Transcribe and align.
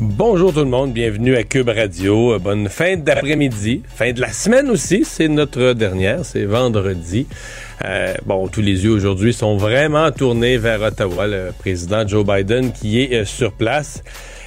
Bonjour 0.00 0.52
tout 0.52 0.60
le 0.60 0.66
monde, 0.66 0.92
bienvenue 0.92 1.34
à 1.34 1.42
Cube 1.42 1.70
Radio. 1.70 2.34
Euh, 2.34 2.38
Bonne 2.38 2.68
fin 2.68 2.96
d'après-midi, 2.96 3.82
fin 3.88 4.12
de 4.12 4.20
la 4.20 4.32
semaine 4.32 4.70
aussi, 4.70 5.02
c'est 5.04 5.26
notre 5.26 5.72
dernière, 5.72 6.24
c'est 6.24 6.44
vendredi. 6.44 7.26
Euh, 7.84 8.14
bon, 8.24 8.46
tous 8.46 8.60
les 8.60 8.84
yeux 8.84 8.92
aujourd'hui 8.92 9.32
sont 9.32 9.56
vraiment 9.56 10.12
tournés 10.12 10.56
vers 10.56 10.80
Ottawa, 10.82 11.26
le 11.26 11.50
président 11.58 12.06
Joe 12.06 12.24
Biden 12.24 12.70
qui 12.70 13.02
est 13.02 13.12
euh, 13.12 13.24
sur 13.24 13.50
place. 13.52 14.04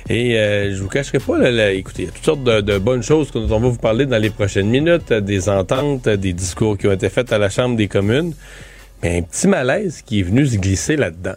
Et 0.08 0.40
euh, 0.40 0.74
je 0.74 0.82
vous 0.82 0.88
cacherai 0.88 1.20
pas, 1.20 1.38
là, 1.38 1.74
écoutez, 1.74 2.04
il 2.04 2.06
y 2.06 2.10
a 2.10 2.14
toutes 2.14 2.24
sortes 2.24 2.44
de, 2.46 2.78
bonnes 2.78 3.04
choses 3.04 3.30
dont 3.32 3.44
on 3.44 3.60
va 3.60 3.68
vous 3.68 3.76
parler 3.76 4.06
dans 4.06 4.22
les 4.22 4.30
prochaines 4.30 4.70
minutes, 4.70 5.12
des 5.12 5.50
ententes, 5.50 6.08
des 6.08 6.32
discours 6.32 6.78
qui 6.78 6.88
ont 6.88 6.94
été 6.94 7.10
faits 7.10 7.34
à 7.34 7.38
la 7.38 7.50
Chambre 7.50 7.76
des 7.76 7.90
communes. 7.90 8.34
Mais 9.04 9.18
un 9.18 9.22
petit 9.22 9.50
malaise 9.50 10.02
qui 10.02 10.22
est 10.22 10.24
venu 10.24 10.48
se 10.48 10.56
glisser 10.56 10.96
là-dedans. 10.96 11.36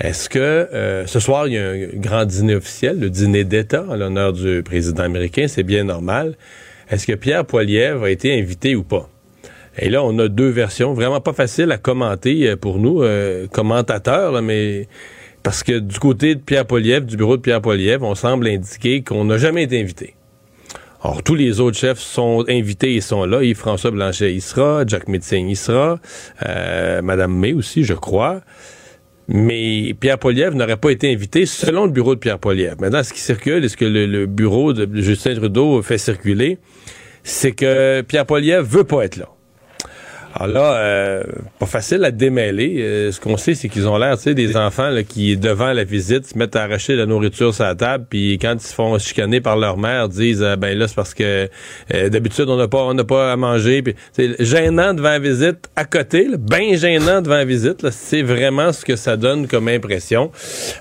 Est-ce 0.00 0.28
que 0.28 0.38
euh, 0.38 1.06
ce 1.06 1.20
soir, 1.20 1.48
il 1.48 1.54
y 1.54 1.58
a 1.58 1.70
un 1.70 1.86
grand 1.94 2.24
dîner 2.24 2.54
officiel, 2.54 3.00
le 3.00 3.08
dîner 3.08 3.44
d'État 3.44 3.84
en 3.88 3.96
l'honneur 3.96 4.32
du 4.32 4.62
président 4.62 5.04
américain, 5.04 5.46
c'est 5.48 5.62
bien 5.62 5.84
normal. 5.84 6.36
Est-ce 6.90 7.06
que 7.06 7.14
Pierre 7.14 7.46
Poilievre 7.46 8.04
a 8.04 8.10
été 8.10 8.38
invité 8.38 8.76
ou 8.76 8.82
pas? 8.82 9.08
Et 9.78 9.90
là, 9.90 10.02
on 10.02 10.18
a 10.18 10.28
deux 10.28 10.48
versions, 10.48 10.94
vraiment 10.94 11.20
pas 11.20 11.32
faciles 11.32 11.70
à 11.72 11.78
commenter 11.78 12.48
euh, 12.48 12.56
pour 12.56 12.78
nous, 12.78 13.02
euh, 13.02 13.46
commentateurs, 13.46 14.40
mais 14.42 14.88
parce 15.42 15.62
que 15.62 15.78
du 15.78 15.98
côté 15.98 16.34
de 16.34 16.40
Pierre 16.40 16.66
Poilievre, 16.66 17.06
du 17.06 17.16
bureau 17.16 17.36
de 17.36 17.42
Pierre 17.42 17.62
Poilievre, 17.62 18.06
on 18.06 18.14
semble 18.14 18.48
indiquer 18.48 19.02
qu'on 19.02 19.24
n'a 19.24 19.38
jamais 19.38 19.62
été 19.62 19.80
invité. 19.80 20.14
Or, 21.02 21.22
tous 21.22 21.34
les 21.34 21.60
autres 21.60 21.78
chefs 21.78 22.00
sont 22.00 22.44
invités, 22.48 22.94
ils 22.94 23.02
sont 23.02 23.24
là. 23.26 23.42
Yves-François 23.42 23.90
Blanchet, 23.90 24.34
il 24.34 24.42
sera. 24.42 24.84
Jack 24.86 25.08
Metzing, 25.08 25.48
il 25.48 25.56
sera. 25.56 26.00
Euh, 26.44 27.00
Madame 27.02 27.32
May 27.32 27.52
aussi, 27.52 27.84
je 27.84 27.94
crois. 27.94 28.40
Mais 29.28 29.94
Pierre 29.98 30.18
Poilievre 30.18 30.56
n'aurait 30.56 30.76
pas 30.76 30.90
été 30.90 31.12
invité 31.12 31.46
selon 31.46 31.86
le 31.86 31.90
bureau 31.90 32.14
de 32.14 32.20
Pierre 32.20 32.38
Poilievre. 32.38 32.76
Maintenant, 32.80 33.02
ce 33.02 33.12
qui 33.12 33.20
circule 33.20 33.64
et 33.64 33.68
ce 33.68 33.76
que 33.76 33.84
le, 33.84 34.26
bureau 34.26 34.72
de 34.72 34.88
Justin 35.00 35.34
Trudeau 35.34 35.82
fait 35.82 35.98
circuler, 35.98 36.58
c'est 37.24 37.52
que 37.52 38.02
Pierre 38.02 38.26
Poilievre 38.26 38.64
veut 38.64 38.84
pas 38.84 39.04
être 39.04 39.16
là. 39.16 39.28
Alors 40.38 40.48
là, 40.48 40.74
euh, 40.76 41.22
pas 41.58 41.66
facile 41.66 42.04
à 42.04 42.10
démêler. 42.10 42.76
Euh, 42.78 43.12
ce 43.12 43.20
qu'on 43.20 43.36
sait, 43.36 43.54
c'est 43.54 43.68
qu'ils 43.68 43.88
ont 43.88 43.96
l'air, 43.96 44.16
tu 44.16 44.24
sais, 44.24 44.34
des 44.34 44.56
enfants 44.56 44.90
là, 44.90 45.02
qui, 45.02 45.36
devant 45.36 45.72
la 45.72 45.84
visite, 45.84 46.26
se 46.26 46.36
mettent 46.36 46.56
à 46.56 46.64
arracher 46.64 46.94
la 46.94 47.06
nourriture 47.06 47.54
sur 47.54 47.64
la 47.64 47.74
table, 47.74 48.06
puis 48.08 48.38
quand 48.40 48.52
ils 48.54 48.60
se 48.60 48.74
font 48.74 48.98
chicaner 48.98 49.40
par 49.40 49.56
leur 49.56 49.78
mère, 49.78 50.08
disent 50.08 50.42
euh, 50.42 50.56
ben 50.56 50.76
là 50.76 50.88
c'est 50.88 50.94
parce 50.94 51.14
que 51.14 51.48
euh, 51.94 52.08
d'habitude 52.08 52.48
on 52.48 52.56
n'a 52.56 52.68
pas 52.68 52.82
on 52.82 52.94
n'a 52.94 53.04
pas 53.04 53.32
à 53.32 53.36
manger. 53.36 53.82
C'est 54.12 54.42
gênant 54.44 54.92
devant 54.92 55.08
la 55.08 55.18
visite, 55.18 55.70
à 55.74 55.84
côté, 55.84 56.28
là, 56.28 56.36
ben 56.38 56.76
gênant 56.76 57.22
devant 57.22 57.36
la 57.36 57.44
visite. 57.44 57.88
C'est 57.90 58.22
vraiment 58.22 58.72
ce 58.72 58.84
que 58.84 58.96
ça 58.96 59.16
donne 59.16 59.46
comme 59.46 59.68
impression. 59.68 60.30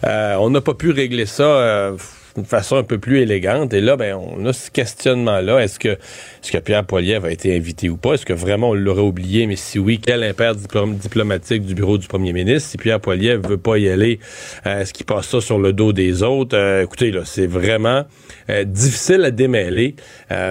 Euh, 0.03 0.36
on 0.40 0.50
n'a 0.50 0.62
pas 0.62 0.73
pu 0.73 0.92
régler 0.92 1.25
ça. 1.25 1.94
D'une 2.36 2.45
façon 2.45 2.75
un 2.75 2.83
peu 2.83 2.97
plus 2.97 3.19
élégante. 3.19 3.73
Et 3.73 3.81
là, 3.81 3.95
ben, 3.95 4.16
on 4.16 4.45
a 4.45 4.53
ce 4.53 4.69
questionnement-là. 4.69 5.59
Est-ce 5.59 5.80
que, 5.80 5.89
est-ce 5.89 6.52
que 6.52 6.58
Pierre 6.58 6.86
Poilievre 6.86 7.25
a 7.25 7.31
été 7.31 7.55
invité 7.55 7.89
ou 7.89 7.97
pas? 7.97 8.14
Est-ce 8.14 8.25
que 8.25 8.33
vraiment 8.33 8.72
on 8.72 8.73
l'aurait 8.73 9.02
oublié? 9.02 9.47
Mais 9.47 9.56
si 9.56 9.79
oui, 9.79 10.00
quel 10.06 10.23
impair 10.23 10.53
diplomatique 10.56 11.66
du 11.66 11.75
bureau 11.75 11.97
du 11.97 12.07
premier 12.07 12.34
ministre? 12.34 12.69
Si 12.69 12.78
Pierre 12.78 13.00
Poilievre 13.00 13.47
veut 13.47 13.57
pas 13.57 13.78
y 13.78 13.88
aller, 13.88 14.19
euh, 14.66 14.81
est-ce 14.81 14.94
qu'il 14.94 15.06
passe 15.06 15.28
ça 15.28 15.40
sur 15.40 15.59
le 15.59 15.72
dos 15.72 15.94
des 15.94 16.23
autres? 16.23 16.57
Euh, 16.57 16.84
écoutez, 16.84 17.12
là, 17.12 17.22
c'est 17.23 17.47
vraiment 17.47 18.03
euh, 18.50 18.63
difficile 18.66 19.23
à 19.23 19.31
démêler. 19.31 19.96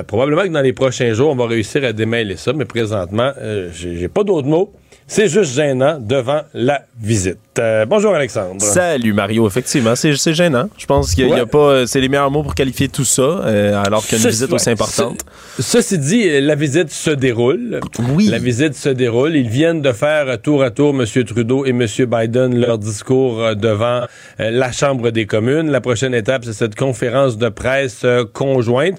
Probablement 0.07 0.43
que 0.43 0.49
dans 0.49 0.63
les 0.63 0.73
prochains 0.73 1.13
jours, 1.13 1.31
on 1.31 1.37
va 1.37 1.47
réussir 1.47 1.85
à 1.85 1.93
démêler 1.93 2.37
ça, 2.37 2.53
mais 2.53 2.65
présentement, 2.65 3.33
j'ai 3.73 4.09
pas 4.09 4.25
d'autres 4.25 4.49
mots. 4.49 4.73
C'est 5.07 5.29
juste 5.29 5.55
gênant 5.55 5.99
devant 6.01 6.41
la 6.55 6.81
visite. 6.99 7.37
Euh, 7.59 7.85
bonjour 7.85 8.15
Alexandre. 8.15 8.61
Salut 8.63 9.13
Mario, 9.13 9.47
effectivement, 9.47 9.95
c'est 9.95 10.15
gênant. 10.35 10.69
Je 10.79 10.87
pense 10.87 11.15
qu'il 11.15 11.27
n'y 11.27 11.33
a 11.35 11.45
Ouais. 11.45 11.47
pas, 11.47 11.87
c'est 11.87 12.01
les 12.01 12.09
meilleurs 12.09 12.31
mots 12.31 12.43
pour 12.43 12.55
qualifier 12.55 12.89
tout 12.89 13.05
ça, 13.05 13.23
euh, 13.23 13.81
alors 13.85 14.05
qu'une 14.05 14.19
visite 14.19 14.51
aussi 14.51 14.71
importante. 14.71 15.21
Ce- 15.57 15.63
ceci 15.63 15.99
dit, 15.99 16.27
euh, 16.29 16.41
la 16.41 16.55
visite 16.55 16.91
se 16.91 17.11
déroule. 17.11 17.81
Oui. 18.15 18.29
La 18.29 18.39
visite 18.39 18.75
se 18.75 18.89
déroule. 18.89 19.37
Ils 19.37 19.49
viennent 19.49 19.83
de 19.83 19.93
faire 19.93 20.27
euh, 20.27 20.37
tour 20.39 20.63
à 20.65 20.71
tour 20.71 20.95
M. 20.99 21.05
Trudeau 21.25 21.65
et 21.67 21.69
M. 21.71 21.87
Biden 22.09 22.59
leur 22.59 22.79
discours 22.79 23.41
euh, 23.43 23.55
devant 23.55 24.01
euh, 24.41 24.51
la 24.51 24.73
Chambre 24.73 25.11
des 25.11 25.27
communes. 25.27 25.71
La 25.71 25.83
prochaine 25.83 26.15
étape, 26.15 26.45
c'est 26.47 26.55
cette 26.55 26.75
conférence 26.77 27.37
de 27.37 27.51
presse 27.51 28.01
euh, 28.05 28.25
conjointe. 28.33 28.97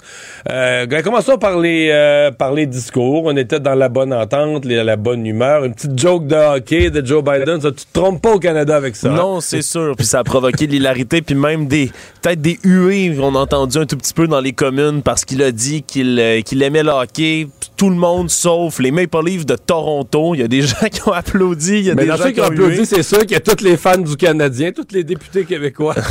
Euh, 0.49 0.85
commençons 1.03 1.37
par 1.39 1.59
les, 1.59 1.89
euh, 1.91 2.31
par 2.31 2.53
les 2.53 2.67
discours. 2.67 3.23
On 3.25 3.35
était 3.35 3.59
dans 3.59 3.75
la 3.75 3.89
bonne 3.89 4.13
entente, 4.13 4.63
les- 4.66 4.83
la 4.83 4.95
bonne 4.97 5.25
humeur. 5.25 5.66
Une 5.66 5.73
petite 5.73 5.94
joke 5.95 6.28
de 6.28 6.35
hockey 6.35 6.89
de 6.89 7.06
Joe 7.06 7.23
Biden. 7.23 7.61
Ça, 7.61 7.72
tu 7.72 7.85
te 7.85 7.94
trompes 8.00 8.22
pas 8.22 8.33
au 8.33 8.39
Canada 8.39 8.75
avec 8.75 8.95
ça. 8.95 9.09
hein? 9.11 9.16
Non, 9.16 9.39
c'est 9.41 9.61
sûr. 9.61 9.95
Puis 9.95 10.06
ça 10.06 10.19
a 10.19 10.23
provoqué 10.23 10.67
de 10.67 10.72
l'hilarité, 10.72 11.22
puis 11.22 11.35
même 11.35 11.67
des 11.67 11.91
peut-être 12.22 12.41
des 12.41 12.59
huées 12.63 13.16
qu'on 13.16 13.35
a 13.35 13.39
entendu 13.39 13.78
un 13.78 13.85
tout 13.85 13.97
petit 13.97 14.13
peu 14.13 14.28
dans 14.28 14.39
les 14.41 14.53
communes 14.53 15.01
parce 15.03 15.25
qu'il 15.25 15.41
a 15.44 15.51
dit 15.51 15.84
qu'il 15.84 16.19
euh, 16.19 16.41
qu'il 16.41 16.61
aimait 16.63 16.84
le 16.84 16.91
hockey. 16.91 17.47
Tout 17.78 17.89
le 17.89 17.95
monde 17.97 18.29
sauf 18.29 18.79
les 18.79 18.91
Maple 18.91 19.25
Leafs 19.25 19.45
de 19.45 19.55
Toronto. 19.55 20.34
Il 20.34 20.39
y 20.39 20.44
a 20.44 20.47
des 20.47 20.61
gens 20.63 20.88
qui 20.91 21.01
ont 21.07 21.11
applaudi. 21.11 21.79
Il 21.79 21.84
y 21.85 21.91
a 21.91 21.95
Mais 21.95 22.03
des 22.03 22.07
dans 22.09 22.16
gens 22.17 22.23
ceux 22.23 22.31
qui 22.31 22.39
ont 22.41 22.45
applaudi, 22.45 22.85
c'est 22.85 23.03
sûr 23.03 23.19
qu'il 23.19 23.31
y 23.31 23.35
a 23.35 23.39
tous 23.41 23.63
les 23.63 23.75
fans 23.78 23.97
du 23.97 24.16
Canadien, 24.16 24.72
tous 24.72 24.88
les 24.94 25.03
députés 25.03 25.44
québécois. 25.44 25.94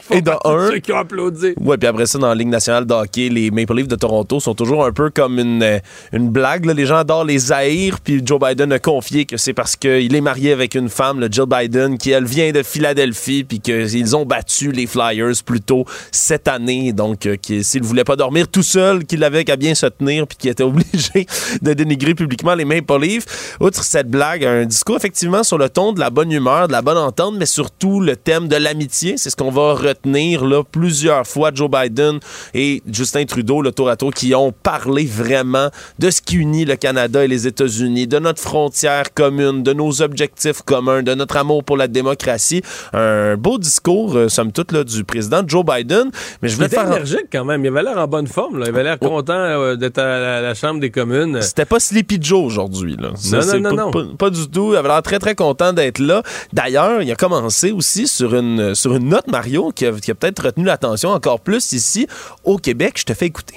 Font 0.00 0.14
et 0.14 0.22
de 0.22 0.30
un- 0.44 0.70
Ceux 0.70 0.78
qui 0.78 0.92
ont 0.92 0.98
applaudi. 0.98 1.54
Ouais, 1.60 1.76
puis 1.76 1.88
après 1.88 2.06
ça, 2.06 2.18
dans 2.18 2.28
la 2.28 2.34
Ligue 2.34 2.48
nationale 2.48 2.86
de 2.86 2.94
hockey, 2.94 3.28
les 3.28 3.50
Maple 3.50 3.74
Leafs 3.74 3.88
de 3.88 3.96
Toronto 3.96 4.40
sont 4.40 4.54
toujours 4.54 4.84
un 4.86 4.92
peu 4.92 5.10
comme 5.10 5.38
une, 5.38 5.62
euh, 5.62 5.78
une 6.12 6.28
blague. 6.30 6.64
là. 6.66 6.72
Les 6.74 6.86
gens 6.86 6.96
adorent 6.96 7.24
les 7.24 7.52
haïr, 7.52 7.98
puis 8.02 8.22
Joe 8.24 8.38
Biden 8.40 8.72
a 8.72 8.78
confié 8.78 9.11
que 9.12 9.36
c'est 9.36 9.52
parce 9.52 9.76
qu'il 9.76 10.14
est 10.14 10.20
marié 10.20 10.52
avec 10.52 10.74
une 10.74 10.88
femme, 10.88 11.20
le 11.20 11.28
Jill 11.30 11.44
Biden, 11.46 11.98
qui, 11.98 12.10
elle, 12.10 12.24
vient 12.24 12.50
de 12.52 12.62
Philadelphie, 12.62 13.44
puis 13.44 13.60
qu'ils 13.60 14.16
ont 14.16 14.24
battu 14.24 14.72
les 14.72 14.86
Flyers 14.86 15.42
plus 15.44 15.60
tôt 15.60 15.84
cette 16.10 16.48
année. 16.48 16.92
Donc, 16.92 17.26
euh, 17.26 17.36
s'il 17.62 17.82
voulait 17.82 18.04
pas 18.04 18.16
dormir 18.16 18.48
tout 18.48 18.62
seul, 18.62 19.04
qu'il 19.04 19.22
avait 19.24 19.44
qu'à 19.44 19.56
bien 19.56 19.74
se 19.74 19.86
tenir, 19.86 20.26
puis 20.26 20.38
qu'il 20.38 20.50
était 20.50 20.62
obligé 20.62 21.26
de 21.60 21.72
dénigrer 21.74 22.14
publiquement 22.14 22.54
les 22.54 22.64
Maple 22.64 23.00
Leafs. 23.00 23.56
Outre 23.60 23.84
cette 23.84 24.08
blague, 24.08 24.44
un 24.44 24.64
discours 24.64 24.96
effectivement 24.96 25.42
sur 25.42 25.58
le 25.58 25.68
ton 25.68 25.92
de 25.92 26.00
la 26.00 26.10
bonne 26.10 26.32
humeur, 26.32 26.66
de 26.66 26.72
la 26.72 26.82
bonne 26.82 26.98
entente, 26.98 27.34
mais 27.36 27.46
surtout 27.46 28.00
le 28.00 28.16
thème 28.16 28.48
de 28.48 28.56
l'amitié. 28.56 29.14
C'est 29.16 29.30
ce 29.30 29.36
qu'on 29.36 29.50
va 29.50 29.74
retenir 29.74 30.44
là 30.44 30.62
plusieurs 30.64 31.26
fois. 31.26 31.50
Joe 31.54 31.70
Biden 31.70 32.18
et 32.54 32.82
Justin 32.90 33.24
Trudeau, 33.24 33.62
le 33.62 33.72
tour 33.72 33.88
à 33.88 33.96
tour, 33.96 34.12
qui 34.12 34.34
ont 34.34 34.52
parlé 34.52 35.04
vraiment 35.04 35.68
de 35.98 36.10
ce 36.10 36.22
qui 36.22 36.36
unit 36.36 36.64
le 36.64 36.76
Canada 36.76 37.24
et 37.24 37.28
les 37.28 37.46
États-Unis, 37.46 38.06
de 38.06 38.18
notre 38.18 38.40
frontière 38.40 39.01
commune, 39.10 39.62
de 39.62 39.72
nos 39.72 40.02
objectifs 40.02 40.62
communs, 40.62 41.02
de 41.02 41.14
notre 41.14 41.36
amour 41.36 41.64
pour 41.64 41.76
la 41.76 41.88
démocratie. 41.88 42.62
Un 42.92 43.36
beau 43.36 43.58
discours, 43.58 44.16
euh, 44.16 44.28
somme 44.28 44.52
toute, 44.52 44.72
là, 44.72 44.84
du 44.84 45.04
président 45.04 45.42
Joe 45.46 45.64
Biden. 45.64 46.10
Mais 46.42 46.48
je 46.48 46.54
Il 46.54 46.56
voulais 46.56 46.66
était 46.68 46.76
faire. 46.76 46.86
énergique 46.86 47.26
quand 47.32 47.44
même. 47.44 47.64
Il 47.64 47.68
avait 47.68 47.82
l'air 47.82 47.98
en 47.98 48.06
bonne 48.06 48.26
forme. 48.26 48.58
Là. 48.58 48.66
Il 48.66 48.68
avait 48.70 48.82
l'air 48.84 48.98
content 48.98 49.32
euh, 49.34 49.76
d'être 49.76 49.98
à 49.98 50.18
la, 50.18 50.40
la 50.40 50.54
Chambre 50.54 50.80
des 50.80 50.90
communes. 50.90 51.40
C'était 51.42 51.64
pas 51.64 51.80
Sleepy 51.80 52.18
Joe 52.20 52.44
aujourd'hui. 52.44 52.96
Là. 52.98 53.10
Ça, 53.16 53.38
Non, 53.58 53.70
non, 53.70 53.76
non, 53.76 53.90
pas, 53.90 54.02
non. 54.02 54.08
Pas, 54.16 54.16
pas 54.18 54.30
du 54.30 54.48
tout. 54.48 54.70
Il 54.72 54.76
avait 54.76 54.88
l'air 54.88 55.02
très, 55.02 55.18
très 55.18 55.34
content 55.34 55.72
d'être 55.72 55.98
là. 55.98 56.22
D'ailleurs, 56.52 57.02
il 57.02 57.10
a 57.10 57.16
commencé 57.16 57.72
aussi 57.72 58.06
sur 58.06 58.34
une, 58.34 58.74
sur 58.74 58.94
une 58.94 59.08
note, 59.08 59.28
Mario, 59.28 59.72
qui 59.74 59.86
a, 59.86 59.92
qui 59.92 60.10
a 60.10 60.14
peut-être 60.14 60.44
retenu 60.46 60.64
l'attention 60.64 61.10
encore 61.10 61.40
plus 61.40 61.72
ici 61.72 62.06
au 62.44 62.58
Québec. 62.58 62.94
Je 62.98 63.04
te 63.04 63.14
fais 63.14 63.26
écouter. 63.26 63.56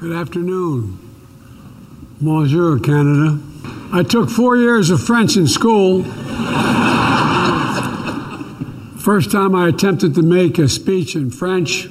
Good 0.00 0.12
afternoon. 0.12 0.84
Bonjour, 2.22 2.78
Canada. 2.78 3.38
I 3.92 4.04
took 4.04 4.30
four 4.30 4.56
years 4.56 4.90
of 4.90 5.02
French 5.02 5.36
in 5.36 5.48
school. 5.48 6.04
First 8.94 9.32
time 9.32 9.56
I 9.56 9.68
attempted 9.68 10.14
to 10.14 10.22
make 10.22 10.56
a 10.56 10.68
speech 10.68 11.16
in 11.16 11.32
French, 11.32 11.88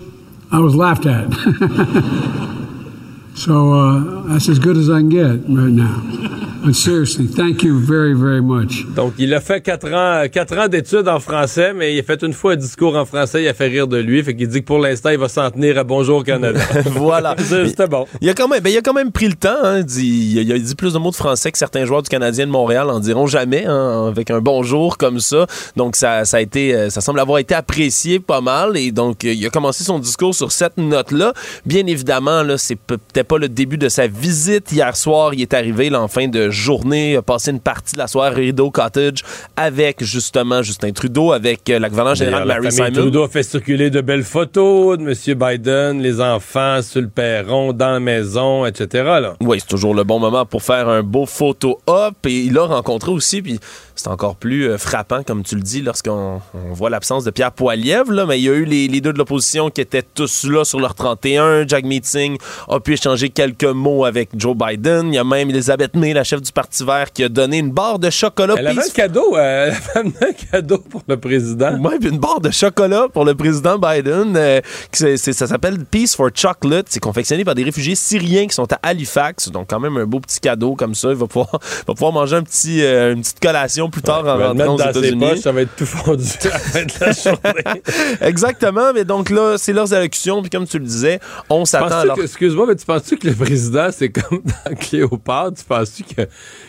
I 0.49 0.59
was 0.59 0.73
laughed 0.73 1.05
at. 1.05 1.33
so 3.35 3.73
uh, 3.73 4.21
that's 4.29 4.47
as 4.47 4.57
good 4.57 4.77
as 4.77 4.89
I 4.89 4.99
can 4.99 5.09
get 5.09 5.43
right 5.49 5.69
now. 5.69 6.50
And 6.63 6.73
seriously, 6.75 7.27
thank 7.27 7.63
you 7.63 7.79
very, 7.79 8.13
very 8.13 8.39
much. 8.39 8.85
Donc, 8.95 9.13
il 9.17 9.33
a 9.33 9.41
fait 9.41 9.61
quatre 9.61 9.91
ans, 9.91 10.27
quatre 10.31 10.55
ans 10.59 10.67
d'études 10.67 11.07
en 11.07 11.19
français, 11.19 11.73
mais 11.73 11.95
il 11.95 11.99
a 11.99 12.03
fait 12.03 12.21
une 12.21 12.33
fois 12.33 12.53
un 12.53 12.55
discours 12.55 12.95
en 12.95 13.03
français, 13.03 13.41
il 13.41 13.47
a 13.47 13.55
fait 13.55 13.65
rire 13.65 13.87
de 13.87 13.97
lui. 13.97 14.21
Fait 14.21 14.35
qu'il 14.35 14.47
dit 14.47 14.61
que 14.61 14.65
pour 14.65 14.77
l'instant, 14.77 15.09
il 15.09 15.17
va 15.17 15.27
s'en 15.27 15.49
tenir 15.49 15.79
à 15.79 15.83
Bonjour 15.83 16.23
Canada. 16.23 16.59
voilà. 16.85 17.35
C'était 17.39 17.87
bon. 17.87 18.05
Il 18.21 18.29
a, 18.29 18.35
quand 18.35 18.47
même, 18.47 18.61
ben, 18.61 18.69
il 18.69 18.77
a 18.77 18.81
quand 18.81 18.93
même 18.93 19.11
pris 19.11 19.27
le 19.27 19.33
temps. 19.33 19.57
Hein, 19.63 19.81
dit, 19.81 20.35
il, 20.39 20.51
a, 20.51 20.59
dit 20.59 20.75
plus 20.75 20.93
de 20.93 20.99
mots 20.99 21.09
de 21.09 21.15
français 21.15 21.51
que 21.51 21.57
certains 21.57 21.85
joueurs 21.85 22.03
du 22.03 22.09
Canadien 22.09 22.45
de 22.45 22.51
Montréal 22.51 22.91
en 22.91 22.99
diront 22.99 23.25
jamais, 23.25 23.65
hein, 23.65 24.09
avec 24.09 24.29
un 24.29 24.39
bonjour 24.39 24.99
comme 24.99 25.19
ça. 25.19 25.47
Donc, 25.77 25.95
ça, 25.95 26.25
ça, 26.25 26.37
a 26.37 26.41
été, 26.41 26.75
euh, 26.75 26.89
ça 26.91 27.01
semble 27.01 27.21
avoir 27.21 27.39
été 27.39 27.55
apprécié 27.55 28.19
pas 28.19 28.41
mal. 28.41 28.77
Et 28.77 28.91
donc, 28.91 29.23
il 29.23 29.43
a 29.43 29.49
commencé 29.49 29.83
son 29.83 29.97
discours 29.97 30.35
sur 30.35 30.51
cette 30.51 30.77
note-là. 30.77 31.33
Bien 31.65 31.87
évidemment, 31.87 32.43
là, 32.43 32.59
c'est 32.59 32.75
peut-être 32.75 33.27
pas 33.27 33.39
le 33.39 33.49
début 33.49 33.79
de 33.79 33.89
sa 33.89 34.05
visite. 34.05 34.71
Hier 34.71 34.95
soir, 34.95 35.33
il 35.33 35.41
est 35.41 35.55
arrivé 35.55 35.89
là, 35.89 35.99
en 35.99 36.07
fin 36.07 36.27
de 36.27 36.50
journée, 36.51 37.19
passé 37.25 37.51
une 37.51 37.59
partie 37.59 37.93
de 37.93 37.99
la 37.99 38.07
soirée 38.07 38.41
Rideau 38.41 38.71
Cottage 38.71 39.23
avec 39.55 40.03
justement 40.03 40.61
Justin 40.61 40.91
Trudeau, 40.91 41.31
avec 41.31 41.69
euh, 41.69 41.79
la 41.79 41.89
gouverneure 41.89 42.15
générale 42.15 42.47
Mary 42.47 42.71
Simon. 42.71 42.91
Trudeau 42.91 43.23
a 43.23 43.29
fait 43.29 43.43
circuler 43.43 43.89
de 43.89 44.01
belles 44.01 44.23
photos 44.23 44.97
de 44.97 45.03
M. 45.03 45.37
Biden, 45.37 46.01
les 46.01 46.21
enfants 46.21 46.81
sur 46.81 47.01
le 47.01 47.09
perron, 47.09 47.73
dans 47.73 47.91
la 47.91 47.99
maison, 47.99 48.65
etc. 48.65 49.03
Là. 49.03 49.33
Oui, 49.41 49.59
c'est 49.59 49.67
toujours 49.67 49.95
le 49.95 50.03
bon 50.03 50.19
moment 50.19 50.45
pour 50.45 50.63
faire 50.63 50.89
un 50.89 51.03
beau 51.03 51.25
photo-op. 51.25 52.25
Et 52.25 52.41
il 52.41 52.57
a 52.57 52.65
rencontré 52.65 53.11
aussi, 53.11 53.41
puis 53.41 53.59
c'est 53.95 54.07
encore 54.07 54.35
plus 54.35 54.69
euh, 54.69 54.77
frappant, 54.77 55.23
comme 55.23 55.43
tu 55.43 55.55
le 55.55 55.61
dis, 55.61 55.81
lorsqu'on 55.81 56.41
voit 56.71 56.89
l'absence 56.89 57.23
de 57.23 57.31
Pierre 57.31 57.51
Poilievre. 57.51 58.11
Là, 58.11 58.25
mais 58.25 58.39
il 58.39 58.43
y 58.43 58.49
a 58.49 58.53
eu 58.53 58.65
les, 58.65 59.01
deux 59.01 59.13
de 59.13 59.17
l'opposition 59.17 59.69
qui 59.69 59.81
étaient 59.81 60.03
tous 60.03 60.45
là 60.45 60.63
sur 60.63 60.79
leur 60.79 60.95
31. 60.95 61.67
Jack 61.67 61.85
Meeting 61.85 62.37
a 62.67 62.79
pu 62.79 62.93
échanger 62.93 63.29
quelques 63.29 63.63
mots 63.63 64.05
avec 64.05 64.29
Joe 64.35 64.55
Biden. 64.55 65.07
Il 65.09 65.15
y 65.15 65.19
a 65.19 65.23
même 65.23 65.49
Elisabeth 65.49 65.95
May, 65.95 66.13
la 66.13 66.23
chef 66.23 66.40
du 66.41 66.51
Parti 66.51 66.83
vert, 66.83 67.11
qui 67.11 67.23
a 67.23 67.29
donné 67.29 67.59
une 67.59 67.71
barre 67.71 67.99
de 67.99 68.09
chocolat. 68.09 68.55
Elle 68.57 68.67
avait 68.67 68.81
un 68.81 68.89
cadeau, 68.89 69.37
euh, 69.37 69.71
elle 69.95 69.99
avait 69.99 70.09
un 70.29 70.33
cadeau 70.51 70.79
pour 70.79 71.03
le 71.07 71.17
président. 71.17 71.77
Oui, 71.81 71.93
une 72.01 72.19
barre 72.19 72.41
de 72.41 72.51
chocolat 72.51 73.07
pour 73.13 73.25
le 73.25 73.35
président 73.35 73.77
Biden. 73.77 74.35
Euh, 74.35 74.61
ça 74.91 75.47
s'appelle 75.47 75.85
Peace 75.85 76.15
for 76.15 76.29
Chocolate. 76.33 76.87
C'est 76.89 76.99
confectionné 76.99 77.45
par 77.45 77.55
des 77.55 77.63
réfugiés 77.63 77.95
syriens 77.95 78.47
qui 78.47 78.55
sont 78.55 78.71
à 78.73 78.79
Halifax. 78.83 79.49
Donc, 79.49 79.69
quand 79.69 79.79
même, 79.79 79.97
un 79.97 80.05
beau 80.05 80.19
petit 80.19 80.39
cadeau 80.39 80.75
comme 80.75 80.95
ça. 80.95 81.09
Il 81.09 81.15
va 81.15 81.27
pouvoir, 81.27 81.51
va 81.87 81.93
pouvoir 81.93 82.11
manger 82.11 82.35
un 82.35 82.43
petit, 82.43 82.81
une 82.81 83.21
petite 83.21 83.39
collation 83.39 83.89
plus 83.89 84.01
tard 84.01 84.25
en 84.25 84.37
rentrant 84.37 84.75
aux 84.75 84.79
États-Unis. 84.79 85.41
Ça 85.41 85.51
va 85.51 85.61
être 85.61 85.75
tout 85.75 85.85
fondu 85.85 86.23
à 86.43 86.47
la 86.47 86.59
fin 86.59 86.83
de 86.83 86.91
la 86.99 87.11
journée. 87.11 87.81
Exactement, 88.21 88.93
mais 88.93 89.05
donc 89.05 89.29
là, 89.29 89.57
c'est 89.57 89.73
leurs 89.73 89.93
allocutions, 89.93 90.41
puis 90.41 90.49
comme 90.49 90.67
tu 90.67 90.79
le 90.79 90.85
disais, 90.85 91.19
on 91.49 91.65
s'attend 91.65 91.99
à 91.99 92.05
leur... 92.05 92.19
Excuse-moi, 92.19 92.65
mais 92.67 92.75
tu 92.75 92.85
penses-tu 92.85 93.17
que 93.17 93.27
le 93.27 93.35
président, 93.35 93.89
c'est 93.91 94.09
comme 94.09 94.41
dans 94.43 94.75
Cléopâtre? 94.75 95.57
Tu 95.57 95.65
penses-tu 95.65 96.03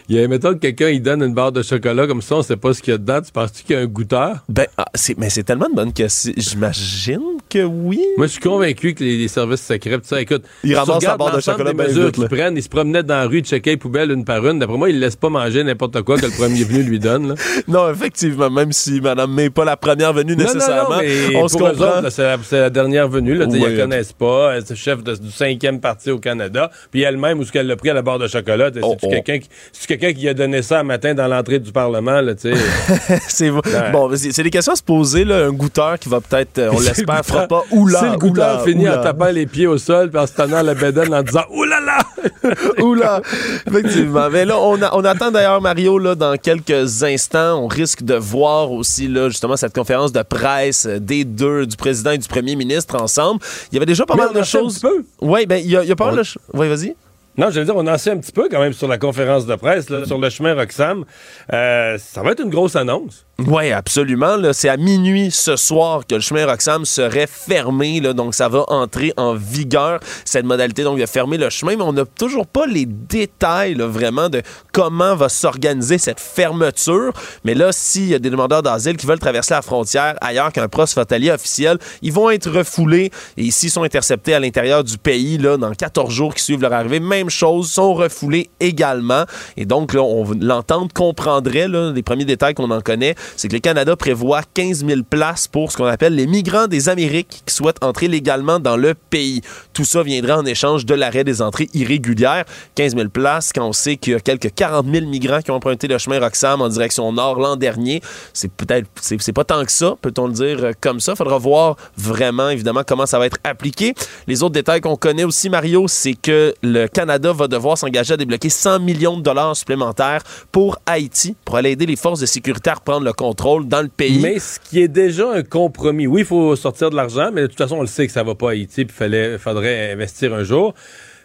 qu'il 0.06 0.16
y 0.16 0.22
a, 0.22 0.28
mettons 0.28 0.54
que 0.54 0.58
quelqu'un, 0.58 0.88
il 0.88 1.02
donne 1.02 1.22
une 1.22 1.34
barre 1.34 1.52
de 1.52 1.62
chocolat 1.62 2.06
comme 2.06 2.22
ça, 2.22 2.36
on 2.36 2.42
sait 2.42 2.56
pas 2.56 2.74
ce 2.74 2.82
qu'il 2.82 2.92
y 2.92 2.94
a 2.94 2.98
dedans, 2.98 3.20
tu 3.20 3.32
penses-tu 3.32 3.64
qu'il 3.64 3.76
y 3.76 3.78
a 3.78 3.82
un 3.82 3.86
goûteur? 3.86 4.44
Ben, 4.48 4.66
ah, 4.76 4.86
mais 5.18 5.30
c'est 5.30 5.42
tellement 5.42 5.68
de 5.68 5.74
bonne 5.74 5.92
question. 5.92 6.32
J'imagine 6.36 7.38
que 7.48 7.62
oui. 7.64 8.00
Moi, 8.16 8.26
je 8.26 8.32
suis 8.32 8.40
convaincu 8.40 8.94
que 8.94 9.04
les, 9.04 9.28
services 9.28 9.62
secrets, 9.62 10.00
tu 10.00 10.08
sais, 10.08 10.22
écoute, 10.22 10.44
ils 10.64 10.74
ramassent 10.74 11.02
la 11.02 11.16
barre 11.16 11.36
de 11.36 11.40
chocolat 11.40 11.72
des 11.72 11.82
mesures 11.82 12.12
qu'ils 12.12 12.28
prennent, 12.28 12.56
ils 12.56 12.62
se 12.62 12.68
promenaient 12.68 13.02
dans 13.02 13.14
la 13.14 13.26
rue, 13.26 13.42
de 13.42 13.46
checker 13.46 13.70
les 13.70 13.76
poubelles 13.76 14.10
une 14.10 14.24
par 14.24 14.46
une. 14.46 14.58
D'après 14.58 14.76
moi, 14.76 14.90
ils 14.90 14.96
ne 14.96 15.00
laissent 15.00 15.16
pas 15.16 15.28
manger 15.28 15.64
n'importe 15.64 16.02
quoi 16.02 16.16
que 16.16 16.26
le 16.26 16.32
premier 16.32 16.64
venu 16.64 16.82
lui 16.82 16.98
donne. 16.98 17.28
Là. 17.28 17.34
non, 17.68 17.90
effectivement, 17.90 18.50
même 18.50 18.72
si 18.72 19.00
May 19.00 19.14
n'est 19.26 19.50
pas 19.50 19.64
la 19.64 19.76
première 19.76 20.12
venue 20.12 20.36
nécessairement, 20.36 21.00
on 21.36 21.48
se 21.48 21.56
comprend. 21.56 22.02
C'est 22.10 22.60
la, 22.60 22.70
dernière 22.70 23.08
venue. 23.08 23.34
Là, 23.34 23.46
Ils 23.50 23.60
la 23.60 23.82
connaissent 23.82 24.12
pas. 24.12 24.60
C'est 24.64 24.76
chef 24.76 25.02
du 25.02 25.30
cinquième 25.30 25.80
parti 25.80 26.10
au 26.10 26.18
Canada. 26.18 26.70
Puis 26.90 27.02
elle-même, 27.02 27.38
où 27.38 27.44
ce 27.44 27.52
qu'elle 27.52 27.66
l'a 27.66 27.76
pris 27.76 27.90
à 27.90 27.94
la 27.94 28.02
barre 28.02 28.18
de 28.18 28.28
chocolat, 28.28 28.70
c'est 28.72 28.80
oh, 28.82 28.96
oh. 29.00 29.08
quelqu'un 29.08 29.38
qui, 29.38 29.48
quelqu'un 29.86 30.12
qui 30.12 30.28
a 30.28 30.34
donné 30.34 30.62
ça 30.62 30.80
un 30.80 30.82
matin 30.82 31.14
dans 31.14 31.26
l'entrée 31.26 31.58
du 31.58 31.72
Parlement. 31.72 32.20
Là, 32.20 32.32
c'est 33.28 33.50
bon, 33.50 34.10
c'est 34.16 34.42
des 34.42 34.50
questions 34.50 34.72
à 34.72 34.76
se 34.76 34.82
poser. 34.82 35.24
Là, 35.24 35.46
un 35.46 35.52
goûteur 35.52 35.98
qui 35.98 36.08
va 36.08 36.20
peut-être, 36.20 36.60
on 36.72 36.80
l'espère, 36.80 37.24
fera 37.24 37.46
pas 37.46 37.64
oula. 37.70 37.98
Si 37.98 38.04
le 38.06 38.16
goûteur 38.18 38.64
finit 38.64 38.88
en 38.88 39.02
tapant 39.02 39.30
les 39.30 39.46
pieds 39.46 39.66
au 39.66 39.78
sol 39.78 40.10
puis 40.10 40.18
en 40.18 40.26
se 40.26 40.34
tenant 40.34 40.62
la 40.62 40.74
bédaine 40.74 41.14
en 41.14 41.22
disant 41.22 41.44
oulala, 41.50 41.98
oula, 42.80 43.20
effectivement. 43.66 44.28
Mais 44.30 44.44
là, 44.44 44.58
on, 44.58 44.78
on 44.80 45.04
attend 45.04 45.30
d'ailleurs 45.30 45.60
Mario 45.60 45.98
là 45.98 46.14
dans 46.14 46.36
quelques 46.36 47.02
instants. 47.02 47.62
On 47.64 47.66
risque 47.66 48.02
de 48.02 48.14
voir 48.14 48.70
aussi 48.70 49.08
là 49.08 49.28
justement 49.28 49.56
cette 49.56 49.74
conférence 49.74 50.12
de 50.12 50.22
presse 50.22 50.86
des 50.86 51.24
deux, 51.24 51.66
du 51.66 51.76
président 51.76 52.12
et 52.12 52.18
du 52.18 52.28
premier 52.28 52.56
ministre 52.56 53.00
ensemble. 53.00 53.40
Il 53.70 53.74
y 53.74 53.78
avait 53.78 53.86
déjà 53.86 54.06
pas 54.06 54.16
mal 54.16 54.32
de 54.32 54.42
choses. 54.42 54.82
Oui, 55.20 55.46
ben 55.46 55.62
il 55.62 55.70
y, 55.70 55.76
a 55.76 55.96
pas 55.96 56.06
mal 56.06 56.16
de 56.16 56.22
choses. 56.22 56.42
Oui, 56.52 56.68
vas-y. 56.68 56.94
Non, 57.38 57.50
je 57.50 57.60
veux 57.60 57.64
dire, 57.64 57.76
on 57.76 57.86
en 57.86 57.96
sait 57.96 58.10
un 58.10 58.18
petit 58.18 58.32
peu 58.32 58.48
quand 58.50 58.60
même 58.60 58.74
sur 58.74 58.88
la 58.88 58.98
conférence 58.98 59.46
de 59.46 59.54
presse, 59.54 59.86
sur 60.04 60.18
le 60.18 60.28
chemin 60.28 60.54
Roxham. 60.54 61.04
Euh, 61.52 61.96
ça 61.98 62.22
va 62.22 62.32
être 62.32 62.42
une 62.42 62.50
grosse 62.50 62.76
annonce. 62.76 63.24
Oui, 63.46 63.72
absolument. 63.72 64.36
C'est 64.52 64.68
à 64.68 64.76
minuit 64.76 65.30
ce 65.30 65.56
soir 65.56 66.06
que 66.06 66.14
le 66.14 66.20
chemin 66.20 66.46
Roxham 66.46 66.84
serait 66.84 67.26
fermé. 67.26 68.00
Là, 68.00 68.12
donc, 68.12 68.34
ça 68.34 68.48
va 68.48 68.64
entrer 68.68 69.12
en 69.16 69.34
vigueur, 69.34 70.00
cette 70.24 70.44
modalité 70.44 70.84
donc 70.84 70.98
de 70.98 71.06
fermer 71.06 71.38
le 71.38 71.50
chemin. 71.50 71.76
Mais 71.76 71.82
on 71.82 71.92
n'a 71.92 72.04
toujours 72.04 72.46
pas 72.46 72.66
les 72.66 72.86
détails 72.86 73.74
vraiment 73.74 74.28
de 74.28 74.42
comment 74.72 75.16
va 75.16 75.28
s'organiser 75.28 75.98
cette 75.98 76.20
fermeture. 76.20 77.12
Mais 77.44 77.54
là, 77.54 77.72
s'il 77.72 78.08
y 78.08 78.14
a 78.14 78.18
des 78.18 78.30
demandeurs 78.30 78.62
d'asile 78.62 78.96
qui 78.96 79.06
veulent 79.06 79.18
traverser 79.18 79.54
la 79.54 79.62
frontière 79.62 80.14
ailleurs 80.20 80.52
qu'un 80.52 80.68
proche 80.68 80.96
officiel, 80.96 81.78
ils 82.02 82.12
vont 82.12 82.30
être 82.30 82.50
refoulés. 82.50 83.10
Et 83.36 83.50
s'ils 83.50 83.70
sont 83.70 83.82
interceptés 83.82 84.34
à 84.34 84.40
l'intérieur 84.40 84.84
du 84.84 84.98
pays, 84.98 85.38
là, 85.38 85.56
dans 85.56 85.72
14 85.72 86.12
jours 86.12 86.34
qui 86.34 86.42
suivent 86.42 86.62
leur 86.62 86.72
arrivée, 86.72 87.00
même 87.00 87.30
chose, 87.30 87.70
sont 87.70 87.94
refoulés 87.94 88.50
également. 88.60 89.24
Et 89.56 89.64
donc, 89.64 89.94
l'entente 89.94 90.92
comprendrait, 90.92 91.68
là, 91.68 91.90
les 91.92 92.02
premiers 92.02 92.24
détails 92.24 92.54
qu'on 92.54 92.70
en 92.70 92.80
connaît, 92.80 93.14
c'est 93.36 93.48
que 93.48 93.54
le 93.54 93.60
Canada 93.60 93.96
prévoit 93.96 94.42
15 94.54 94.84
000 94.86 95.00
places 95.08 95.48
pour 95.48 95.72
ce 95.72 95.76
qu'on 95.76 95.86
appelle 95.86 96.14
les 96.14 96.26
migrants 96.26 96.66
des 96.66 96.88
Amériques 96.88 97.42
qui 97.46 97.54
souhaitent 97.54 97.82
entrer 97.82 98.08
légalement 98.08 98.58
dans 98.58 98.76
le 98.76 98.94
pays. 98.94 99.42
Tout 99.72 99.84
ça 99.84 100.02
viendra 100.02 100.38
en 100.38 100.44
échange 100.44 100.86
de 100.86 100.94
l'arrêt 100.94 101.24
des 101.24 101.42
entrées 101.42 101.68
irrégulières. 101.74 102.44
15 102.74 102.96
000 102.96 103.08
places 103.08 103.52
quand 103.52 103.66
on 103.66 103.72
sait 103.72 103.96
qu'il 103.96 104.12
y 104.12 104.16
a 104.16 104.20
quelques 104.20 104.54
40 104.54 104.86
000 104.92 105.06
migrants 105.06 105.40
qui 105.40 105.50
ont 105.50 105.56
emprunté 105.56 105.88
le 105.88 105.98
chemin 105.98 106.20
Roxham 106.20 106.60
en 106.60 106.68
direction 106.68 107.12
nord 107.12 107.38
l'an 107.38 107.56
dernier. 107.56 108.02
C'est 108.32 108.50
peut-être, 108.52 108.88
c'est 109.00 109.32
pas 109.32 109.44
tant 109.44 109.64
que 109.64 109.72
ça, 109.72 109.94
peut-on 110.00 110.26
le 110.26 110.32
dire 110.32 110.64
euh, 110.64 110.72
comme 110.80 111.00
ça. 111.00 111.14
Faudra 111.14 111.38
voir 111.38 111.76
vraiment, 111.96 112.48
évidemment, 112.48 112.82
comment 112.86 113.06
ça 113.06 113.18
va 113.18 113.26
être 113.26 113.38
appliqué. 113.44 113.94
Les 114.26 114.42
autres 114.42 114.54
détails 114.54 114.80
qu'on 114.80 114.96
connaît 114.96 115.24
aussi, 115.24 115.48
Mario, 115.48 115.88
c'est 115.88 116.14
que 116.14 116.54
le 116.62 116.86
Canada 116.86 117.32
va 117.32 117.48
devoir 117.48 117.78
s'engager 117.78 118.14
à 118.14 118.16
débloquer 118.16 118.48
100 118.48 118.80
millions 118.80 119.16
de 119.16 119.22
dollars 119.22 119.56
supplémentaires 119.56 120.22
pour 120.50 120.78
Haïti, 120.86 121.36
pour 121.44 121.56
aller 121.56 121.70
aider 121.70 121.86
les 121.86 121.96
forces 121.96 122.20
de 122.20 122.26
sécurité 122.26 122.70
à 122.70 122.74
reprendre 122.74 123.04
le 123.04 123.11
contrôle 123.14 123.68
dans 123.68 123.82
le 123.82 123.88
pays. 123.88 124.20
Mais 124.20 124.38
ce 124.38 124.58
qui 124.60 124.80
est 124.80 124.88
déjà 124.88 125.30
un 125.30 125.42
compromis. 125.42 126.06
Oui, 126.06 126.22
il 126.22 126.26
faut 126.26 126.56
sortir 126.56 126.90
de 126.90 126.96
l'argent, 126.96 127.30
mais 127.32 127.42
de 127.42 127.46
toute 127.46 127.58
façon, 127.58 127.76
on 127.76 127.82
le 127.82 127.86
sait 127.86 128.06
que 128.06 128.12
ça 128.12 128.22
va 128.22 128.34
pas 128.34 128.48
à 128.48 128.52
Haïti, 128.52 128.84
puis 128.84 129.06
il 129.06 129.38
faudrait 129.38 129.92
investir 129.92 130.34
un 130.34 130.44
jour. 130.44 130.74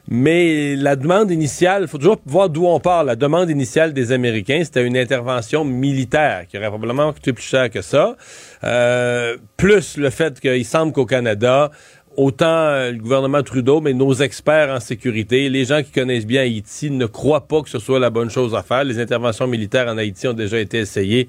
Mais 0.10 0.78
la 0.78 0.96
demande 0.96 1.32
initiale, 1.32 1.84
il 1.84 1.88
faut 1.90 1.98
toujours 1.98 2.18
voir 2.26 2.50
d'où 2.50 2.66
on 2.66 2.80
part. 2.80 3.04
La 3.04 3.18
demande 3.18 3.50
initiale 3.50 3.92
des 3.92 4.14
Américains, 4.14 4.62
c'était 4.64 4.86
une 4.86 4.96
intervention 4.96 5.66
militaire 5.66 6.46
qui 6.48 6.58
aurait 6.58 6.70
probablement 6.70 7.12
coûté 7.12 7.34
plus 7.34 7.44
cher 7.44 7.70
que 7.70 7.82
ça. 7.82 8.16
Euh, 8.64 9.36
plus 9.58 9.98
le 9.98 10.10
fait 10.10 10.40
qu'il 10.40 10.66
semble 10.66 10.94
qu'au 10.94 11.06
Canada, 11.06 11.72
autant 12.16 12.46
euh, 12.48 12.92
le 12.92 12.98
gouvernement 12.98 13.44
Trudeau, 13.44 13.82
mais 13.82 13.94
nos 13.94 14.14
experts 14.14 14.70
en 14.70 14.80
sécurité, 14.80 15.50
les 15.50 15.66
gens 15.66 15.84
qui 15.84 15.92
connaissent 15.92 16.26
bien 16.26 16.42
Haïti 16.42 16.90
ne 16.90 17.06
croient 17.06 17.48
pas 17.48 17.62
que 17.62 17.70
ce 17.70 17.80
soit 17.80 18.00
la 18.00 18.10
bonne 18.10 18.30
chose 18.30 18.56
à 18.56 18.64
faire. 18.64 18.86
Les 18.86 19.00
interventions 19.00 19.46
militaires 19.46 19.88
en 19.88 19.98
Haïti 19.98 20.26
ont 20.28 20.34
déjà 20.34 20.58
été 20.58 20.80
essayées. 20.80 21.28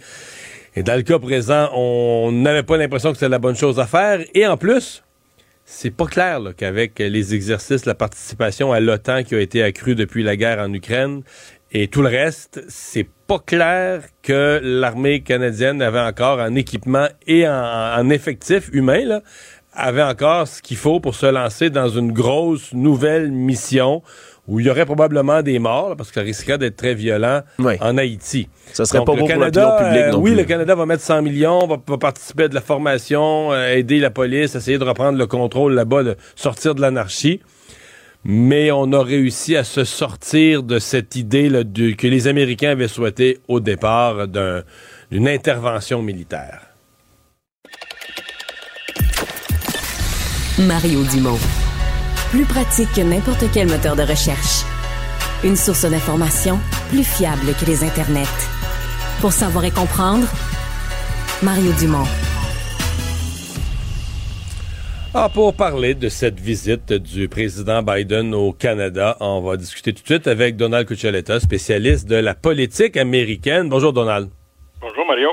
Et 0.74 0.82
dans 0.82 0.96
le 0.96 1.02
cas 1.02 1.18
présent, 1.18 1.70
on 1.74 2.30
n'avait 2.32 2.62
pas 2.62 2.76
l'impression 2.76 3.10
que 3.10 3.16
c'était 3.16 3.28
la 3.28 3.38
bonne 3.38 3.56
chose 3.56 3.80
à 3.80 3.86
faire. 3.86 4.20
Et 4.34 4.46
en 4.46 4.56
plus, 4.56 5.02
c'est 5.64 5.90
pas 5.90 6.06
clair 6.06 6.40
qu'avec 6.56 6.98
les 6.98 7.34
exercices, 7.34 7.84
la 7.84 7.94
participation 7.94 8.72
à 8.72 8.80
l'OTAN 8.80 9.22
qui 9.22 9.34
a 9.34 9.40
été 9.40 9.62
accrue 9.62 9.94
depuis 9.94 10.22
la 10.22 10.36
guerre 10.36 10.60
en 10.60 10.72
Ukraine 10.72 11.22
et 11.70 11.88
tout 11.88 12.00
le 12.00 12.08
reste, 12.08 12.64
c'est 12.68 13.06
pas 13.26 13.38
clair 13.38 14.02
que 14.22 14.60
l'armée 14.62 15.20
canadienne 15.20 15.82
avait 15.82 16.00
encore 16.00 16.38
en 16.38 16.54
équipement 16.54 17.06
et 17.26 17.46
en, 17.46 18.08
effectif 18.08 18.70
humain, 18.72 19.20
avait 19.74 20.02
encore 20.02 20.48
ce 20.48 20.62
qu'il 20.62 20.78
faut 20.78 21.00
pour 21.00 21.14
se 21.14 21.26
lancer 21.26 21.68
dans 21.68 21.90
une 21.90 22.12
grosse 22.12 22.72
nouvelle 22.72 23.30
mission 23.30 24.02
où 24.48 24.60
il 24.60 24.66
y 24.66 24.70
aurait 24.70 24.86
probablement 24.86 25.42
des 25.42 25.58
morts, 25.58 25.94
parce 25.94 26.08
que 26.08 26.14
ça 26.14 26.22
risquerait 26.22 26.56
d'être 26.56 26.76
très 26.76 26.94
violent 26.94 27.42
en 27.58 27.98
Haïti. 27.98 28.48
Ça 28.72 28.86
serait 28.86 29.04
pas 29.04 29.14
bon 29.14 29.26
Canada, 29.26 29.76
pour 29.78 29.86
public 29.86 30.02
euh, 30.02 30.16
Oui, 30.16 30.34
le 30.34 30.44
Canada 30.44 30.74
va 30.74 30.86
mettre 30.86 31.02
100 31.02 31.22
millions, 31.22 31.66
va, 31.66 31.98
participer 31.98 32.44
à 32.44 32.48
de 32.48 32.54
la 32.54 32.62
formation, 32.62 33.52
euh, 33.52 33.74
aider 33.74 34.00
la 34.00 34.10
police, 34.10 34.54
essayer 34.54 34.78
de 34.78 34.84
reprendre 34.84 35.18
le 35.18 35.26
contrôle 35.26 35.74
là-bas, 35.74 36.02
de 36.02 36.16
sortir 36.34 36.74
de 36.74 36.80
l'anarchie. 36.80 37.40
Mais 38.24 38.72
on 38.72 38.92
a 38.92 39.02
réussi 39.02 39.54
à 39.54 39.64
se 39.64 39.84
sortir 39.84 40.62
de 40.62 40.78
cette 40.78 41.14
idée 41.14 41.48
là, 41.48 41.62
que 41.62 42.06
les 42.06 42.26
Américains 42.26 42.70
avaient 42.70 42.88
souhaité 42.88 43.38
au 43.48 43.60
départ 43.60 44.26
d'une 44.26 45.28
intervention 45.28 46.02
militaire. 46.02 46.62
Mario 50.58 51.04
Dumont. 51.04 51.38
Plus 52.30 52.44
pratique 52.44 52.92
que 52.94 53.00
n'importe 53.00 53.44
quel 53.54 53.68
moteur 53.68 53.96
de 53.96 54.02
recherche. 54.02 54.62
Une 55.44 55.56
source 55.56 55.86
d'information 55.86 56.58
plus 56.90 57.02
fiable 57.02 57.54
que 57.58 57.64
les 57.64 57.82
internets. 57.82 58.48
Pour 59.22 59.32
savoir 59.32 59.64
et 59.64 59.70
comprendre, 59.70 60.26
Mario 61.42 61.72
Dumont. 61.80 62.04
Ah, 65.14 65.30
pour 65.32 65.54
parler 65.54 65.94
de 65.94 66.10
cette 66.10 66.38
visite 66.38 66.92
du 66.92 67.28
président 67.28 67.82
Biden 67.82 68.34
au 68.34 68.52
Canada, 68.52 69.16
on 69.20 69.40
va 69.40 69.56
discuter 69.56 69.94
tout 69.94 70.02
de 70.02 70.08
suite 70.08 70.26
avec 70.26 70.56
Donald 70.56 70.86
Cuccioletta, 70.86 71.40
spécialiste 71.40 72.06
de 72.06 72.16
la 72.16 72.34
politique 72.34 72.98
américaine. 72.98 73.70
Bonjour 73.70 73.94
Donald. 73.94 74.28
Bonjour 74.82 75.06
Mario. 75.06 75.30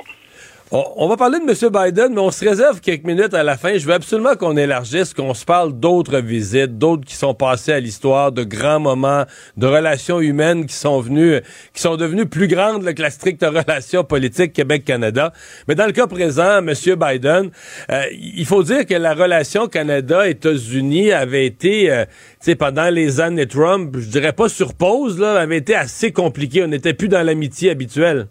On, 0.71 1.07
va 1.07 1.15
parler 1.15 1.37
de 1.37 1.43
M. 1.43 1.71
Biden, 1.71 2.13
mais 2.15 2.21
on 2.21 2.31
se 2.31 2.43
réserve 2.43 2.81
quelques 2.81 3.03
minutes 3.03 3.35
à 3.35 3.43
la 3.43 3.55
fin. 3.55 3.77
Je 3.77 3.85
veux 3.85 3.93
absolument 3.93 4.35
qu'on 4.35 4.57
élargisse, 4.57 5.13
qu'on 5.13 5.35
se 5.35 5.45
parle 5.45 5.79
d'autres 5.79 6.17
visites, 6.17 6.79
d'autres 6.79 7.05
qui 7.05 7.13
sont 7.13 7.35
passées 7.35 7.71
à 7.71 7.79
l'histoire, 7.79 8.31
de 8.31 8.43
grands 8.43 8.79
moments, 8.79 9.25
de 9.57 9.67
relations 9.67 10.19
humaines 10.19 10.65
qui 10.65 10.73
sont 10.73 10.99
venues, 11.01 11.39
qui 11.71 11.81
sont 11.83 11.97
devenues 11.97 12.25
plus 12.25 12.47
grandes 12.47 12.91
que 12.95 13.01
la 13.01 13.11
stricte 13.11 13.43
relation 13.45 14.03
politique 14.03 14.53
Québec-Canada. 14.53 15.33
Mais 15.67 15.75
dans 15.75 15.85
le 15.85 15.91
cas 15.91 16.07
présent, 16.07 16.57
M. 16.57 16.73
Biden, 16.73 17.51
euh, 17.91 18.01
il 18.11 18.45
faut 18.47 18.63
dire 18.63 18.87
que 18.87 18.95
la 18.95 19.13
relation 19.13 19.67
Canada-États-Unis 19.67 21.11
avait 21.11 21.45
été, 21.45 21.91
euh, 21.91 22.05
tu 22.05 22.11
sais, 22.39 22.55
pendant 22.55 22.89
les 22.89 23.21
années 23.21 23.47
Trump, 23.47 23.95
je 23.99 24.07
dirais 24.07 24.33
pas 24.33 24.49
sur 24.49 24.73
pause, 24.73 25.19
là, 25.19 25.39
avait 25.39 25.57
été 25.57 25.75
assez 25.75 26.11
compliquée. 26.11 26.63
On 26.63 26.67
n'était 26.67 26.95
plus 26.95 27.07
dans 27.07 27.21
l'amitié 27.21 27.69
habituelle. 27.69 28.29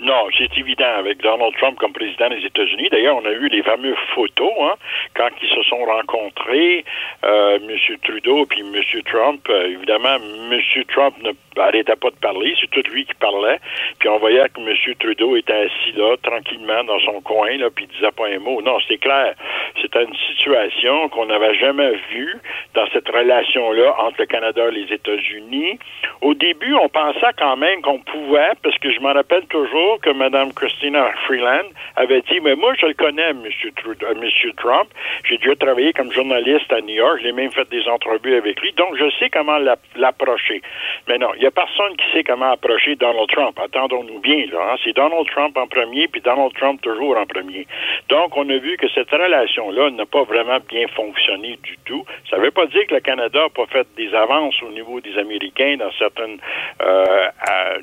Non, 0.00 0.28
c'est 0.36 0.56
évident 0.56 0.94
avec 0.98 1.18
Donald 1.22 1.52
Trump 1.58 1.76
comme 1.78 1.92
président 1.92 2.28
des 2.28 2.44
États-Unis. 2.44 2.88
D'ailleurs, 2.90 3.16
on 3.16 3.24
a 3.24 3.32
eu 3.32 3.48
les 3.48 3.64
fameuses 3.64 3.96
photos 4.14 4.52
hein, 4.60 4.74
quand 5.14 5.28
ils 5.42 5.48
se 5.48 5.62
sont 5.64 5.84
rencontrés, 5.84 6.84
euh, 7.24 7.58
M. 7.58 7.96
Trudeau 8.04 8.46
puis 8.46 8.60
M. 8.60 9.02
Trump. 9.04 9.40
Euh, 9.50 9.70
évidemment, 9.70 10.14
M. 10.14 10.60
Trump 10.88 11.16
ne 11.22 11.32
arrêtait 11.60 11.96
pas 11.96 12.10
de 12.10 12.16
parler, 12.16 12.54
c'est 12.60 12.70
tout 12.70 12.88
lui 12.92 13.04
qui 13.04 13.14
parlait. 13.14 13.58
Puis 13.98 14.08
on 14.08 14.18
voyait 14.18 14.48
que 14.50 14.60
M. 14.60 14.94
Trudeau 15.00 15.36
était 15.36 15.66
assis 15.66 15.92
là, 15.96 16.16
tranquillement 16.22 16.84
dans 16.84 17.00
son 17.00 17.20
coin, 17.20 17.56
là, 17.56 17.68
puis 17.74 17.88
il 17.90 17.96
disait 17.96 18.12
pas 18.12 18.28
un 18.28 18.38
mot. 18.38 18.62
Non, 18.62 18.78
c'est 18.86 18.98
clair. 18.98 19.34
C'était 19.82 20.04
une 20.04 20.14
situation 20.28 21.08
qu'on 21.08 21.26
n'avait 21.26 21.54
jamais 21.56 21.92
vue 22.12 22.36
dans 22.74 22.86
cette 22.92 23.08
relation-là 23.08 23.96
entre 23.98 24.20
le 24.20 24.26
Canada 24.26 24.68
et 24.68 24.72
les 24.72 24.92
États-Unis. 24.92 25.78
Au 26.20 26.34
début, 26.34 26.74
on 26.74 26.88
pensait 26.88 27.34
quand 27.36 27.56
même 27.56 27.82
qu'on 27.82 27.98
pouvait, 27.98 28.52
parce 28.62 28.78
que 28.78 28.92
je 28.92 29.00
me 29.00 29.12
rappelle 29.12 29.46
toujours 29.46 29.87
que 29.96 30.10
Mme 30.10 30.52
Christina 30.52 31.10
Freeland 31.26 31.68
avait 31.96 32.20
dit, 32.22 32.40
mais 32.40 32.54
moi, 32.54 32.74
je 32.78 32.86
le 32.86 32.94
connais, 32.94 33.30
M. 33.30 33.42
Euh, 33.46 34.52
Trump. 34.56 34.88
J'ai 35.24 35.38
déjà 35.38 35.56
travaillé 35.56 35.92
comme 35.92 36.12
journaliste 36.12 36.72
à 36.72 36.80
New 36.80 36.94
York. 36.94 37.20
J'ai 37.22 37.32
même 37.32 37.50
fait 37.52 37.68
des 37.70 37.86
entrevues 37.88 38.36
avec 38.36 38.60
lui. 38.60 38.72
Donc, 38.72 38.96
je 38.96 39.10
sais 39.18 39.30
comment 39.30 39.58
l'approcher. 39.96 40.62
Mais 41.08 41.18
non, 41.18 41.28
il 41.36 41.40
n'y 41.40 41.46
a 41.46 41.50
personne 41.50 41.96
qui 41.96 42.04
sait 42.12 42.24
comment 42.24 42.52
approcher 42.52 42.96
Donald 42.96 43.28
Trump. 43.30 43.58
Attendons-nous 43.58 44.20
bien, 44.20 44.46
là. 44.52 44.72
Hein. 44.72 44.76
C'est 44.84 44.94
Donald 44.94 45.26
Trump 45.30 45.56
en 45.56 45.66
premier, 45.66 46.08
puis 46.08 46.20
Donald 46.20 46.52
Trump 46.54 46.80
toujours 46.82 47.16
en 47.16 47.26
premier. 47.26 47.66
Donc, 48.08 48.36
on 48.36 48.48
a 48.48 48.58
vu 48.58 48.76
que 48.76 48.88
cette 48.88 49.10
relation-là 49.10 49.90
n'a 49.90 50.06
pas 50.06 50.24
vraiment 50.24 50.58
bien 50.68 50.86
fonctionné 50.88 51.58
du 51.62 51.76
tout. 51.84 52.04
Ça 52.30 52.36
ne 52.38 52.42
veut 52.42 52.50
pas 52.50 52.66
dire 52.66 52.86
que 52.86 52.94
le 52.94 53.00
Canada 53.00 53.40
n'a 53.42 53.48
pas 53.48 53.66
fait 53.66 53.86
des 53.96 54.14
avances 54.14 54.62
au 54.62 54.70
niveau 54.70 55.00
des 55.00 55.16
Américains 55.18 55.76
dans 55.78 55.92
certaines, 55.98 56.38
euh, 56.82 57.28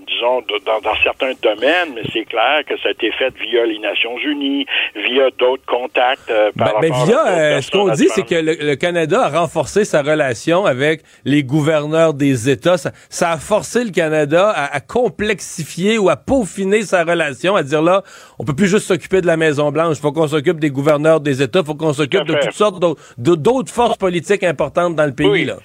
disons, 0.08 0.44
dans 0.66 0.96
certains 1.04 1.34
domaines, 1.42 1.95
mais 1.96 2.02
c'est 2.14 2.26
clair 2.26 2.62
que 2.68 2.78
ça 2.80 2.90
a 2.90 2.92
été 2.92 3.12
fait 3.12 3.34
via 3.42 3.66
les 3.66 3.80
Nations 3.80 4.18
Unies, 4.18 4.66
via 4.96 5.30
d'autres 5.40 5.66
contacts. 5.66 6.30
Euh, 6.30 6.52
par 6.58 6.80
ben, 6.80 6.90
ben 6.90 7.06
via, 7.06 7.28
euh, 7.28 7.62
ce 7.62 7.72
qu'on 7.72 7.90
dit, 7.90 8.08
c'est 8.10 8.26
que 8.26 8.36
le, 8.36 8.76
Canada 8.76 9.22
a 9.26 9.40
renforcé 9.40 9.86
sa 9.86 10.02
relation 10.02 10.66
avec 10.66 11.02
les 11.24 11.44
gouverneurs 11.44 12.14
des 12.14 12.50
États. 12.50 12.78
Ça, 12.78 13.32
a 13.32 13.38
forcé 13.38 13.84
le 13.84 13.92
Canada 13.92 14.52
à, 14.52 14.80
complexifier 14.82 15.98
ou 15.98 16.10
à 16.10 16.18
peaufiner 16.18 16.82
sa 16.82 17.04
relation, 17.04 17.56
à 17.56 17.64
dire 17.64 17.82
là, 17.82 18.04
on 18.38 18.44
peut 18.44 18.56
plus 18.56 18.68
juste 18.68 18.88
s'occuper 18.88 19.22
de 19.22 19.28
la 19.28 19.38
Maison 19.38 19.72
Blanche. 19.72 19.98
Il 19.98 20.02
faut 20.02 20.12
qu'on 20.12 20.28
s'occupe 20.28 20.60
des 20.60 20.70
gouverneurs 20.70 21.22
des 21.22 21.42
États. 21.42 21.60
Il 21.60 21.66
faut 21.66 21.76
qu'on 21.76 21.94
s'occupe 21.94 22.26
de 22.26 22.36
toutes 22.36 22.52
sortes 22.52 22.84
d'autres 23.18 23.72
forces 23.72 23.98
politiques 23.98 24.44
importantes 24.44 24.96
dans 24.96 25.06
le 25.06 25.14
pays. 25.14 25.46
Là. 25.46 25.58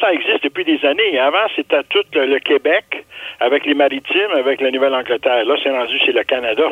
Ça, 0.00 0.12
existe 0.12 0.44
depuis 0.44 0.64
des 0.64 0.84
années. 0.86 1.18
Avant, 1.18 1.46
c'était 1.54 1.82
tout 1.90 2.04
le 2.14 2.38
Québec 2.38 3.04
avec 3.40 3.66
les 3.66 3.74
maritimes, 3.74 4.30
avec 4.34 4.60
la 4.60 4.70
Nouvelle-Angleterre. 4.70 5.44
Là, 5.44 5.56
c'est 5.62 5.70
rendu, 5.70 5.98
c'est 6.04 6.12
le 6.12 6.22
Canada. 6.24 6.70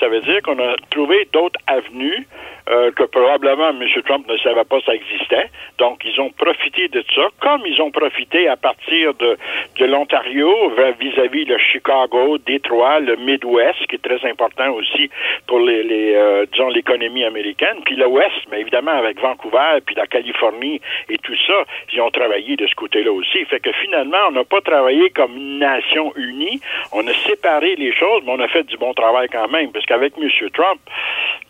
Ça 0.00 0.08
veut 0.08 0.20
dire 0.20 0.42
qu'on 0.42 0.58
a 0.58 0.74
trouvé 0.90 1.28
d'autres 1.32 1.60
avenues 1.68 2.26
euh, 2.68 2.90
que 2.92 3.04
probablement 3.04 3.70
M. 3.70 3.84
Trump 4.06 4.26
ne 4.28 4.36
savait 4.38 4.64
pas 4.64 4.78
ça 4.86 4.94
existait. 4.94 5.50
Donc, 5.78 6.02
ils 6.04 6.20
ont 6.20 6.30
profité 6.30 6.88
de 6.88 7.04
ça, 7.14 7.28
comme 7.40 7.62
ils 7.66 7.80
ont 7.80 7.90
profité 7.90 8.48
à 8.48 8.56
partir 8.56 9.14
de, 9.14 9.36
de 9.78 9.84
l'Ontario 9.84 10.50
vis-à-vis 10.98 11.44
le 11.44 11.58
Chicago, 11.58 12.38
Détroit, 12.38 13.00
le 13.00 13.16
Midwest, 13.16 13.86
qui 13.88 13.96
est 13.96 14.02
très 14.02 14.28
important 14.28 14.70
aussi 14.72 15.10
pour 15.46 15.60
les, 15.60 15.82
les 15.82 16.14
euh, 16.14 16.46
disons 16.52 16.68
l'économie 16.68 17.24
américaine, 17.24 17.78
puis 17.84 17.96
l'Ouest, 17.96 18.34
mais 18.50 18.60
évidemment 18.60 18.92
avec 18.92 19.20
Vancouver, 19.20 19.80
puis 19.84 19.94
la 19.94 20.06
Californie 20.06 20.80
et 21.08 21.18
tout 21.18 21.36
ça, 21.46 21.64
ils 21.92 22.00
ont 22.00 22.10
travaillé 22.10 22.56
de 22.56 22.66
ce 22.66 22.74
côté-là 22.74 23.12
aussi. 23.12 23.44
Fait 23.46 23.60
que 23.60 23.72
finalement, 23.72 24.28
on 24.28 24.32
n'a 24.32 24.44
pas 24.44 24.60
travaillé 24.60 25.10
comme 25.10 25.36
une 25.36 25.58
nation 25.58 26.12
unie, 26.16 26.60
on 26.92 27.06
a 27.06 27.14
séparé 27.26 27.76
les 27.76 27.92
choses, 27.92 28.22
mais 28.24 28.32
on 28.32 28.40
a 28.40 28.48
fait 28.48 28.64
du 28.64 28.76
bon 28.76 28.94
travail 28.94 29.28
quand 29.30 29.48
même, 29.48 29.72
parce 29.72 29.84
qu'avec 29.86 30.14
M. 30.18 30.28
Trump, 30.52 30.80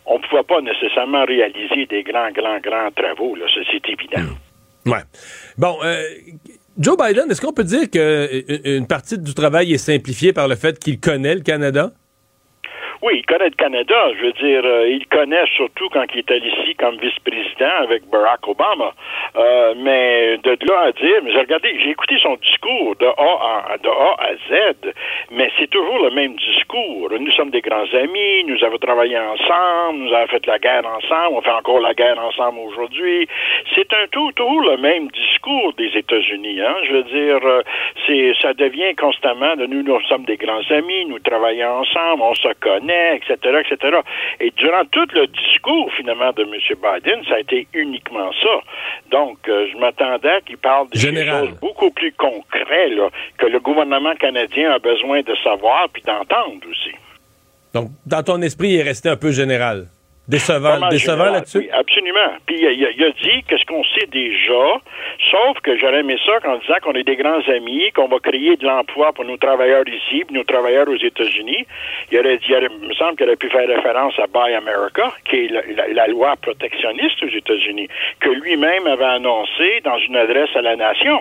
on 0.06 0.18
ne 0.18 0.28
pouvait 0.28 0.42
pas 0.42 0.60
nécessairement 0.60 1.24
réaliser 1.24 1.86
des 1.86 2.02
grands, 2.02 2.30
grands, 2.30 2.60
grands 2.60 2.90
travaux. 2.94 3.34
Là, 3.36 3.46
c'est 3.54 3.88
évident. 3.88 4.34
Hmm. 4.84 4.90
Ouais. 4.90 5.00
Bon, 5.56 5.78
euh, 5.82 6.02
Joe 6.78 6.96
Biden, 6.96 7.30
est-ce 7.30 7.40
qu'on 7.40 7.52
peut 7.52 7.64
dire 7.64 7.90
qu'une 7.90 8.02
euh, 8.02 8.86
partie 8.86 9.18
du 9.18 9.32
travail 9.32 9.72
est 9.72 9.78
simplifiée 9.78 10.32
par 10.32 10.48
le 10.48 10.56
fait 10.56 10.78
qu'il 10.78 11.00
connaît 11.00 11.34
le 11.34 11.40
Canada? 11.40 11.92
Oui, 13.04 13.18
il 13.18 13.26
connaît 13.26 13.50
le 13.50 13.56
Canada. 13.56 14.12
Je 14.18 14.24
veux 14.24 14.32
dire, 14.32 14.62
euh, 14.64 14.88
il 14.88 15.06
connaît 15.08 15.44
surtout 15.54 15.90
quand 15.92 16.06
il 16.14 16.20
était 16.20 16.38
ici 16.38 16.74
comme 16.76 16.96
vice-président 16.96 17.76
avec 17.80 18.08
Barack 18.08 18.48
Obama. 18.48 18.94
Euh, 19.36 19.74
mais 19.76 20.38
de 20.38 20.56
là 20.66 20.84
à 20.84 20.92
dire, 20.92 21.20
j'ai 21.26 21.38
regardé, 21.38 21.78
j'ai 21.80 21.90
écouté 21.90 22.16
son 22.22 22.36
discours 22.36 22.96
de 22.96 23.04
A 23.04 23.72
à, 23.72 23.76
de 23.76 23.90
A 23.90 24.16
à 24.20 24.34
Z, 24.48 24.94
mais 25.32 25.50
c'est 25.58 25.68
toujours 25.68 25.98
le 25.98 26.12
même 26.12 26.34
discours. 26.36 27.10
Nous 27.20 27.30
sommes 27.32 27.50
des 27.50 27.60
grands 27.60 27.92
amis, 27.92 28.44
nous 28.46 28.64
avons 28.64 28.78
travaillé 28.78 29.18
ensemble, 29.18 29.98
nous 29.98 30.14
avons 30.14 30.28
fait 30.28 30.46
la 30.46 30.58
guerre 30.58 30.86
ensemble, 30.86 31.36
on 31.36 31.42
fait 31.42 31.50
encore 31.50 31.80
la 31.80 31.92
guerre 31.92 32.18
ensemble 32.18 32.60
aujourd'hui. 32.60 33.28
C'est 33.74 33.92
un 33.92 34.06
tout, 34.12 34.32
toujours 34.32 34.62
le 34.62 34.78
même 34.78 35.08
discours 35.08 35.74
des 35.74 35.90
États-Unis. 35.94 36.62
Hein? 36.62 36.76
Je 36.84 36.92
veux 36.92 37.02
dire, 37.02 37.40
euh, 37.44 37.60
c'est, 38.06 38.32
ça 38.40 38.54
devient 38.54 38.94
constamment 38.94 39.56
de 39.56 39.66
nous, 39.66 39.82
nous 39.82 40.00
sommes 40.08 40.24
des 40.24 40.38
grands 40.38 40.64
amis, 40.70 41.04
nous 41.04 41.18
travaillons 41.18 41.80
ensemble, 41.80 42.22
on 42.22 42.34
se 42.34 42.48
connaît 42.60 42.93
etc., 43.14 43.62
etc. 43.64 43.98
Et 44.40 44.50
durant 44.56 44.84
tout 44.90 45.06
le 45.14 45.26
discours, 45.26 45.90
finalement, 45.96 46.32
de 46.32 46.42
M. 46.42 46.50
Biden, 46.52 47.24
ça 47.28 47.36
a 47.36 47.40
été 47.40 47.66
uniquement 47.74 48.30
ça. 48.42 48.60
Donc, 49.10 49.38
euh, 49.48 49.66
je 49.72 49.78
m'attendais 49.78 50.40
qu'il 50.46 50.58
parle 50.58 50.88
des 50.90 50.98
choses 50.98 51.50
beaucoup 51.60 51.90
plus 51.90 52.12
concrètes 52.12 52.64
que 53.38 53.46
le 53.46 53.60
gouvernement 53.60 54.14
canadien 54.14 54.72
a 54.72 54.78
besoin 54.78 55.22
de 55.22 55.34
savoir 55.42 55.88
puis 55.92 56.02
d'entendre 56.02 56.66
aussi. 56.70 56.94
Donc, 57.72 57.90
dans 58.06 58.22
ton 58.22 58.40
esprit, 58.42 58.70
il 58.70 58.80
est 58.80 58.82
resté 58.82 59.08
un 59.08 59.16
peu 59.16 59.32
général. 59.32 59.86
Décevant, 60.26 60.88
décevant 60.88 61.30
là-dessus? 61.30 61.58
Oui, 61.58 61.70
absolument. 61.70 62.32
Puis 62.46 62.56
il 62.58 63.04
a, 63.04 63.10
dit 63.10 63.42
que 63.46 63.58
ce 63.58 63.64
qu'on 63.66 63.84
sait 63.84 64.06
déjà, 64.06 64.80
sauf 65.30 65.60
que 65.62 65.76
j'aurais 65.76 66.00
aimé 66.00 66.16
ça 66.24 66.40
qu'en 66.40 66.56
disant 66.56 66.76
qu'on 66.82 66.94
est 66.94 67.04
des 67.04 67.16
grands 67.16 67.46
amis, 67.48 67.90
qu'on 67.94 68.08
va 68.08 68.18
créer 68.20 68.56
de 68.56 68.64
l'emploi 68.64 69.12
pour 69.12 69.26
nos 69.26 69.36
travailleurs 69.36 69.86
ici, 69.86 70.24
pour 70.24 70.34
nos 70.34 70.44
travailleurs 70.44 70.88
aux 70.88 70.96
États-Unis. 70.96 71.66
Il 72.10 72.18
aurait 72.18 72.38
dit, 72.38 72.46
il 72.48 72.88
me 72.88 72.94
semble 72.94 73.16
qu'il 73.16 73.26
aurait 73.26 73.36
pu 73.36 73.50
faire 73.50 73.68
référence 73.68 74.14
à 74.18 74.26
Buy 74.26 74.54
America, 74.54 75.12
qui 75.28 75.44
est 75.44 75.48
la, 75.48 75.88
la 75.92 76.06
loi 76.06 76.36
protectionniste 76.40 77.22
aux 77.22 77.28
États-Unis, 77.28 77.88
que 78.20 78.30
lui-même 78.30 78.86
avait 78.86 79.04
annoncé 79.04 79.82
dans 79.84 79.98
une 79.98 80.16
adresse 80.16 80.50
à 80.56 80.62
la 80.62 80.76
nation. 80.76 81.20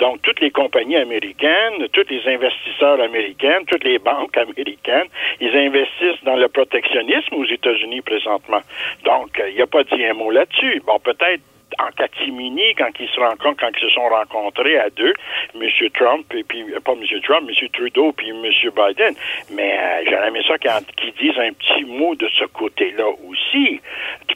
Donc, 0.00 0.22
toutes 0.22 0.40
les 0.40 0.50
compagnies 0.50 0.96
américaines, 0.96 1.86
tous 1.92 2.06
les 2.08 2.26
investisseurs 2.26 3.00
américains, 3.00 3.60
toutes 3.66 3.84
les 3.84 3.98
banques 3.98 4.36
américaines, 4.36 5.08
ils 5.40 5.54
investissent 5.54 6.24
dans 6.24 6.36
le 6.36 6.48
protectionnisme 6.48 7.34
aux 7.34 7.44
États-Unis 7.44 8.00
présentement. 8.00 8.60
Donc, 9.04 9.40
il 9.48 9.54
n'y 9.54 9.62
a 9.62 9.66
pas 9.66 9.84
dit 9.84 10.04
un 10.04 10.14
mot 10.14 10.30
là-dessus. 10.30 10.82
Bon, 10.86 10.98
peut-être 10.98 11.42
en 11.78 11.90
catimini 11.92 12.74
quand 12.76 12.90
ils 12.98 13.08
se 13.08 13.20
rencontrent, 13.20 13.60
quand 13.60 13.70
ils 13.76 13.88
se 13.88 13.90
sont 13.90 14.08
rencontrés 14.08 14.78
à 14.78 14.90
deux, 14.90 15.14
M. 15.54 15.68
Trump 15.94 16.26
et 16.34 16.42
puis 16.44 16.64
pas 16.84 16.92
M. 16.92 17.20
Trump, 17.22 17.48
M. 17.48 17.68
Trudeau 17.72 18.12
puis 18.12 18.30
M. 18.30 18.42
Biden. 18.42 19.14
Mais 19.52 19.78
euh, 19.78 20.04
j'aurais 20.08 20.28
aimé 20.28 20.42
ça 20.46 20.58
qu'ils 20.58 21.12
disent 21.18 21.38
un 21.38 21.52
petit 21.52 21.84
mot 21.84 22.14
de 22.14 22.28
ce 22.28 22.44
côté-là 22.44 23.06
aussi, 23.28 23.80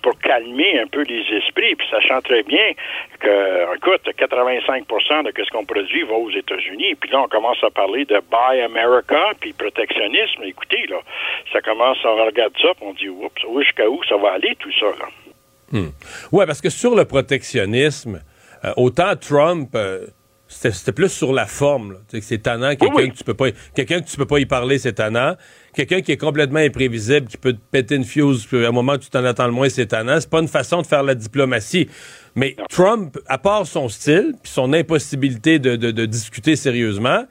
pour 0.02 0.18
calmer 0.18 0.78
un 0.78 0.86
peu 0.86 1.02
les 1.02 1.24
esprits, 1.34 1.74
puis 1.76 1.86
sachant 1.90 2.20
très 2.20 2.42
bien 2.42 2.72
que, 3.20 3.74
écoute, 3.76 4.02
85% 4.04 5.24
de 5.24 5.44
ce 5.44 5.50
qu'on 5.50 5.64
produit 5.64 6.02
va 6.02 6.14
aux 6.14 6.30
États-Unis, 6.30 6.94
puis 6.96 7.10
là 7.10 7.22
on 7.22 7.28
commence 7.28 7.62
à 7.64 7.70
parler 7.70 8.04
de 8.04 8.20
Buy 8.30 8.60
America, 8.60 9.30
puis 9.40 9.54
protectionnisme. 9.54 10.42
Écoutez, 10.44 10.86
là, 10.88 10.98
ça 11.52 11.62
commence, 11.62 11.98
on 12.04 12.16
regarde 12.24 12.52
ça, 12.60 12.68
puis 12.74 12.84
on 12.86 12.92
dit, 12.92 13.08
oups, 13.08 13.64
jusqu'à 13.64 13.88
où 13.88 14.02
ça 14.04 14.16
va 14.16 14.32
aller 14.32 14.54
tout 14.56 14.72
ça, 14.72 14.86
là? 14.98 15.23
Hmm. 15.72 15.88
Ouais, 16.32 16.46
parce 16.46 16.60
que 16.60 16.70
sur 16.70 16.94
le 16.94 17.04
protectionnisme, 17.04 18.20
euh, 18.64 18.72
autant 18.76 19.16
Trump, 19.16 19.70
euh, 19.74 20.06
c'était 20.48 20.92
plus 20.92 21.08
sur 21.08 21.32
la 21.32 21.46
forme. 21.46 21.98
C'est 22.20 22.42
tannant, 22.42 22.76
quelqu'un 22.76 23.08
que 23.08 23.16
tu 23.16 23.24
peux 23.24 23.34
pas 23.34 23.48
quelqu'un 23.74 24.00
que 24.00 24.08
tu 24.08 24.16
peux 24.16 24.26
pas 24.26 24.38
y 24.38 24.46
parler, 24.46 24.78
c'est 24.78 24.94
tannant. 24.94 25.36
Quelqu'un 25.74 26.00
qui 26.00 26.12
est 26.12 26.16
complètement 26.16 26.60
imprévisible, 26.60 27.26
qui 27.26 27.36
peut 27.36 27.54
te 27.54 27.60
péter 27.70 27.96
une 27.96 28.04
fuse, 28.04 28.46
puis 28.46 28.64
à 28.64 28.68
un 28.68 28.72
moment 28.72 28.92
où 28.92 28.98
tu 28.98 29.10
t'en 29.10 29.24
attends 29.24 29.46
le 29.46 29.52
moins, 29.52 29.68
c'est 29.68 29.86
tannant. 29.86 30.20
C'est 30.20 30.30
pas 30.30 30.40
une 30.40 30.48
façon 30.48 30.82
de 30.82 30.86
faire 30.86 31.02
la 31.02 31.14
diplomatie. 31.14 31.88
Mais 32.36 32.56
Trump, 32.70 33.18
à 33.26 33.38
part 33.38 33.66
son 33.66 33.88
style, 33.88 34.34
puis 34.42 34.52
son 34.52 34.72
impossibilité 34.72 35.58
de, 35.58 35.76
de 35.76 36.06
discuter 36.06 36.56
sérieusement, 36.56 37.24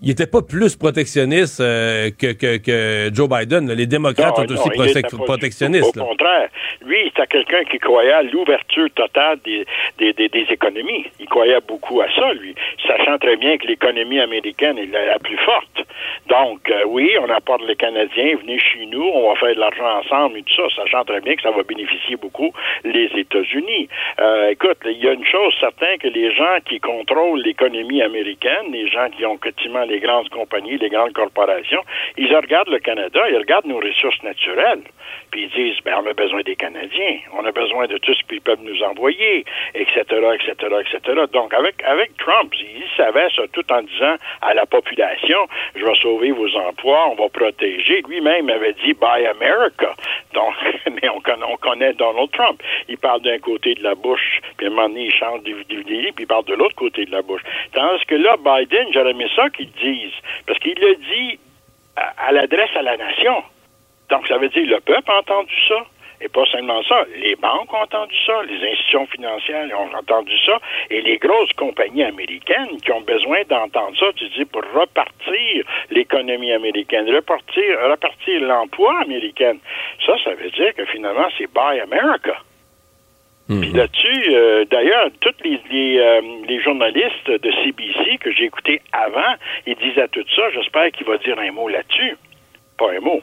il 0.00 0.10
était 0.10 0.28
pas 0.28 0.42
plus 0.42 0.76
protectionniste 0.76 1.60
euh, 1.60 2.10
que, 2.10 2.32
que, 2.32 2.58
que, 2.58 3.10
Joe 3.12 3.28
Biden. 3.28 3.72
Les 3.72 3.86
démocrates 3.86 4.36
sont 4.36 4.52
aussi 4.52 4.70
protectionnistes. 4.70 5.96
Au 5.96 6.04
contraire, 6.04 6.48
lui, 6.82 6.98
c'était 7.06 7.26
quelqu'un 7.26 7.64
qui 7.64 7.78
croyait 7.78 8.12
à 8.12 8.22
l'ouverture 8.22 8.88
totale 8.94 9.38
des, 9.44 9.66
des, 9.98 10.12
des, 10.12 10.28
des, 10.28 10.46
économies. 10.50 11.06
Il 11.18 11.26
croyait 11.26 11.58
beaucoup 11.66 12.00
à 12.00 12.06
ça, 12.14 12.32
lui, 12.34 12.54
sachant 12.86 13.18
très 13.18 13.36
bien 13.36 13.58
que 13.58 13.66
l'économie 13.66 14.20
américaine 14.20 14.78
est 14.78 14.86
la, 14.86 15.18
plus 15.18 15.38
forte. 15.38 15.84
Donc, 16.28 16.70
euh, 16.70 16.84
oui, 16.86 17.10
on 17.20 17.28
apporte 17.30 17.62
les 17.66 17.74
Canadiens, 17.74 18.36
venez 18.40 18.60
chez 18.60 18.86
nous, 18.86 19.02
on 19.02 19.32
va 19.32 19.40
faire 19.40 19.54
de 19.54 19.60
l'argent 19.60 19.98
ensemble 19.98 20.38
et 20.38 20.42
tout 20.42 20.54
ça, 20.54 20.62
sachant 20.76 21.04
très 21.04 21.20
bien 21.20 21.34
que 21.34 21.42
ça 21.42 21.50
va 21.50 21.62
bénéficier 21.64 22.14
beaucoup 22.16 22.52
les 22.84 23.10
États-Unis. 23.16 23.88
Euh, 24.20 24.50
écoute, 24.50 24.78
il 24.84 25.02
y 25.02 25.08
a 25.08 25.12
une 25.12 25.24
chose 25.24 25.52
certaine 25.58 25.98
que 25.98 26.08
les 26.08 26.32
gens 26.34 26.58
qui 26.66 26.78
contrôlent 26.78 27.42
l'économie 27.42 28.02
américaine, 28.02 28.70
les 28.70 28.88
gens 28.88 29.08
qui 29.10 29.26
ont 29.26 29.38
quasiment 29.38 29.87
les 29.88 30.00
grandes 30.00 30.28
compagnies, 30.28 30.78
les 30.78 30.88
grandes 30.88 31.12
corporations, 31.12 31.82
ils 32.16 32.34
regardent 32.34 32.68
le 32.68 32.78
Canada, 32.78 33.20
ils 33.30 33.36
regardent 33.36 33.66
nos 33.66 33.80
ressources 33.80 34.22
naturelles, 34.22 34.82
puis 35.30 35.44
ils 35.44 35.50
disent, 35.50 35.80
ben, 35.84 35.96
on 36.02 36.06
a 36.08 36.12
besoin 36.12 36.42
des 36.42 36.56
Canadiens, 36.56 37.18
on 37.32 37.44
a 37.44 37.52
besoin 37.52 37.86
de 37.86 37.98
tout 37.98 38.14
ce 38.14 38.22
qu'ils 38.24 38.40
peuvent 38.40 38.62
nous 38.62 38.82
envoyer, 38.82 39.44
etc., 39.74 40.02
etc., 40.08 40.54
etc. 40.80 41.22
Donc, 41.32 41.52
avec, 41.54 41.82
avec 41.84 42.16
Trump, 42.16 42.52
il 42.54 42.84
savait 42.96 43.28
ça 43.34 43.42
tout 43.52 43.64
en 43.72 43.82
disant 43.82 44.16
à 44.42 44.54
la 44.54 44.66
population, 44.66 45.46
je 45.74 45.84
vais 45.84 45.94
sauver 45.96 46.30
vos 46.32 46.54
emplois, 46.56 47.10
on 47.10 47.14
va 47.14 47.28
protéger. 47.28 48.02
Lui-même 48.08 48.48
avait 48.50 48.74
dit, 48.84 48.94
Buy 48.94 49.26
America. 49.26 49.94
Donc, 50.34 50.54
mais 50.90 51.08
on 51.08 51.20
connaît, 51.20 51.46
on 51.48 51.56
connaît 51.56 51.92
Donald 51.94 52.30
Trump. 52.32 52.62
Il 52.88 52.98
parle 52.98 53.22
d'un 53.22 53.38
côté 53.38 53.74
de 53.74 53.82
la 53.82 53.94
bouche, 53.94 54.40
puis 54.56 54.66
à 54.66 54.70
un 54.70 54.72
moment 54.72 54.88
donné, 54.88 55.06
il 55.06 55.12
change 55.12 55.42
du 55.42 55.54
puis 55.64 56.24
il 56.24 56.26
parle 56.26 56.44
de 56.44 56.54
l'autre 56.54 56.74
côté 56.74 57.04
de 57.04 57.12
la 57.12 57.22
bouche. 57.22 57.42
Tandis 57.78 58.04
que 58.06 58.16
là, 58.16 58.34
Biden, 58.38 58.88
j'aurais 58.92 59.12
aimé 59.12 59.28
ça 59.36 59.48
qu'il 59.50 59.70
disent. 59.70 60.18
Parce 60.48 60.58
qu'il 60.58 60.74
le 60.74 60.96
dit 60.96 61.38
à, 61.94 62.32
l'adresse 62.32 62.74
à 62.74 62.82
la 62.82 62.96
nation. 62.96 63.44
Donc, 64.10 64.26
ça 64.26 64.36
veut 64.36 64.48
dire 64.48 64.66
le 64.66 64.80
peuple 64.80 65.08
a 65.08 65.18
entendu 65.18 65.54
ça. 65.68 65.86
Et 66.20 66.28
pas 66.28 66.44
seulement 66.46 66.82
ça, 66.82 67.04
les 67.14 67.36
banques 67.36 67.72
ont 67.72 67.82
entendu 67.82 68.16
ça, 68.26 68.42
les 68.42 68.56
institutions 68.68 69.06
financières 69.06 69.68
ont 69.78 69.96
entendu 69.96 70.36
ça, 70.44 70.58
et 70.90 71.00
les 71.00 71.16
grosses 71.18 71.52
compagnies 71.52 72.02
américaines 72.02 72.80
qui 72.82 72.90
ont 72.90 73.02
besoin 73.02 73.42
d'entendre 73.48 73.96
ça, 73.96 74.06
tu 74.16 74.28
dis, 74.30 74.44
pour 74.44 74.62
repartir 74.74 75.64
l'économie 75.90 76.50
américaine, 76.50 77.08
repartir, 77.14 77.78
repartir 77.88 78.40
l'emploi 78.40 79.02
américain. 79.02 79.58
Ça, 80.04 80.16
ça 80.24 80.34
veut 80.34 80.50
dire 80.50 80.74
que 80.74 80.86
finalement, 80.86 81.28
c'est 81.38 81.46
Buy 81.54 81.78
America. 81.78 82.42
Mhm. 83.48 83.60
Puis 83.60 83.70
là-dessus, 83.72 84.34
euh, 84.34 84.64
d'ailleurs, 84.70 85.08
tous 85.20 85.34
les, 85.42 85.98
euh, 85.98 86.20
les, 86.46 86.60
journalistes 86.62 87.30
de 87.30 87.50
CBC 87.62 88.18
que 88.20 88.30
j'ai 88.30 88.44
écoutés 88.44 88.82
avant, 88.92 89.34
ils 89.66 89.76
disaient 89.76 90.08
tout 90.08 90.24
ça. 90.36 90.42
J'espère 90.52 90.90
qu'il 90.90 91.06
va 91.06 91.16
dire 91.18 91.38
un 91.38 91.50
mot 91.52 91.68
là-dessus. 91.68 92.16
Pas 92.76 92.92
un 92.92 93.00
mot. 93.00 93.22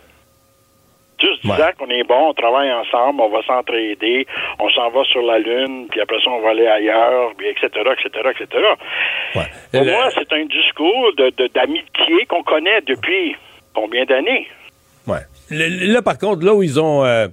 Juste 1.21 1.43
disant 1.43 1.69
qu'on 1.77 1.89
est 1.89 2.03
bon, 2.03 2.29
on 2.29 2.33
travaille 2.33 2.71
ensemble, 2.73 3.21
on 3.21 3.29
va 3.29 3.41
s'entraider, 3.43 4.27
on 4.59 4.69
s'en 4.69 4.89
va 4.89 5.03
sur 5.05 5.21
la 5.21 5.39
Lune, 5.39 5.87
puis 5.89 6.01
après 6.01 6.19
ça, 6.19 6.29
on 6.29 6.41
va 6.41 6.49
aller 6.49 6.67
ailleurs, 6.67 7.31
puis 7.37 7.47
etc., 7.47 7.67
etc., 7.71 8.31
etc. 8.31 8.63
Pour 9.71 9.85
moi, 9.85 10.09
c'est 10.13 10.33
un 10.33 10.45
discours 10.45 11.13
d'amitié 11.15 12.23
de, 12.23 12.27
qu'on 12.27 12.43
connaît 12.43 12.81
depuis 12.81 13.33
combien 13.73 14.03
d'années? 14.03 14.47
Ouais. 15.07 15.21
là, 15.51 16.01
par 16.01 16.17
contre, 16.17 16.45
là 16.45 16.53
où 16.53 16.63
ils 16.63 16.79
ont... 16.81 17.05
Euh, 17.05 17.27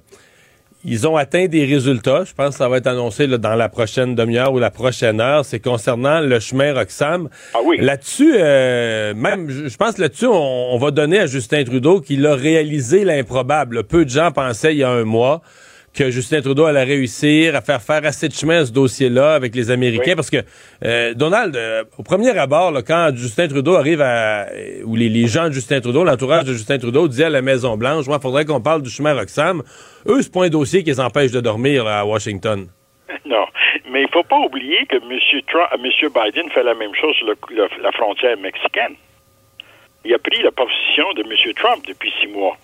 ils 0.85 1.07
ont 1.07 1.17
atteint 1.17 1.47
des 1.47 1.65
résultats. 1.65 2.25
Je 2.25 2.33
pense 2.33 2.51
que 2.51 2.55
ça 2.57 2.69
va 2.69 2.79
être 2.79 2.87
annoncé 2.87 3.27
dans 3.27 3.55
la 3.55 3.69
prochaine 3.69 4.15
demi-heure 4.15 4.53
ou 4.53 4.59
la 4.59 4.71
prochaine 4.71 5.21
heure. 5.21 5.45
C'est 5.45 5.61
concernant 5.61 6.21
le 6.21 6.41
chemin 6.41 6.75
Roxham. 6.75 7.29
Ah 7.55 7.59
oui. 7.65 7.77
Là-dessus, 7.81 8.35
euh, 8.37 9.15
même, 9.15 9.49
je 9.49 9.77
pense 9.77 9.99
là-dessus, 9.99 10.27
on, 10.27 10.77
va 10.79 10.91
donner 10.91 11.21
à 11.21 11.27
Justin 11.27 11.63
Trudeau 11.65 12.01
qu'il 12.01 12.27
a 12.27 12.35
réalisé 12.35 13.05
l'improbable. 13.05 13.85
Peu 13.85 14.05
de 14.05 14.11
gens 14.11 14.33
pensaient 14.33 14.75
il 14.75 14.79
y 14.79 14.85
a 14.85 14.91
un 14.91 15.05
mois 15.05 15.43
que 15.95 16.11
Justin 16.11 16.41
Trudeau 16.41 16.65
allait 16.65 16.85
réussir 16.85 17.55
à 17.55 17.61
faire 17.61 17.83
faire 17.83 18.05
assez 18.05 18.29
de 18.29 18.33
chemin 18.33 18.61
à 18.61 18.67
ce 18.67 18.73
dossier-là 18.73 19.35
avec 19.35 19.55
les 19.55 19.71
Américains. 19.71 20.15
Parce 20.17 20.31
que, 20.31 20.39
euh, 20.85 21.15
Donald, 21.15 21.55
euh, 21.55 21.85
au 21.99 22.03
premier 22.03 22.37
abord, 22.37 22.73
quand 22.87 23.11
Justin 23.15 23.49
Trudeau 23.49 23.75
arrive 23.75 24.01
à... 24.01 24.47
ou 24.85 24.97
les, 24.97 25.27
gens 25.27 25.49
de 25.49 25.53
Justin 25.53 25.81
Trudeau, 25.81 26.05
l'entourage 26.05 26.45
de 26.45 26.53
Justin 26.53 26.79
Trudeau 26.79 27.09
dit 27.09 27.23
à 27.23 27.31
la 27.31 27.43
Maison-Blanche, 27.43 28.07
il 28.09 28.21
faudrait 28.21 28.45
qu'on 28.45 28.61
parle 28.61 28.83
du 28.83 28.91
chemin 28.91 29.15
Roxham. 29.15 29.63
Eux, 30.07 30.23
c'est 30.23 30.33
pas 30.33 30.45
un 30.45 30.49
dossier 30.49 30.83
qui 30.83 30.91
les 30.91 31.01
empêche 31.01 31.31
de 31.31 31.41
dormir 31.41 31.87
à 31.87 32.05
Washington. 32.05 32.67
Non, 33.25 33.45
mais 33.91 34.03
il 34.03 34.09
faut 34.09 34.25
pas 34.25 34.39
oublier 34.39 34.85
que 34.87 34.97
M. 34.97 35.43
Trump, 35.49 35.69
M. 35.75 35.83
Biden 35.85 36.51
fait 36.51 36.63
la 36.63 36.75
même 36.75 36.95
chose 36.95 37.15
sur 37.17 37.27
la 37.27 37.93
frontière 37.93 38.37
mexicaine. 38.39 38.95
Il 40.05 40.13
a 40.15 40.19
pris 40.19 40.43
la 40.43 40.51
position 40.51 41.13
de 41.15 41.23
M. 41.23 41.55
Trump 41.55 41.85
depuis 41.87 42.13
six 42.21 42.27
mois. 42.29 42.57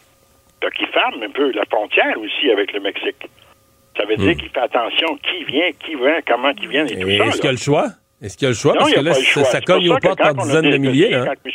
Donc, 0.60 0.72
il 0.80 0.86
ferme 0.88 1.22
un 1.22 1.30
peu 1.30 1.52
la 1.52 1.64
frontière 1.66 2.18
aussi 2.18 2.50
avec 2.50 2.72
le 2.72 2.80
Mexique. 2.80 3.28
Ça 3.96 4.04
veut 4.04 4.16
dire 4.16 4.32
hmm. 4.32 4.36
qu'il 4.36 4.50
fait 4.50 4.60
attention 4.60 5.18
qui 5.18 5.44
vient, 5.44 5.70
qui 5.84 5.94
vient, 5.94 6.20
comment 6.26 6.54
qui 6.54 6.66
vient 6.66 6.86
et 6.86 6.98
tout 6.98 7.10
ça. 7.10 7.24
Est-ce 7.26 7.36
qu'il 7.36 7.44
y 7.44 7.48
a 7.48 7.52
le 7.52 7.56
choix? 7.58 7.86
Est-ce 8.20 8.36
qu'il 8.36 8.46
y 8.46 8.46
a 8.46 8.50
le 8.50 8.56
choix? 8.56 8.74
Parce 8.74 8.92
que 8.92 9.00
là, 9.00 9.14
ça, 9.14 9.60
cogne 9.60 9.90
aux 9.90 9.98
portes 9.98 10.18
par 10.18 10.34
dizaines 10.34 10.70
de 10.70 10.76
milliers. 10.76 11.14
Hein? 11.14 11.24
Quand 11.26 11.50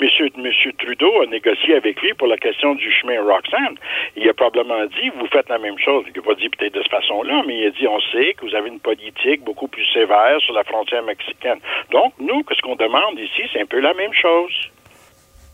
M. 0.00 0.72
Trudeau 0.78 1.22
a 1.22 1.26
négocié 1.26 1.74
avec 1.74 2.00
lui 2.00 2.14
pour 2.14 2.26
la 2.26 2.36
question 2.36 2.74
du 2.74 2.90
chemin 2.92 3.20
Roxanne, 3.22 3.76
il 4.16 4.28
a 4.28 4.34
probablement 4.34 4.84
dit, 4.86 5.10
vous 5.18 5.26
faites 5.26 5.48
la 5.48 5.58
même 5.58 5.78
chose. 5.78 6.04
Il 6.08 6.16
n'a 6.16 6.22
pas 6.22 6.34
dit 6.34 6.48
peut-être 6.48 6.74
de 6.74 6.82
cette 6.82 6.90
façon-là, 6.90 7.42
mais 7.46 7.58
il 7.58 7.66
a 7.66 7.70
dit, 7.70 7.86
on 7.86 8.00
sait 8.12 8.34
que 8.34 8.46
vous 8.46 8.54
avez 8.54 8.68
une 8.68 8.80
politique 8.80 9.42
beaucoup 9.42 9.68
plus 9.68 9.84
sévère 9.92 10.40
sur 10.40 10.54
la 10.54 10.64
frontière 10.64 11.02
mexicaine. 11.02 11.58
Donc, 11.90 12.14
nous, 12.18 12.42
ce 12.50 12.60
qu'on 12.62 12.76
demande 12.76 13.18
ici, 13.18 13.42
c'est 13.52 13.60
un 13.60 13.66
peu 13.66 13.80
la 13.80 13.94
même 13.94 14.12
chose. 14.12 14.70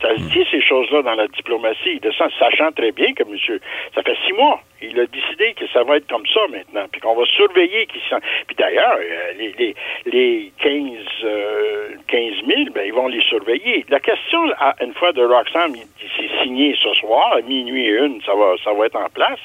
Ça 0.02 0.14
se 0.14 0.22
dit 0.22 0.46
ces 0.50 0.60
choses-là 0.60 1.02
dans 1.02 1.14
la 1.14 1.26
diplomatie, 1.28 2.00
de 2.00 2.12
sachant 2.12 2.70
très 2.72 2.92
bien 2.92 3.14
que 3.14 3.24
monsieur, 3.24 3.60
ça 3.94 4.02
fait 4.02 4.16
six 4.26 4.32
mois, 4.34 4.60
il 4.82 4.98
a 5.00 5.06
décidé 5.06 5.54
que 5.54 5.66
ça 5.68 5.82
va 5.84 5.96
être 5.96 6.06
comme 6.06 6.26
ça 6.26 6.40
maintenant, 6.50 6.86
puis 6.92 7.00
qu'on 7.00 7.14
va 7.14 7.24
surveiller 7.24 7.86
qui 7.86 7.98
sont. 8.10 8.20
Puis 8.46 8.56
d'ailleurs, 8.56 8.98
euh, 8.98 9.32
les, 9.38 9.54
les, 9.58 9.74
les 10.04 10.52
15, 10.58 10.92
euh, 11.24 11.88
15 12.08 12.22
000, 12.46 12.64
ben, 12.74 12.84
ils 12.86 12.92
vont 12.92 13.08
les 13.08 13.22
surveiller. 13.22 13.86
La 13.88 14.00
question, 14.00 14.38
une 14.82 14.92
fois 14.94 15.12
de 15.12 15.24
Roxanne, 15.24 15.76
c'est 15.98 16.42
signé 16.42 16.76
ce 16.82 16.92
soir, 16.94 17.32
à 17.32 17.40
minuit 17.40 17.86
et 17.86 17.98
une, 17.98 18.20
ça 18.22 18.34
va, 18.34 18.54
ça 18.62 18.74
va 18.74 18.86
être 18.86 18.96
en 18.96 19.08
place 19.08 19.40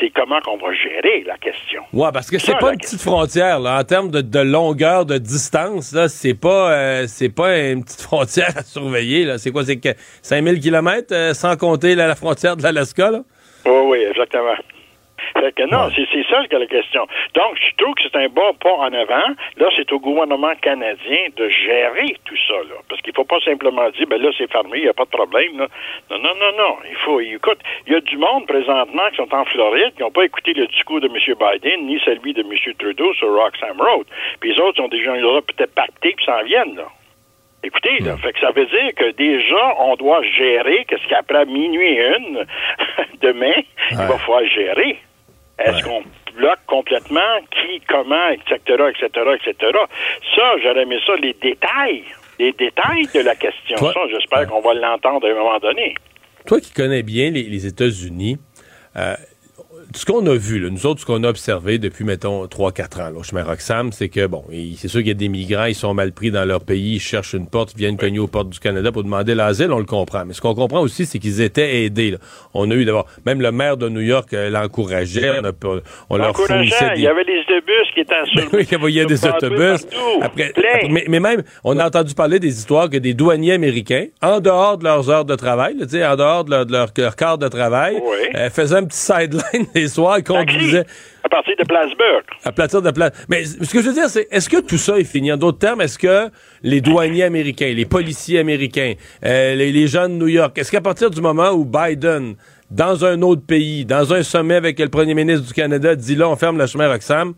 c'est 0.00 0.10
comment 0.10 0.40
qu'on 0.40 0.56
va 0.56 0.72
gérer 0.72 1.24
la 1.26 1.36
question. 1.38 1.82
Ouais, 1.92 2.10
parce 2.12 2.30
que 2.30 2.38
c'est 2.38 2.58
pas 2.58 2.72
une 2.72 2.78
petite 2.78 3.00
frontière 3.00 3.60
là, 3.60 3.78
en 3.78 3.84
termes 3.84 4.10
de, 4.10 4.40
longueur, 4.40 5.06
de 5.06 5.18
distance 5.18 5.92
là, 5.92 6.08
c'est 6.08 6.34
pas 6.34 6.72
euh, 6.72 7.04
c'est 7.06 7.28
pas 7.28 7.58
une 7.58 7.84
petite 7.84 8.00
frontière 8.08 8.52
à 8.56 8.62
surveiller 8.62 9.24
là. 9.24 9.38
C'est 9.38 9.50
quoi, 9.50 9.64
c'est 9.64 9.80
5000 10.22 10.60
km 10.60 11.08
euh, 11.12 11.34
sans 11.34 11.56
compter 11.56 11.94
la 11.94 12.14
frontière 12.14 12.56
de 12.56 12.62
l'Alaska 12.62 13.10
là? 13.10 13.22
Oui, 13.66 13.80
oui, 13.86 13.98
exactement. 14.10 14.54
Fait 15.34 15.52
que 15.54 15.62
non, 15.64 15.90
c'est 15.94 16.24
ça 16.30 16.46
que 16.46 16.56
la 16.56 16.66
question. 16.66 17.06
Donc, 17.34 17.56
je 17.56 17.76
trouve 17.76 17.94
que 17.94 18.02
c'est 18.02 18.16
un 18.16 18.28
bon 18.28 18.54
pas 18.54 18.72
en 18.72 18.92
avant. 18.92 19.28
Là, 19.56 19.68
c'est 19.76 19.90
au 19.92 20.00
gouvernement 20.00 20.54
canadien 20.60 21.28
de 21.36 21.48
gérer 21.48 22.16
tout 22.24 22.36
ça, 22.48 22.54
là. 22.68 22.76
Parce 22.88 23.00
qu'il 23.02 23.14
faut 23.14 23.24
pas 23.24 23.40
simplement 23.40 23.88
dire, 23.90 24.06
ben 24.06 24.20
là, 24.20 24.30
c'est 24.36 24.50
fermé, 24.50 24.78
il 24.78 24.82
n'y 24.84 24.88
a 24.88 24.94
pas 24.94 25.04
de 25.04 25.10
problème, 25.10 25.58
là. 25.58 25.68
Non, 26.10 26.18
non, 26.18 26.34
non, 26.40 26.52
non. 26.56 26.76
Il 26.88 26.96
faut, 26.96 27.20
écoute, 27.20 27.58
il 27.86 27.92
y 27.92 27.96
a 27.96 28.00
du 28.00 28.16
monde 28.16 28.46
présentement 28.46 29.08
qui 29.10 29.16
sont 29.16 29.34
en 29.34 29.44
Floride, 29.44 29.94
qui 29.96 30.02
n'ont 30.02 30.10
pas 30.10 30.24
écouté 30.24 30.54
le 30.54 30.66
discours 30.66 31.00
de 31.00 31.08
M. 31.08 31.14
Biden, 31.14 31.86
ni 31.86 32.00
celui 32.00 32.32
de 32.32 32.42
M. 32.42 32.52
Trudeau 32.78 33.12
sur 33.14 33.32
Roxham 33.34 33.80
Road. 33.80 34.06
Puis 34.40 34.52
les 34.52 34.60
autres 34.60 34.82
ont 34.82 34.88
déjà, 34.88 35.12
peut-être 35.12 35.74
pacté, 35.74 36.14
puis 36.16 36.24
s'en 36.24 36.42
viennent, 36.44 36.76
là. 36.76 36.88
Écoutez, 37.64 37.98
là, 38.00 38.16
fait 38.18 38.32
que 38.32 38.38
ça 38.38 38.52
veut 38.52 38.66
dire 38.66 38.94
que 38.94 39.10
déjà, 39.12 39.74
on 39.80 39.96
doit 39.96 40.22
gérer 40.22 40.84
qu'est-ce 40.86 41.06
qu'après 41.08 41.44
minuit 41.44 41.98
une, 41.98 42.46
demain, 43.20 43.62
il 43.90 43.96
va 43.96 44.16
falloir 44.16 44.44
gérer. 44.46 44.98
Est-ce 45.58 45.82
qu'on 45.84 46.02
bloque 46.36 46.64
complètement? 46.66 47.40
Qui, 47.50 47.80
comment, 47.88 48.28
etc., 48.28 48.58
etc., 48.66 49.08
etc. 49.34 49.72
Ça, 50.36 50.42
j'aurais 50.62 50.82
aimé 50.82 50.98
ça, 51.06 51.14
les 51.16 51.34
détails, 51.34 52.04
les 52.38 52.52
détails 52.52 53.08
de 53.14 53.20
la 53.20 53.34
question. 53.34 53.76
ça, 53.76 54.00
j'espère 54.10 54.46
qu'on 54.46 54.60
va 54.60 54.74
l'entendre 54.74 55.26
à 55.26 55.30
un 55.30 55.34
moment 55.34 55.58
donné. 55.58 55.94
Toi 56.46 56.60
qui 56.60 56.72
connais 56.72 57.02
bien 57.02 57.30
les, 57.30 57.66
États-Unis, 57.66 58.38
euh, 58.96 59.14
ce 59.94 60.04
qu'on 60.04 60.26
a 60.26 60.34
vu, 60.34 60.58
là, 60.58 60.68
nous 60.70 60.84
autres, 60.86 61.00
ce 61.00 61.06
qu'on 61.06 61.24
a 61.24 61.28
observé 61.28 61.78
depuis, 61.78 62.04
mettons, 62.04 62.44
3-4 62.44 63.00
ans, 63.00 63.10
là, 63.10 63.18
au 63.18 63.22
chemin 63.22 63.42
Roxham, 63.42 63.90
c'est 63.90 64.08
que, 64.08 64.26
bon, 64.26 64.44
c'est 64.76 64.88
sûr 64.88 65.00
qu'il 65.00 65.08
y 65.08 65.12
a 65.12 65.14
des 65.14 65.28
migrants, 65.28 65.64
ils 65.64 65.74
sont 65.74 65.94
mal 65.94 66.12
pris 66.12 66.30
dans 66.30 66.44
leur 66.44 66.62
pays, 66.62 66.96
ils 66.96 67.00
cherchent 67.00 67.32
une 67.32 67.46
porte, 67.46 67.72
ils 67.74 67.78
viennent 67.78 67.96
cogner 67.96 68.18
aux 68.18 68.26
portes 68.26 68.50
du 68.50 68.58
Canada 68.58 68.92
pour 68.92 69.02
demander 69.02 69.34
l'asile, 69.34 69.72
on 69.72 69.78
le 69.78 69.84
comprend. 69.84 70.24
Mais 70.26 70.34
ce 70.34 70.42
qu'on 70.42 70.54
comprend 70.54 70.80
aussi, 70.80 71.06
c'est 71.06 71.18
qu'ils 71.18 71.40
étaient 71.40 71.84
aidés. 71.84 72.12
Là. 72.12 72.18
On 72.52 72.70
a 72.70 72.74
eu 72.74 72.84
d'abord, 72.84 73.06
même 73.24 73.40
le 73.40 73.50
maire 73.50 73.78
de 73.78 73.88
New 73.88 74.00
York 74.00 74.32
euh, 74.34 74.50
l'encourageait, 74.50 75.40
on, 75.64 75.80
on 76.10 76.16
leur 76.18 76.36
fournissait 76.36 76.90
des... 76.90 76.96
Il 76.96 77.02
y 77.02 77.08
avait 77.08 77.24
des 77.24 77.38
autobus 77.40 77.88
qui 77.94 78.00
étaient 78.00 78.14
sur 78.26 78.48
Oui, 78.82 78.90
il 78.90 78.94
y 78.96 79.00
avait 79.00 79.06
des 79.06 79.26
autobus. 79.26 79.86
Après, 80.20 80.48
après, 80.50 80.88
mais, 80.90 81.04
mais, 81.08 81.20
même, 81.20 81.42
on 81.64 81.78
a 81.78 81.86
entendu 81.86 82.14
parler 82.14 82.38
des 82.38 82.58
histoires 82.58 82.90
que 82.90 82.98
des 82.98 83.14
douaniers 83.14 83.54
américains, 83.54 84.06
en 84.20 84.40
dehors 84.40 84.76
de 84.76 84.84
leurs 84.84 85.08
heures 85.08 85.24
de 85.24 85.34
travail, 85.34 85.76
en 85.80 86.16
dehors 86.16 86.44
de 86.44 86.50
leur, 86.50 86.66
de 86.66 86.72
leur, 86.72 86.88
leur 86.96 87.16
quart 87.16 87.38
de 87.38 87.48
travail, 87.48 87.96
oui. 88.02 88.36
euh, 88.36 88.50
faisaient 88.50 88.76
un 88.76 88.84
petit 88.84 88.98
sideline 88.98 89.66
les 89.80 89.88
soirs, 89.88 90.22
conduisaient... 90.22 90.84
À 91.22 91.28
partir 91.28 91.54
de 91.58 91.64
Plattsburgh. 91.64 92.24
À 92.44 92.52
partir 92.52 92.82
de 92.82 92.90
Plattsburgh. 92.90 93.26
Mais 93.28 93.44
ce 93.44 93.70
que 93.72 93.82
je 93.82 93.88
veux 93.88 93.92
dire, 93.92 94.08
c'est, 94.08 94.28
est-ce 94.30 94.48
que 94.48 94.60
tout 94.60 94.78
ça 94.78 94.98
est 94.98 95.04
fini? 95.04 95.32
En 95.32 95.36
d'autres 95.36 95.58
termes, 95.58 95.80
est-ce 95.80 95.98
que 95.98 96.30
les 96.62 96.80
douaniers 96.80 97.24
américains, 97.24 97.72
les 97.74 97.84
policiers 97.84 98.38
américains, 98.38 98.94
euh, 99.24 99.54
les, 99.54 99.72
les 99.72 99.86
gens 99.86 100.08
de 100.08 100.14
New 100.14 100.28
York, 100.28 100.56
est-ce 100.58 100.70
qu'à 100.70 100.80
partir 100.80 101.10
du 101.10 101.20
moment 101.20 101.50
où 101.50 101.64
Biden, 101.64 102.34
dans 102.70 103.04
un 103.04 103.20
autre 103.22 103.42
pays, 103.46 103.84
dans 103.84 104.12
un 104.12 104.22
sommet 104.22 104.54
avec 104.54 104.78
le 104.78 104.88
premier 104.88 105.14
ministre 105.14 105.46
du 105.46 105.52
Canada, 105.52 105.94
dit 105.94 106.14
là, 106.14 106.28
on 106.28 106.36
ferme 106.36 106.58
le 106.58 106.66
chemin 106.66 106.88
Roxham, 106.88 107.34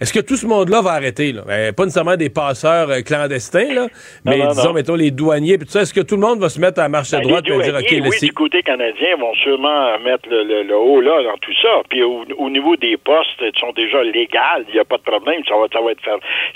est-ce 0.00 0.12
que 0.12 0.20
tout 0.20 0.36
ce 0.36 0.46
monde-là 0.46 0.80
va 0.82 0.90
arrêter? 0.92 1.32
Là? 1.32 1.42
Euh, 1.48 1.72
pas 1.72 1.84
nécessairement 1.84 2.16
des 2.16 2.30
passeurs 2.30 2.90
euh, 2.90 3.00
clandestins, 3.00 3.72
là, 3.74 3.86
mais 4.24 4.38
non, 4.38 4.48
disons, 4.48 4.68
non. 4.68 4.72
mettons, 4.74 4.94
les 4.94 5.10
douaniers, 5.10 5.58
puis 5.58 5.66
tout 5.66 5.72
ça, 5.72 5.82
est-ce 5.82 5.94
que 5.94 6.00
tout 6.00 6.16
le 6.16 6.20
monde 6.22 6.38
va 6.40 6.48
se 6.48 6.60
mettre 6.60 6.80
à 6.80 6.88
marcher 6.88 7.16
à 7.16 7.20
Ben, 7.20 7.28
droite 7.28 7.44
et 7.48 7.58
dire, 7.62 7.74
OK, 7.74 7.86
oui, 8.10 8.18
du 8.20 8.32
côté 8.32 8.62
canadien, 8.62 9.16
vont 9.18 9.34
sûrement 9.34 9.98
mettre 10.00 10.28
le, 10.28 10.42
le- 10.44 10.62
le 10.62 10.76
haut 10.76 11.00
là 11.00 11.22
dans 11.22 11.36
tout 11.38 11.54
ça. 11.62 11.82
Puis 11.88 12.02
au, 12.02 12.24
au 12.38 12.50
niveau 12.50 12.76
des 12.76 12.96
postes, 12.96 13.40
ils 13.40 13.58
sont 13.58 13.72
déjà 13.72 14.02
légales, 14.02 14.64
il 14.68 14.74
n'y 14.74 14.80
a 14.80 14.84
pas 14.84 14.96
de 14.98 15.02
problème. 15.02 15.40
Ça 15.48 15.54
va, 15.56 15.66
ça 15.72 15.80
va 15.80 15.92
être 15.92 16.02
fait. 16.02 16.10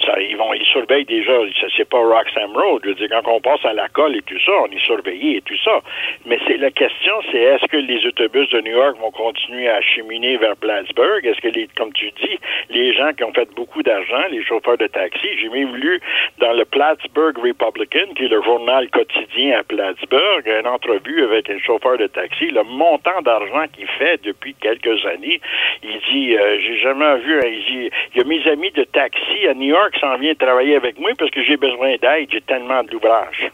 Ça, 0.04 0.18
ils 0.20 0.36
vont, 0.36 0.52
ils 0.54 0.64
surveillent 0.66 1.04
déjà. 1.04 1.32
C'est 1.76 1.88
pas 1.88 1.98
Roxham 1.98 2.52
Road. 2.54 2.82
Je 2.84 2.88
veux 2.90 2.94
dire, 2.96 3.08
quand 3.10 3.30
on 3.30 3.40
passe 3.40 3.64
à 3.64 3.72
la 3.72 3.88
colle 3.88 4.16
et 4.16 4.22
tout 4.22 4.38
ça, 4.44 4.52
on 4.62 4.66
est 4.70 4.84
surveillé 4.84 5.36
et 5.38 5.42
tout 5.42 5.56
ça. 5.64 5.80
Mais 6.26 6.38
c'est 6.46 6.56
la 6.56 6.70
question, 6.70 7.14
c'est 7.30 7.38
est-ce 7.38 7.66
que 7.66 7.76
les 7.76 8.04
autobus 8.06 8.48
de 8.50 8.60
New 8.60 8.76
York 8.76 8.96
vont 9.00 9.10
continuer 9.10 9.68
à 9.68 9.80
cheminer 9.80 10.36
vers 10.36 10.56
Plattsburgh? 10.56 11.24
Est-ce 11.24 11.40
que 11.40 11.48
les, 11.48 11.68
comme 11.76 11.92
tu 11.92 12.10
dis, 12.22 12.38
les 12.70 12.92
gens 12.94 13.12
qui 13.16 13.24
ont 13.24 13.29
fait 13.32 13.48
beaucoup 13.54 13.82
d'argent, 13.82 14.22
les 14.30 14.44
chauffeurs 14.44 14.78
de 14.78 14.86
taxi, 14.86 15.26
j'ai 15.38 15.48
même 15.48 15.74
lu 15.76 16.00
dans 16.38 16.52
le 16.52 16.64
Plattsburgh 16.64 17.36
Republican, 17.38 18.12
qui 18.16 18.24
est 18.24 18.28
le 18.28 18.42
journal 18.42 18.88
quotidien 18.90 19.58
à 19.60 19.62
Plattsburgh, 19.62 20.46
une 20.46 20.66
entrevue 20.66 21.22
avec 21.24 21.48
un 21.50 21.58
chauffeur 21.58 21.98
de 21.98 22.06
taxi, 22.06 22.50
le 22.50 22.62
montant 22.64 23.20
d'argent 23.22 23.64
qu'il 23.74 23.86
fait 23.98 24.20
depuis 24.22 24.54
quelques 24.54 25.04
années. 25.06 25.40
Il 25.82 26.00
dit, 26.12 26.36
euh, 26.36 26.58
j'ai 26.60 26.76
jamais 26.78 27.18
vu, 27.18 27.40
il 27.44 27.64
dit, 27.64 27.90
il 28.14 28.18
y 28.18 28.20
a 28.20 28.24
mes 28.24 28.46
amis 28.50 28.70
de 28.72 28.84
taxi 28.84 29.46
à 29.48 29.54
New 29.54 29.68
York 29.68 29.92
qui 29.94 30.00
s'en 30.00 30.16
viennent 30.16 30.36
travailler 30.36 30.76
avec 30.76 30.98
moi 30.98 31.10
parce 31.18 31.30
que 31.30 31.42
j'ai 31.42 31.56
besoin 31.56 31.96
d'aide, 31.96 32.28
j'ai 32.30 32.40
tellement 32.42 32.82
de 32.82 32.90
l'ouvrage. 32.92 33.50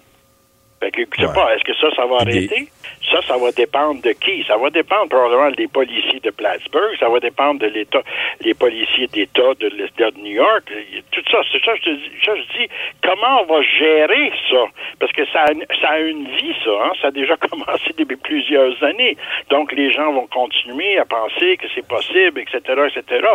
Fait 0.81 0.91
que, 0.91 1.03
je 1.03 1.21
sais 1.23 1.27
Ouais. 1.27 1.35
pas, 1.35 1.55
est-ce 1.57 1.65
que 1.65 1.75
ça, 1.75 1.91
ça 1.97 2.05
va 2.07 2.17
arrêter? 2.17 2.69
Ça, 3.11 3.21
ça 3.23 3.37
va 3.39 3.53
dépendre 3.53 4.03
de 4.03 4.11
qui? 4.13 4.45
Ça 4.49 4.57
va 4.57 4.71
dépendre 4.71 5.09
probablement 5.09 5.51
des 5.53 5.69
policiers 5.69 6.21
de 6.21 6.31
Plattsburgh, 6.31 6.97
ça 6.99 7.09
va 7.09 7.21
dépendre 7.21 7.61
de 7.61 7.67
l'État, 7.67 8.03
les 8.41 8.55
policiers 8.55 9.07
d'État 9.07 9.55
de 9.61 9.69
l'État 9.69 10.11
de 10.11 10.19
New 10.19 10.33
York. 10.33 10.65
Tout 11.13 11.23
ça, 11.31 11.39
c'est 11.53 11.65
ça, 11.65 11.73
je 11.77 11.83
te 11.83 11.91
dis, 11.91 12.11
ça, 12.25 12.33
je 12.35 12.59
dis, 12.59 12.69
comment 13.03 13.43
on 13.43 13.47
va 13.55 13.63
gérer 13.63 14.33
ça? 14.51 14.65
Parce 14.99 15.13
que 15.13 15.25
ça 15.27 15.43
a, 15.43 15.53
une- 15.53 15.67
ça 15.81 15.89
a 15.91 15.99
une 16.01 16.25
vie, 16.27 16.55
ça, 16.65 16.71
hein? 16.83 16.93
Ça 17.01 17.09
a 17.09 17.11
déjà 17.13 17.37
commencé 17.51 17.93
depuis 17.97 18.17
plusieurs 18.17 18.83
années. 18.83 19.17
Donc, 19.51 19.73
les 19.73 19.93
gens 19.93 20.13
vont 20.13 20.27
continuer 20.27 20.99
à 20.99 21.05
penser 21.05 21.57
que 21.59 21.67
c'est 21.75 21.87
possible, 21.87 22.41
etc., 22.41 22.61
etc. 22.89 23.27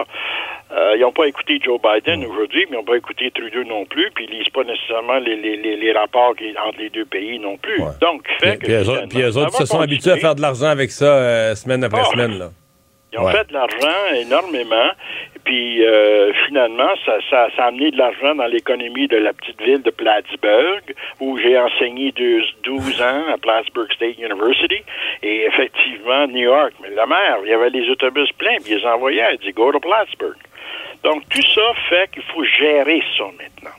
Euh, 0.74 0.94
ils 0.96 1.02
n'ont 1.02 1.12
pas 1.12 1.26
écouté 1.28 1.60
Joe 1.62 1.80
Biden 1.82 2.24
aujourd'hui, 2.26 2.66
mais 2.70 2.76
ils 2.78 2.80
n'ont 2.80 2.84
pas 2.86 2.96
écouté 2.96 3.30
Trudeau 3.32 3.64
non 3.66 3.86
plus, 3.86 4.10
puis 4.16 4.26
ils 4.30 4.38
lisent 4.40 4.50
pas 4.50 4.64
nécessairement 4.64 5.18
les, 5.20 5.36
les, 5.36 5.58
les, 5.58 5.76
les 5.76 5.92
rapports 5.92 6.34
qui- 6.36 6.56
entre 6.58 6.80
les 6.80 6.90
deux 6.90 7.06
pays 7.06 7.40
non 7.40 7.58
plus. 7.58 7.80
Ouais. 7.82 7.90
Donc, 8.00 8.26
fait 8.40 8.58
Puis, 8.58 8.68
que 8.70 9.08
puis 9.08 9.24
ça 9.50 9.60
se 9.60 9.66
sont 9.66 9.80
habitués 9.82 10.12
à 10.12 10.18
faire 10.18 10.36
de 10.36 10.42
l'argent 10.42 10.68
avec 10.68 10.92
ça 10.92 11.06
euh, 11.06 11.56
semaine 11.56 11.84
après 11.84 12.02
Ah. 12.06 12.12
semaine. 12.12 12.38
Là. 12.38 12.50
Ils 13.14 13.20
ont 13.20 13.26
Ouais. 13.26 13.34
fait 13.34 13.48
de 13.50 13.54
l'argent 13.54 14.14
énormément. 14.16 14.92
Puis 15.44 15.84
euh, 15.86 16.32
finalement, 16.48 16.90
ça, 17.06 17.18
ça, 17.30 17.48
ça 17.56 17.64
a 17.64 17.68
amené 17.68 17.92
de 17.92 17.98
l'argent 17.98 18.36
dans 18.36 18.46
l'économie 18.46 19.08
de 19.08 19.18
la 19.18 19.34
petite 19.34 19.60
ville 19.62 19.82
de 19.82 19.90
Plattsburgh, 19.90 20.94
où 21.20 21.38
j'ai 21.40 21.58
enseigné 21.58 22.12
deux- 22.12 22.44
12 22.64 23.02
ans 23.02 23.24
à 23.34 23.38
Plattsburgh 23.38 23.92
State 23.92 24.18
University. 24.20 24.84
Et 25.24 25.46
effectivement, 25.46 26.28
New 26.28 26.44
York, 26.44 26.74
mais 26.82 26.90
la 26.92 27.06
mer, 27.08 27.38
il 27.44 27.50
y 27.50 27.54
avait 27.54 27.70
les 27.72 27.90
autobus 27.90 28.32
pleins, 28.34 28.58
puis 28.64 28.74
ils 28.74 28.78
les 28.78 28.86
envoyaient. 28.86 29.34
Ils 29.34 29.40
disaient, 29.40 29.52
go 29.52 29.72
to 29.72 29.80
Plattsburgh. 29.80 30.38
Donc 31.04 31.24
tout 31.30 31.42
ça 31.56 31.62
fait 31.90 32.10
qu'il 32.12 32.24
faut 32.24 32.44
gérer 32.44 33.02
ça 33.18 33.24
maintenant. 33.26 33.76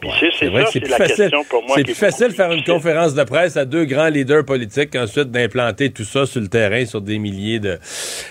Puis 0.00 0.10
c'est, 0.20 0.30
c'est 0.38 0.48
vrai 0.48 0.64
c'est 0.72 0.80
plus 0.80 0.90
la 0.90 0.96
facile. 0.98 1.16
question 1.16 1.44
pour 1.48 1.62
moi. 1.62 1.76
C'est 1.76 1.84
plus 1.84 1.94
facile 1.94 2.28
de 2.28 2.32
faire 2.34 2.52
une 2.52 2.64
conférence 2.64 3.14
de 3.14 3.24
presse 3.24 3.56
à 3.56 3.64
deux 3.64 3.84
grands 3.84 4.08
leaders 4.08 4.44
politiques 4.44 4.90
qu'ensuite 4.92 5.30
d'implanter 5.30 5.90
tout 5.90 6.04
ça 6.04 6.26
sur 6.26 6.40
le 6.40 6.48
terrain 6.48 6.84
sur 6.84 7.00
des 7.00 7.18
milliers 7.18 7.58
de, 7.60 7.78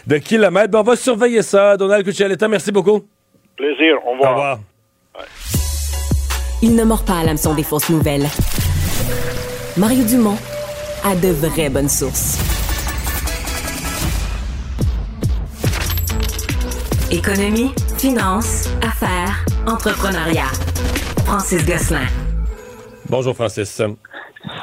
de 0.07 0.17
kilomètres. 0.17 0.69
Ben, 0.69 0.79
on 0.79 0.83
va 0.83 0.95
surveiller 0.95 1.41
ça. 1.41 1.75
Donald 1.77 2.05
Cuccioletta, 2.05 2.47
merci 2.47 2.71
beaucoup. 2.71 3.05
Plaisir, 3.57 3.95
au 4.05 4.09
Au 4.09 4.11
revoir. 4.13 4.31
revoir. 4.31 4.59
Il 6.61 6.75
ne 6.75 6.83
mord 6.83 7.03
pas 7.03 7.19
à 7.19 7.23
l'hameçon 7.23 7.53
des 7.53 7.63
fausses 7.63 7.89
nouvelles. 7.89 8.27
Mario 9.77 10.03
Dumont 10.03 10.37
a 11.03 11.15
de 11.15 11.27
vraies 11.29 11.69
bonnes 11.69 11.89
sources. 11.89 12.37
Économie, 17.11 17.71
finance, 17.97 18.69
affaires, 18.81 19.45
entrepreneuriat. 19.67 20.49
Francis 21.25 21.65
Gosselin. 21.65 22.05
Bonjour, 23.09 23.35
Francis. 23.35 23.81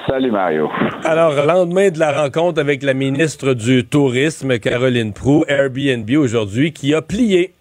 Salut 0.07 0.31
Mario. 0.31 0.71
Alors, 1.05 1.35
lendemain 1.45 1.91
de 1.91 1.99
la 1.99 2.13
rencontre 2.23 2.61
avec 2.61 2.85
la 2.85 2.95
ministre 2.95 3.55
du 3.55 3.85
Tourisme, 3.85 4.61
Caroline 4.61 5.13
Proux, 5.13 5.45
Airbnb 5.49 6.09
aujourd'hui, 6.17 6.73
qui 6.73 6.95
a 6.95 7.03
plié. 7.03 7.53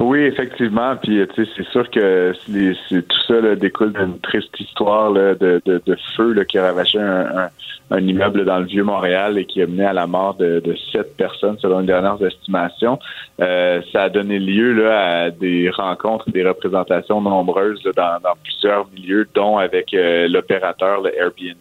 Oui, 0.00 0.20
effectivement. 0.20 0.94
Puis 0.96 1.26
tu 1.34 1.44
sais, 1.44 1.50
c'est 1.56 1.66
sûr 1.70 1.90
que 1.90 2.32
les- 2.48 2.76
tout 3.02 3.20
ça 3.26 3.40
là, 3.40 3.56
découle 3.56 3.92
d'une 3.92 4.20
triste 4.20 4.58
histoire 4.60 5.10
là, 5.10 5.34
de, 5.34 5.60
de, 5.64 5.82
de 5.84 5.96
feu 6.16 6.32
là, 6.34 6.44
qui 6.44 6.56
a 6.56 6.66
ravagé 6.66 7.00
un, 7.00 7.26
un, 7.36 7.50
un 7.90 7.98
immeuble 8.06 8.44
dans 8.44 8.60
le 8.60 8.66
vieux 8.66 8.84
Montréal 8.84 9.38
et 9.38 9.44
qui 9.44 9.60
a 9.60 9.66
mené 9.66 9.86
à 9.86 9.92
la 9.92 10.06
mort 10.06 10.34
de, 10.34 10.60
de 10.60 10.76
sept 10.92 11.16
personnes 11.16 11.58
selon 11.58 11.80
les 11.80 11.86
dernières 11.86 12.22
estimations. 12.24 13.00
Euh, 13.40 13.80
ça 13.92 14.04
a 14.04 14.08
donné 14.08 14.38
lieu 14.38 14.72
là, 14.72 15.22
à 15.24 15.30
des 15.30 15.68
rencontres, 15.70 16.30
des 16.30 16.44
représentations 16.46 17.20
nombreuses 17.20 17.82
dans, 17.96 18.20
dans 18.22 18.34
plusieurs 18.44 18.86
milieux, 18.94 19.26
dont 19.34 19.58
avec 19.58 19.92
euh, 19.94 20.28
l'opérateur 20.28 21.00
le 21.02 21.12
Airbnb. 21.18 21.56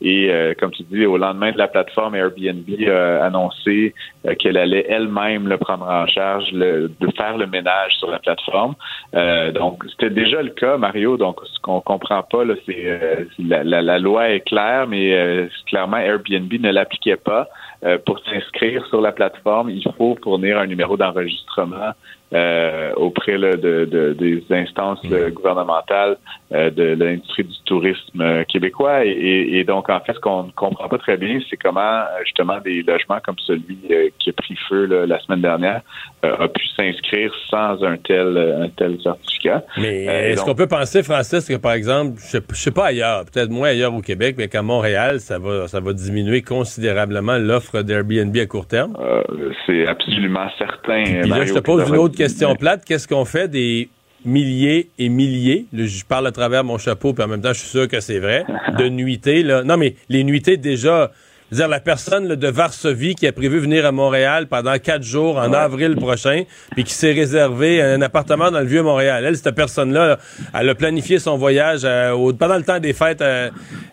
Et 0.00 0.30
euh, 0.30 0.54
comme 0.58 0.70
tu 0.70 0.84
dis, 0.84 1.06
au 1.06 1.16
lendemain 1.16 1.50
de 1.50 1.58
la 1.58 1.66
plateforme, 1.66 2.14
Airbnb 2.14 2.68
a 2.88 3.24
annoncé 3.24 3.94
euh, 4.26 4.34
qu'elle 4.36 4.58
allait 4.58 4.86
elle-même 4.88 5.48
le 5.48 5.56
prendre 5.56 5.86
en 5.88 6.06
charge, 6.06 6.52
le- 6.52 6.88
de 7.00 7.10
faire 7.16 7.36
le 7.36 7.46
ménage 7.46 7.63
sur 7.98 8.10
la 8.10 8.18
plateforme. 8.18 8.74
Euh, 9.14 9.52
donc, 9.52 9.84
c'était 9.90 10.10
déjà 10.10 10.42
le 10.42 10.50
cas, 10.50 10.76
Mario. 10.76 11.16
Donc, 11.16 11.40
ce 11.44 11.60
qu'on 11.60 11.80
comprend 11.80 12.22
pas, 12.22 12.44
là, 12.44 12.54
c'est 12.66 12.84
euh, 12.84 13.24
la, 13.38 13.98
loi 13.98 14.30
est 14.30 14.40
claire, 14.40 14.86
mais 14.86 15.14
euh, 15.14 15.46
clairement, 15.66 15.98
Airbnb 15.98 16.52
ne 16.52 16.70
l'appliquait 16.70 17.16
pas. 17.16 17.48
Euh, 17.84 17.98
pour 17.98 18.18
s'inscrire 18.20 18.84
sur 18.86 19.00
la 19.00 19.12
plateforme, 19.12 19.68
il 19.70 19.82
faut 19.98 20.16
fournir 20.22 20.58
un 20.58 20.66
numéro 20.66 20.96
d'enregistrement 20.96 21.92
euh, 22.32 22.92
auprès 22.96 23.38
là, 23.38 23.56
de, 23.56 23.84
de- 23.84 24.12
des 24.14 24.42
instances 24.50 24.98
là, 25.04 25.30
gouvernementales 25.30 26.16
euh, 26.52 26.70
de 26.70 26.82
l'industrie 26.98 27.44
du 27.44 27.54
tourisme 27.64 28.20
euh, 28.20 28.44
québécois. 28.44 29.04
Et, 29.04 29.62
donc, 29.64 29.88
en 29.88 30.00
fait, 30.00 30.14
ce 30.14 30.18
qu'on 30.20 30.44
ne 30.44 30.50
comprend 30.52 30.88
pas 30.88 30.98
très 30.98 31.16
bien, 31.16 31.38
c'est 31.48 31.56
comment 31.56 31.80
euh, 31.80 32.04
justement 32.24 32.58
des 32.64 32.82
logements 32.82 33.18
comme 33.24 33.36
celui 33.46 33.78
euh, 33.90 34.08
qui 34.18 34.30
a 34.30 34.32
pris 34.32 34.56
feu 34.68 34.86
là, 34.86 35.06
la 35.06 35.20
semaine 35.20 35.42
dernière 35.42 35.82
euh, 36.24 36.34
a 36.38 36.48
pu 36.48 36.66
s'inscrire 36.76 37.32
sans 37.50 37.82
un 37.84 37.96
tel 37.98 38.36
un 38.36 38.68
tel 38.68 38.98
certificat. 39.02 39.62
Mais 39.78 40.06
Euh, 40.08 40.28
est-ce 40.30 40.36
donc- 40.38 40.46
qu'on 40.46 40.54
peut 40.54 40.66
penser, 40.66 41.02
Francis, 41.02 41.46
que 41.48 41.56
par 41.56 41.72
exemple, 41.72 42.18
je 42.32 42.38
je 42.50 42.54
sais 42.56 42.70
pas 42.72 42.86
ailleurs, 42.86 43.24
peut-être 43.32 43.50
moins 43.50 43.68
ailleurs 43.68 43.94
au 43.94 44.00
Québec, 44.00 44.34
mais 44.38 44.48
qu'à 44.48 44.62
Montréal, 44.62 45.20
ça 45.20 45.38
va, 45.38 45.68
ça 45.68 45.80
va 45.80 45.92
diminuer 45.92 46.42
considérablement 46.42 47.36
l'offre 47.38 47.82
d'Airbnb 47.82 48.36
à 48.38 48.46
court 48.46 48.66
terme? 48.66 48.96
Euh, 49.00 49.22
c'est 49.66 49.86
absolument 49.86 50.48
certain. 50.58 51.04
Puis 51.04 51.28
là, 51.30 51.44
je 51.44 51.54
te 51.54 51.58
pose 51.60 51.82
une 51.88 51.94
va 51.96 52.00
autre 52.14 52.18
question 52.24 52.54
plate. 52.56 52.84
Qu'est-ce 52.84 53.08
qu'on 53.08 53.24
fait 53.24 53.48
des 53.48 53.88
milliers 54.24 54.88
et 54.98 55.08
milliers, 55.10 55.66
là, 55.72 55.84
je 55.86 56.02
parle 56.04 56.26
à 56.26 56.32
travers 56.32 56.64
mon 56.64 56.78
chapeau, 56.78 57.12
puis 57.12 57.22
en 57.22 57.28
même 57.28 57.42
temps, 57.42 57.52
je 57.52 57.58
suis 57.60 57.68
sûr 57.68 57.88
que 57.88 58.00
c'est 58.00 58.18
vrai, 58.20 58.44
de 58.78 58.88
nuitées, 58.88 59.42
là. 59.42 59.62
Non, 59.64 59.76
mais 59.76 59.96
les 60.08 60.24
nuitées, 60.24 60.56
déjà, 60.56 61.10
dire, 61.52 61.68
la 61.68 61.78
personne 61.78 62.26
là, 62.28 62.34
de 62.36 62.48
Varsovie 62.48 63.14
qui 63.16 63.26
a 63.26 63.32
prévu 63.32 63.58
venir 63.58 63.84
à 63.84 63.92
Montréal 63.92 64.46
pendant 64.46 64.78
quatre 64.78 65.02
jours 65.02 65.36
en 65.36 65.52
avril 65.52 65.94
prochain, 65.96 66.44
puis 66.72 66.84
qui 66.84 66.94
s'est 66.94 67.12
réservé 67.12 67.82
un 67.82 68.00
appartement 68.00 68.50
dans 68.50 68.60
le 68.60 68.66
vieux 68.66 68.82
Montréal. 68.82 69.24
Elle, 69.26 69.36
cette 69.36 69.54
personne-là, 69.54 70.06
là, 70.08 70.18
elle 70.58 70.70
a 70.70 70.74
planifié 70.74 71.18
son 71.18 71.36
voyage 71.36 71.82
euh, 71.84 72.12
au- 72.12 72.32
pendant 72.32 72.56
le 72.56 72.62
temps 72.64 72.80
des 72.80 72.94
fêtes. 72.94 73.20
euh, 73.20 73.50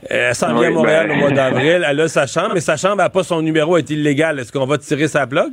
elle 0.10 0.34
s'en 0.34 0.58
vient 0.58 0.70
à 0.70 0.72
Montréal 0.72 1.08
ben- 1.10 1.16
au 1.18 1.20
mois 1.20 1.32
d'avril. 1.32 1.86
Elle 1.86 2.00
a 2.00 2.08
sa 2.08 2.26
chambre, 2.26 2.52
mais 2.54 2.62
sa 2.62 2.78
chambre 2.78 2.96
n'a 2.98 3.10
pas 3.10 3.24
son 3.24 3.42
numéro, 3.42 3.76
est 3.78 3.90
illégale. 3.90 4.40
Est-ce 4.40 4.52
qu'on 4.54 4.66
va 4.66 4.78
tirer 4.78 5.10
sa 5.10 5.28
plug? 5.28 5.52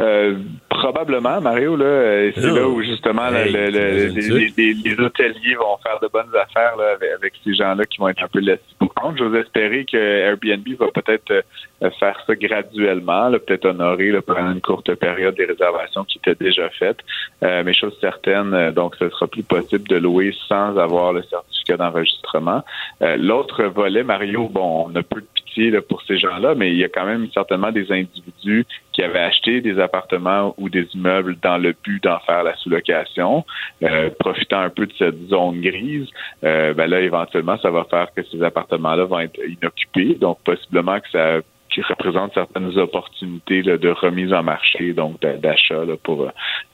Euh, 0.00 0.36
probablement, 0.70 1.40
Mario, 1.40 1.76
là, 1.76 1.84
euh, 1.84 2.32
c'est 2.34 2.40
là 2.50 2.66
où 2.66 2.82
justement 2.82 3.28
Hey, 3.28 3.52
le- 3.52 3.66
le- 3.66 3.70
le- 3.70 4.08
t'imagines-tu? 4.10 4.38
les, 4.56 4.72
les- 4.74 4.74
les 4.96 5.00
hôteliers 5.04 5.54
vont 5.54 5.76
faire 5.82 5.98
de 6.00 6.08
bonnes 6.08 6.34
affaires 6.34 6.76
là, 6.76 6.92
avec, 6.96 7.10
avec 7.12 7.32
ces 7.44 7.54
gens-là 7.54 7.84
qui 7.84 7.98
vont 7.98 8.08
être 8.08 8.22
un 8.24 8.28
peu 8.28 8.40
laissés 8.40 8.62
pour 8.78 8.92
compte. 8.94 9.18
J'ose 9.18 9.34
espérer 9.36 9.84
que 9.84 9.96
Airbnb 9.98 10.66
va 10.78 10.86
peut-être 10.94 11.30
euh, 11.30 11.90
faire 12.00 12.18
ça 12.26 12.34
graduellement, 12.34 13.28
là, 13.28 13.38
peut-être 13.38 13.66
honorer 13.66 14.10
là, 14.12 14.22
pendant 14.22 14.52
une 14.52 14.60
courte 14.62 14.94
période 14.94 15.34
des 15.34 15.44
réservations 15.44 16.04
qui 16.04 16.18
étaient 16.18 16.42
déjà 16.42 16.70
faites. 16.70 16.98
Euh, 17.42 17.62
mais 17.64 17.74
chose 17.74 17.96
certaine, 18.00 18.70
donc 18.70 18.96
ce 18.98 19.08
sera 19.10 19.26
plus 19.26 19.42
possible 19.42 19.86
de 19.88 19.96
louer 19.96 20.34
sans 20.48 20.76
avoir 20.78 21.12
le 21.12 21.22
certificat 21.22 21.61
d'enregistrement. 21.70 22.64
Euh, 23.02 23.16
L'autre 23.16 23.64
volet, 23.64 24.02
Mario, 24.02 24.48
bon, 24.48 24.86
on 24.88 24.96
a 24.96 25.02
peu 25.02 25.20
de 25.20 25.26
pitié 25.34 25.70
pour 25.82 26.02
ces 26.02 26.18
gens-là, 26.18 26.54
mais 26.54 26.70
il 26.70 26.76
y 26.76 26.84
a 26.84 26.88
quand 26.88 27.06
même 27.06 27.28
certainement 27.32 27.70
des 27.70 27.90
individus 27.92 28.66
qui 28.92 29.02
avaient 29.02 29.20
acheté 29.20 29.60
des 29.60 29.78
appartements 29.78 30.54
ou 30.58 30.68
des 30.68 30.86
immeubles 30.94 31.36
dans 31.42 31.58
le 31.58 31.74
but 31.84 32.02
d'en 32.02 32.18
faire 32.20 32.42
la 32.42 32.56
sous-location, 32.56 33.44
euh, 33.82 34.10
profitant 34.18 34.60
un 34.60 34.70
peu 34.70 34.86
de 34.86 34.92
cette 34.98 35.28
zone 35.28 35.60
grise, 35.60 36.08
euh, 36.44 36.74
ben 36.74 36.86
là, 36.86 37.00
éventuellement, 37.00 37.58
ça 37.58 37.70
va 37.70 37.84
faire 37.84 38.08
que 38.14 38.22
ces 38.24 38.42
appartements-là 38.42 39.04
vont 39.04 39.20
être 39.20 39.38
inoccupés, 39.46 40.14
donc 40.14 40.38
possiblement 40.44 41.00
que 41.00 41.10
ça 41.10 41.40
qui 41.72 41.80
représente 41.82 42.34
certaines 42.34 42.76
opportunités 42.78 43.62
là, 43.62 43.76
de 43.78 43.88
remise 43.90 44.32
en 44.32 44.42
marché, 44.42 44.92
donc 44.92 45.20
d'a- 45.20 45.36
d'achat 45.36 45.80
pour 46.02 46.22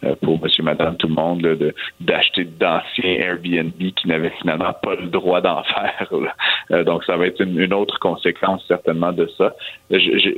euh, 0.05 0.15
pour 0.23 0.41
monsieur, 0.43 0.63
madame, 0.63 0.97
tout 0.97 1.09
le 1.09 1.15
monde, 1.15 1.43
là, 1.43 1.55
de 1.55 1.75
d'acheter 2.01 2.45
d'anciens 2.45 3.05
Airbnb 3.19 3.73
qui 3.79 4.09
n'avaient 4.09 4.33
finalement 4.41 4.73
pas 4.83 4.95
le 4.95 5.07
droit 5.07 5.41
d'en 5.41 5.63
faire. 5.75 6.09
là. 6.11 6.35
Euh, 6.71 6.85
donc, 6.85 7.05
ça 7.05 7.17
va 7.17 7.27
être 7.27 7.41
une, 7.41 7.73
autre 7.73 7.99
conséquence 7.99 8.65
certainement 8.67 9.13
de 9.13 9.27
ça. 9.37 9.55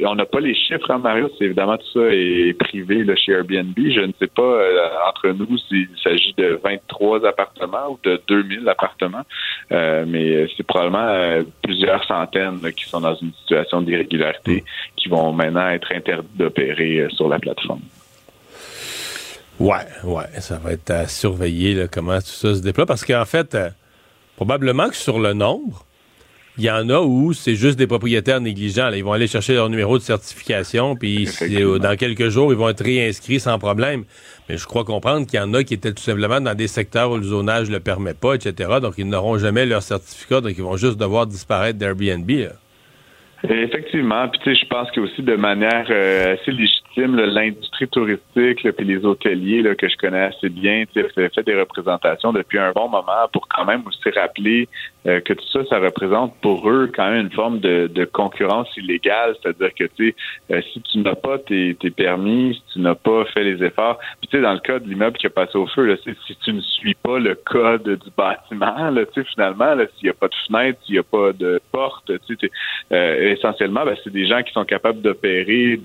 On 0.04 0.14
n'a 0.14 0.24
pas 0.26 0.40
les 0.40 0.54
chiffres, 0.54 0.90
hein, 0.90 0.98
Mario, 0.98 1.28
c'est 1.38 1.44
évidemment 1.46 1.76
tout 1.76 1.86
ça 1.94 2.06
est 2.12 2.56
privé 2.58 3.04
là, 3.04 3.14
chez 3.16 3.32
Airbnb. 3.32 3.74
Je 3.76 4.00
ne 4.00 4.12
sais 4.18 4.26
pas 4.28 4.42
euh, 4.42 4.88
entre 5.08 5.28
nous 5.30 5.56
s'il 5.68 5.88
s'agit 6.02 6.34
de 6.36 6.58
23 6.62 7.26
appartements 7.26 7.88
ou 7.90 7.98
de 8.02 8.20
2000 8.28 8.68
appartements, 8.68 9.22
Euh, 9.72 10.04
mais 10.06 10.48
c'est 10.56 10.66
probablement 10.66 11.44
plusieurs 11.62 12.02
centaines 12.04 12.58
là, 12.62 12.72
qui 12.72 12.84
sont 12.88 13.00
dans 13.00 13.14
une 13.14 13.32
situation 13.40 13.80
d'irrégularité 13.82 14.49
qui 14.96 15.08
vont 15.08 15.32
maintenant 15.32 15.68
être 15.70 15.92
interdites 15.94 16.36
d'opérer 16.36 17.00
euh, 17.00 17.08
sur 17.10 17.28
la 17.28 17.38
plateforme. 17.38 17.80
Ouais, 19.58 19.86
ouais, 20.04 20.24
ça 20.40 20.56
va 20.58 20.72
être 20.72 20.90
à 20.90 21.06
surveiller 21.06 21.74
là, 21.74 21.86
comment 21.86 22.18
tout 22.18 22.26
ça 22.26 22.54
se 22.54 22.60
déploie 22.62 22.86
parce 22.86 23.04
qu'en 23.04 23.24
fait, 23.26 23.54
euh, 23.54 23.68
probablement 24.36 24.88
que 24.88 24.96
sur 24.96 25.18
le 25.18 25.34
nombre, 25.34 25.84
il 26.56 26.64
y 26.64 26.70
en 26.70 26.88
a 26.90 27.00
où 27.00 27.32
c'est 27.32 27.54
juste 27.54 27.78
des 27.78 27.86
propriétaires 27.86 28.40
négligents. 28.40 28.88
là. 28.90 28.96
Ils 28.96 29.04
vont 29.04 29.12
aller 29.12 29.26
chercher 29.28 29.54
leur 29.54 29.68
numéro 29.68 29.98
de 29.98 30.02
certification, 30.02 30.96
puis 30.96 31.22
Effectivement. 31.22 31.78
dans 31.78 31.96
quelques 31.96 32.28
jours, 32.28 32.52
ils 32.52 32.58
vont 32.58 32.68
être 32.68 32.82
réinscrits 32.84 33.40
sans 33.40 33.58
problème. 33.58 34.04
Mais 34.48 34.58
je 34.58 34.66
crois 34.66 34.84
comprendre 34.84 35.26
qu'il 35.26 35.38
y 35.38 35.42
en 35.42 35.54
a 35.54 35.62
qui 35.62 35.74
étaient 35.74 35.92
tout 35.92 36.02
simplement 36.02 36.40
dans 36.40 36.54
des 36.54 36.66
secteurs 36.68 37.12
où 37.12 37.16
le 37.16 37.22
zonage 37.22 37.68
ne 37.68 37.74
le 37.74 37.80
permet 37.80 38.14
pas, 38.14 38.34
etc. 38.34 38.78
Donc, 38.82 38.94
ils 38.98 39.06
n'auront 39.08 39.38
jamais 39.38 39.64
leur 39.64 39.82
certificat, 39.82 40.40
donc 40.40 40.52
ils 40.56 40.62
vont 40.64 40.76
juste 40.76 40.96
devoir 40.98 41.26
disparaître 41.26 41.78
d'Airbnb. 41.78 42.30
Effectivement, 43.48 44.28
puis 44.28 44.40
tu 44.44 44.54
sais, 44.54 44.60
je 44.60 44.66
pense 44.66 44.90
que 44.90 45.00
aussi 45.00 45.22
de 45.22 45.34
manière 45.34 45.86
euh, 45.90 46.34
assez 46.34 46.50
légitime, 46.50 46.80
l'industrie 46.96 47.88
touristique, 47.88 48.70
puis 48.72 48.86
les 48.86 49.04
hôteliers 49.04 49.62
là, 49.62 49.74
que 49.74 49.88
je 49.88 49.96
connais 49.96 50.22
assez 50.22 50.48
bien, 50.48 50.84
fait, 50.92 51.08
fait 51.14 51.42
des 51.42 51.54
représentations 51.54 52.32
depuis 52.32 52.58
un 52.58 52.72
bon 52.72 52.88
moment 52.88 53.28
pour 53.32 53.48
quand 53.48 53.64
même 53.64 53.82
aussi 53.86 54.10
rappeler 54.18 54.68
euh, 55.06 55.20
que 55.20 55.32
tout 55.32 55.46
ça, 55.52 55.64
ça 55.66 55.78
représente 55.78 56.34
pour 56.40 56.68
eux 56.68 56.90
quand 56.94 57.10
même 57.10 57.26
une 57.26 57.32
forme 57.32 57.60
de, 57.60 57.86
de 57.86 58.04
concurrence 58.04 58.68
illégale, 58.76 59.34
c'est-à-dire 59.40 59.72
que 59.74 59.84
tu 59.96 60.14
euh, 60.50 60.60
si 60.72 60.82
tu 60.82 60.98
n'as 60.98 61.14
pas 61.14 61.38
tes, 61.38 61.74
tes 61.76 61.90
permis, 61.90 62.54
si 62.54 62.74
tu 62.74 62.80
n'as 62.80 62.94
pas 62.94 63.24
fait 63.26 63.44
les 63.44 63.64
efforts, 63.64 63.98
puis 64.20 64.28
tu 64.28 64.36
sais, 64.36 64.42
dans 64.42 64.52
le 64.52 64.60
cas 64.60 64.78
de 64.78 64.88
l'immeuble 64.88 65.16
qui 65.16 65.26
a 65.26 65.30
passé 65.30 65.56
au 65.56 65.66
feu, 65.66 65.86
là, 65.86 65.96
si 66.04 66.36
tu 66.44 66.52
ne 66.52 66.60
suis 66.60 66.94
pas 66.94 67.18
le 67.18 67.34
code 67.34 67.88
du 67.88 68.10
bâtiment, 68.16 68.90
là, 68.90 69.06
tu 69.06 69.22
sais, 69.22 69.28
finalement, 69.32 69.74
s'il 69.96 70.04
n'y 70.04 70.10
a 70.10 70.14
pas 70.14 70.28
de 70.28 70.34
fenêtre, 70.46 70.78
s'il 70.84 70.94
n'y 70.94 70.98
a 70.98 71.02
pas 71.02 71.32
de 71.32 71.60
porte, 71.72 72.10
tu 72.26 72.36
sais, 72.36 72.50
euh, 72.92 73.32
essentiellement, 73.32 73.84
ben, 73.84 73.96
c'est 74.02 74.12
des 74.12 74.26
gens 74.26 74.42
qui 74.42 74.52
sont 74.52 74.64
capables 74.64 75.00
d'opérer 75.00 75.80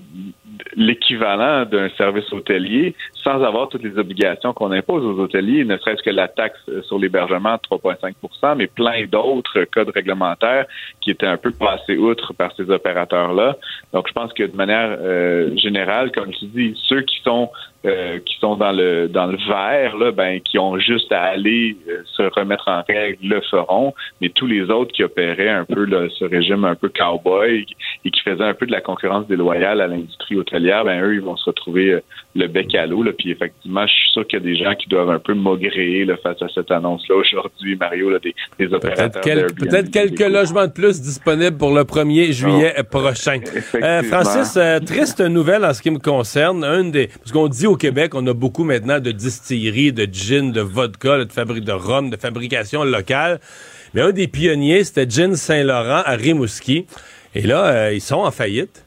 l'équivalent 0.76 1.64
d'un 1.64 1.88
service 1.90 2.32
hôtelier 2.32 2.94
sans 3.22 3.42
avoir 3.42 3.68
toutes 3.68 3.82
les 3.82 3.98
obligations 3.98 4.52
qu'on 4.52 4.72
impose 4.72 5.04
aux 5.04 5.20
hôteliers, 5.20 5.64
ne 5.64 5.76
serait-ce 5.78 6.02
que 6.02 6.10
la 6.10 6.28
taxe 6.28 6.58
euh, 6.68 6.82
sur 6.82 6.98
l'hébergement 6.98 7.54
de 7.54 7.76
3,5% 7.76 8.56
mais 8.56 8.66
plein 8.66 9.04
d'autres 9.06 9.64
codes 9.64 9.90
réglementaires 9.90 10.66
qui 11.00 11.10
étaient 11.10 11.26
un 11.26 11.36
peu 11.36 11.50
passés 11.50 11.96
outre 11.96 12.32
par 12.34 12.54
ces 12.56 12.70
opérateurs-là. 12.70 13.56
Donc, 13.92 14.08
je 14.08 14.12
pense 14.12 14.32
que 14.32 14.44
de 14.44 14.56
manière 14.56 14.96
euh, 15.00 15.56
générale, 15.56 16.12
comme 16.12 16.30
tu 16.32 16.46
dis, 16.46 16.80
ceux 16.88 17.02
qui 17.02 17.20
sont 17.22 17.50
euh, 17.86 18.18
qui 18.24 18.36
sont 18.40 18.56
dans 18.56 18.72
le 18.72 19.08
dans 19.08 19.26
le 19.26 19.36
vert, 19.48 19.96
là, 19.96 20.10
ben, 20.12 20.40
qui 20.40 20.58
ont 20.58 20.78
juste 20.78 21.10
à 21.12 21.22
aller 21.22 21.76
euh, 21.88 22.02
se 22.04 22.22
remettre 22.22 22.68
en 22.68 22.82
règle, 22.86 23.18
le 23.22 23.40
feront. 23.42 23.94
Mais 24.20 24.28
tous 24.30 24.46
les 24.46 24.62
autres 24.70 24.92
qui 24.92 25.04
opéraient 25.04 25.48
un 25.48 25.64
peu 25.64 25.84
là, 25.84 26.08
ce 26.18 26.24
régime 26.24 26.64
un 26.64 26.74
peu 26.74 26.88
cowboy 26.88 27.66
et 28.04 28.10
qui 28.10 28.20
faisaient 28.22 28.44
un 28.44 28.54
peu 28.54 28.66
de 28.66 28.72
la 28.72 28.80
concurrence 28.80 29.26
déloyale 29.28 29.80
à 29.80 29.86
l'industrie 29.86 30.36
hôtelière, 30.36 30.84
ben 30.84 31.02
eux, 31.02 31.14
ils 31.14 31.20
vont 31.20 31.36
se 31.36 31.44
retrouver 31.44 31.92
euh, 31.92 32.00
le 32.34 32.46
bec 32.48 32.74
à 32.74 32.86
l'eau. 32.86 33.02
là. 33.02 33.12
Puis 33.16 33.30
effectivement, 33.30 33.86
je 33.86 33.92
suis 33.92 34.10
sûr 34.12 34.26
qu'il 34.26 34.38
y 34.40 34.42
a 34.42 34.44
des 34.44 34.56
gens 34.56 34.74
qui 34.74 34.88
doivent 34.88 35.10
un 35.10 35.18
peu 35.18 35.34
maugréer 35.34 36.04
là, 36.04 36.16
face 36.22 36.40
à 36.42 36.48
cette 36.54 36.70
annonce-là 36.70 37.16
aujourd'hui, 37.16 37.76
Mario, 37.76 38.10
là, 38.10 38.18
des, 38.18 38.34
des 38.58 38.66
Peut-être 38.68 38.74
opérateurs. 38.84 39.22
quel- 39.22 39.46
peut-être 39.54 39.90
quelques 39.90 40.28
logements 40.28 40.66
de 40.66 40.72
plus 40.72 41.00
disponibles 41.00 41.56
pour 41.56 41.74
le 41.74 41.82
1er 41.84 42.32
juillet 42.32 42.74
Oh. 42.78 42.82
prochain. 42.90 43.38
Francis, 44.04 44.58
triste 44.86 45.20
nouvelle 45.20 45.64
en 45.64 45.72
ce 45.72 45.82
qui 45.82 45.90
me 45.90 45.98
concerne. 45.98 46.64
Un 46.64 46.84
des, 46.84 47.08
parce 47.08 47.32
qu'on 47.32 47.48
dit 47.48 47.66
au 47.66 47.75
Québec, 47.76 48.14
on 48.14 48.26
a 48.26 48.34
beaucoup 48.34 48.64
maintenant 48.64 49.00
de 49.00 49.10
distilleries, 49.12 49.92
de 49.92 50.06
gin, 50.10 50.52
de 50.52 50.60
vodka, 50.60 51.24
de 51.24 51.32
fabrique 51.32 51.64
de 51.64 51.72
rhum, 51.72 52.10
de 52.10 52.16
fabrication 52.16 52.84
locale. 52.84 53.40
Mais 53.94 54.02
un 54.02 54.12
des 54.12 54.28
pionniers, 54.28 54.84
c'était 54.84 55.08
Gin 55.08 55.34
Saint-Laurent 55.34 56.02
à 56.04 56.16
Rimouski. 56.16 56.86
Et 57.34 57.42
là, 57.42 57.66
euh, 57.66 57.92
ils 57.92 58.00
sont 58.00 58.16
en 58.16 58.30
faillite. 58.30 58.84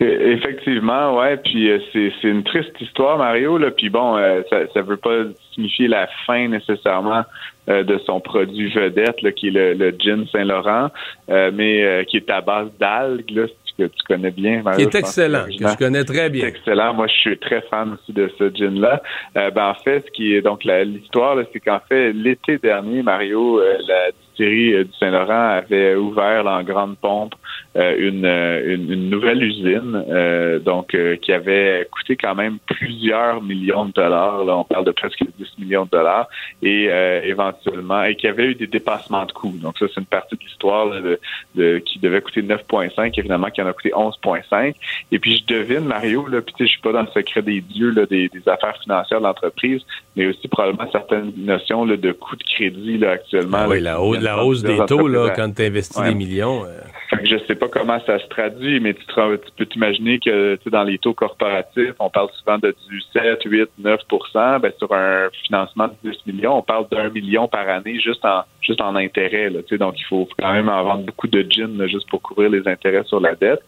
E- 0.00 0.32
Effectivement, 0.32 1.18
ouais. 1.18 1.36
Puis 1.38 1.70
euh, 1.70 1.78
c'est 1.92 2.28
une 2.28 2.42
triste 2.42 2.78
histoire, 2.80 3.18
Mario. 3.18 3.58
Puis 3.76 3.88
bon, 3.90 4.16
euh, 4.16 4.42
ça 4.50 4.60
ça 4.74 4.82
veut 4.82 4.96
pas 4.96 5.24
signifier 5.54 5.88
la 5.88 6.08
fin 6.26 6.48
nécessairement 6.48 7.22
de 7.68 8.00
son 8.04 8.18
produit 8.20 8.68
vedette, 8.72 9.32
qui 9.36 9.48
est 9.48 9.50
le, 9.52 9.74
le 9.74 9.94
gin 9.96 10.26
Saint-Laurent, 10.32 10.88
mais 11.28 12.04
qui 12.08 12.16
est 12.16 12.28
à 12.28 12.40
base 12.40 12.68
d'algues, 12.80 13.30
que 13.80 13.84
tu 13.88 14.02
connais 14.06 14.30
bien. 14.30 14.62
Mario, 14.62 14.88
Qui 14.88 14.96
est 14.96 15.00
excellent, 15.00 15.44
que 15.46 15.52
je 15.68 15.76
connais 15.76 16.04
très 16.04 16.14
c'est 16.24 16.30
bien. 16.30 16.46
excellent. 16.46 16.94
Moi, 16.94 17.06
je 17.06 17.12
suis 17.14 17.38
très 17.38 17.60
fan 17.62 17.94
aussi 17.94 18.12
de 18.12 18.30
ce 18.38 18.50
gin-là. 18.54 19.02
Euh, 19.36 19.50
ben, 19.50 19.68
en 19.68 19.74
fait, 19.74 20.00
ce 20.06 20.10
qui 20.10 20.34
est 20.34 20.42
donc 20.42 20.64
la- 20.64 20.84
l'histoire, 20.84 21.36
c'est 21.52 21.60
qu'en 21.60 21.80
fait, 21.88 22.12
l'été 22.12 22.58
dernier, 22.58 23.02
Mario, 23.02 23.58
euh, 23.60 23.76
la 23.86 24.10
distillerie 24.12 24.74
euh, 24.74 24.84
du 24.84 24.92
Saint-Laurent 24.98 25.48
avait 25.58 25.94
ouvert 25.94 26.44
là, 26.44 26.58
en 26.58 26.62
grande 26.62 26.96
pompe 26.98 27.34
une, 27.76 28.24
euh, 28.24 28.74
une, 28.74 28.90
une 28.92 29.10
nouvelle 29.10 29.42
usine, 29.44 30.04
euh, 30.08 30.58
donc 30.58 30.94
euh, 30.94 31.14
qui 31.16 31.32
avait 31.32 31.86
coûté 31.92 32.16
quand 32.16 32.34
même 32.34 32.58
plusieurs 32.66 33.40
millions 33.42 33.84
de 33.84 33.92
dollars. 33.92 34.44
Là, 34.44 34.56
on 34.58 34.64
parle 34.64 34.84
de 34.84 34.90
presque 34.90 35.22
10 35.38 35.46
millions 35.58 35.84
de 35.84 35.90
dollars, 35.90 36.26
et 36.62 36.88
euh, 36.90 37.20
éventuellement, 37.22 38.02
et 38.02 38.16
qui 38.16 38.26
avait 38.26 38.46
eu 38.46 38.54
des 38.56 38.66
dépassements 38.66 39.24
de 39.24 39.32
coûts. 39.32 39.54
Donc 39.62 39.78
ça, 39.78 39.86
c'est 39.94 40.00
une 40.00 40.06
partie 40.06 40.34
de 40.36 40.40
l'histoire 40.42 40.90
de, 40.90 41.20
de- 41.54 41.78
qui 41.78 41.98
devait 42.00 42.20
coûter 42.20 42.42
9,5, 42.42 43.16
évidemment, 43.18 43.50
qui 43.50 43.62
en 43.62 43.66
a 43.66 43.72
coûté 43.72 43.90
11,5. 43.90 44.74
Et 45.12 45.18
puis 45.20 45.36
je 45.48 45.54
devine, 45.54 45.84
Mario, 45.84 46.26
là, 46.26 46.40
puis 46.40 46.52
tu 46.56 46.64
sais, 46.64 46.66
je 46.66 46.72
suis 46.72 46.80
pas 46.82 46.92
dans 46.92 47.02
le 47.02 47.08
secret 47.14 47.42
des 47.42 47.60
dieux 47.60 47.90
là, 47.90 48.04
des, 48.06 48.28
des 48.28 48.48
affaires 48.48 48.76
financières 48.82 49.20
de 49.20 49.26
l'entreprise, 49.26 49.82
mais 50.16 50.26
aussi 50.26 50.48
probablement 50.48 50.90
certaines 50.90 51.32
notions 51.36 51.84
là, 51.84 51.96
de 51.96 52.10
coûts 52.12 52.36
de 52.36 52.42
crédit 52.42 52.98
là, 52.98 53.12
actuellement. 53.12 53.58
Ah 53.60 53.68
oui, 53.68 53.80
là, 53.80 53.92
la, 53.92 54.00
hausse, 54.00 54.20
la 54.20 54.44
hausse 54.44 54.62
des 54.62 54.78
taux, 54.86 55.06
là, 55.06 55.30
quand 55.36 55.52
tu 55.54 55.62
investis 55.62 55.96
Ouais. 56.00 56.08
des 56.08 56.14
millions. 56.14 56.64
euh, 56.64 56.78
Fait 57.20 57.28
que 57.28 57.38
je 57.38 57.44
sais 57.46 57.54
pas 57.54 57.68
comment 57.68 58.00
ça 58.06 58.18
se 58.18 58.26
traduit, 58.28 58.80
mais 58.80 58.94
tu, 58.94 59.04
peux 59.56 59.66
t'imaginer 59.66 60.18
que 60.18 60.58
dans 60.70 60.84
les 60.84 60.96
taux 60.98 61.12
corporatifs, 61.12 61.92
on 61.98 62.08
parle 62.08 62.30
souvent 62.38 62.56
de 62.56 62.74
du 62.88 63.00
7, 63.12 63.42
8, 63.44 63.68
9% 63.82 64.60
ben, 64.60 64.72
sur 64.78 64.90
un 64.94 65.28
financement 65.44 65.88
de 66.02 66.10
10 66.10 66.18
millions, 66.26 66.56
on 66.56 66.62
parle 66.62 66.88
d'un 66.88 67.10
million 67.10 67.46
par 67.46 67.68
année 67.68 68.00
juste 68.00 68.24
en 68.24 68.44
juste 68.62 68.80
en 68.80 68.94
intérêt. 68.94 69.50
Là, 69.50 69.60
donc, 69.78 69.98
il 69.98 70.04
faut 70.04 70.28
quand 70.38 70.52
même 70.52 70.68
en 70.68 70.82
vendre 70.82 71.04
beaucoup 71.04 71.26
de 71.26 71.44
gin 71.48 71.76
là, 71.76 71.86
juste 71.86 72.08
pour 72.08 72.22
couvrir 72.22 72.50
les 72.50 72.66
intérêts 72.68 73.04
sur 73.04 73.20
la 73.20 73.34
dette. 73.34 73.62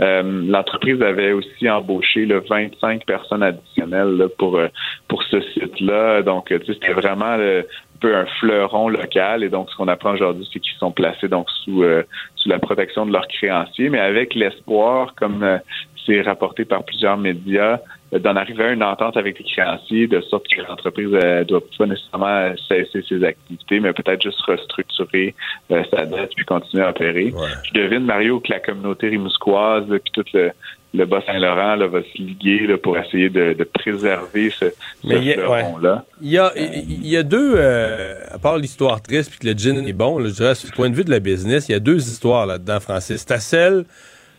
Euh, 0.00 0.22
L'entreprise 0.46 1.00
avait 1.02 1.32
aussi 1.32 1.68
embauché 1.68 2.26
là, 2.26 2.40
25 2.48 3.04
personnes 3.04 3.42
additionnelles 3.42 4.16
là, 4.16 4.26
pour, 4.38 4.56
euh, 4.56 4.68
pour 5.08 5.22
ce 5.24 5.40
site-là. 5.40 6.22
Donc, 6.22 6.52
c'était 6.66 6.92
vraiment 6.92 7.36
euh, 7.38 7.62
un 7.62 7.85
peu 7.96 8.14
un 8.16 8.26
fleuron 8.40 8.88
local. 8.88 9.42
Et 9.42 9.48
donc, 9.48 9.70
ce 9.70 9.76
qu'on 9.76 9.88
apprend 9.88 10.12
aujourd'hui, 10.12 10.48
c'est 10.52 10.60
qu'ils 10.60 10.78
sont 10.78 10.92
placés 10.92 11.28
donc 11.28 11.48
sous, 11.64 11.82
euh, 11.82 12.02
sous 12.36 12.48
la 12.48 12.58
protection 12.58 13.06
de 13.06 13.12
leurs 13.12 13.28
créanciers, 13.28 13.88
mais 13.88 14.00
avec 14.00 14.34
l'espoir, 14.34 15.14
comme 15.16 15.42
euh, 15.42 15.58
c'est 16.04 16.20
rapporté 16.22 16.64
par 16.64 16.84
plusieurs 16.84 17.16
médias, 17.16 17.80
euh, 18.14 18.18
d'en 18.20 18.36
arriver 18.36 18.64
à 18.64 18.72
une 18.72 18.82
entente 18.84 19.16
avec 19.16 19.38
les 19.38 19.44
créanciers, 19.44 20.06
de 20.06 20.20
sorte 20.20 20.46
que 20.48 20.60
l'entreprise 20.62 21.08
ne 21.10 21.42
doit 21.44 21.60
pas 21.76 21.86
nécessairement 21.86 22.54
cesser 22.68 23.02
ses 23.08 23.24
activités, 23.24 23.80
mais 23.80 23.92
peut-être 23.92 24.22
juste 24.22 24.40
restructurer 24.42 25.34
euh, 25.72 25.82
sa 25.90 26.06
dette 26.06 26.30
puis 26.36 26.44
continuer 26.44 26.84
à 26.84 26.90
opérer. 26.90 27.32
ouais. 27.34 27.48
Je 27.64 27.80
devine, 27.80 28.04
Mario, 28.04 28.38
que 28.40 28.52
la 28.52 28.60
communauté 28.60 29.08
rimousquoise, 29.08 29.86
puis 29.88 30.12
toute 30.12 30.32
le- 30.32 30.52
le 30.94 31.04
Bas-Saint-Laurent 31.04 31.76
va 31.88 32.02
se 32.02 32.18
liguer 32.18 32.66
là, 32.66 32.78
pour 32.78 32.96
essayer 32.96 33.28
de, 33.28 33.54
préserver 33.64 34.50
ce, 34.50 34.66
Mais 35.04 35.36
là 35.82 36.04
Il 36.22 36.30
y 36.30 36.38
a, 36.38 36.52
il 36.56 37.06
y 37.06 37.16
a 37.16 37.22
deux, 37.22 37.54
euh, 37.56 38.14
à 38.30 38.38
part 38.38 38.56
l'histoire 38.56 39.02
triste 39.02 39.30
puis 39.30 39.40
que 39.40 39.46
le 39.46 39.52
gin 39.52 39.86
est 39.86 39.92
bon, 39.92 40.20
je 40.24 40.30
dirais, 40.30 40.54
du 40.54 40.70
point 40.72 40.88
de 40.88 40.94
vue 40.94 41.04
de 41.04 41.10
la 41.10 41.20
business, 41.20 41.68
il 41.68 41.72
y 41.72 41.74
a 41.74 41.80
deux 41.80 41.98
histoires 41.98 42.46
là-dedans, 42.46 42.80
Francis. 42.80 43.24
C'est 43.26 43.40
celle 43.40 43.84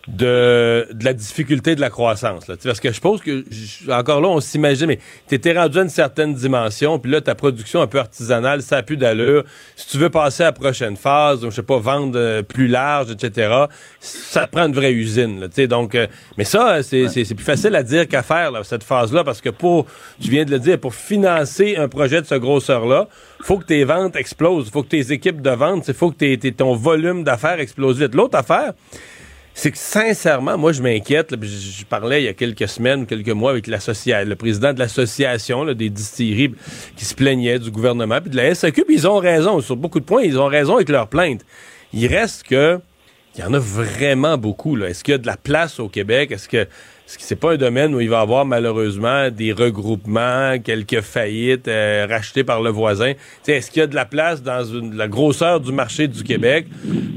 de, 0.07 0.87
de 0.93 1.03
la 1.03 1.13
difficulté 1.13 1.75
de 1.75 1.81
la 1.81 1.89
croissance. 1.89 2.47
Là. 2.47 2.55
Parce 2.63 2.79
que 2.79 2.91
je 2.91 2.99
pense 3.01 3.21
que, 3.21 3.43
encore 3.91 4.21
là, 4.21 4.29
on 4.29 4.39
s'imagine, 4.39 4.87
mais 4.87 4.99
tu 5.27 5.35
étais 5.35 5.57
rendu 5.57 5.79
à 5.79 5.81
une 5.81 5.89
certaine 5.89 6.33
dimension, 6.33 6.97
puis 6.97 7.11
là, 7.11 7.19
ta 7.19 7.35
production 7.35 7.81
un 7.81 7.87
peu 7.87 7.99
artisanale, 7.99 8.61
ça 8.61 8.77
a 8.77 8.83
plus 8.83 8.95
d'allure. 8.95 9.43
Si 9.75 9.87
tu 9.89 9.97
veux 9.97 10.09
passer 10.09 10.43
à 10.43 10.47
la 10.47 10.51
prochaine 10.53 10.95
phase, 10.95 11.41
je 11.43 11.49
sais 11.49 11.63
pas, 11.63 11.77
vendre 11.79 12.17
euh, 12.17 12.41
plus 12.41 12.67
large, 12.67 13.11
etc., 13.11 13.65
ça 13.99 14.47
prend 14.47 14.67
une 14.67 14.73
vraie 14.73 14.93
usine. 14.93 15.41
Là, 15.41 15.67
donc, 15.67 15.93
euh, 15.95 16.07
mais 16.37 16.45
ça, 16.45 16.81
c'est 16.83 17.35
plus 17.35 17.45
facile 17.45 17.75
à 17.75 17.83
dire 17.83 18.07
qu'à 18.07 18.23
faire, 18.23 18.51
là, 18.51 18.63
cette 18.63 18.83
phase-là, 18.83 19.25
parce 19.25 19.41
que 19.41 19.49
pour, 19.49 19.87
tu 20.21 20.29
viens 20.29 20.45
de 20.45 20.51
le 20.51 20.59
dire, 20.59 20.79
pour 20.79 20.95
financer 20.95 21.75
un 21.75 21.89
projet 21.89 22.21
de 22.21 22.27
ce 22.27 22.35
grosseur-là, 22.35 23.07
faut 23.41 23.57
que 23.57 23.65
tes 23.65 23.83
ventes 23.83 24.15
explosent, 24.15 24.69
faut 24.69 24.83
que 24.83 24.89
tes 24.89 25.11
équipes 25.11 25.41
de 25.41 25.49
vente, 25.49 25.87
il 25.87 25.93
faut 25.93 26.11
que 26.11 26.49
ton 26.51 26.75
volume 26.75 27.23
d'affaires 27.23 27.59
explose 27.59 27.99
vite. 27.99 28.15
L'autre 28.15 28.37
affaire, 28.37 28.73
c'est 29.57 29.71
que 29.71 29.77
sincèrement, 29.79 30.55
moi, 30.55 30.71
je 30.71 30.83
m'inquiète. 30.83 31.33
Je, 31.41 31.83
parlais 31.83 32.21
il 32.21 32.25
y 32.25 32.27
a 32.27 32.33
quelques 32.33 32.67
semaines, 32.67 33.07
quelques 33.07 33.29
mois 33.29 33.49
avec 33.49 33.65
le 33.65 34.35
président 34.35 34.71
de 34.71 34.77
l'association 34.77 35.65
des 35.73 35.89
distilleries 35.89 36.53
qui 36.95 37.05
se 37.05 37.15
plaignait 37.15 37.57
du 37.57 37.71
gouvernement 37.71 38.21
puis 38.21 38.29
de 38.29 38.37
la 38.37 38.53
SAQ, 38.53 38.85
puis 38.85 38.93
ils 38.93 39.07
ont 39.07 39.17
raison. 39.17 39.59
Sur 39.61 39.75
beaucoup 39.75 39.99
de 39.99 40.05
points, 40.05 40.21
ils 40.21 40.37
ont 40.37 40.45
raison 40.45 40.75
avec 40.75 40.89
leurs 40.89 41.07
plaintes. 41.07 41.43
Il 41.91 42.05
reste 42.05 42.43
que 42.43 42.79
il 43.35 43.41
y 43.41 43.43
en 43.43 43.53
a 43.55 43.59
vraiment 43.59 44.37
beaucoup. 44.37 44.77
Est-ce 44.77 45.03
qu'il 45.03 45.13
y 45.13 45.15
a 45.15 45.17
de 45.17 45.25
la 45.25 45.37
place 45.37 45.79
au 45.79 45.89
Québec? 45.89 46.31
Est-ce 46.31 46.47
que 46.47 46.67
ce 47.07 47.15
c'est 47.19 47.37
pas 47.37 47.53
un 47.53 47.57
domaine 47.57 47.95
où 47.95 48.01
il 48.01 48.09
va 48.09 48.19
y 48.19 48.21
avoir 48.21 48.45
malheureusement 48.45 49.31
des 49.31 49.53
regroupements, 49.53 50.59
quelques 50.61 50.99
faillites 50.99 51.69
euh, 51.69 52.05
rachetées 52.07 52.43
par 52.43 52.61
le 52.61 52.69
voisin. 52.69 53.13
Est-ce 53.47 53.71
qu'il 53.71 53.79
y 53.79 53.83
a 53.83 53.87
de 53.87 53.95
la 53.95 54.03
place 54.03 54.43
dans 54.43 54.61
la 54.93 55.07
grosseur 55.07 55.61
du 55.61 55.71
marché 55.71 56.09
du 56.09 56.21
Québec 56.23 56.67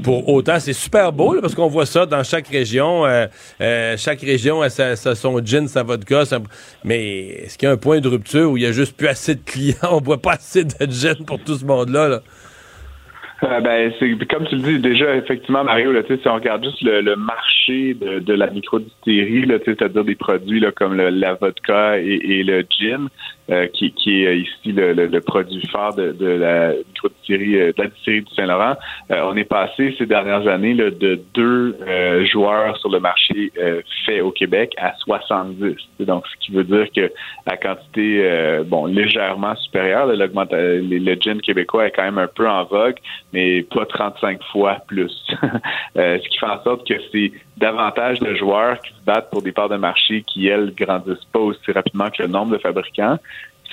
pour 0.01 0.29
autant? 0.29 0.61
C'est 0.61 0.71
super 0.71 1.11
beau 1.11 1.35
parce 1.41 1.55
qu'on 1.55 1.67
voit 1.67 1.85
ça 1.85 2.05
dans 2.05 2.23
chaque 2.23 2.47
région. 2.47 3.05
Euh, 3.05 3.27
euh, 3.59 3.97
chaque 3.97 4.21
région 4.21 4.61
a, 4.61 4.69
son 4.69 5.45
gin, 5.45 5.67
sa 5.67 5.83
vodka. 5.83 6.23
mais 6.85 7.27
est-ce 7.43 7.57
qu'il 7.57 7.67
y 7.67 7.69
a 7.69 7.73
un 7.73 7.77
point 7.77 7.99
de 7.99 8.07
rupture 8.07 8.49
où 8.51 8.55
il 8.55 8.63
y 8.63 8.67
a 8.67 8.71
juste 8.71 8.95
plus 8.95 9.09
assez 9.09 9.35
de 9.35 9.41
clients? 9.43 9.75
On 9.91 9.99
boit 9.99 10.21
pas 10.21 10.35
assez 10.35 10.63
de 10.63 10.89
gin 10.89 11.25
pour 11.27 11.43
tout 11.43 11.57
ce 11.57 11.65
monde-là. 11.65 12.07
là? 12.07 12.21
Euh, 13.43 13.59
ben, 13.59 13.91
c'est 13.99 14.27
comme 14.27 14.45
tu 14.47 14.55
le 14.55 14.61
dis 14.61 14.79
déjà, 14.79 15.15
effectivement, 15.15 15.63
Mario, 15.63 15.91
là, 15.91 16.01
si 16.07 16.27
on 16.27 16.35
regarde 16.35 16.63
juste 16.63 16.81
le, 16.81 17.15
marché 17.15 17.93
de, 17.95 18.19
de 18.19 18.33
la 18.33 18.47
microdistillerie, 18.47 19.47
c'est-à-dire 19.65 20.03
des 20.03 20.15
produits 20.15 20.59
là, 20.59 20.71
comme 20.71 20.95
le, 20.95 21.09
la 21.09 21.33
vodka 21.33 21.99
et, 21.99 22.19
et 22.23 22.43
le 22.43 22.63
gin, 22.69 23.09
euh, 23.51 23.67
qui, 23.67 23.91
qui, 23.93 24.23
est 24.23 24.39
ici 24.39 24.71
le, 24.71 24.93
le, 24.93 25.21
produit 25.21 25.65
phare 25.67 25.95
de, 25.95 26.11
de 26.11 26.25
la 26.25 26.47
euh, 26.69 26.83
de 27.03 27.73
la 27.77 27.87
distillerie 27.87 28.21
du 28.21 28.35
Saint-Laurent. 28.35 28.75
on 29.09 29.35
est 29.37 29.45
passé 29.45 29.95
ces 29.97 30.05
dernières 30.05 30.47
années 30.47 30.73
là, 30.73 30.91
de 30.91 31.19
deux 31.33 31.77
joueurs 32.25 32.77
sur 32.77 32.89
le 32.89 32.99
marché 32.99 33.51
fait 34.05 34.21
au 34.21 34.31
Québec 34.31 34.73
à 34.77 34.93
70. 34.97 35.75
Donc, 36.01 36.25
ce 36.27 36.45
qui 36.45 36.51
veut 36.51 36.63
dire 36.63 36.87
que 36.93 37.11
la 37.47 37.57
quantité, 37.57 38.61
bon, 38.65 38.85
légèrement 38.85 39.55
supérieure, 39.55 40.07
le, 40.07 40.15
le 40.15 41.15
gin 41.19 41.39
québécois 41.41 41.87
est 41.87 41.91
quand 41.91 42.03
même 42.03 42.17
un 42.17 42.27
peu 42.27 42.47
en 42.49 42.65
vogue 42.65 42.97
mais 43.33 43.63
pas 43.63 43.85
35 43.85 44.41
fois 44.51 44.77
plus. 44.87 45.11
Euh, 45.97 46.17
ce 46.23 46.29
qui 46.29 46.37
fait 46.37 46.45
en 46.45 46.63
sorte 46.63 46.87
que 46.87 46.93
c'est 47.11 47.33
davantage 47.61 48.19
de 48.19 48.35
joueurs 48.35 48.81
qui 48.81 48.91
se 48.91 49.05
battent 49.05 49.29
pour 49.29 49.41
des 49.41 49.51
parts 49.51 49.69
de 49.69 49.77
marché 49.77 50.23
qui, 50.23 50.47
elles, 50.47 50.73
grandissent 50.73 51.25
pas 51.31 51.39
aussi 51.39 51.71
rapidement 51.71 52.09
que 52.09 52.23
le 52.23 52.27
nombre 52.27 52.53
de 52.53 52.57
fabricants 52.57 53.17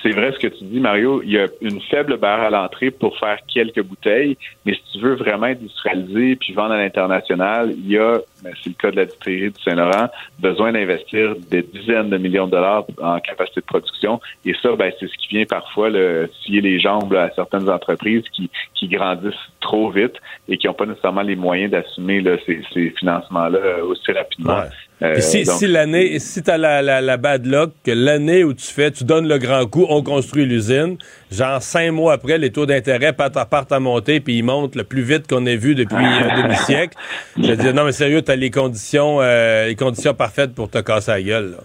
c'est 0.02 0.10
vrai 0.10 0.32
ce 0.32 0.38
que 0.38 0.46
tu 0.46 0.64
dis, 0.64 0.80
Mario. 0.80 1.22
Il 1.22 1.30
y 1.30 1.38
a 1.38 1.46
une 1.60 1.80
faible 1.80 2.16
barre 2.16 2.40
à 2.40 2.50
l'entrée 2.50 2.90
pour 2.90 3.18
faire 3.18 3.38
quelques 3.52 3.82
bouteilles, 3.82 4.36
mais 4.64 4.74
si 4.74 4.82
tu 4.92 4.98
veux 5.00 5.14
vraiment 5.14 5.46
industrialiser 5.46 6.36
puis 6.36 6.52
vendre 6.52 6.72
à 6.72 6.78
l'international, 6.78 7.74
il 7.76 7.88
y 7.88 7.98
a, 7.98 8.18
ben, 8.42 8.52
c'est 8.62 8.70
le 8.70 8.76
cas 8.76 8.90
de 8.90 8.96
la 8.96 9.06
distillerie 9.06 9.50
du 9.50 9.62
Saint-Laurent, 9.62 10.08
besoin 10.38 10.72
d'investir 10.72 11.34
des 11.50 11.62
dizaines 11.62 12.10
de 12.10 12.18
millions 12.18 12.46
de 12.46 12.52
dollars 12.52 12.84
en 13.02 13.18
capacité 13.20 13.60
de 13.60 13.66
production. 13.66 14.20
Et 14.44 14.54
ça, 14.62 14.74
ben, 14.76 14.92
c'est 14.98 15.08
ce 15.08 15.16
qui 15.18 15.28
vient 15.28 15.44
parfois 15.44 15.90
le, 15.90 16.30
scier 16.42 16.60
les 16.60 16.78
jambes 16.78 17.14
à 17.14 17.30
certaines 17.34 17.68
entreprises 17.68 18.24
qui, 18.32 18.50
qui 18.74 18.88
grandissent 18.88 19.34
trop 19.60 19.90
vite 19.90 20.14
et 20.48 20.58
qui 20.58 20.66
n'ont 20.66 20.74
pas 20.74 20.86
nécessairement 20.86 21.22
les 21.22 21.36
moyens 21.36 21.70
d'assumer 21.70 22.22
ces, 22.46 22.62
ces 22.72 22.90
financements-là 22.90 23.84
aussi 23.84 24.12
rapidement. 24.12 24.62
Euh, 25.00 25.20
si, 25.20 25.46
si 25.46 25.66
l'année, 25.68 26.18
si 26.18 26.42
t'as 26.42 26.56
la, 26.56 26.82
la, 26.82 27.00
la 27.00 27.16
bad 27.16 27.46
luck, 27.46 27.72
que 27.84 27.92
l'année 27.92 28.42
où 28.42 28.52
tu 28.52 28.66
fais, 28.66 28.90
tu 28.90 29.04
donnes 29.04 29.28
le 29.28 29.38
grand 29.38 29.66
coup, 29.66 29.86
on 29.88 30.02
construit 30.02 30.44
l'usine, 30.44 30.96
genre 31.30 31.62
cinq 31.62 31.92
mois 31.92 32.14
après, 32.14 32.36
les 32.38 32.50
taux 32.50 32.66
d'intérêt 32.66 33.12
partent, 33.12 33.72
à 33.72 33.80
monter, 33.80 34.18
puis 34.18 34.38
ils 34.38 34.42
montent 34.42 34.74
le 34.74 34.84
plus 34.84 35.02
vite 35.02 35.28
qu'on 35.28 35.46
ait 35.46 35.56
vu 35.56 35.74
depuis 35.76 36.04
un 36.04 36.42
demi-siècle. 36.42 36.96
Je 37.36 37.52
dis 37.52 37.72
non 37.72 37.84
mais 37.84 37.92
sérieux, 37.92 38.22
t'as 38.22 38.34
les 38.34 38.50
conditions, 38.50 39.18
euh, 39.20 39.66
les 39.66 39.76
conditions 39.76 40.14
parfaites 40.14 40.52
pour 40.54 40.68
te 40.68 40.78
casser 40.78 41.12
la 41.12 41.22
gueule. 41.22 41.50
Là. 41.52 41.58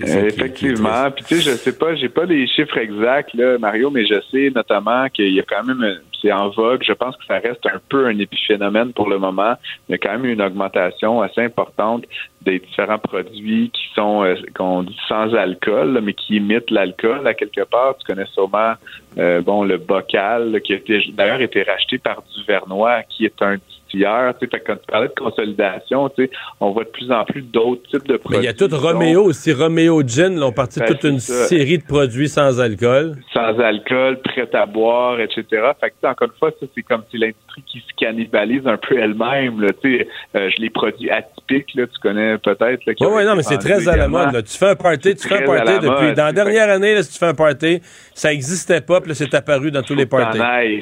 Effectivement. 0.00 1.10
Puis 1.10 1.24
tu 1.24 1.36
sais, 1.36 1.50
je 1.50 1.56
sais 1.56 1.76
pas, 1.76 1.94
j'ai 1.94 2.10
pas 2.10 2.24
les 2.24 2.46
chiffres 2.46 2.76
exacts, 2.76 3.32
là, 3.34 3.58
Mario, 3.58 3.90
mais 3.90 4.04
je 4.04 4.20
sais 4.30 4.52
notamment 4.54 5.08
qu'il 5.08 5.32
y 5.32 5.40
a 5.40 5.42
quand 5.42 5.64
même, 5.64 6.00
c'est 6.20 6.32
en 6.32 6.50
vogue. 6.50 6.82
Je 6.86 6.92
pense 6.92 7.16
que 7.16 7.24
ça 7.24 7.38
reste 7.38 7.64
un 7.64 7.80
peu 7.88 8.06
un 8.06 8.18
épiphénomène 8.18 8.92
pour 8.92 9.08
le 9.08 9.18
moment. 9.18 9.54
Il 9.88 9.92
y 9.92 9.94
a 9.94 9.98
quand 9.98 10.12
même 10.12 10.26
une 10.26 10.42
augmentation 10.42 11.22
assez 11.22 11.40
importante 11.40 12.04
des 12.42 12.58
différents 12.58 12.98
produits 12.98 13.70
qui 13.70 13.82
sont, 13.94 14.22
euh, 14.22 14.34
qu'on 14.54 14.82
dit 14.82 14.96
sans 15.08 15.34
alcool, 15.34 16.00
mais 16.02 16.12
qui 16.12 16.36
imitent 16.36 16.70
l'alcool 16.70 17.26
à 17.26 17.34
quelque 17.34 17.62
part. 17.62 17.96
Tu 17.98 18.06
connais 18.06 18.26
sûrement, 18.32 18.74
euh, 19.18 19.40
bon, 19.40 19.64
le 19.64 19.78
bocal, 19.78 20.60
qui 20.62 20.74
a 20.74 20.78
d'ailleurs 21.12 21.40
été 21.40 21.62
racheté 21.62 21.98
par 21.98 22.22
Duvernois, 22.36 23.02
qui 23.04 23.24
est 23.24 23.42
un 23.42 23.56
hier. 23.92 24.34
Fait, 24.38 24.46
quand 24.60 24.76
tu 24.76 24.86
parlais 24.86 25.08
de 25.08 25.14
consolidation, 25.14 26.10
on 26.60 26.70
voit 26.72 26.84
de 26.84 26.90
plus 26.90 27.10
en 27.10 27.24
plus 27.24 27.42
d'autres 27.42 27.82
types 27.90 28.06
de 28.06 28.16
produits. 28.16 28.40
il 28.40 28.44
y 28.44 28.48
a 28.48 28.54
tout 28.54 28.68
Romeo 28.70 29.24
aussi. 29.24 29.52
Romeo 29.52 30.02
Gin, 30.06 30.38
là, 30.38 30.46
on 30.46 30.52
partit 30.52 30.80
ben, 30.80 30.86
toute 30.86 31.04
une 31.04 31.18
série 31.20 31.78
de 31.78 31.84
produits 31.84 32.28
sans 32.28 32.60
alcool. 32.60 33.16
Sans 33.32 33.58
alcool, 33.58 34.20
prêts 34.22 34.48
à 34.54 34.66
boire, 34.66 35.20
etc. 35.20 35.44
Fait 35.80 35.90
que, 35.90 36.06
encore 36.06 36.28
une 36.28 36.38
fois, 36.38 36.50
ça, 36.58 36.66
c'est 36.74 36.82
comme 36.82 37.02
si 37.10 37.18
l'industrie 37.18 37.49
qui 37.66 37.78
se 37.78 37.94
cannibalise 37.96 38.66
un 38.66 38.76
peu 38.76 38.98
elle-même. 38.98 39.60
Là, 39.60 39.68
euh, 39.84 40.50
je 40.50 40.60
les 40.60 40.70
produits 40.70 41.10
atypiques, 41.10 41.74
là, 41.74 41.86
tu 41.86 41.98
connais 42.00 42.38
peut-être. 42.38 42.82
Oui, 42.86 42.94
oui, 43.00 43.24
non, 43.24 43.36
mais 43.36 43.42
c'est 43.42 43.58
très 43.58 43.88
à 43.88 43.96
la 43.96 44.08
mode. 44.08 44.32
Là. 44.32 44.42
Tu 44.42 44.56
fais 44.56 44.70
un 44.70 44.76
party, 44.76 45.14
tu 45.14 45.28
fais 45.28 45.42
un 45.42 45.46
party 45.46 45.72
depuis. 45.80 46.14
dans 46.14 46.26
la 46.26 46.32
dernière 46.32 46.68
année, 46.68 46.94
là, 46.94 47.02
si 47.02 47.12
tu 47.12 47.18
fais 47.18 47.26
un 47.26 47.34
party, 47.34 47.80
ça 48.14 48.30
n'existait 48.30 48.80
pas, 48.80 49.00
puis 49.00 49.10
là, 49.10 49.14
c'est 49.14 49.34
apparu 49.34 49.70
dans 49.70 49.82
tous 49.82 49.94
les 49.94 50.06
parties. 50.06 50.38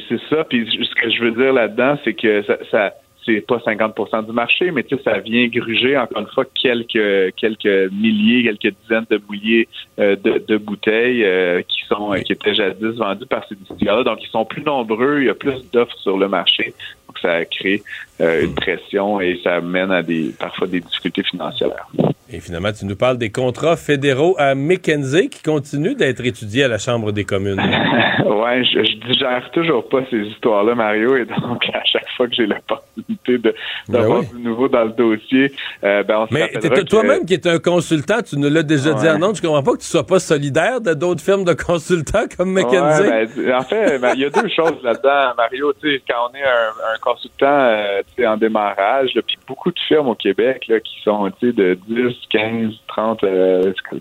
C'est 0.09 0.21
ça. 0.31 0.45
Puis 0.45 0.67
ce 0.67 1.03
que 1.03 1.11
je 1.11 1.23
veux 1.23 1.33
dire 1.33 1.53
là-dedans, 1.53 1.99
c'est 2.05 2.15
que 2.15 2.43
ça, 2.45 2.57
ça 2.71 2.95
c'est 3.29 3.41
pas 3.43 3.59
50% 3.59 4.27
du 4.27 4.33
marché, 4.33 4.71
mais 4.71 4.85
ça 5.05 5.19
vient 5.19 5.47
gruger 5.49 5.97
encore 5.97 6.23
une 6.23 6.29
fois 6.29 6.45
quelques 6.55 7.93
milliers, 7.93 8.45
quelques 8.45 8.75
dizaines 8.83 9.07
de 9.11 9.19
bouillés 9.19 9.69
euh, 9.99 10.17
de, 10.17 10.57
bouteilles 10.57 11.25
euh, 11.25 11.62
qui 11.62 11.85
sont 11.87 12.12
qui 12.25 12.33
étaient 12.33 12.55
jadis 12.55 12.97
vendues 12.97 13.27
par 13.27 13.47
ces 13.49 13.55
distilleurs-là. 13.55 14.05
Donc, 14.05 14.19
ils 14.23 14.31
sont 14.31 14.45
plus 14.45 14.62
nombreux, 14.62 15.21
il 15.21 15.27
y 15.27 15.31
a 15.31 15.35
plus 15.35 15.71
d'offres 15.73 15.99
sur 15.99 16.17
le 16.17 16.29
marché. 16.29 16.73
Donc, 17.07 17.19
ça 17.19 17.45
crée 17.45 17.83
euh, 18.21 18.45
une 18.45 18.55
pression 18.55 19.21
et 19.21 19.41
ça 19.45 19.61
mène 19.61 19.91
à 19.91 20.03
des 20.03 20.35
parfois 20.39 20.67
des 20.67 20.81
difficultés 20.81 21.23
financières. 21.23 21.89
Et 22.31 22.41
finalement, 22.41 22.73
tu 22.73 22.85
nous 22.85 22.97
parles 22.97 23.17
des 23.17 23.31
contrats 23.31 23.77
fédéraux 23.77 24.35
à 24.39 24.55
McKenzie 24.55 25.31
qui 25.31 25.43
continuent 25.43 25.95
d'être 25.95 26.25
étudiés 26.25 26.65
à 26.65 26.69
la 26.69 26.77
Chambre 26.77 27.11
des 27.11 27.25
communes. 27.25 27.59
ouais, 28.27 28.65
je, 28.65 28.85
je 28.85 29.07
digère 29.07 29.51
toujours 29.53 29.89
pas 29.89 30.01
ces 30.11 30.19
histoires-là, 30.19 30.75
Mario, 30.75 31.17
et 31.17 31.25
donc 31.25 31.65
à 31.73 31.83
chaque 31.85 32.09
fois 32.17 32.29
que 32.29 32.35
j'ai 32.35 32.47
l'opportunité 32.47 33.39
de, 33.39 33.55
ben 33.89 34.01
d'avoir 34.01 34.23
du 34.25 34.39
nouveau 34.41 34.69
dans 34.69 34.85
le 34.85 34.91
dossier, 34.91 35.53
euh, 35.85 36.03
ben 36.03 36.19
on 36.19 36.27
se 36.27 36.35
Mais 36.35 36.51
toi-même 36.85 37.25
qui 37.25 37.35
es 37.35 37.49
un 37.49 37.59
consultant, 37.59 38.21
tu 38.21 38.37
nous 38.39 38.51
l'as 38.51 38.63
déjà 38.63 38.93
dit 38.93 39.09
en 39.09 39.19
nom, 39.19 39.33
je 39.33 39.41
comprends 39.41 39.63
pas 39.63 39.73
que 39.73 39.83
tu 39.83 39.87
sois 39.87 40.07
pas 40.07 40.19
solidaire 40.19 40.81
de 40.83 40.93
d'autres 40.93 41.23
firmes 41.23 41.45
de 41.45 41.55
consultants 41.55 42.27
comme 42.37 42.53
McKenzie. 42.53 43.09
Ben, 43.09 43.55
en 43.55 43.63
fait, 43.63 43.99
ben, 43.99 44.13
il 44.15 44.21
y 44.21 44.25
a 44.25 44.31
deux 44.31 44.49
choses 44.55 44.83
là-dedans, 44.83 45.35
Mario. 45.37 45.73
Quand 45.83 46.31
on 46.31 46.35
est 46.37 46.43
un, 46.43 46.99
consultant 47.01 47.47
euh, 47.47 48.03
en 48.27 48.37
démarrage, 48.37 49.12
puis 49.27 49.37
beaucoup 49.47 49.71
de 49.71 49.79
firmes 49.79 50.09
au 50.09 50.14
Québec 50.14 50.66
là, 50.68 50.81
qui 50.81 51.01
sont 51.03 51.31
de 51.40 51.79
10, 51.88 52.14
15, 52.31 52.75
30 52.88 53.25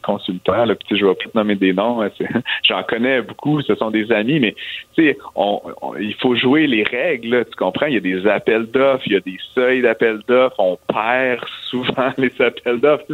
consultants. 0.04 0.66
Là, 0.66 0.76
puis, 0.76 0.98
je 0.98 1.06
vais 1.06 1.16
plus 1.16 1.30
nommer 1.36 1.56
des 1.56 1.74
noms. 1.74 2.02
Hein, 2.02 2.10
j'en 2.64 2.84
connais 2.84 3.22
beaucoup, 3.22 3.62
ce 3.62 3.76
sont 3.76 3.92
des 3.92 4.12
amis, 4.12 4.40
mais 4.40 4.56
on, 5.36 5.62
il 6.00 6.16
faut 6.16 6.36
jouer 6.36 6.68
les 6.68 6.84
règles. 6.84 7.46
tu 7.46 7.56
comprends? 7.56 7.88
Il 7.88 7.94
y 7.94 7.98
a 7.98 8.02
des 8.02 8.28
appels 8.28 8.66
d'offres, 8.66 9.04
il 9.06 9.14
y 9.14 9.18
a 9.18 9.22
des 9.22 9.38
seuils 9.54 9.82
d'appel 9.82 10.22
d'offres, 10.28 10.60
on 10.60 10.78
perd 10.92 11.44
souvent 11.70 12.12
les 12.18 12.34
appels 12.40 12.80
d'offres. 12.80 13.06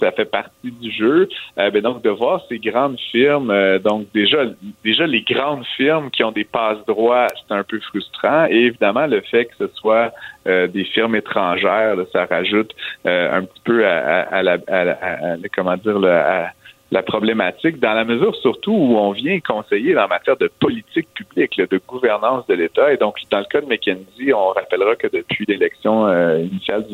Ça 0.00 0.12
fait 0.12 0.24
partie 0.24 0.70
du 0.70 0.90
jeu. 0.90 1.28
Euh, 1.58 1.70
ben 1.70 1.82
donc 1.82 2.02
de 2.02 2.10
voir 2.10 2.42
ces 2.48 2.58
grandes 2.58 2.98
firmes, 3.12 3.50
euh, 3.50 3.78
donc 3.78 4.06
déjà 4.12 4.44
déjà 4.82 5.06
les 5.06 5.22
grandes 5.22 5.64
firmes 5.76 6.10
qui 6.10 6.24
ont 6.24 6.32
des 6.32 6.44
passes 6.44 6.84
droits, 6.86 7.28
c'est 7.36 7.54
un 7.54 7.64
peu 7.64 7.80
frustrant. 7.80 8.46
Et 8.46 8.66
évidemment 8.66 9.06
le 9.06 9.20
fait 9.20 9.46
que 9.46 9.54
ce 9.58 9.68
soit 9.74 10.12
euh, 10.46 10.66
des 10.66 10.84
firmes 10.84 11.16
étrangères, 11.16 11.96
ça 12.12 12.26
rajoute 12.26 12.74
un 13.04 13.42
petit 13.42 13.60
peu 13.64 13.86
à, 13.86 14.42
la, 14.42 14.58
à, 14.68 15.36
comment 15.54 15.76
dire 15.76 15.96
à, 16.04 16.50
la 16.94 17.02
problématique, 17.02 17.80
dans 17.80 17.92
la 17.92 18.04
mesure 18.04 18.36
surtout 18.36 18.70
où 18.70 18.96
on 18.96 19.10
vient 19.10 19.40
conseiller 19.40 19.98
en 19.98 20.06
matière 20.06 20.36
de 20.36 20.48
politique 20.60 21.08
publique, 21.12 21.60
de 21.60 21.80
gouvernance 21.88 22.46
de 22.46 22.54
l'État. 22.54 22.92
Et 22.92 22.96
donc, 22.96 23.16
dans 23.32 23.40
le 23.40 23.46
cas 23.46 23.60
de 23.60 23.66
McKenzie, 23.66 24.32
on 24.32 24.50
rappellera 24.50 24.94
que 24.94 25.08
depuis 25.12 25.44
l'élection 25.48 26.06
euh, 26.06 26.38
initiale 26.38 26.86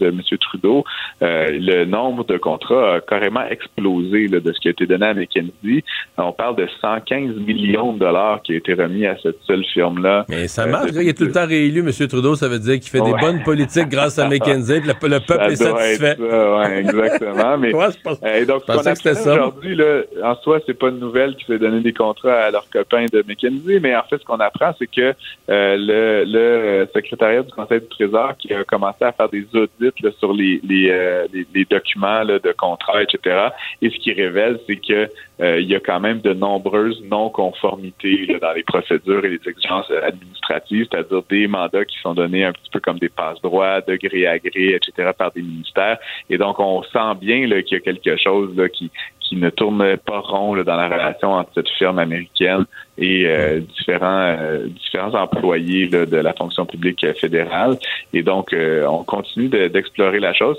de 0.00 0.06
M. 0.08 0.20
Trudeau, 0.40 0.84
euh, 1.22 1.46
le 1.52 1.84
nombre 1.84 2.24
de 2.24 2.36
contrats 2.36 2.96
a 2.96 3.00
carrément 3.00 3.46
explosé 3.48 4.26
de 4.26 4.52
ce 4.52 4.58
qui 4.58 4.66
a 4.66 4.72
été 4.72 4.86
donné 4.86 5.06
à 5.06 5.14
McKenzie. 5.14 5.84
On 6.18 6.32
parle 6.32 6.56
de 6.56 6.66
115 6.80 7.36
millions 7.36 7.92
de 7.92 8.00
dollars 8.00 8.42
qui 8.42 8.54
ont 8.54 8.56
été 8.56 8.74
remis 8.74 9.06
à 9.06 9.16
cette 9.22 9.40
seule 9.46 9.64
firme-là. 9.72 10.24
Mais 10.28 10.48
ça 10.48 10.66
marche. 10.66 10.90
il 10.92 11.08
est 11.08 11.16
tout 11.16 11.26
le 11.26 11.32
temps 11.32 11.46
réélu, 11.46 11.78
M. 11.78 12.08
Trudeau. 12.08 12.34
Ça 12.34 12.48
veut 12.48 12.58
dire 12.58 12.80
qu'il 12.80 12.90
fait 12.90 13.02
des 13.02 13.14
bonnes 13.20 13.44
politiques 13.44 13.88
grâce 13.88 14.18
à 14.18 14.28
McKenzie. 14.28 14.80
Le, 14.80 15.08
le 15.08 15.20
peuple 15.20 15.44
est 15.52 15.56
satisfait. 15.56 16.16
Oui, 16.18 16.72
exactement. 16.78 17.56
Mais, 17.64 17.70
je, 17.70 18.44
donc, 18.46 18.66
pensais 18.66 18.90
que 18.90 18.98
c'était 18.98 19.14
ça 19.14 19.43
aujourd'hui, 19.48 19.78
en 20.22 20.34
soi, 20.36 20.60
c'est 20.66 20.78
pas 20.78 20.88
une 20.88 20.98
nouvelle 20.98 21.34
qui 21.36 21.44
fait 21.44 21.58
donner 21.58 21.80
des 21.80 21.92
contrats 21.92 22.34
à 22.34 22.50
leurs 22.50 22.68
copains 22.70 23.06
de 23.12 23.22
McKinsey, 23.26 23.80
mais 23.80 23.94
en 23.94 24.02
fait, 24.02 24.18
ce 24.18 24.24
qu'on 24.24 24.40
apprend, 24.40 24.72
c'est 24.78 24.86
que 24.86 25.14
euh, 25.50 25.76
le, 25.76 26.24
le, 26.26 26.88
secrétariat 26.94 27.42
du 27.42 27.52
Conseil 27.52 27.80
du 27.80 27.88
Trésor 27.88 28.36
qui 28.38 28.52
a 28.52 28.64
commencé 28.64 29.04
à 29.04 29.12
faire 29.12 29.28
des 29.28 29.46
audits 29.54 29.92
sur 30.18 30.32
les, 30.32 30.60
les, 30.64 30.90
euh, 30.90 31.26
les, 31.32 31.64
documents 31.64 32.24
de 32.24 32.54
contrats, 32.56 33.02
etc. 33.02 33.48
Et 33.82 33.90
ce 33.90 33.98
qui 33.98 34.12
révèle, 34.12 34.58
c'est 34.66 34.76
que 34.76 35.08
euh, 35.40 35.60
il 35.60 35.68
y 35.68 35.74
a 35.74 35.80
quand 35.80 36.00
même 36.00 36.20
de 36.20 36.32
nombreuses 36.32 37.02
non-conformités 37.04 38.38
dans 38.40 38.52
les 38.52 38.62
procédures 38.62 39.24
et 39.24 39.30
les 39.30 39.40
exigences 39.48 39.90
administratives, 39.90 40.86
c'est-à-dire 40.90 41.22
des 41.28 41.48
mandats 41.48 41.84
qui 41.84 41.98
sont 41.98 42.14
donnés 42.14 42.44
un 42.44 42.52
petit 42.52 42.70
peu 42.70 42.80
comme 42.80 42.98
des 42.98 43.08
passe-droits, 43.08 43.80
de 43.80 43.96
gré 43.96 44.26
à 44.26 44.38
gré, 44.38 44.74
etc., 44.74 45.10
par 45.16 45.32
des 45.32 45.42
ministères. 45.42 45.98
Et 46.30 46.38
donc, 46.38 46.60
on 46.60 46.82
sent 46.84 47.14
bien 47.20 47.40
qu'il 47.62 47.72
y 47.72 47.76
a 47.76 47.80
quelque 47.80 48.16
chose 48.16 48.56
là, 48.56 48.68
qui, 48.68 48.90
qui 49.24 49.36
ne 49.36 49.50
tourne 49.50 49.96
pas 49.96 50.20
rond 50.20 50.54
dans 50.62 50.76
la 50.76 50.88
relation 50.88 51.32
entre 51.32 51.50
cette 51.54 51.68
firme 51.70 51.98
américaine 51.98 52.64
et 52.98 53.26
euh, 53.26 53.60
différents 53.60 54.36
euh, 54.38 54.66
différents 54.68 55.14
employés 55.14 55.88
de 55.88 56.16
la 56.16 56.32
fonction 56.32 56.64
publique 56.66 57.04
fédérale. 57.20 57.76
Et 58.12 58.22
donc, 58.22 58.52
euh, 58.52 58.86
on 58.86 59.02
continue 59.02 59.48
d'explorer 59.48 60.20
la 60.20 60.32
chose. 60.32 60.58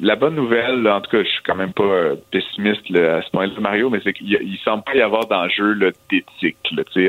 La 0.00 0.16
bonne 0.16 0.34
nouvelle, 0.34 0.86
en 0.88 1.00
tout 1.00 1.10
cas, 1.10 1.22
je 1.22 1.28
suis 1.28 1.42
quand 1.44 1.54
même 1.54 1.72
pas 1.72 2.14
pessimiste 2.30 2.82
à 2.94 3.22
ce 3.22 3.30
point-là, 3.30 3.52
Mario, 3.60 3.88
mais 3.88 4.00
c'est 4.04 4.12
qu'il 4.12 4.30
il 4.30 4.58
semble 4.64 4.82
pas 4.84 4.94
y 4.94 5.00
avoir 5.00 5.26
d'enjeu 5.26 5.74
d'éthique, 6.10 6.56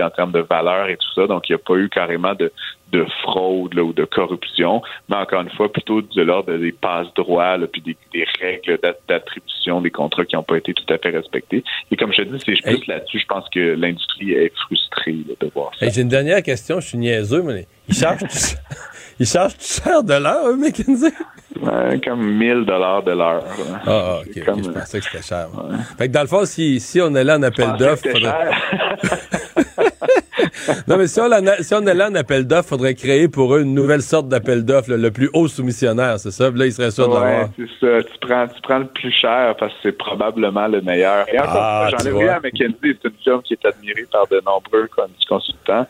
en 0.01 0.09
termes 0.09 0.31
de 0.31 0.39
valeur 0.39 0.87
et 0.87 0.95
tout 0.95 1.13
ça. 1.15 1.27
Donc, 1.27 1.49
il 1.49 1.53
n'y 1.53 1.55
a 1.55 1.63
pas 1.65 1.75
eu 1.75 1.89
carrément 1.89 2.33
de, 2.33 2.51
de 2.91 3.05
fraude 3.21 3.77
ou 3.77 3.93
de 3.93 4.05
corruption, 4.05 4.81
mais 5.09 5.17
encore 5.17 5.41
une 5.41 5.49
fois, 5.49 5.71
plutôt 5.71 6.01
de 6.01 6.21
l'ordre 6.21 6.55
des 6.55 6.71
passe-droits, 6.71 7.57
puis 7.71 7.81
des, 7.81 8.25
règles 8.39 8.79
d'attribution 9.07 9.81
des 9.81 9.91
contrats 9.91 10.25
qui 10.25 10.35
n'ont 10.35 10.43
pas 10.43 10.57
été 10.57 10.73
tout 10.73 10.93
à 10.93 10.97
fait 10.97 11.09
respectés. 11.09 11.63
Et 11.91 11.95
comme 11.95 12.13
je 12.13 12.21
te 12.21 12.29
dis, 12.29 12.43
c'est 12.45 12.61
plus 12.61 12.87
là-dessus, 12.87 13.19
je 13.19 13.25
pense 13.25 13.49
que 13.49 13.75
l'industrie 13.75 14.31
est 14.31 14.55
frustrée 14.55 15.17
de 15.39 15.51
voir 15.53 15.71
ça. 15.77 15.89
J'ai 15.89 16.01
une 16.01 16.09
dernière 16.09 16.41
question, 16.41 16.79
je 16.79 16.87
suis 16.87 16.97
niaiseux, 16.97 17.41
mais 17.43 17.67
ils 17.89 17.95
chargent, 17.95 18.23
ils 19.19 19.25
chargent 19.25 19.55
cher 19.59 20.03
de 20.03 20.13
l'heure, 20.13 20.55
McKinsey? 20.57 21.11
comme 22.03 22.37
1000 22.37 22.65
dollars 22.65 23.03
de 23.03 23.11
l'heure. 23.11 23.43
Ah, 23.85 24.19
ok. 24.21 24.31
je 24.35 24.69
pensais 24.69 24.99
que 24.99 25.05
c'était 25.05 25.23
cher. 25.23 25.47
Fait 25.97 26.07
que 26.07 26.13
dans 26.13 26.21
le 26.21 26.27
fond, 26.27 26.45
si, 26.45 26.79
si 26.79 27.01
on 27.01 27.13
est 27.15 27.23
là 27.23 27.37
en 27.37 27.43
appel 27.43 27.75
d'offres, 27.77 28.07
faudrait... 28.09 28.51
non, 30.87 30.97
mais 30.97 31.07
si 31.07 31.19
on, 31.19 31.29
si 31.61 31.73
on 31.73 31.85
est 31.85 31.93
là 31.93 32.09
en 32.09 32.15
appel 32.15 32.45
d'offres, 32.45 32.69
faudrait 32.69 32.95
créer 32.95 33.27
pour 33.27 33.55
eux 33.55 33.61
une 33.61 33.73
nouvelle 33.73 34.01
sorte 34.01 34.27
d'appel 34.27 34.65
d'offres, 34.65 34.91
le 34.91 35.11
plus 35.11 35.29
haut 35.33 35.47
soumissionnaire, 35.47 36.19
c'est 36.19 36.31
ça? 36.31 36.49
là, 36.49 36.65
il 36.65 36.71
serait 36.71 36.91
sûr 36.91 37.07
de 37.07 37.13
l'avoir. 37.13 37.49
c'est 37.55 37.67
ça. 37.79 38.03
Tu 38.03 38.19
prends, 38.19 38.47
tu 38.47 38.61
prends 38.61 38.79
le 38.79 38.87
plus 38.87 39.11
cher 39.11 39.55
parce 39.59 39.73
que 39.73 39.79
c'est 39.83 39.97
probablement 39.97 40.67
le 40.67 40.81
meilleur. 40.81 41.25
Et 41.31 41.39
encore, 41.39 41.53
ah, 41.55 41.89
j'en 41.91 42.09
ai 42.09 42.13
vu 42.13 42.27
à 42.27 42.39
McKenzie, 42.39 42.75
c'est 42.81 43.07
une 43.09 43.17
firme 43.23 43.41
qui 43.43 43.53
est 43.53 43.65
admirée 43.65 44.05
par 44.11 44.27
de 44.27 44.41
nombreux 44.45 44.89
consultants. 45.27 45.85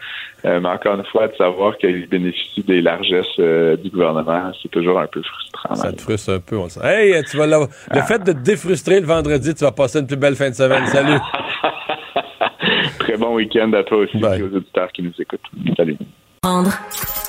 Euh, 0.45 0.59
mais 0.59 0.69
encore 0.69 0.95
une 0.95 1.05
fois, 1.05 1.27
de 1.27 1.35
savoir 1.35 1.77
qu'il 1.77 2.07
bénéficie 2.07 2.63
des 2.63 2.81
largesses 2.81 3.25
euh, 3.39 3.75
du 3.75 3.89
gouvernement, 3.89 4.51
c'est 4.61 4.69
toujours 4.69 4.99
un 4.99 5.07
peu 5.07 5.21
frustrant. 5.23 5.75
Ça 5.75 5.91
te 5.91 6.01
frustre 6.01 6.33
un 6.33 6.39
peu, 6.39 6.57
on 6.57 6.69
sait. 6.69 6.79
Hey, 6.83 7.23
tu 7.23 7.37
vas 7.37 7.47
le 7.47 8.01
fait 8.01 8.19
de 8.19 8.33
te 8.33 8.37
défrustrer 8.37 8.99
le 8.99 9.07
vendredi, 9.07 9.53
tu 9.55 9.63
vas 9.63 9.71
passer 9.71 9.99
une 9.99 10.07
plus 10.07 10.17
belle 10.17 10.35
fin 10.35 10.49
de 10.49 10.55
semaine. 10.55 10.85
Salut! 10.87 11.19
Très 13.17 13.25
bon 13.25 13.33
week-end 13.33 13.73
à 13.73 13.83
toi 13.83 13.97
aussi 13.97 14.17
et 14.17 14.43
aux 14.43 14.55
auditeurs 14.55 14.91
qui 14.91 15.01
nous 15.01 15.11
écoutent. 15.17 15.39
Salut. 15.75 15.97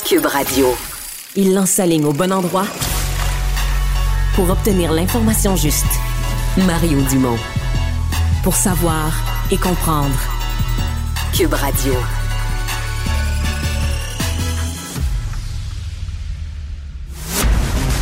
Cube 0.06 0.26
Radio. 0.26 0.66
Il 1.34 1.54
lance 1.54 1.70
sa 1.70 1.86
ligne 1.86 2.04
au 2.04 2.12
bon 2.12 2.30
endroit 2.30 2.66
pour 4.34 4.50
obtenir 4.50 4.92
l'information 4.92 5.56
juste. 5.56 5.86
Mario 6.66 6.98
Dumont. 7.08 7.38
Pour 8.44 8.52
savoir 8.52 9.12
et 9.50 9.56
comprendre. 9.56 10.18
Cube 11.34 11.54
Radio. 11.54 11.94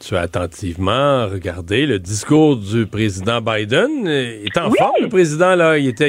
Tu 0.00 0.16
as 0.16 0.20
attentivement 0.20 1.26
regardé 1.26 1.86
le 1.86 1.98
discours 1.98 2.56
du 2.56 2.86
président 2.86 3.40
Biden. 3.40 4.06
Il 4.06 4.46
est 4.46 4.58
en 4.58 4.70
forme, 4.70 4.94
le 5.02 5.08
président, 5.08 5.54
là. 5.54 5.76
Il 5.76 5.88
était, 5.88 6.08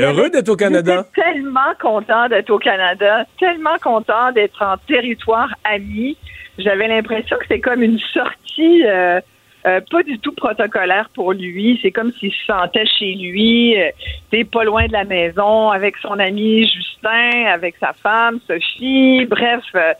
heureux 0.00 0.30
d'être 0.30 0.48
au 0.48 0.56
Canada. 0.56 1.04
Il 1.16 1.20
était 1.20 1.32
tellement 1.32 1.74
content 1.80 2.28
d'être 2.28 2.50
au 2.50 2.58
Canada, 2.58 3.26
tellement 3.40 3.76
content 3.82 4.30
d'être 4.32 4.62
en 4.62 4.76
territoire 4.86 5.48
ami. 5.64 6.16
J'avais 6.58 6.86
l'impression 6.86 7.36
que 7.38 7.44
c'est 7.48 7.60
comme 7.60 7.82
une 7.82 7.98
sortie 8.12 8.84
euh, 8.86 9.20
euh, 9.66 9.80
pas 9.90 10.02
du 10.02 10.18
tout 10.18 10.32
protocolaire 10.32 11.08
pour 11.14 11.32
lui. 11.32 11.78
C'est 11.80 11.90
comme 11.90 12.12
s'il 12.12 12.32
se 12.32 12.44
sentait 12.46 12.84
chez 12.84 13.14
lui, 13.14 13.80
euh, 13.80 14.44
pas 14.52 14.64
loin 14.64 14.86
de 14.86 14.92
la 14.92 15.04
maison, 15.04 15.70
avec 15.70 15.96
son 16.02 16.18
ami 16.18 16.68
Justin, 16.68 17.46
avec 17.46 17.76
sa 17.80 17.94
femme 17.94 18.40
Sophie. 18.46 19.24
Bref, 19.24 19.64
euh, 19.74 19.94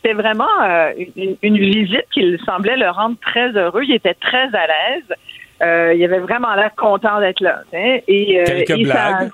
c'était 0.00 0.14
vraiment 0.14 0.62
euh, 0.62 0.92
une, 1.16 1.58
visite 1.58 2.06
qui 2.12 2.38
semblait 2.44 2.76
le 2.76 2.90
rendre 2.90 3.16
très 3.20 3.50
heureux. 3.50 3.82
Il 3.84 3.94
était 3.94 4.14
très 4.14 4.54
à 4.54 4.66
l'aise. 4.66 5.16
Euh, 5.60 5.94
il 5.94 6.04
avait 6.04 6.20
vraiment 6.20 6.54
l'air 6.54 6.74
content 6.76 7.18
d'être 7.20 7.40
là. 7.40 7.62
Et, 7.72 8.40
euh, 8.40 8.64
Quelques 8.64 8.84
blagues? 8.84 9.30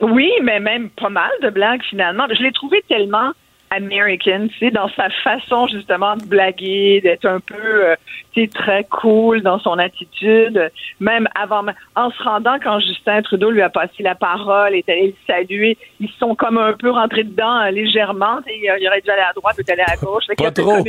Oui, 0.00 0.32
mais 0.42 0.58
même 0.58 0.90
pas 0.90 1.08
mal 1.08 1.30
de 1.42 1.50
blagues 1.50 1.82
finalement. 1.88 2.26
Je 2.28 2.42
l'ai 2.42 2.52
trouvé 2.52 2.82
tellement 2.88 3.30
American, 3.74 4.48
tu 4.48 4.58
sais, 4.58 4.70
dans 4.70 4.88
sa 4.90 5.08
façon 5.24 5.66
justement 5.66 6.16
de 6.16 6.24
blaguer, 6.24 7.00
d'être 7.02 7.24
un 7.24 7.40
peu, 7.40 7.54
euh, 7.56 7.94
tu 8.32 8.42
sais, 8.42 8.48
très 8.48 8.84
cool 8.84 9.42
dans 9.42 9.58
son 9.60 9.78
attitude. 9.78 10.70
Même 11.00 11.26
avant, 11.34 11.64
en 11.96 12.10
se 12.10 12.22
rendant 12.22 12.58
quand 12.62 12.80
Justin 12.80 13.22
Trudeau 13.22 13.50
lui 13.50 13.62
a 13.62 13.70
passé 13.70 14.02
la 14.02 14.14
parole, 14.14 14.74
est 14.74 14.88
allé 14.88 15.08
le 15.08 15.14
saluer, 15.26 15.78
ils 16.00 16.10
sont 16.18 16.34
comme 16.34 16.58
un 16.58 16.74
peu 16.74 16.90
rentrés 16.90 17.24
dedans 17.24 17.60
euh, 17.62 17.70
légèrement. 17.70 18.40
Il, 18.46 18.70
il 18.80 18.88
aurait 18.88 19.00
dû 19.00 19.10
aller 19.10 19.22
à 19.22 19.32
droite 19.32 19.56
ou 19.58 19.72
aller 19.72 19.84
à 19.86 19.96
gauche. 19.96 20.24
Pas 20.36 20.50
trop. 20.50 20.84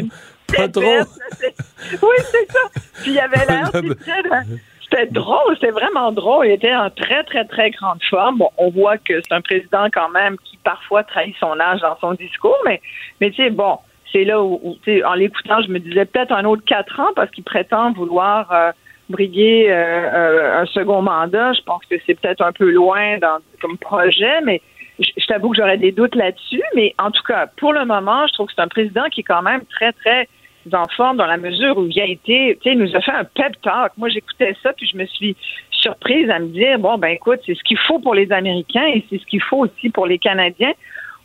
Pas 0.55 0.67
trop. 0.67 0.81
oui, 1.41 2.17
c'est 2.19 2.51
ça. 2.51 2.59
Puis 3.01 3.11
il 3.11 3.19
avait 3.19 3.45
l'air, 3.45 3.71
c'était 4.83 5.07
drôle, 5.07 5.55
c'était 5.55 5.71
vraiment 5.71 6.11
drôle. 6.11 6.47
Il 6.47 6.51
était 6.51 6.75
en 6.75 6.89
très, 6.89 7.23
très, 7.23 7.45
très 7.45 7.71
grande 7.71 8.03
forme. 8.09 8.39
Bon, 8.39 8.49
on 8.57 8.69
voit 8.69 8.97
que 8.97 9.21
c'est 9.21 9.33
un 9.33 9.41
président 9.41 9.87
quand 9.91 10.09
même 10.09 10.37
qui 10.43 10.52
parfois 10.63 11.03
trahit 11.03 11.35
son 11.39 11.59
âge 11.59 11.81
dans 11.81 11.97
son 11.99 12.13
discours, 12.13 12.57
mais, 12.65 12.81
mais 13.21 13.31
tu 13.31 13.43
sais, 13.43 13.49
bon, 13.49 13.79
c'est 14.11 14.23
là 14.23 14.41
où, 14.41 14.77
en 15.05 15.13
l'écoutant, 15.15 15.61
je 15.61 15.69
me 15.69 15.79
disais 15.79 16.05
peut-être 16.05 16.31
un 16.31 16.45
autre 16.45 16.63
quatre 16.65 16.99
ans 16.99 17.11
parce 17.15 17.31
qu'il 17.31 17.43
prétend 17.43 17.91
vouloir 17.91 18.51
euh, 18.51 18.71
briguer 19.09 19.67
euh, 19.69 19.73
euh, 19.73 20.61
un 20.61 20.65
second 20.67 21.01
mandat. 21.01 21.53
Je 21.53 21.61
pense 21.63 21.83
que 21.89 21.95
c'est 22.05 22.19
peut-être 22.19 22.41
un 22.41 22.51
peu 22.51 22.69
loin 22.69 23.17
dans, 23.17 23.39
comme 23.59 23.77
projet, 23.77 24.41
mais 24.43 24.61
je, 24.99 25.09
je 25.17 25.25
t'avoue 25.25 25.49
que 25.49 25.57
j'aurais 25.57 25.77
des 25.77 25.91
doutes 25.91 26.15
là-dessus. 26.15 26.63
Mais 26.75 26.93
en 26.99 27.11
tout 27.11 27.23
cas, 27.23 27.47
pour 27.57 27.73
le 27.73 27.85
moment, 27.85 28.27
je 28.27 28.33
trouve 28.33 28.47
que 28.47 28.53
c'est 28.55 28.61
un 28.61 28.67
président 28.67 29.05
qui 29.09 29.21
est 29.21 29.25
quand 29.25 29.41
même 29.41 29.65
très, 29.65 29.91
très 29.93 30.27
en 30.71 30.85
forme 30.95 31.17
dans 31.17 31.25
la 31.25 31.37
mesure 31.37 31.77
où 31.77 31.87
il 31.87 31.99
a 31.99 32.05
été, 32.05 32.57
tu 32.61 32.69
sais, 32.69 32.75
nous 32.75 32.95
a 32.95 33.01
fait 33.01 33.11
un 33.11 33.25
pep 33.25 33.59
talk. 33.61 33.91
Moi, 33.97 34.09
j'écoutais 34.09 34.55
ça, 34.63 34.71
puis 34.73 34.87
je 34.87 34.95
me 34.95 35.05
suis 35.07 35.35
surprise 35.83 36.29
à 36.29 36.39
me 36.39 36.47
dire, 36.47 36.79
bon, 36.79 36.97
ben 36.97 37.09
écoute, 37.09 37.39
c'est 37.45 37.55
ce 37.55 37.63
qu'il 37.63 37.77
faut 37.77 37.99
pour 37.99 38.15
les 38.15 38.31
Américains 38.31 38.87
et 38.87 39.05
c'est 39.09 39.19
ce 39.19 39.25
qu'il 39.25 39.41
faut 39.41 39.59
aussi 39.65 39.89
pour 39.89 40.07
les 40.07 40.17
Canadiens. 40.17 40.73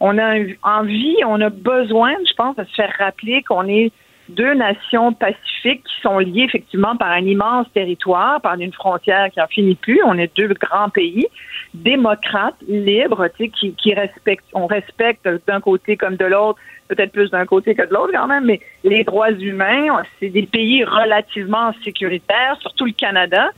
on 0.00 0.18
a 0.18 0.34
envie, 0.62 1.16
on 1.26 1.40
a 1.40 1.48
besoin, 1.50 2.12
je 2.28 2.34
pense, 2.34 2.56
de 2.56 2.64
se 2.64 2.74
faire 2.74 2.92
rappeler 2.98 3.42
qu'on 3.42 3.66
est 3.66 3.92
deux 4.28 4.54
nations 4.54 5.12
pacifiques 5.12 5.82
qui 5.84 6.00
sont 6.02 6.18
liées 6.18 6.42
effectivement 6.42 6.96
par 6.96 7.10
un 7.12 7.24
immense 7.24 7.66
territoire, 7.72 8.40
par 8.40 8.54
une 8.60 8.72
frontière 8.72 9.30
qui 9.30 9.40
en 9.40 9.46
finit 9.46 9.74
plus. 9.74 10.00
On 10.04 10.18
est 10.18 10.30
deux 10.36 10.52
grands 10.54 10.90
pays 10.90 11.26
démocrates, 11.74 12.56
libres, 12.66 13.28
tu 13.36 13.44
sais, 13.44 13.48
qui, 13.50 13.72
qui 13.74 13.94
respectent, 13.94 14.46
on 14.54 14.66
respecte 14.66 15.28
d'un 15.46 15.60
côté 15.60 15.96
comme 15.96 16.16
de 16.16 16.24
l'autre, 16.24 16.58
peut-être 16.88 17.12
plus 17.12 17.30
d'un 17.30 17.46
côté 17.46 17.74
que 17.74 17.86
de 17.86 17.92
l'autre 17.92 18.12
quand 18.12 18.26
même, 18.26 18.44
mais 18.44 18.60
les 18.84 19.04
droits 19.04 19.32
humains, 19.32 20.02
c'est 20.18 20.30
des 20.30 20.46
pays 20.46 20.84
relativement 20.84 21.72
sécuritaires, 21.84 22.56
surtout 22.60 22.86
le 22.86 22.92
Canada. 22.92 23.50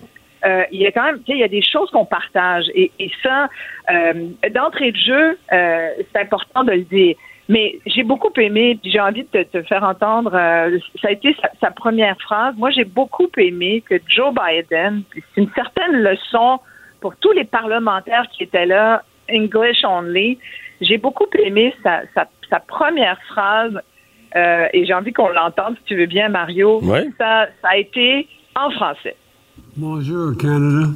Euh, 0.45 0.65
il 0.71 0.81
y 0.81 0.87
a 0.87 0.93
quand 0.93 1.05
même, 1.05 1.21
il 1.27 1.37
y 1.37 1.43
a 1.43 1.49
des 1.49 1.63
choses 1.63 1.91
qu'on 1.91 2.05
partage 2.05 2.65
et, 2.75 2.91
et 2.99 3.11
ça, 3.23 3.49
euh, 3.91 4.29
d'entrée 4.55 4.93
de 4.93 4.97
jeu, 4.97 5.39
euh, 5.53 5.89
c'est 5.99 6.21
important 6.21 6.65
de 6.65 6.73
le 6.73 6.83
dire. 6.83 7.17
Mais 7.49 7.79
j'ai 7.85 8.05
beaucoup 8.05 8.33
aimé, 8.37 8.79
puis 8.81 8.93
j'ai 8.93 9.01
envie 9.01 9.27
de 9.33 9.43
te, 9.43 9.63
faire 9.63 9.83
entendre, 9.83 10.31
ça 11.03 11.09
a 11.09 11.11
été 11.11 11.37
sa, 11.61 11.73
première 11.73 12.17
phrase. 12.21 12.55
Moi, 12.57 12.71
j'ai 12.71 12.85
beaucoup 12.85 13.29
aimé 13.37 13.83
que 13.89 13.97
Joe 14.07 14.33
Biden, 14.33 15.03
c'est 15.13 15.41
une 15.41 15.51
certaine 15.57 15.97
leçon 15.97 16.61
pour 17.01 17.17
tous 17.17 17.33
les 17.33 17.43
parlementaires 17.43 18.25
qui 18.31 18.45
étaient 18.45 18.67
là, 18.67 19.03
English 19.29 19.85
only, 19.85 20.39
j'ai 20.81 20.97
beaucoup 20.97 21.27
aimé 21.45 21.75
sa, 21.83 22.03
sa, 22.15 22.61
première 22.61 23.21
phrase, 23.23 23.81
et 24.37 24.85
j'ai 24.85 24.95
envie 24.95 25.13
qu'on 25.13 25.31
l'entende, 25.31 25.75
si 25.79 25.85
tu 25.87 25.97
veux 25.97 26.07
bien, 26.07 26.29
Mario. 26.29 26.81
Ça, 27.19 27.49
ça 27.63 27.69
a 27.71 27.77
été 27.79 28.29
en 28.55 28.71
français. 28.71 29.17
Bonjour, 29.77 30.37
Canada. 30.37 30.91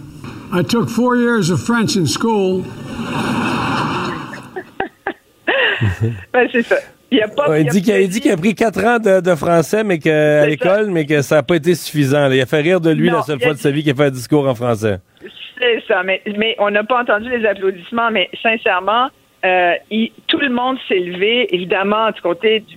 I 0.53 0.63
took 0.63 0.89
four 0.89 1.17
years 1.17 1.51
of 1.51 1.63
French 1.63 1.97
in 1.97 2.07
school. 2.07 2.65
ben, 6.33 6.49
c'est 6.51 6.63
ça. 6.63 6.77
Il, 7.13 7.23
a 7.23 7.29
pas, 7.29 7.61
il, 7.61 7.69
dit 7.69 7.83
qu'il 7.83 7.93
a, 7.93 8.05
dit 8.05 8.21
qu'il 8.21 8.33
a 8.33 8.37
pris 8.37 8.57
quatre 8.57 8.85
ans 8.85 8.99
de, 8.99 9.35
français 9.37 9.85
mais 9.85 10.01
que, 10.01 10.43
à 10.43 10.47
l'école, 10.47 10.91
mais 10.91 11.07
que 11.07 11.23
ça 11.23 11.37
n'a 11.37 11.43
pas 11.45 11.55
été 11.55 11.77
suffisant. 11.77 12.29
Il 12.33 12.41
a 12.41 12.47
fait 12.47 12.63
rire 12.63 12.81
de 12.81 12.91
lui 12.91 13.11
la 13.11 13.23
seule 13.23 13.41
fois 13.41 13.53
de 13.53 13.59
sa 13.59 13.71
vie 13.71 13.85
qu'il 13.85 13.93
a 13.93 13.95
fait 13.95 14.07
un 14.07 14.11
discours 14.11 14.49
en 14.49 14.57
français. 14.57 14.99
C'est 15.59 15.85
ça, 15.87 16.03
mais, 16.03 16.21
mais 16.37 16.57
on 16.59 16.71
n'a 16.71 16.83
pas 16.83 17.01
entendu 17.01 17.31
les 17.31 17.47
applaudissements, 17.47 18.11
mais 18.11 18.29
sincèrement, 18.43 19.09
euh, 19.45 19.75
tout 20.27 20.41
le 20.41 20.49
monde 20.49 20.79
s'est 20.89 20.99
levé, 20.99 21.55
évidemment, 21.55 22.11
du 22.11 22.21
côté 22.21 22.61
du. 22.61 22.77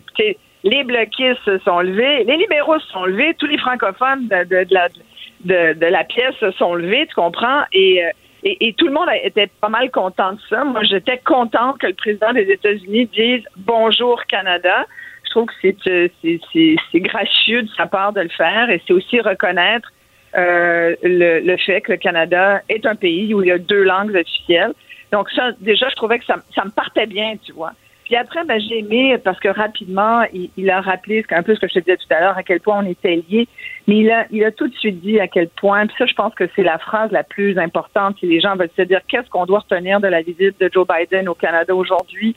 Les 0.64 0.84
bloquistes 0.84 1.40
se 1.46 1.60
sont 1.60 1.80
levés, 1.80 2.24
les 2.26 2.36
libéraux 2.36 2.80
se 2.80 2.88
sont 2.88 3.06
levés, 3.06 3.34
tous 3.40 3.46
les 3.46 3.58
francophones 3.58 4.28
de, 4.28 4.44
de, 4.44 4.74
la, 4.74 4.90
de, 5.46 5.86
la 5.86 6.04
pièce 6.04 6.36
sont 6.58 6.76
levés, 6.76 7.08
tu 7.08 7.16
comprends? 7.16 7.64
Et. 7.72 8.04
Euh, 8.04 8.10
et, 8.44 8.74
tout 8.78 8.86
le 8.86 8.94
monde 8.94 9.10
était 9.24 9.48
pas 9.48 9.68
mal 9.68 9.90
content 9.92 10.34
de 10.34 10.40
ça. 10.50 10.64
Moi, 10.64 10.84
j'étais 10.84 11.18
contente 11.18 11.80
que 11.80 11.88
le 11.88 11.94
président 11.94 12.32
des 12.34 12.50
États-Unis 12.50 13.08
dise 13.08 13.44
bonjour 13.58 14.24
Canada. 14.26 14.86
Je 15.26 15.32
trouve 15.32 15.48
que 15.62 15.90
euh, 15.90 16.08
c'est 16.22 17.00
gracieux 17.00 17.64
de 17.64 17.70
sa 17.76 17.88
part 17.88 18.14
de 18.14 18.22
le 18.22 18.30
faire 18.30 18.70
et 18.70 18.82
c'est 18.88 18.94
aussi 18.94 19.20
reconnaître 19.20 19.92
euh, 20.36 20.96
le, 21.04 21.58
fait 21.58 21.82
que 21.82 21.94
le 21.94 21.98
Canada 21.98 22.62
est 22.70 22.86
un 22.86 22.96
pays 22.96 23.34
où 23.34 23.42
il 23.42 23.48
y 23.48 23.52
a 23.52 23.58
deux 23.58 23.84
langues 23.84 24.16
officielles. 24.16 24.74
Donc 25.12 25.30
ça, 25.32 25.52
déjà, 25.60 25.90
je 25.90 25.96
trouvais 25.96 26.20
que 26.20 26.26
ça, 26.26 26.36
ça 26.54 26.64
me 26.64 26.72
partait 26.72 27.08
bien, 27.08 27.36
tu 27.44 27.54
vois. 27.54 27.74
Puis 28.08 28.16
après, 28.16 28.46
ben, 28.46 28.58
j'ai 28.58 28.80
aimé 28.80 29.18
parce 29.22 29.38
que 29.38 29.50
rapidement, 29.50 30.24
il, 30.34 30.70
a 30.70 30.80
rappelé 30.80 31.26
un 31.32 31.44
peu 31.44 31.54
ce 31.56 31.60
que 31.60 31.68
je 31.68 31.74
te 31.74 31.80
disais 31.80 31.98
tout 31.98 32.14
à 32.14 32.22
l'heure, 32.22 32.38
à 32.38 32.44
quel 32.44 32.62
point 32.62 32.82
on 32.82 32.90
était 32.90 33.22
liés. 33.30 33.50
Mais 33.86 33.98
il 33.98 34.10
a, 34.10 34.26
il 34.32 34.46
a 34.46 34.52
tout 34.54 34.70
de 34.70 34.76
suite 34.76 35.02
dit 35.02 35.20
à 35.20 35.28
quel 35.28 35.50
point, 35.50 35.86
puis 35.88 35.96
ça, 35.98 36.06
je 36.06 36.14
pense 36.14 36.34
que 36.34 36.46
c'est 36.56 36.64
la 36.64 36.78
phrase 36.78 37.12
la 37.12 37.24
plus 37.24 37.58
importante 37.58 38.16
si 38.22 38.26
les 38.26 38.40
gens 38.40 38.56
veulent 38.56 38.70
se 38.78 38.84
dire 38.84 39.02
qu'est-ce 39.10 39.30
qu'on 39.30 39.46
doit 39.46 39.60
retenir 39.60 40.00
de 40.00 40.08
la 40.08 40.22
visite 40.22 40.58
de 40.58 40.70
Joe 40.74 40.88
Biden 40.88 41.28
au 41.28 41.36
Canada 41.36 41.76
aujourd'hui, 41.76 42.34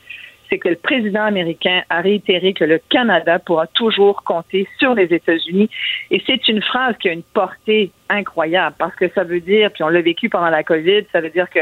c'est 0.49 0.57
que 0.57 0.67
le 0.67 0.75
président 0.75 1.23
américain 1.23 1.83
a 1.89 2.01
réitéré 2.01 2.51
que 2.51 2.65
le 2.65 2.81
Canada 2.89 3.39
pourra 3.39 3.67
toujours 3.67 4.23
compter 4.23 4.67
sur 4.77 4.93
les 4.93 5.05
États-Unis. 5.05 5.69
Et 6.09 6.21
c'est 6.27 6.49
une 6.49 6.61
phrase 6.61 6.95
qui 6.99 7.07
a 7.07 7.13
une 7.13 7.23
portée 7.23 7.91
incroyable 8.09 8.75
parce 8.77 8.95
que 8.95 9.09
ça 9.15 9.23
veut 9.23 9.39
dire, 9.39 9.71
puis 9.71 9.83
on 9.85 9.87
l'a 9.87 10.01
vécu 10.01 10.27
pendant 10.27 10.49
la 10.49 10.63
COVID, 10.63 11.05
ça 11.13 11.21
veut 11.21 11.29
dire 11.29 11.49
que 11.49 11.61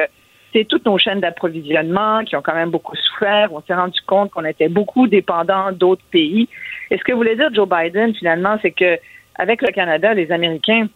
c'est 0.54 0.66
toutes 0.66 0.86
nos 0.86 0.97
chaînes 0.97 1.20
d'approvisionnement 1.20 2.24
qui 2.24 2.36
ont 2.36 2.41
quand 2.41 2.56
même 2.56 2.72
beaucoup 2.72 2.95
souffert. 2.95 3.50
On 3.54 3.62
s'est 3.62 3.74
rendu 3.74 4.00
compte 4.08 4.32
qu'on 4.32 4.45
était 4.45 4.70
beaucoup 4.70 5.08
dépendants 5.08 5.72
d'autres 5.72 6.06
pays. 6.12 6.47
Et 6.91 6.97
ce 6.97 7.04
que 7.04 7.14
voulait 7.14 7.36
dire 7.36 7.54
Joe 7.54 7.68
Biden, 7.68 8.14
finalement, 8.16 8.58
c'est 8.62 8.72
que 8.72 8.97
avec 9.36 9.62
le 9.62 9.72
Canada, 9.72 10.14
les 10.14 10.32
Américains, 10.32 10.88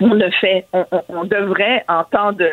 on 0.00 0.14
le 0.14 0.30
fait. 0.30 0.66
On, 0.72 1.24
devrait, 1.24 1.84
en 1.88 2.04
temps 2.04 2.32
de, 2.32 2.50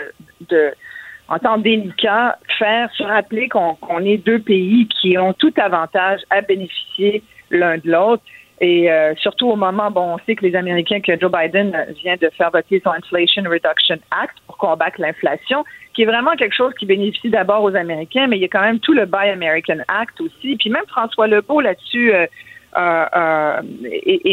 en 1.27 1.39
temps 1.39 1.57
délicat, 1.57 2.37
faire 2.57 2.89
se 2.93 3.03
rappeler 3.03 3.49
qu'on 3.49 3.99
est 4.05 4.17
deux 4.17 4.39
pays 4.39 4.87
qui 4.87 5.17
ont 5.17 5.33
tout 5.33 5.53
avantage 5.57 6.21
à 6.29 6.41
bénéficier 6.41 7.23
l'un 7.49 7.77
de 7.77 7.89
l'autre. 7.89 8.23
Et 8.59 8.91
euh, 8.91 9.13
surtout 9.17 9.49
au 9.49 9.55
moment, 9.55 9.91
bon, 9.91 10.15
on 10.15 10.17
sait 10.25 10.35
que 10.35 10.43
les 10.43 10.55
Américains, 10.55 10.99
que 10.99 11.17
Joe 11.19 11.31
Biden 11.31 11.77
vient 12.01 12.15
de 12.15 12.29
faire 12.29 12.49
voter 12.49 12.81
son 12.83 12.91
Inflation 12.91 13.43
Reduction 13.43 13.97
Act 14.11 14.35
pour 14.47 14.57
combattre 14.57 14.99
l'inflation, 14.99 15.63
qui 15.97 16.03
est 16.03 16.05
vraiment 16.05 16.35
quelque 16.35 16.53
chose 16.53 16.73
qui 16.77 16.85
bénéficie 16.85 17.31
d'abord 17.31 17.63
aux 17.63 17.75
Américains, 17.75 18.27
mais 18.27 18.37
il 18.37 18.41
y 18.41 18.45
a 18.45 18.49
quand 18.49 18.61
même 18.61 18.79
tout 18.79 18.93
le 18.93 19.07
Buy 19.07 19.29
American 19.29 19.79
Act 19.87 20.21
aussi. 20.21 20.55
Puis 20.55 20.69
même 20.69 20.85
François 20.87 21.25
Legault 21.25 21.59
là-dessus 21.59 22.13
euh, 22.13 22.27
euh, 22.77 23.05
euh 23.15 24.31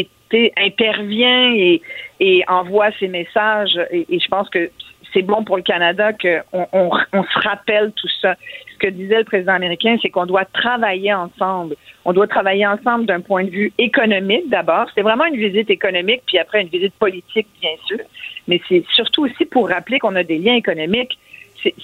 intervient 0.57 1.53
et, 1.55 2.43
envoie 2.47 2.91
ses 2.99 3.07
messages. 3.07 3.79
Et, 3.89 4.05
je 4.19 4.27
pense 4.27 4.47
que 4.49 4.69
c'est 5.11 5.23
bon 5.23 5.43
pour 5.43 5.57
le 5.57 5.63
Canada 5.63 6.13
qu'on 6.13 6.67
on, 6.71 6.89
on, 7.13 7.23
se 7.23 7.39
rappelle 7.39 7.93
tout 7.95 8.09
ça. 8.21 8.35
Ce 8.73 8.77
que 8.77 8.87
disait 8.87 9.19
le 9.19 9.23
président 9.23 9.53
américain, 9.53 9.97
c'est 10.01 10.09
qu'on 10.09 10.25
doit 10.25 10.45
travailler 10.45 11.13
ensemble. 11.13 11.75
On 12.03 12.13
doit 12.13 12.27
travailler 12.27 12.67
ensemble 12.67 13.05
d'un 13.05 13.21
point 13.21 13.45
de 13.45 13.49
vue 13.49 13.71
économique 13.79 14.49
d'abord. 14.49 14.87
C'est 14.93 15.03
vraiment 15.03 15.25
une 15.25 15.37
visite 15.37 15.69
économique, 15.69 16.21
puis 16.27 16.37
après 16.37 16.61
une 16.61 16.67
visite 16.67 16.93
politique, 16.95 17.47
bien 17.61 17.75
sûr. 17.87 17.99
Mais 18.47 18.61
c'est 18.67 18.83
surtout 18.93 19.23
aussi 19.25 19.45
pour 19.45 19.69
rappeler 19.69 19.97
qu'on 19.97 20.15
a 20.15 20.23
des 20.23 20.37
liens 20.37 20.55
économiques. 20.55 21.17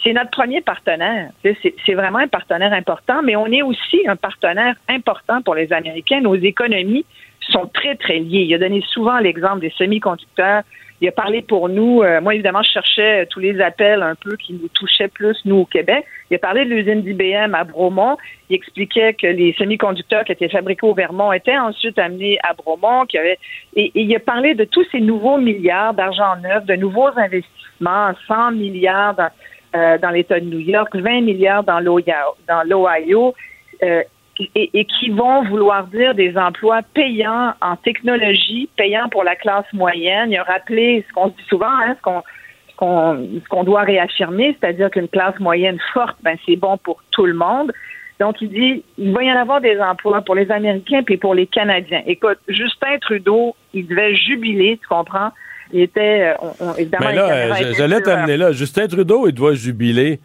C'est 0.04 0.14
notre 0.14 0.30
premier 0.32 0.62
partenaire. 0.62 1.30
C'est 1.44 1.94
vraiment 1.94 2.20
un 2.20 2.28
partenaire 2.28 2.74
important, 2.74 3.22
mais 3.24 3.36
on 3.36 3.48
est 3.48 3.62
aussi 3.62 4.02
un 4.08 4.16
partenaire 4.16 4.76
important 4.90 5.42
pour 5.42 5.56
les 5.56 5.72
Américains. 5.74 6.22
Nos 6.22 6.36
économies 6.36 7.06
sont 7.50 7.68
très, 7.74 7.96
très 7.96 8.20
liées. 8.20 8.46
Il 8.48 8.54
a 8.54 8.60
donné 8.60 8.84
souvent 8.92 9.18
l'exemple 9.20 9.62
des 9.62 9.72
semi-conducteurs 9.72 10.64
il 11.02 11.08
a 11.08 11.12
parlé 11.12 11.42
pour 11.42 11.68
nous. 11.68 12.04
Euh, 12.04 12.22
moi, 12.22 12.36
évidemment, 12.36 12.62
je 12.62 12.72
cherchais 12.72 13.26
tous 13.26 13.40
les 13.40 13.60
appels 13.60 14.04
un 14.04 14.14
peu 14.14 14.38
qui 14.38 14.54
nous 14.54 14.68
touchaient 14.68 15.08
plus, 15.08 15.36
nous, 15.46 15.58
au 15.58 15.66
Québec. 15.66 16.06
Il 16.30 16.36
a 16.36 16.38
parlé 16.38 16.64
de 16.64 16.70
l'usine 16.70 17.02
d'IBM 17.02 17.56
à 17.56 17.64
Bromont. 17.64 18.18
Il 18.50 18.56
expliquait 18.56 19.16
que 19.16 19.26
les 19.26 19.54
semi-conducteurs 19.58 20.24
qui 20.26 20.32
étaient 20.32 20.48
fabriqués 20.48 20.86
au 20.86 20.94
Vermont 20.94 21.34
étaient 21.34 21.58
ensuite 21.58 21.98
amenés 21.98 22.38
à 22.44 22.54
Bromont. 22.54 23.06
Avait, 23.16 23.40
et, 23.76 23.92
il 23.96 24.16
a 24.16 24.20
parlé 24.20 24.54
de 24.54 24.64
tous 24.64 24.86
ces 24.92 25.02
nouveaux 25.02 25.40
milliards 25.40 25.96
d'argent 25.96 26.36
neuf, 26.38 26.66
de 26.66 26.76
nouveaux 26.76 27.10
investissements, 27.18 28.12
100 28.28 28.52
milliards 28.52 29.16
dans, 29.16 29.30
euh, 29.76 29.98
dans 29.98 30.10
l'État 30.10 30.40
de 30.40 30.46
New 30.46 30.60
York, 30.60 30.96
20 30.96 31.22
milliards 31.22 31.64
dans 31.64 31.80
l'Ohio. 31.80 33.34
Euh, 33.84 34.04
et, 34.56 34.86
qui 34.86 35.10
vont 35.10 35.44
vouloir 35.44 35.88
dire 35.88 36.16
des 36.16 36.36
emplois 36.38 36.82
payants 36.94 37.54
en 37.62 37.76
technologie, 37.76 38.70
payants 38.76 39.10
pour 39.10 39.24
la 39.24 39.36
classe 39.36 39.72
moyenne. 39.74 40.32
Il 40.32 40.38
a 40.38 40.44
rappelé 40.44 41.06
ce 41.08 41.14
qu'on 41.14 41.30
se 41.30 41.36
dit 41.36 41.44
souvent, 41.48 41.68
hein, 41.68 41.96
ce 41.98 42.02
qu'on 42.02 42.24
ce 42.82 43.48
qu'on 43.48 43.64
doit 43.64 43.82
réaffirmer, 43.82 44.58
c'est-à-dire 44.60 44.90
qu'une 44.90 45.08
classe 45.08 45.40
moyenne 45.40 45.78
forte, 45.94 46.18
ben 46.24 46.36
c'est 46.46 46.56
bon 46.56 46.78
pour 46.78 47.04
tout 47.12 47.28
le 47.28 47.36
monde. 47.36 47.72
Donc 48.20 48.42
il 48.42 48.50
dit 48.50 48.84
il 48.98 49.14
va 49.14 49.24
y 49.24 49.32
en 49.32 49.38
avoir 49.38 49.62
des 49.62 49.80
emplois 49.80 50.22
pour 50.22 50.34
les 50.34 50.50
Américains 50.52 51.04
puis 51.04 51.18
pour 51.18 51.36
les 51.36 51.46
Canadiens. 51.46 52.02
Écoute, 52.08 52.40
Justin 52.48 52.98
Trudeau, 53.02 53.56
il 53.74 53.88
devait 53.88 54.16
jubiler, 54.16 54.80
tu 54.82 54.88
comprends 54.88 55.30
Il 55.74 55.82
était 55.82 56.34
euh, 56.42 56.74
évidemment. 56.78 57.06
Mais 57.08 57.16
là, 57.16 57.74
j'allais 57.74 58.02
t'amener 58.02 58.38
là. 58.38 58.52
Justin 58.52 58.88
Trudeau, 58.88 59.28
il 59.28 59.34
doit 59.34 59.54
jubiler. 59.54 60.20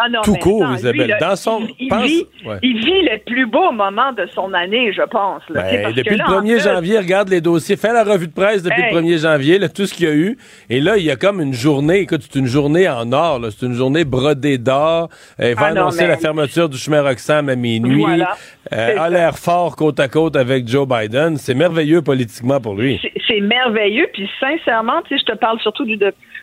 Ah 0.00 0.08
non, 0.08 0.20
tout 0.22 0.36
court, 0.36 0.64
Isabelle. 0.74 1.16
dans 1.20 1.34
son, 1.34 1.66
il, 1.80 1.92
vit, 1.92 2.24
il, 2.62 2.78
vit, 2.78 3.02
le 3.02 3.18
plus 3.18 3.46
beau 3.46 3.72
moment 3.72 4.12
de 4.12 4.26
son 4.32 4.54
année, 4.54 4.92
je 4.92 5.02
pense. 5.02 5.42
Ben, 5.50 5.92
depuis 5.92 6.16
le 6.16 6.22
1er 6.22 6.62
janvier, 6.62 6.98
regarde 6.98 7.28
les 7.30 7.40
dossiers, 7.40 7.76
fait 7.76 7.92
la 7.92 8.04
revue 8.04 8.28
de 8.28 8.32
presse 8.32 8.62
depuis 8.62 8.80
le 8.80 8.96
1er 8.96 9.18
janvier, 9.22 9.58
là, 9.58 9.68
tout 9.68 9.86
ce 9.86 9.94
qu'il 9.94 10.06
y 10.06 10.10
a 10.10 10.14
eu. 10.14 10.38
Et 10.70 10.80
là, 10.80 10.98
il 10.98 11.02
y 11.02 11.10
a 11.10 11.16
comme 11.16 11.40
une 11.40 11.52
journée, 11.52 11.98
écoute, 11.98 12.20
c'est 12.22 12.38
une 12.38 12.46
journée 12.46 12.88
en 12.88 13.10
or, 13.12 13.40
c'est 13.50 13.66
une 13.66 13.74
journée 13.74 14.04
brodée 14.04 14.56
d'or. 14.56 15.08
Elle 15.36 15.56
va 15.56 15.62
ah 15.64 15.70
annoncer 15.70 16.06
la 16.06 16.16
fermeture 16.16 16.68
du 16.68 16.78
chemin 16.78 17.02
Roxham 17.02 17.48
à 17.48 17.56
minuit. 17.56 18.02
Voilà. 18.02 18.36
Euh, 18.72 19.00
a 19.00 19.10
l'air 19.10 19.36
fort 19.36 19.74
côte 19.74 19.98
à 19.98 20.06
côte 20.06 20.36
avec 20.36 20.68
Joe 20.68 20.86
Biden. 20.86 21.38
C'est 21.38 21.54
merveilleux 21.54 22.02
politiquement 22.02 22.60
pour 22.60 22.76
lui. 22.76 23.00
C'est 23.26 23.40
merveilleux. 23.40 24.08
Puis 24.12 24.28
sincèrement, 24.38 25.02
tu 25.02 25.16
sais, 25.16 25.24
je 25.26 25.32
te 25.32 25.38
parle 25.38 25.58
surtout 25.60 25.84
du, 25.84 25.98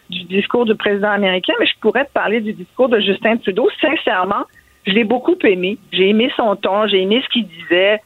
du 0.09 0.23
discours 0.23 0.65
du 0.65 0.75
président 0.75 1.11
américain, 1.11 1.53
mais 1.59 1.65
je 1.65 1.73
pourrais 1.81 2.05
te 2.05 2.11
parler 2.11 2.41
du 2.41 2.53
discours 2.53 2.89
de 2.89 2.99
Justin 2.99 3.37
Trudeau. 3.37 3.69
Sincèrement, 3.81 4.45
je 4.85 4.93
l'ai 4.93 5.03
beaucoup 5.03 5.37
aimé. 5.43 5.77
J'ai 5.91 6.09
aimé 6.09 6.31
son 6.35 6.55
ton, 6.55 6.87
j'ai 6.87 7.01
aimé 7.01 7.21
ce 7.23 7.29
qu'il 7.29 7.47
disait. 7.47 8.01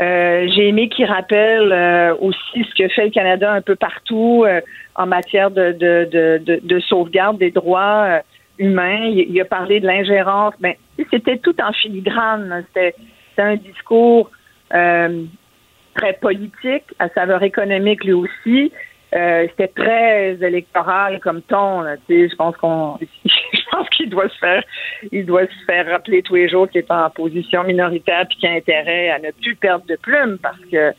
Euh, 0.00 0.48
j'ai 0.54 0.68
aimé 0.68 0.88
qu'il 0.88 1.04
rappelle 1.04 1.72
euh, 1.72 2.14
aussi 2.20 2.64
ce 2.64 2.74
que 2.74 2.88
fait 2.88 3.04
le 3.04 3.10
Canada 3.10 3.52
un 3.52 3.60
peu 3.60 3.76
partout 3.76 4.44
euh, 4.46 4.60
en 4.94 5.06
matière 5.06 5.50
de, 5.50 5.72
de, 5.72 6.08
de, 6.10 6.60
de, 6.62 6.80
sauvegarde 6.80 7.36
des 7.36 7.50
droits 7.50 8.20
humains. 8.58 9.08
Il, 9.08 9.38
a 9.40 9.44
parlé 9.44 9.80
de 9.80 9.86
l'ingérence. 9.86 10.54
Ben, 10.60 10.74
c'était 11.10 11.38
tout 11.38 11.54
en 11.60 11.72
filigrane. 11.72 12.64
C'était 12.68 12.94
un 13.36 13.56
discours 13.56 14.30
euh, 14.74 15.24
très 15.94 16.12
politique, 16.14 16.84
à 16.98 17.08
saveur 17.08 17.42
économique 17.42 18.04
lui 18.04 18.12
aussi. 18.12 18.72
Euh, 19.12 19.46
c'était 19.50 19.68
très 19.68 20.34
électoral 20.34 21.18
comme 21.20 21.42
ton. 21.42 21.84
je 22.08 22.34
pense 22.36 22.56
qu'on, 22.56 22.96
je 23.24 23.60
pense 23.70 23.88
qu'il 23.90 24.08
doit 24.08 24.28
se 24.28 24.38
faire, 24.38 24.62
il 25.10 25.26
doit 25.26 25.46
se 25.46 25.64
faire 25.66 25.86
rappeler 25.86 26.22
tous 26.22 26.36
les 26.36 26.48
jours 26.48 26.68
qu'il 26.68 26.80
est 26.80 26.90
en 26.90 27.10
position 27.10 27.64
minoritaire 27.64 28.26
puis 28.28 28.38
qu'il 28.38 28.48
a 28.48 28.52
intérêt 28.52 29.10
à 29.10 29.18
ne 29.18 29.32
plus 29.32 29.56
perdre 29.56 29.84
de 29.86 29.96
plumes 29.96 30.38
parce 30.40 30.60
que 30.70 30.92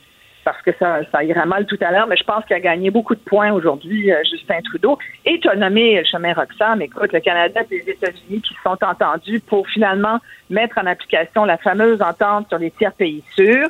parce 0.44 0.62
que 0.64 0.72
ça, 0.80 1.02
ça 1.12 1.24
ira 1.24 1.46
mal 1.46 1.68
tout 1.68 1.78
à 1.82 1.92
l'heure, 1.92 2.08
mais 2.08 2.18
je 2.18 2.24
pense 2.24 2.44
qu'il 2.46 2.56
a 2.56 2.60
gagné 2.60 2.90
beaucoup 2.90 3.14
de 3.14 3.20
points 3.20 3.52
aujourd'hui, 3.52 4.12
euh, 4.12 4.18
Justin 4.30 4.60
Trudeau. 4.62 4.98
Et 5.24 5.40
tu 5.40 5.48
as 5.48 5.56
nommé 5.56 6.00
le 6.00 6.04
chemin 6.04 6.34
Roxham. 6.34 6.82
Écoute, 6.82 7.14
le 7.14 7.20
Canada 7.20 7.62
et 7.70 7.76
les 7.76 7.92
États-Unis 7.92 8.42
qui 8.42 8.56
se 8.56 8.62
sont 8.64 8.78
entendus 8.84 9.40
pour 9.42 9.68
finalement 9.68 10.18
mettre 10.50 10.80
en 10.80 10.88
application 10.88 11.46
la 11.46 11.58
fameuse 11.58 12.02
entente 12.02 12.50
sur 12.50 12.58
les 12.58 12.72
tiers 12.72 12.94
pays 12.94 13.24
sûrs 13.36 13.70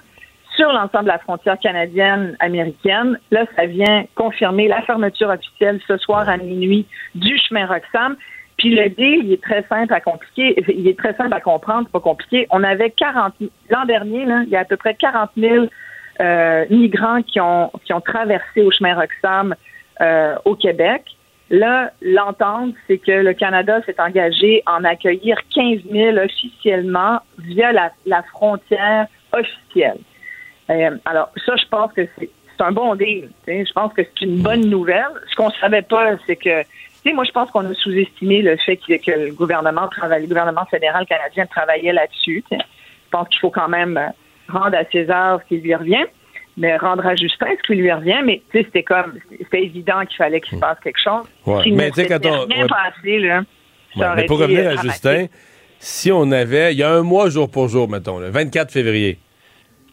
sur 0.56 0.72
l'ensemble 0.72 1.06
de 1.06 1.10
la 1.10 1.20
frontière 1.20 1.58
canadienne-américaine. 1.60 3.20
Là, 3.32 3.46
ça 3.56 3.66
vient 3.66 4.06
confirmer 4.16 4.68
la 4.68 4.82
fermeture 4.82 5.30
officielle 5.30 5.80
ce 5.88 5.98
soir 5.98 6.28
à 6.28 6.38
minuit 6.38 6.86
du 7.16 7.38
chemin 7.38 7.66
Roxham. 7.66 8.16
Puis 8.58 8.76
le 8.76 8.90
deal, 8.90 9.26
il 9.26 9.34
est 9.34 9.42
très 9.42 9.64
simple 9.64 9.94
à 9.94 10.00
compliquer, 10.00 10.56
il 10.68 10.88
est 10.88 10.98
très 10.98 11.16
simple 11.16 11.34
à 11.34 11.42
comprendre, 11.42 11.88
c'est 11.88 11.92
pas 11.92 12.00
compliqué. 12.00 12.48
On 12.52 12.64
avait 12.64 12.92
40 12.92 13.34
l'an 13.70 13.86
dernier, 13.86 14.26
là, 14.26 14.44
il 14.46 14.50
y 14.50 14.56
a 14.56 14.60
à 14.60 14.66
peu 14.66 14.78
près 14.78 14.94
40 14.94 15.32
000 15.36 15.66
euh, 16.20 16.66
migrants 16.70 17.24
qui 17.24 17.40
ont 17.40 17.72
qui 17.84 17.94
ont 17.94 18.02
traversé 18.02 18.62
au 18.62 18.70
chemin 18.70 18.94
Roxham 18.94 19.56
euh, 20.02 20.36
au 20.46 20.56
Québec. 20.56 21.06
Là, 21.50 21.92
l'entente, 22.02 22.76
c'est 22.88 23.00
que 23.00 23.12
le 23.12 23.34
Canada 23.34 23.82
s'est 23.86 24.00
engagé 24.00 24.62
en 24.68 24.84
accueillir 24.84 25.38
15 25.54 25.80
000 25.92 26.18
officiellement 26.18 27.20
via 27.40 27.74
la, 27.74 27.92
la 28.06 28.22
frontière 28.24 29.08
officielle. 29.34 30.00
Euh, 30.72 30.98
alors, 31.06 31.30
ça, 31.46 31.56
je 31.56 31.68
pense 31.70 31.92
que 31.94 32.08
c'est 32.18 32.30
un 32.60 32.72
bon 32.72 32.96
deal. 32.96 33.30
Je 33.48 33.72
pense 33.74 33.94
que 33.94 34.02
c'est 34.04 34.26
une 34.26 34.42
bonne 34.42 34.70
nouvelle. 34.70 35.08
Ce 35.30 35.36
qu'on 35.36 35.50
savait 35.52 35.82
pas, 35.82 36.12
c'est 36.26 36.36
que, 36.36 36.64
moi, 37.14 37.24
je 37.24 37.32
pense 37.32 37.50
qu'on 37.52 37.70
a 37.70 37.74
sous-estimé 37.74 38.42
le 38.42 38.58
fait 38.58 38.78
que, 38.78 39.04
que, 39.04 39.12
le 39.12 39.34
gouvernement 39.34 39.88
travaille, 39.88 40.22
le 40.22 40.28
gouvernement 40.28 40.66
fédéral 40.66 41.06
canadien 41.06 41.46
travaillait 41.48 41.94
là-dessus. 41.94 42.44
Je 42.52 42.58
pense 43.10 43.28
qu'il 43.30 43.40
faut 43.40 43.50
quand 43.50 43.68
même 43.68 43.98
euh, 43.98 44.08
rendre 44.48 44.78
à 44.78 44.86
César 44.86 45.40
ce 45.44 45.48
qui 45.48 45.62
lui 45.62 45.76
revient, 45.76 46.06
mais 46.58 46.78
rendre 46.78 47.06
à 47.06 47.16
Justin 47.16 47.48
ce 47.62 47.68
qui 47.68 47.76
lui 47.76 47.92
revient. 47.92 48.22
Mais 48.24 48.42
c'était 48.52 48.84
comme, 48.84 49.18
c'était 49.38 49.64
évident 49.64 50.06
qu'il 50.06 50.18
fallait 50.18 50.40
qu'il 50.40 50.56
se 50.56 50.62
passe 50.62 50.78
quelque 50.84 51.02
chose. 51.02 51.26
Ouais. 51.46 51.72
mais 51.72 51.90
tu 51.90 52.02
sais, 52.02 52.08
quand 52.08 52.26
on. 52.26 52.46
Rien 52.46 52.68
passé, 52.68 53.20
là, 53.20 53.42
mais 54.16 54.26
pour 54.26 54.40
revenir 54.40 54.70
à 54.70 54.82
Justin, 54.82 55.26
si 55.80 56.12
on 56.12 56.32
avait, 56.32 56.74
il 56.74 56.80
y 56.80 56.84
a 56.84 56.92
un 56.92 57.02
mois 57.02 57.30
jour 57.30 57.50
pour 57.50 57.68
jour, 57.68 57.90
mettons, 57.90 58.20
le 58.20 58.30
24 58.30 58.72
février, 58.72 59.18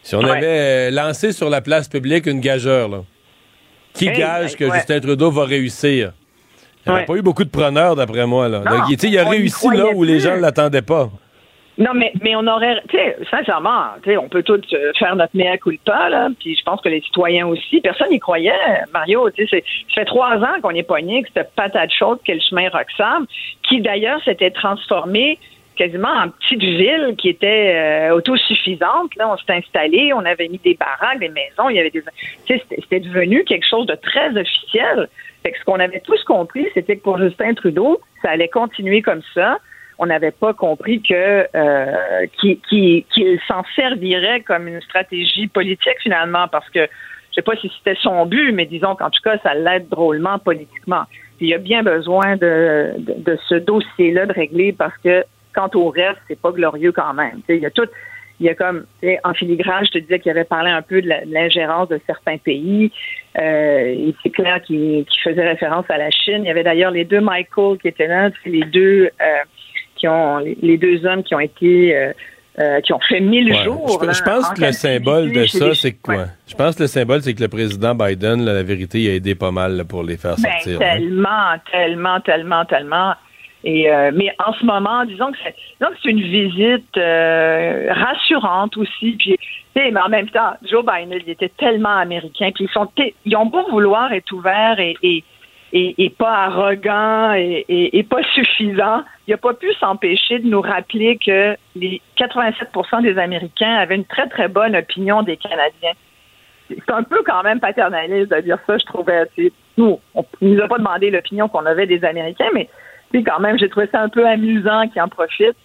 si 0.09 0.15
on 0.15 0.25
avait 0.25 0.47
euh, 0.47 0.91
lancé 0.91 1.33
sur 1.33 1.51
la 1.51 1.61
place 1.61 1.87
publique 1.87 2.25
une 2.25 2.41
gageure, 2.41 2.89
là, 2.89 3.03
qui 3.93 4.11
gage 4.11 4.57
que 4.57 4.65
Justin 4.73 5.01
Trudeau 5.01 5.31
va 5.31 5.45
réussir? 5.45 6.13
Il 6.87 6.89
n'y 6.89 6.95
aurait 6.95 7.05
pas 7.05 7.17
eu 7.17 7.21
beaucoup 7.21 7.45
de 7.45 7.51
preneurs, 7.51 7.95
d'après 7.95 8.27
moi. 8.27 8.49
Là. 8.49 8.63
il 8.89 9.19
a 9.19 9.29
réussi 9.29 9.69
là 9.69 9.91
où 9.95 10.05
les 10.05 10.21
gens 10.21 10.37
ne 10.37 10.41
l'attendaient 10.41 10.81
pas. 10.81 11.11
Non, 11.77 11.91
mais, 11.95 12.11
mais 12.23 12.35
on 12.37 12.47
aurait, 12.47 12.81
tu 12.89 12.97
sais, 12.97 13.19
sincèrement, 13.31 13.85
tu 14.03 14.11
sais, 14.11 14.17
on 14.17 14.31
peut 14.31 14.43
tous 14.43 14.63
euh, 14.73 14.93
faire 14.99 15.15
notre 15.15 15.37
mea 15.37 15.59
culpa, 15.59 16.09
là, 16.09 16.29
puis 16.41 16.57
je 16.57 16.63
pense 16.65 16.81
que 16.81 16.89
les 16.89 17.03
citoyens 17.03 17.47
aussi, 17.47 17.81
personne 17.83 18.09
n'y 18.09 18.19
croyait, 18.19 18.53
Mario, 18.93 19.31
tu 19.31 19.47
sais, 19.47 19.63
ça 19.95 20.01
fait 20.01 20.05
trois 20.07 20.39
ans 20.39 20.61
qu'on 20.61 20.71
est 20.71 20.83
pogné 20.83 21.23
que 21.23 21.29
cette 21.35 21.53
patate 21.55 21.91
chaude 21.93 22.19
qu'est 22.25 22.35
le 22.35 22.41
chemin 22.41 22.69
Roxham, 22.71 23.27
qui 23.63 23.81
d'ailleurs 23.83 24.21
s'était 24.25 24.51
transformé 24.51 25.39
quasiment 25.79 26.13
en 26.13 26.29
petite 26.29 26.61
ville 26.61 27.15
qui 27.17 27.29
était 27.29 28.09
euh, 28.11 28.15
autosuffisante. 28.15 29.15
Là, 29.17 29.31
on 29.31 29.37
s'est 29.37 29.53
installé, 29.53 30.13
on 30.13 30.25
avait 30.25 30.49
mis 30.49 30.59
des 30.59 30.75
baraques, 30.75 31.21
des 31.21 31.29
maisons, 31.29 31.71
il 31.71 31.77
y 31.77 31.81
avait 31.81 31.91
des. 31.91 32.03
C'était 32.47 33.01
devenu 33.01 33.45
quelque 33.45 33.67
chose 33.67 33.87
de 33.87 33.95
très 33.95 34.37
officiel. 34.37 35.09
Fait 35.43 35.53
que 35.53 35.59
ce 35.59 35.65
qu'on 35.65 35.79
avait 35.79 36.01
tous 36.01 36.23
compris, 36.25 36.67
c'était 36.75 36.97
que 36.97 37.03
pour 37.03 37.19
Justin 37.19 37.55
Trudeau, 37.55 38.01
ça 38.23 38.31
allait 38.31 38.49
continuer 38.49 39.01
comme 39.03 39.23
ça. 39.33 39.59
On 40.01 40.07
n'avait 40.07 40.33
pas 40.33 40.53
compris 40.53 41.01
que 41.01 41.47
euh, 41.55 42.27
qu'il 42.41 43.05
s'en 43.47 43.63
servirait 43.77 44.41
comme 44.41 44.67
une 44.69 44.81
stratégie 44.83 45.47
politique 45.47 45.97
finalement, 46.03 46.49
parce 46.49 46.69
que 46.71 46.81
je 47.31 47.35
sais 47.37 47.43
pas 47.43 47.57
si 47.57 47.71
c'était 47.79 47.99
son 48.01 48.27
but, 48.27 48.53
mais 48.53 48.67
disons 48.67 48.97
qu'en 48.97 49.11
tout 49.11 49.23
cas, 49.23 49.39
ça 49.45 49.55
l'aide 49.55 49.89
drôlement 49.89 50.39
politiquement. 50.41 51.05
il 51.41 51.49
y 51.49 51.55
a 51.55 51.59
bien 51.59 51.85
besoin 51.85 52.37
de, 52.37 52.95
de, 52.99 53.15
de 53.17 53.39
ce 53.49 53.55
dossier-là 53.55 54.27
de 54.27 54.33
régler 54.33 54.73
parce 54.73 54.97
que 54.99 55.25
Quant 55.59 55.71
au 55.75 55.91
reste, 55.91 56.19
c'est 56.29 56.41
pas 56.41 56.53
glorieux 56.53 56.93
quand 56.93 57.15
même. 57.15 57.41
Il 57.49 57.57
y 57.57 57.67
a 57.67 57.71
tout, 57.71 57.89
il 58.39 58.47
y 58.47 58.49
a 58.49 58.55
comme 58.55 58.85
en 59.25 59.35
filigrane, 59.35 59.85
je 59.87 59.91
te 59.91 59.99
disais 59.99 60.21
qu'il 60.21 60.31
avait 60.31 60.45
parlé 60.45 60.71
un 60.71 60.83
peu 60.83 61.03
de 61.03 61.11
l'ingérence 61.27 61.89
de 61.89 62.01
certains 62.07 62.39
pays. 62.39 62.93
Euh, 63.37 64.13
c'est 64.23 64.31
clair 64.31 64.63
qu'il 64.63 65.05
faisait 65.25 65.49
référence 65.49 65.87
à 65.89 65.99
la 65.99 66.11
Chine. 66.11 66.45
Il 66.45 66.47
y 66.47 66.51
avait 66.51 66.63
d'ailleurs 66.63 66.93
les 66.93 67.05
deux 67.05 67.21
Michael 67.21 67.79
qui 67.79 67.89
étaient 67.89 68.07
là, 68.07 68.31
les 68.47 68.65
deux 68.67 69.11
euh, 69.21 69.43
qui 69.97 70.07
ont 70.07 70.39
les 70.39 70.79
deux 70.79 71.05
hommes 71.05 71.25
qui 71.25 71.35
ont 71.35 71.41
été 71.41 72.13
euh, 72.61 72.81
qui 72.81 72.93
ont 72.93 73.01
fait 73.01 73.21
mille 73.21 73.53
jours. 73.65 74.01
Je, 74.01 74.23
pense 74.23 74.51
que 74.51 74.61
le 74.61 74.73
symbole 74.73 75.33
de 75.33 75.47
ça, 75.47 75.75
c'est 75.75 75.93
quoi? 75.93 76.27
Je 76.47 76.55
pense 76.55 76.77
que 76.77 76.83
le 76.83 76.89
symbole, 76.89 77.23
c'est 77.23 77.35
que 77.35 77.43
le 77.43 77.49
président 77.49 77.95
Biden, 77.95 78.45
la 78.45 78.63
vérité, 78.63 79.01
il 79.01 79.11
a 79.11 79.15
aidé 79.15 79.35
pas 79.35 79.51
mal 79.51 79.85
pour 79.89 80.03
les 80.03 80.17
faire 80.17 80.37
ben, 80.37 80.51
sortir. 80.53 80.79
tellement, 80.79 81.55
tellement, 81.71 82.21
tellement, 82.21 82.65
tellement. 82.65 83.15
Euh, 83.69 84.11
mais 84.15 84.35
en 84.45 84.53
ce 84.55 84.65
moment, 84.65 85.05
disons 85.05 85.31
que 85.33 85.39
c'est, 85.45 85.55
c'est 85.81 86.09
une 86.09 86.23
visite 86.23 86.97
euh, 86.97 87.93
rassurante 87.93 88.77
aussi. 88.77 89.13
Puis, 89.19 89.37
mais 89.75 90.01
en 90.01 90.09
même 90.09 90.29
temps, 90.31 90.55
Joe 90.63 90.85
Biden, 90.85 91.21
il 91.25 91.31
était 91.31 91.51
tellement 91.51 91.97
américain. 91.97 92.51
Puis 92.55 92.65
ils 92.65 92.71
sont, 92.71 92.89
ils 93.25 93.37
ont 93.37 93.47
beau 93.47 93.69
vouloir 93.71 94.13
être 94.13 94.33
ouverts 94.33 94.81
et, 94.81 94.97
et, 95.03 95.25
et, 95.73 96.11
pas 96.11 96.47
arrogants 96.47 97.35
et, 97.35 97.65
et, 97.69 98.03
pas 98.05 98.23
suffisants. 98.35 99.05
Il 99.27 99.33
n'a 99.33 99.37
pas 99.37 99.55
pu 99.55 99.73
s'empêcher 99.75 100.39
de 100.39 100.49
nous 100.49 100.63
rappeler 100.63 101.19
que 101.19 101.55
les 101.77 102.01
87% 102.17 103.03
des 103.03 103.19
Américains 103.19 103.75
avaient 103.75 103.97
une 103.97 104.07
très 104.07 104.29
très 104.29 104.49
bonne 104.49 104.75
opinion 104.75 105.23
des 105.23 105.37
Canadiens. 105.37 105.93
C'est 106.71 106.91
un 106.91 107.03
peu 107.03 107.23
quand 107.25 107.43
même 107.43 107.61
paternaliste 107.61 108.31
de 108.31 108.41
dire 108.41 108.59
ça, 108.67 108.79
je 108.79 108.85
trouvais. 108.85 109.25
Nous, 109.77 110.01
on 110.15 110.25
ne 110.41 110.55
nous 110.55 110.63
a 110.63 110.69
pas 110.69 110.79
demandé 110.79 111.11
l'opinion 111.11 111.49
qu'on 111.49 111.67
avait 111.67 111.87
des 111.87 112.05
Américains, 112.05 112.49
mais 112.55 112.69
puis 113.11 113.25
quand 113.25 113.41
même, 113.41 113.59
j'ai 113.59 113.69
trouvé 113.69 113.89
ça 113.91 114.03
un 114.03 114.09
peu 114.09 114.27
amusant 114.27 114.89
qu'il 114.89 115.01
en 115.03 115.09
profite. 115.09 115.57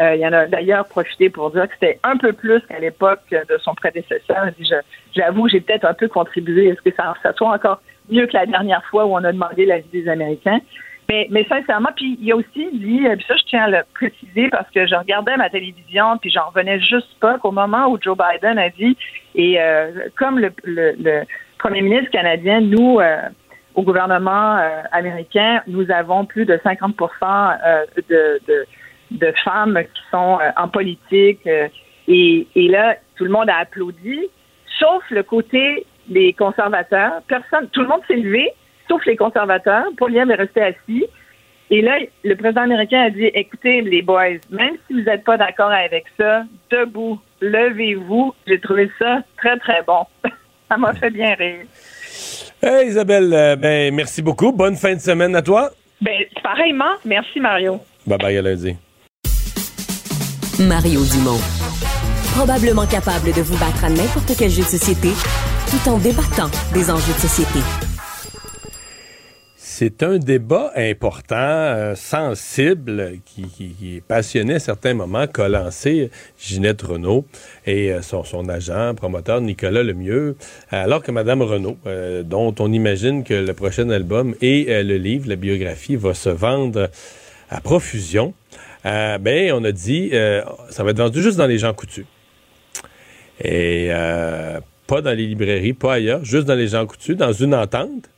Euh, 0.00 0.14
il 0.14 0.20
y 0.20 0.26
en 0.26 0.32
a 0.32 0.46
d'ailleurs 0.46 0.86
profité 0.86 1.28
pour 1.28 1.50
dire 1.50 1.68
que 1.68 1.74
c'était 1.74 2.00
un 2.02 2.16
peu 2.16 2.32
plus 2.32 2.60
qu'à 2.60 2.78
l'époque 2.78 3.20
de 3.30 3.58
son 3.58 3.74
prédécesseur. 3.74 4.46
J'avoue, 5.14 5.48
j'ai 5.48 5.60
peut-être 5.60 5.84
un 5.84 5.92
peu 5.92 6.08
contribué 6.08 6.70
à 6.70 6.74
ce 6.74 6.80
que 6.80 6.94
ça, 6.96 7.12
ça, 7.22 7.32
soit 7.34 7.52
encore 7.52 7.80
mieux 8.10 8.26
que 8.26 8.32
la 8.32 8.46
dernière 8.46 8.82
fois 8.86 9.04
où 9.04 9.12
on 9.14 9.24
a 9.24 9.32
demandé 9.32 9.66
l'avis 9.66 9.88
des 9.92 10.08
Américains? 10.08 10.60
Mais, 11.10 11.26
mais 11.30 11.44
sincèrement, 11.44 11.90
puis 11.94 12.16
il 12.20 12.32
a 12.32 12.36
aussi 12.36 12.70
dit, 12.72 13.06
euh, 13.06 13.16
puis 13.16 13.24
ça 13.26 13.36
je 13.36 13.42
tiens 13.44 13.64
à 13.64 13.68
le 13.68 13.82
préciser 13.92 14.48
parce 14.48 14.70
que 14.70 14.86
je 14.86 14.94
regardais 14.94 15.36
ma 15.36 15.50
télévision, 15.50 16.16
puis 16.16 16.30
j'en 16.30 16.46
revenais 16.46 16.80
juste 16.80 17.18
pas 17.20 17.38
qu'au 17.38 17.50
moment 17.50 17.88
où 17.88 17.98
Joe 18.00 18.16
Biden 18.16 18.56
a 18.56 18.70
dit, 18.70 18.96
et 19.34 19.60
euh, 19.60 19.90
comme 20.16 20.38
le, 20.38 20.52
le, 20.64 20.94
le, 20.98 21.22
premier 21.58 21.82
ministre 21.82 22.10
canadien, 22.10 22.60
nous, 22.60 22.98
au 23.74 23.82
gouvernement 23.82 24.56
euh, 24.56 24.82
américain, 24.92 25.62
nous 25.66 25.90
avons 25.90 26.24
plus 26.24 26.44
de 26.44 26.58
50 26.62 26.94
euh, 27.00 27.84
de, 28.08 28.40
de, 28.46 28.66
de, 29.12 29.32
femmes 29.44 29.78
qui 29.82 30.02
sont 30.10 30.38
euh, 30.40 30.50
en 30.56 30.68
politique. 30.68 31.46
et, 32.08 32.46
et 32.54 32.68
là, 32.68 32.96
tout 33.16 33.24
le 33.24 33.30
monde 33.30 33.48
a 33.48 33.58
applaudi, 33.58 34.28
sauf 34.78 35.02
le 35.10 35.22
côté 35.22 35.86
des 36.08 36.32
conservateurs. 36.32 37.22
Personne, 37.28 37.68
tout 37.72 37.82
le 37.82 37.88
monde 37.88 38.02
s'est 38.08 38.16
levé, 38.16 38.50
sauf 38.88 39.04
les 39.06 39.16
conservateurs. 39.16 39.84
Paulien 39.96 40.28
est 40.28 40.34
resté 40.34 40.60
assis. 40.60 41.06
Et 41.70 41.80
là, 41.80 41.98
le 42.22 42.34
président 42.34 42.62
américain 42.62 43.04
a 43.04 43.10
dit, 43.10 43.30
écoutez, 43.32 43.80
les 43.80 44.02
boys, 44.02 44.36
même 44.50 44.76
si 44.86 44.92
vous 44.92 45.00
n'êtes 45.00 45.24
pas 45.24 45.38
d'accord 45.38 45.70
avec 45.70 46.04
ça, 46.18 46.44
debout, 46.70 47.18
levez-vous. 47.40 48.34
J'ai 48.46 48.60
trouvé 48.60 48.90
ça 48.98 49.20
très, 49.38 49.56
très 49.58 49.82
bon. 49.82 50.04
ça 50.68 50.76
m'a 50.76 50.92
fait 50.92 51.10
bien 51.10 51.34
rire. 51.34 51.64
Hey 52.62 52.88
Isabelle, 52.88 53.32
euh, 53.32 53.56
ben, 53.56 53.94
merci 53.94 54.22
beaucoup. 54.22 54.52
Bonne 54.52 54.76
fin 54.76 54.94
de 54.94 55.00
semaine 55.00 55.34
à 55.36 55.42
toi. 55.42 55.70
Ben, 56.00 56.18
pareillement. 56.42 56.92
Merci, 57.04 57.40
Mario. 57.40 57.80
Bye 58.06 58.18
bye 58.18 58.36
à 58.36 58.42
lundi. 58.42 58.76
Mario 60.58 61.00
Dumont. 61.04 61.40
Probablement 62.36 62.86
capable 62.86 63.32
de 63.32 63.42
vous 63.42 63.58
battre 63.58 63.84
à 63.84 63.90
n'importe 63.90 64.32
quel 64.38 64.50
jeu 64.50 64.62
de 64.62 64.68
société 64.68 65.08
tout 65.70 65.88
en 65.88 65.98
débattant 65.98 66.50
des 66.74 66.90
enjeux 66.90 67.12
de 67.14 67.18
société. 67.18 67.60
C'est 69.84 70.04
un 70.04 70.18
débat 70.18 70.70
important, 70.76 71.34
euh, 71.34 71.96
sensible, 71.96 73.14
qui, 73.26 73.48
qui, 73.48 74.00
passionnait 74.06 74.54
à 74.54 74.58
certains 74.60 74.94
moments, 74.94 75.26
qu'a 75.26 75.48
lancé 75.48 76.08
Ginette 76.38 76.82
Renault 76.82 77.26
et 77.66 77.92
euh, 77.92 78.00
son, 78.00 78.48
agent, 78.48 78.94
promoteur 78.94 79.40
Nicolas 79.40 79.82
Lemieux, 79.82 80.36
alors 80.70 81.02
que 81.02 81.10
Mme 81.10 81.42
Renault, 81.42 81.78
euh, 81.88 82.22
dont 82.22 82.54
on 82.60 82.72
imagine 82.72 83.24
que 83.24 83.34
le 83.34 83.52
prochain 83.54 83.90
album 83.90 84.36
et 84.40 84.66
le 84.84 84.98
livre, 84.98 85.28
la 85.28 85.34
biographie, 85.34 85.96
va 85.96 86.14
se 86.14 86.30
vendre 86.30 86.88
à 87.50 87.60
profusion, 87.60 88.34
ben, 88.84 89.52
on 89.52 89.64
a 89.64 89.72
dit, 89.72 90.12
ça 90.70 90.84
va 90.84 90.90
être 90.92 90.98
vendu 90.98 91.20
juste 91.20 91.38
dans 91.38 91.48
les 91.48 91.58
gens 91.58 91.74
coutus. 91.74 92.06
Et 93.42 93.90
pas 94.86 95.00
dans 95.00 95.10
les 95.10 95.26
librairies, 95.26 95.72
pas 95.72 95.94
ailleurs, 95.94 96.24
juste 96.24 96.46
dans 96.46 96.54
les 96.54 96.68
gens 96.68 96.86
coutus, 96.86 97.16
dans 97.16 97.32
une 97.32 97.56
entente. 97.56 98.11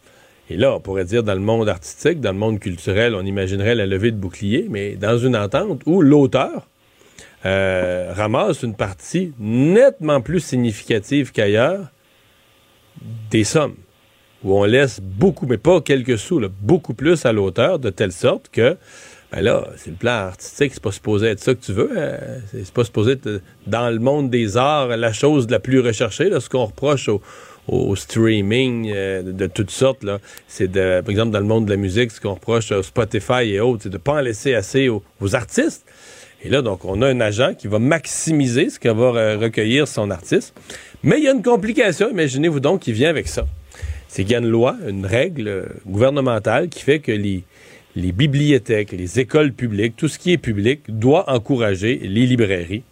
Et 0.51 0.57
là, 0.57 0.74
on 0.74 0.80
pourrait 0.80 1.05
dire 1.05 1.22
dans 1.22 1.34
le 1.34 1.40
monde 1.40 1.68
artistique, 1.68 2.20
dans 2.20 2.32
le 2.32 2.38
monde 2.38 2.61
culturel, 2.61 3.14
on 3.14 3.24
imaginerait 3.24 3.74
la 3.74 3.86
levée 3.86 4.11
de 4.11 4.16
bouclier, 4.16 4.66
mais 4.68 4.97
dans 4.97 5.16
une 5.18 5.36
entente 5.36 5.82
où 5.86 6.03
l'auteur 6.03 6.68
ramasse 7.45 8.62
une 8.62 8.74
partie 8.74 9.32
nettement 9.38 10.22
plus 10.22 10.40
significative 10.40 11.30
qu'ailleurs 11.32 11.88
des 13.30 13.45
sommes 13.45 13.76
où 14.45 14.55
on 14.55 14.64
laisse 14.64 15.01
beaucoup, 15.01 15.47
mais 15.47 15.57
pas 15.57 15.80
quelques 15.80 16.18
sous, 16.18 16.40
beaucoup 16.61 16.95
plus 16.95 17.24
à 17.24 17.32
l'auteur, 17.32 17.78
de 17.78 17.90
telle 17.90 18.12
sorte 18.12 18.51
que, 18.51 18.76
ben 19.32 19.40
là, 19.40 19.66
c'est 19.76 19.90
le 19.90 19.97
plan 19.97 20.12
artistique, 20.12 20.72
c'est 20.74 20.82
pas 20.82 20.92
supposé 20.92 21.28
être 21.28 21.40
ça 21.40 21.55
que 21.55 21.64
tu 21.64 21.72
veux. 21.72 21.90
Hein. 21.97 22.18
C'est 22.53 22.72
pas 22.72 22.84
supposé 22.84 23.12
être 23.12 23.40
dans 23.66 23.90
le 23.90 23.99
monde 23.99 24.30
des 24.30 24.57
arts 24.57 24.88
la 24.88 25.12
chose 25.12 25.49
la 25.49 25.61
plus 25.61 25.80
recherchée, 25.80 26.28
là, 26.28 26.40
ce 26.40 26.51
qu'on 26.51 26.66
reproche 26.66 27.09
au, 27.69 27.97
streaming 27.97 28.93
euh, 28.95 29.23
de, 29.23 29.47
toutes 29.47 29.71
sortes. 29.71 30.05
Là. 30.05 30.19
C'est 30.49 30.73
par 30.73 31.11
exemple, 31.11 31.33
dans 31.33 31.41
le 31.41 31.47
monde 31.47 31.67
de 31.67 31.71
la 31.71 31.77
musique, 31.77 32.11
ce 32.11 32.21
qu'on 32.21 32.35
reproche 32.35 32.73
au 32.73 32.83
Spotify 32.83 33.43
et 33.45 33.61
autres, 33.61 33.85
c'est 33.85 33.91
de 33.91 33.99
pas 33.99 34.15
en 34.15 34.21
laisser 34.21 34.55
assez 34.55 34.89
aux, 34.89 35.03
artistes. 35.35 35.85
Et 36.43 36.51
là, 36.51 36.61
donc, 36.61 36.85
on 36.85 37.01
a 37.01 37.09
un 37.09 37.21
agent 37.21 37.55
qui 37.55 37.69
va 37.69 37.79
maximiser 37.79 38.69
ce 38.69 38.79
qu'il 38.79 38.91
va 38.91 39.37
recueillir 39.37 39.89
son 39.89 40.11
artiste. 40.11 40.55
Mais 41.03 41.19
il 41.19 41.25
y 41.25 41.29
a 41.29 41.33
une 41.33 41.43
complication, 41.43 42.11
imaginez-vous 42.11 42.61
donc, 42.61 42.81
qui 42.81 42.93
vient 42.93 43.09
avec 43.11 43.29
ça 43.29 43.47
c'est 44.15 44.23
qu'il 44.23 44.31
y 44.31 44.37
a 44.37 44.39
une 44.39 44.49
loi, 44.49 44.77
une 44.89 45.07
règle 45.07 45.67
gouvernementale 45.89 46.69
qui 46.69 46.85
fait 46.85 47.01
que 47.01 47.11
les, 47.11 47.43
les 47.97 48.12
bibliothèques, 48.12 48.93
les 48.93 49.19
écoles 49.19 49.53
publiques, 49.53 49.97
tout 49.97 50.07
ce 50.07 50.21
qui 50.21 50.31
est 50.33 50.39
public 50.39 50.83
doit 50.89 51.29
encourager 51.31 51.99
les 52.03 52.25
librairies. 52.25 52.85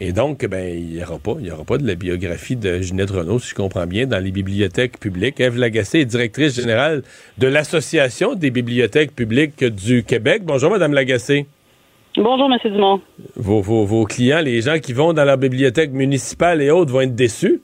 Et 0.00 0.12
donc, 0.12 0.44
ben, 0.46 0.74
il 0.76 0.96
n'y 0.96 1.02
aura 1.02 1.18
pas, 1.18 1.36
il 1.38 1.46
y 1.46 1.50
aura 1.50 1.64
pas 1.64 1.78
de 1.78 1.86
la 1.86 1.94
biographie 1.94 2.56
de 2.56 2.80
Ginette 2.80 3.10
Renault, 3.10 3.38
si 3.38 3.50
je 3.50 3.54
comprends 3.54 3.86
bien, 3.86 4.06
dans 4.06 4.18
les 4.18 4.32
bibliothèques 4.32 4.98
publiques. 4.98 5.40
Eve 5.40 5.56
Lagacé 5.56 6.00
est 6.00 6.04
directrice 6.04 6.54
générale 6.54 7.02
de 7.38 7.46
l'Association 7.46 8.34
des 8.34 8.50
bibliothèques 8.50 9.14
publiques 9.14 9.64
du 9.64 10.02
Québec. 10.02 10.42
Bonjour, 10.44 10.70
Madame 10.70 10.94
Lagacé. 10.94 11.46
Bonjour, 12.16 12.48
M. 12.52 12.72
Dumont. 12.72 13.00
Vos, 13.36 13.60
vos, 13.60 13.84
vos 13.84 14.04
clients, 14.04 14.40
les 14.40 14.62
gens 14.62 14.78
qui 14.78 14.92
vont 14.92 15.12
dans 15.12 15.24
la 15.24 15.36
bibliothèque 15.36 15.92
municipale 15.92 16.62
et 16.62 16.70
autres, 16.70 16.92
vont 16.92 17.00
être 17.00 17.14
déçus? 17.14 17.60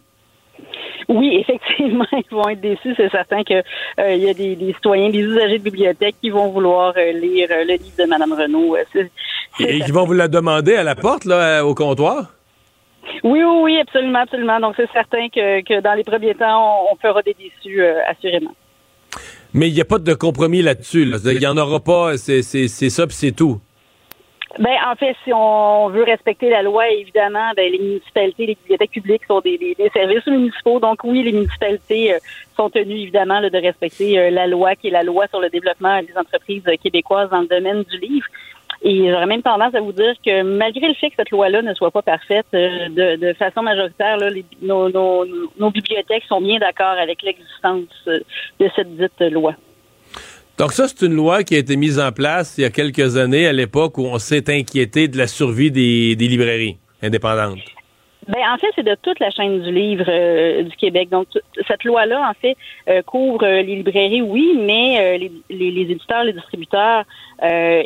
Oui, 1.08 1.36
effectivement, 1.40 2.06
ils 2.12 2.34
vont 2.34 2.48
être 2.48 2.60
déçus. 2.60 2.94
C'est 2.96 3.10
certain 3.10 3.42
qu'il 3.42 3.62
euh, 3.98 4.14
y 4.14 4.28
a 4.28 4.34
des, 4.34 4.72
citoyens, 4.74 5.10
des 5.10 5.20
usagers 5.20 5.58
de 5.58 5.64
bibliothèque 5.64 6.16
qui 6.20 6.30
vont 6.30 6.48
vouloir 6.48 6.94
euh, 6.96 7.12
lire 7.12 7.48
euh, 7.50 7.64
le 7.64 7.74
livre 7.74 7.96
de 7.98 8.04
Mme 8.04 8.32
Renault. 8.32 8.76
Et 9.58 9.80
qui 9.80 9.90
vont 9.90 10.04
vous 10.04 10.12
la 10.12 10.28
demander 10.28 10.74
à 10.74 10.82
la 10.82 10.94
porte, 10.94 11.24
là, 11.24 11.64
au 11.64 11.74
comptoir? 11.74 12.32
Oui, 13.24 13.42
oui, 13.42 13.60
oui, 13.62 13.80
absolument, 13.80 14.20
absolument. 14.20 14.60
Donc, 14.60 14.74
c'est 14.76 14.90
certain 14.92 15.28
que, 15.28 15.80
dans 15.80 15.94
les 15.94 16.04
premiers 16.04 16.34
temps, 16.34 16.86
on, 16.92 16.96
fera 16.96 17.22
des 17.22 17.34
déçus, 17.34 17.82
assurément. 18.06 18.54
Mais 19.52 19.68
il 19.68 19.74
n'y 19.74 19.80
a 19.80 19.84
pas 19.84 19.98
de 19.98 20.14
compromis 20.14 20.62
là-dessus. 20.62 21.10
Il 21.24 21.38
n'y 21.38 21.46
en 21.46 21.56
aura 21.56 21.80
pas. 21.80 22.16
C'est 22.18 22.42
ça, 22.42 23.06
puis 23.06 23.16
c'est 23.16 23.32
tout. 23.32 23.60
Ben, 24.58 24.76
en 24.84 24.96
fait, 24.96 25.14
si 25.22 25.32
on 25.32 25.88
veut 25.90 26.02
respecter 26.02 26.50
la 26.50 26.62
loi, 26.62 26.88
évidemment, 26.90 27.52
ben, 27.56 27.70
les 27.70 27.78
municipalités, 27.78 28.46
les 28.46 28.54
bibliothèques 28.56 28.90
publiques 28.90 29.24
sont 29.26 29.40
des, 29.40 29.76
services 29.92 30.26
municipaux. 30.26 30.80
Donc, 30.80 31.04
oui, 31.04 31.22
les 31.22 31.32
municipalités 31.32 32.14
euh, 32.14 32.18
sont 32.56 32.68
tenues, 32.68 33.02
évidemment, 33.02 33.40
de 33.40 33.62
respecter 33.62 34.18
euh, 34.18 34.30
la 34.30 34.48
loi, 34.48 34.74
qui 34.74 34.88
est 34.88 34.90
la 34.90 35.04
loi 35.04 35.28
sur 35.28 35.40
le 35.40 35.50
développement 35.50 36.00
des 36.02 36.16
entreprises 36.16 36.64
québécoises 36.82 37.30
dans 37.30 37.42
le 37.42 37.46
domaine 37.46 37.84
du 37.84 37.98
livre. 37.98 38.26
Et 38.82 39.10
j'aurais 39.10 39.26
même 39.26 39.42
tendance 39.42 39.74
à 39.74 39.80
vous 39.80 39.92
dire 39.92 40.14
que 40.24 40.42
malgré 40.42 40.88
le 40.88 40.94
fait 40.94 41.10
que 41.10 41.16
cette 41.16 41.30
loi-là 41.30 41.62
ne 41.62 41.74
soit 41.74 41.90
pas 41.90 42.02
parfaite, 42.02 42.46
euh, 42.54 43.16
de, 43.16 43.32
façon 43.34 43.62
majoritaire, 43.62 44.16
les, 44.16 44.44
nos 44.62 45.70
bibliothèques 45.70 46.24
sont 46.24 46.40
bien 46.40 46.58
d'accord 46.58 46.98
avec 46.98 47.22
l'existence 47.22 47.84
de 48.06 48.70
cette 48.74 48.96
dite 48.96 49.20
loi. 49.20 49.54
Donc 50.60 50.72
ça, 50.72 50.86
c'est 50.88 51.06
une 51.06 51.14
loi 51.14 51.42
qui 51.42 51.54
a 51.54 51.58
été 51.58 51.74
mise 51.74 51.98
en 51.98 52.12
place 52.12 52.58
il 52.58 52.60
y 52.60 52.64
a 52.66 52.70
quelques 52.70 53.16
années, 53.16 53.46
à 53.46 53.52
l'époque 53.54 53.96
où 53.96 54.04
on 54.04 54.18
s'est 54.18 54.44
inquiété 54.54 55.08
de 55.08 55.16
la 55.16 55.26
survie 55.26 55.70
des, 55.70 56.14
librairies 56.16 56.76
indépendantes. 57.02 57.60
Ben, 58.28 58.42
en 58.46 58.58
fait, 58.58 58.66
c'est 58.76 58.82
de 58.82 58.94
toute 59.00 59.18
la 59.20 59.30
chaîne 59.30 59.62
du 59.62 59.72
livre 59.72 60.04
euh, 60.06 60.64
du 60.64 60.76
Québec. 60.76 61.08
Donc, 61.08 61.28
cette 61.66 61.82
loi-là, 61.84 62.28
en 62.28 62.34
fait, 62.34 62.58
euh, 62.90 63.00
couvre 63.00 63.42
euh, 63.42 63.62
les 63.62 63.76
librairies, 63.76 64.20
oui, 64.20 64.54
mais 64.60 65.16
les, 65.16 65.32
les, 65.48 65.80
éditeurs, 65.80 66.24
les 66.24 66.34
distributeurs 66.34 67.04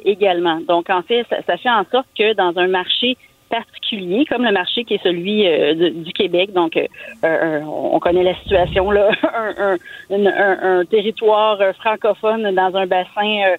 également. 0.04 0.60
Donc, 0.66 0.90
en 0.90 1.02
fait, 1.02 1.24
ça, 1.30 1.56
fait 1.56 1.70
en 1.70 1.84
sorte 1.92 2.08
que 2.18 2.34
dans 2.34 2.58
un 2.58 2.66
marché 2.66 3.16
particulier, 3.54 4.24
comme 4.28 4.44
le 4.44 4.52
marché 4.52 4.84
qui 4.84 4.94
est 4.94 5.02
celui 5.02 5.46
euh, 5.46 5.90
du 5.90 6.12
Québec. 6.12 6.52
Donc, 6.52 6.76
euh, 6.76 6.86
euh, 7.24 7.60
on 7.60 7.98
connaît 8.00 8.22
la 8.22 8.34
situation 8.42 8.90
là, 8.90 9.10
un, 10.10 10.84
territoire 10.90 11.58
francophone 11.76 12.54
dans 12.54 12.76
un 12.76 12.86
bassin 12.86 13.54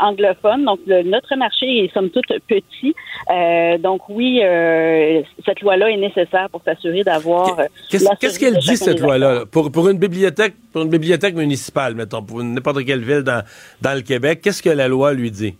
anglophone. 0.00 0.64
Donc, 0.64 0.80
notre 0.86 1.36
marché 1.36 1.84
est 1.84 1.92
somme 1.92 2.10
toute 2.10 2.32
petit. 2.48 2.94
donc, 3.80 4.08
oui, 4.08 4.40
cette 5.44 5.60
loi-là 5.60 5.90
est 5.90 5.96
nécessaire 5.96 6.48
pour 6.50 6.62
s'assurer 6.62 7.02
d'avoir. 7.02 7.56
Qu'est-ce 7.90 8.38
qu'elle 8.38 8.58
dit 8.58 8.76
cette 8.76 9.00
loi-là? 9.00 9.44
pour 9.50 9.70
pour 9.70 9.88
une 9.88 9.98
bibliothèque 9.98 10.54
pour 10.72 10.82
une 10.82 10.90
bibliothèque 10.90 11.34
municipale, 11.34 11.94
mettons, 11.94 12.22
pour 12.22 12.42
n'importe 12.42 12.84
quelle 12.84 13.02
ville 13.02 13.22
dans 13.22 13.42
dans 13.82 13.94
le 13.94 14.02
Québec, 14.02 14.40
qu'est-ce 14.42 14.62
que 14.62 14.70
la 14.70 14.88
loi 14.88 15.12
lui 15.12 15.30
dit? 15.30 15.54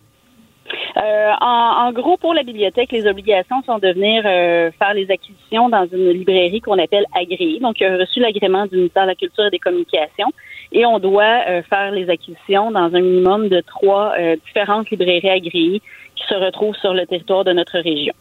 Euh, 0.97 1.33
en, 1.41 1.93
gros, 1.93 2.17
pour 2.17 2.33
la 2.33 2.43
bibliothèque, 2.43 2.91
les 2.91 3.07
obligations 3.07 3.63
sont 3.67 3.79
de 3.79 3.89
venir 3.89 4.23
euh, 4.25 4.71
faire 4.79 4.95
les 4.95 5.11
acquisitions 5.11 5.69
dans 5.69 5.87
une 5.93 6.11
librairie 6.11 6.63
qu'on 6.63 6.79
appelle 6.79 7.05
agréée. 7.15 7.61
Donc, 7.61 7.81
il 7.81 7.87
a 7.87 7.99
reçu 7.99 8.19
l'agrément 8.21 8.67
du 8.67 8.77
ministère 8.77 9.03
de 9.03 9.09
la 9.09 9.15
Culture 9.15 9.45
et 9.45 9.51
des 9.51 9.59
Communications 9.59 10.33
et 10.73 10.87
on 10.87 10.99
doit 10.99 11.43
euh, 11.49 11.63
faire 11.69 11.91
les 11.91 12.09
acquisitions 12.09 12.71
dans 12.71 12.95
un 12.95 13.01
minimum 13.01 13.49
de 13.49 13.61
trois 13.61 14.15
différentes 14.47 14.91
librairies 14.91 15.29
agréées 15.29 15.83
qui 16.15 16.27
se 16.29 16.35
retrouvent 16.35 16.77
sur 16.77 16.95
le 16.95 17.05
territoire 17.07 17.45
de 17.45 17.53
notre 17.53 17.79
région. 17.79 18.15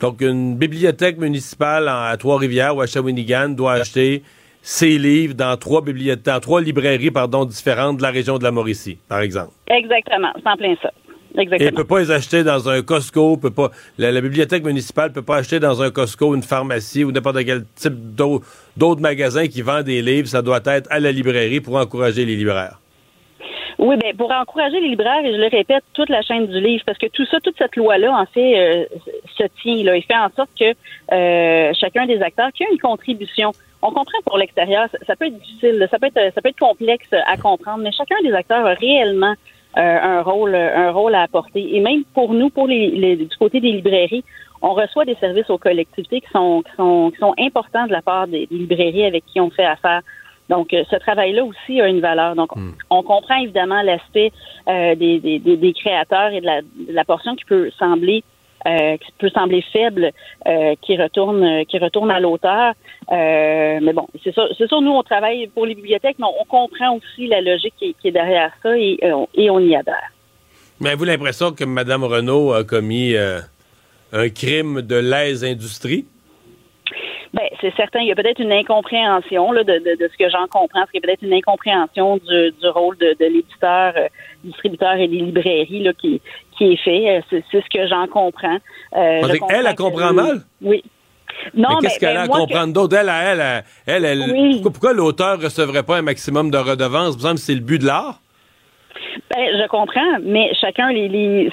Donc, 0.00 0.20
une 0.20 0.56
bibliothèque 0.56 1.16
municipale 1.16 1.88
à 1.88 2.14
Trois-Rivières 2.18 2.76
ou 2.76 2.82
à 2.82 2.86
Shawinigan 2.86 3.50
doit 3.50 3.74
acheter 3.74 4.22
ses 4.60 4.98
livres 4.98 5.34
dans 5.34 5.56
trois 5.56 5.80
bibliothèques, 5.80 6.24
dans 6.24 6.40
trois 6.40 6.60
librairies, 6.60 7.10
pardon, 7.10 7.44
différentes 7.44 7.96
de 7.98 8.02
la 8.02 8.10
région 8.10 8.38
de 8.38 8.44
la 8.44 8.50
Mauricie, 8.50 8.98
par 9.08 9.20
exemple. 9.20 9.52
Exactement, 9.68 10.32
c'est 10.36 10.48
en 10.48 10.56
plein 10.56 10.74
ça. 10.82 10.90
Exactement. 11.36 11.68
Et 11.68 11.70
ne 11.70 11.76
peut 11.76 11.84
pas 11.84 12.00
les 12.00 12.10
acheter 12.10 12.44
dans 12.44 12.68
un 12.68 12.82
Costco, 12.82 13.36
peut 13.36 13.50
pas, 13.50 13.70
la, 13.98 14.20
bibliothèque 14.20 14.64
municipale 14.64 15.10
ne 15.10 15.14
peut 15.14 15.22
pas 15.22 15.36
acheter 15.36 15.60
dans 15.60 15.82
un 15.82 15.90
Costco, 15.90 16.34
une 16.34 16.42
pharmacie 16.42 17.04
ou 17.04 17.12
n'importe 17.12 17.44
quel 17.44 17.64
type 17.74 17.94
d'autres 18.76 19.00
magasins 19.00 19.46
qui 19.46 19.62
vendent 19.62 19.84
des 19.84 20.02
livres. 20.02 20.28
Ça 20.28 20.42
doit 20.42 20.60
être 20.66 20.88
à 20.90 21.00
la 21.00 21.12
librairie 21.12 21.60
pour 21.60 21.76
encourager 21.76 22.24
les 22.24 22.36
libraires. 22.36 22.78
Oui, 23.78 23.96
bien, 23.96 24.12
pour 24.14 24.30
encourager 24.30 24.80
les 24.80 24.90
libraires, 24.90 25.24
et 25.24 25.32
je 25.32 25.38
le 25.38 25.48
répète, 25.48 25.82
toute 25.94 26.08
la 26.08 26.22
chaîne 26.22 26.46
du 26.46 26.60
livre, 26.60 26.84
parce 26.86 26.98
que 26.98 27.06
tout 27.06 27.24
ça, 27.26 27.40
toute 27.40 27.56
cette 27.58 27.74
loi-là, 27.74 28.12
en 28.12 28.26
fait, 28.26 28.56
euh, 28.56 28.84
se 29.36 29.44
tient. 29.62 29.82
Là, 29.82 29.96
il 29.96 30.04
fait 30.04 30.14
en 30.14 30.30
sorte 30.36 30.50
que 30.58 30.72
euh, 31.12 31.72
chacun 31.80 32.06
des 32.06 32.20
acteurs 32.22 32.52
qui 32.52 32.64
a 32.64 32.66
une 32.70 32.78
contribution. 32.78 33.50
On 33.80 33.88
comprend 33.88 34.18
pour 34.24 34.38
l'extérieur, 34.38 34.86
ça, 35.06 35.16
peut 35.16 35.26
être 35.26 35.38
difficile, 35.38 35.88
ça 35.90 35.98
peut 35.98 36.06
être, 36.06 36.34
ça 36.34 36.40
peut 36.40 36.50
être 36.50 36.58
complexe 36.58 37.08
à 37.26 37.36
comprendre, 37.36 37.82
mais 37.82 37.90
chacun 37.90 38.14
des 38.22 38.32
acteurs 38.32 38.64
a 38.64 38.74
réellement 38.74 39.32
euh, 39.32 39.51
un 39.74 40.22
rôle 40.22 40.54
un 40.54 40.90
rôle 40.90 41.14
à 41.14 41.22
apporter. 41.22 41.76
Et 41.76 41.80
même 41.80 42.04
pour 42.14 42.34
nous, 42.34 42.50
pour 42.50 42.66
les, 42.66 42.90
les, 42.90 43.16
du 43.16 43.36
côté 43.36 43.60
des 43.60 43.72
librairies, 43.72 44.24
on 44.62 44.74
reçoit 44.74 45.04
des 45.04 45.16
services 45.16 45.50
aux 45.50 45.58
collectivités 45.58 46.20
qui 46.20 46.30
sont 46.30 46.62
qui 46.62 46.76
sont, 46.76 47.10
qui 47.12 47.18
sont 47.18 47.34
importants 47.38 47.86
de 47.86 47.92
la 47.92 48.02
part 48.02 48.28
des, 48.28 48.46
librairies 48.50 49.04
avec 49.04 49.24
qui 49.26 49.40
on 49.40 49.50
fait 49.50 49.64
affaire. 49.64 50.02
Donc, 50.48 50.72
euh, 50.74 50.84
ce 50.90 50.96
travail-là 50.96 51.44
aussi 51.44 51.80
a 51.80 51.88
une 51.88 52.00
valeur. 52.00 52.34
Donc, 52.34 52.54
hmm. 52.54 52.72
on 52.90 53.02
comprend 53.02 53.36
évidemment 53.36 53.82
l'aspect 53.82 54.32
euh, 54.68 54.94
des, 54.94 55.18
des, 55.18 55.38
des, 55.38 55.72
créateurs 55.72 56.32
et 56.32 56.40
de 56.40 56.46
la, 56.46 56.62
de 56.62 56.92
la 56.92 57.04
portion 57.04 57.34
qui 57.36 57.44
peut 57.44 57.70
sembler 57.78 58.22
euh, 58.66 58.96
qui 58.96 59.12
peut 59.18 59.30
sembler 59.30 59.62
faible, 59.72 60.12
euh, 60.46 60.74
qui 60.82 60.96
retourne 60.96 61.64
qui 61.66 61.78
retourne 61.78 62.10
à 62.10 62.20
l'auteur. 62.20 62.74
Euh, 63.10 63.78
mais 63.82 63.92
bon, 63.92 64.06
c'est 64.22 64.32
sûr, 64.32 64.80
nous 64.80 64.92
on 64.92 65.02
travaille 65.02 65.48
pour 65.48 65.66
les 65.66 65.74
bibliothèques, 65.74 66.16
mais 66.18 66.26
on, 66.40 66.44
comprend 66.44 66.96
aussi 66.96 67.26
la 67.26 67.40
logique 67.40 67.74
qui, 67.78 67.94
est 68.04 68.10
derrière 68.10 68.52
ça 68.62 68.76
et, 68.76 68.98
et, 69.34 69.50
on 69.50 69.58
y 69.58 69.74
adhère. 69.74 70.12
Mais 70.80 70.90
avez-vous 70.90 71.04
l'impression 71.04 71.52
que 71.52 71.64
Mme 71.64 72.04
Renault 72.04 72.52
a 72.52 72.64
commis 72.64 73.14
un 73.16 74.28
crime 74.28 74.82
de 74.82 74.96
lèse-industrie? 74.96 76.06
Ben, 77.34 77.48
c'est 77.62 77.74
certain. 77.76 78.00
Il 78.00 78.08
y 78.08 78.12
a 78.12 78.14
peut-être 78.14 78.40
une 78.40 78.52
incompréhension 78.52 79.52
là, 79.52 79.64
de, 79.64 79.72
de, 79.78 79.96
de, 79.96 80.10
ce 80.12 80.18
que 80.18 80.28
j'en 80.28 80.46
comprends. 80.48 80.84
Il 80.92 80.96
y 80.96 80.98
a 80.98 81.00
peut-être 81.00 81.22
une 81.22 81.32
incompréhension 81.32 82.18
du, 82.18 82.52
du 82.60 82.68
rôle 82.68 82.98
de, 82.98 83.16
de 83.18 83.24
l'éditeur, 83.24 83.94
euh, 83.96 84.08
distributeur 84.44 84.96
et 84.96 85.08
des 85.08 85.16
librairies 85.16 85.82
là, 85.82 85.92
qui, 85.94 86.20
qui 86.56 86.72
est 86.72 86.76
fait. 86.76 87.18
Euh, 87.18 87.20
c'est, 87.30 87.44
ce 87.52 87.68
que 87.72 87.86
j'en 87.88 88.06
comprends. 88.06 88.58
Euh, 88.96 89.22
elle, 89.50 89.66
elle 89.66 89.74
comprend 89.74 90.12
mal? 90.12 90.40
Oui. 90.60 90.82
Non, 91.54 91.68
mais 91.80 91.88
qu'est-ce 91.88 91.98
qu'elle 91.98 92.16
a 92.16 92.22
à 92.22 92.28
comprendre 92.28 92.72
d'autre? 92.72 92.96
Elle, 92.96 93.08
elle, 93.08 93.64
elle, 93.86 94.04
elle, 94.04 94.60
pourquoi, 94.62 94.92
l'auteur 94.92 95.40
recevrait 95.40 95.82
pas 95.82 95.96
un 95.96 96.02
maximum 96.02 96.50
de 96.50 96.58
redevances? 96.58 97.16
Vous 97.16 97.28
que 97.28 97.36
c'est 97.36 97.54
le 97.54 97.60
but 97.60 97.78
de 97.78 97.86
l'art? 97.86 98.20
Ben, 99.34 99.46
je 99.50 99.66
comprends, 99.68 100.18
mais 100.22 100.52
chacun 100.60 100.92
les, 100.92 101.08
les 101.08 101.50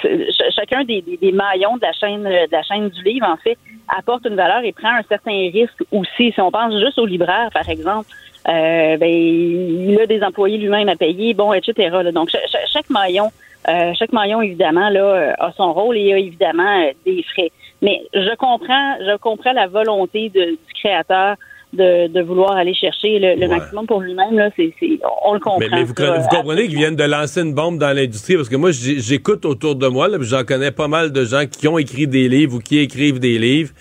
chacun 0.54 0.84
des, 0.84 1.02
des, 1.02 1.32
maillons 1.32 1.78
de 1.78 1.82
la 1.82 1.94
chaîne 1.94 2.24
de 2.24 2.52
la 2.52 2.62
chaîne 2.64 2.90
du 2.90 3.04
livre 3.04 3.26
en 3.26 3.38
fait 3.38 3.58
apporte 3.88 4.26
une 4.26 4.36
valeur 4.36 4.64
et 4.64 4.72
prend 4.72 4.90
un 4.90 5.04
certain 5.08 5.32
risque 5.32 5.84
aussi. 5.92 6.32
Si 6.34 6.42
on 6.42 6.52
pense 6.52 6.74
juste 6.80 7.00
au 7.00 7.06
libraire, 7.06 7.50
par 7.54 7.68
exemple, 7.70 8.08
euh, 8.48 8.98
ben 8.98 9.10
il 9.10 10.00
a 10.02 10.06
des 10.06 10.22
employés 10.24 10.58
lui-même 10.58 10.90
à 10.90 10.96
payer, 10.96 11.34
bon, 11.34 11.54
etc. 11.54 11.90
Donc 12.14 12.30
chaque, 12.72 12.90
maillon, 12.90 13.32
euh, 13.70 13.94
chaque 13.98 14.12
maillon 14.12 14.42
évidemment 14.42 14.90
là 14.90 15.36
a 15.40 15.52
son 15.54 15.74
rôle 15.74 15.98
et 15.98 16.14
a 16.14 16.18
évidemment 16.18 16.82
euh, 16.82 16.92
des 17.06 17.24
frais. 17.34 17.52
Mais 17.82 18.02
je 18.14 18.36
comprends, 18.36 18.96
je 19.00 19.18
comprends 19.18 19.54
la 19.54 19.68
volonté 19.68 20.30
de, 20.30 20.52
du 20.52 20.74
créateur 20.82 21.36
de, 21.74 22.08
de, 22.08 22.22
vouloir 22.22 22.54
aller 22.54 22.74
chercher 22.74 23.20
le, 23.20 23.48
maximum 23.48 23.86
pour 23.86 24.02
lui-même. 24.02 24.36
Là, 24.38 24.50
c'est, 24.56 24.74
on 25.24 25.34
le 25.34 25.40
comprend. 25.40 25.60
Mais, 25.72 25.84
vous, 25.84 25.94
comprenez 25.94 26.68
qu'ils 26.68 26.78
viennent 26.78 26.96
de 26.96 27.04
lancer 27.04 27.42
une 27.42 27.54
bombe 27.54 27.78
dans 27.78 27.96
l'industrie? 27.96 28.36
Parce 28.36 28.50
que 28.50 28.56
moi, 28.56 28.72
j'écoute 28.72 29.46
autour 29.46 29.76
de 29.76 29.88
moi, 29.88 30.08
j'en 30.22 30.44
connais 30.44 30.72
pas 30.72 30.88
mal 30.88 31.12
de 31.12 31.26
gens 31.26 31.46
qui 31.46 31.68
ont 31.68 31.78
écrit 31.78 32.08
des 32.08 32.28
livres 32.28 32.56
ou 32.56 32.60
qui 32.60 32.80
écrivent 32.80 33.20
des 33.20 33.38
livres. 33.38 33.72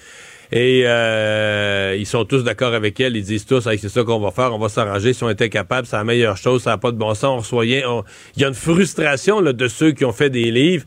Et 0.51 0.85
euh, 0.87 1.95
ils 1.99 2.07
sont 2.07 2.25
tous 2.25 2.43
d'accord 2.43 2.73
avec 2.73 2.99
elle. 3.01 3.17
Ils 3.17 3.25
disent 3.25 3.45
tous, 3.45 3.61
c'est 3.61 3.89
ça 3.89 4.03
qu'on 4.03 4.19
va 4.19 4.31
faire, 4.31 4.55
on 4.55 4.59
va 4.59 4.69
s'arranger. 4.69 5.13
Si 5.13 5.23
on 5.23 5.29
était 5.29 5.51
capable, 5.51 5.87
c'est 5.87 5.97
la 5.97 6.05
meilleure 6.05 6.37
chose, 6.37 6.63
ça 6.63 6.71
n'a 6.71 6.79
pas 6.79 6.91
de 6.91 6.97
bon 6.97 7.15
sens. 7.15 7.53
On 7.53 7.63
Il 7.63 7.73
y 8.37 8.45
a 8.45 8.49
une 8.49 8.55
frustration 8.55 9.41
là, 9.41 9.53
de 9.53 9.69
ceux 9.69 9.93
qui 9.93 10.05
ont 10.05 10.13
fait 10.13 10.31
des 10.31 10.51
livres. 10.51 10.85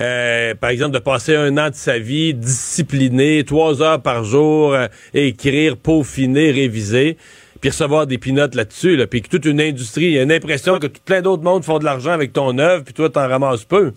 Euh, 0.00 0.54
par 0.54 0.70
exemple, 0.70 0.92
de 0.92 0.98
passer 0.98 1.36
un 1.36 1.56
an 1.58 1.68
de 1.68 1.74
sa 1.74 1.98
vie 1.98 2.32
discipliné, 2.32 3.44
trois 3.44 3.82
heures 3.82 4.00
par 4.00 4.24
jour, 4.24 4.72
euh, 4.72 4.86
écrire, 5.12 5.76
peaufiner, 5.76 6.50
réviser, 6.50 7.18
puis 7.60 7.70
recevoir 7.70 8.06
des 8.06 8.18
pinottes 8.18 8.54
là-dessus, 8.54 8.96
là, 8.96 9.06
puis 9.06 9.20
toute 9.22 9.44
une 9.44 9.60
industrie, 9.60 10.06
il 10.06 10.12
y 10.12 10.18
a 10.18 10.22
une 10.22 10.32
impression 10.32 10.78
que 10.78 10.86
plein 10.86 11.20
d'autres 11.20 11.42
mondes 11.42 11.64
font 11.64 11.78
de 11.78 11.84
l'argent 11.84 12.12
avec 12.12 12.32
ton 12.32 12.56
œuvre, 12.58 12.84
puis 12.84 12.94
toi, 12.94 13.10
t'en 13.10 13.28
ramasses 13.28 13.64
peu. 13.64 13.92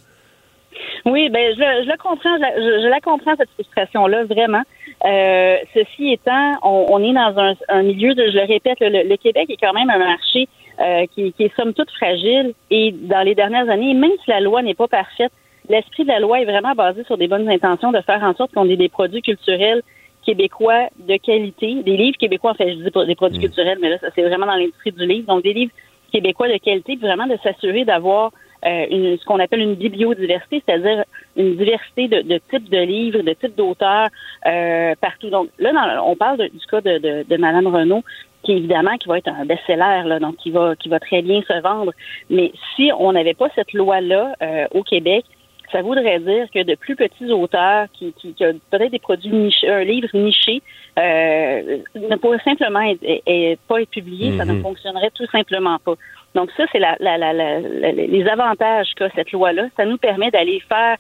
Oui, 1.06 1.30
ben 1.30 1.54
je, 1.54 1.84
je 1.84 1.88
la 1.88 1.98
comprends, 1.98 2.38
je, 2.38 2.90
la 2.90 3.00
comprends 3.00 3.36
cette 3.38 3.50
frustration-là 3.52 4.26
vraiment. 4.26 4.64
Euh, 5.04 5.58
ceci 5.74 6.14
étant, 6.14 6.54
on, 6.64 7.04
est 7.04 7.14
dans 7.14 7.38
un, 7.38 7.54
un, 7.70 7.84
milieu, 7.84 8.16
de, 8.16 8.28
je 8.28 8.38
le 8.38 8.46
répète, 8.46 8.78
le, 8.80 9.16
Québec 9.18 9.50
est 9.50 9.58
quand 9.58 9.74
même 9.74 9.90
un 9.90 10.00
marché 10.00 10.48
euh, 10.80 11.06
qui, 11.14 11.34
qui, 11.34 11.44
est 11.44 11.56
somme 11.56 11.74
toute 11.74 11.92
fragile. 11.92 12.54
Et 12.72 12.92
dans 12.92 13.22
les 13.22 13.36
dernières 13.36 13.70
années, 13.70 13.94
même 13.94 14.12
si 14.24 14.30
la 14.30 14.40
loi 14.40 14.62
n'est 14.62 14.74
pas 14.74 14.88
parfaite, 14.88 15.32
l'esprit 15.70 16.04
de 16.04 16.10
la 16.10 16.20
loi 16.20 16.42
est 16.42 16.46
vraiment 16.46 16.74
basé 16.74 17.04
sur 17.04 17.18
des 17.18 17.28
bonnes 17.28 17.50
intentions 17.50 17.92
de 17.92 18.02
faire 18.02 18.24
en 18.24 18.34
sorte 18.36 18.54
qu'on 18.54 18.70
ait 18.70 18.78
des 18.78 18.90
produits 18.90 19.22
culturels 19.22 19.82
québécois 20.26 20.90
de 21.00 21.18
qualité, 21.18 21.84
des 21.84 21.98
livres 21.98 22.18
québécois, 22.18 22.52
en 22.52 22.56
fait, 22.56 22.72
je 22.72 22.76
dis 22.78 23.08
des 23.08 23.16
produits 23.16 23.38
mm. 23.38 23.42
culturels, 23.42 23.78
mais 23.82 23.90
là, 23.90 23.98
ça 24.00 24.08
c'est 24.16 24.24
vraiment 24.24 24.48
dans 24.48 24.56
l'industrie 24.56 24.92
du 24.92 25.06
livre, 25.06 25.28
donc 25.28 25.44
des 25.44 25.54
livres 25.54 25.72
québécois 26.12 26.48
de 26.48 26.58
qualité, 26.58 26.96
vraiment 26.96 27.28
de 27.28 27.38
s'assurer 27.44 27.86
d'avoir 27.86 28.32
euh, 28.66 28.86
une, 28.90 29.18
ce 29.18 29.26
qu'on 29.26 29.40
appelle 29.40 29.60
une 29.60 29.76
bibliodiversité, 29.76 30.64
c'est-à-dire 30.66 31.04
une 31.36 31.56
diversité 31.56 32.08
de, 32.08 32.22
de, 32.22 32.40
types 32.50 32.70
de 32.70 32.80
livres, 32.80 33.22
de 33.22 33.34
types 33.34 33.56
d'auteurs 33.56 34.10
euh, 34.46 34.96
partout. 35.02 35.30
Donc 35.30 35.50
là, 35.60 36.02
on 36.04 36.16
parle 36.16 36.38
du 36.38 36.66
cas 36.70 36.82
de, 36.82 36.98
de, 36.98 37.26
de 37.28 37.38
Madame 37.38 37.68
Renault, 37.68 38.04
qui 38.44 38.54
évidemment 38.54 38.98
qui 38.98 39.08
va 39.08 39.18
être 39.18 39.28
un 39.28 39.46
best-seller, 39.46 40.04
là, 40.06 40.20
donc 40.20 40.38
qui 40.38 40.52
va 40.52 40.76
qui 40.76 40.90
va 40.90 41.00
très 41.00 41.22
bien 41.22 41.42
se 41.42 41.62
vendre. 41.62 41.92
Mais 42.30 42.52
si 42.76 42.92
on 42.98 43.12
n'avait 43.14 43.34
pas 43.34 43.50
cette 43.56 43.74
loi-là 43.74 44.34
euh, 44.42 44.68
au 44.72 44.84
Québec, 44.84 45.26
ça 45.72 45.82
voudrait 45.82 46.20
dire 46.20 46.48
que 46.54 46.64
de 46.64 46.76
plus 46.76 46.96
petits 46.96 47.32
auteurs 47.32 47.88
qui, 47.94 48.14
qui, 48.14 48.34
qui 48.34 48.46
ont 48.46 48.60
peut-être 48.72 48.92
des 48.92 49.00
produits 49.00 49.32
nichés, 49.32 49.68
un 49.68 49.84
livre 49.84 50.08
niché, 50.14 50.62
euh, 50.98 51.80
ne 51.96 52.16
pourrait 52.16 52.40
simplement 52.46 52.82
être, 52.82 53.60
pas 53.68 53.82
être 53.82 53.90
publié, 53.90 54.38
ça 54.38 54.46
ne 54.46 54.54
mhm. 54.54 54.62
fonctionnerait 54.62 55.12
tout 55.14 55.26
simplement 55.32 55.78
pas. 55.84 55.96
Donc 56.36 56.52
ça, 56.56 56.66
c'est 56.72 56.80
la, 56.80 56.96
la, 57.00 57.18
la, 57.18 57.60
les 57.60 58.28
avantages 58.28 58.94
qu'a 58.96 59.10
cette 59.16 59.32
loi-là. 59.32 59.68
Ça 59.76 59.86
nous 59.86 59.98
permet 59.98 60.32
d'aller 60.32 60.62
faire 60.70 60.98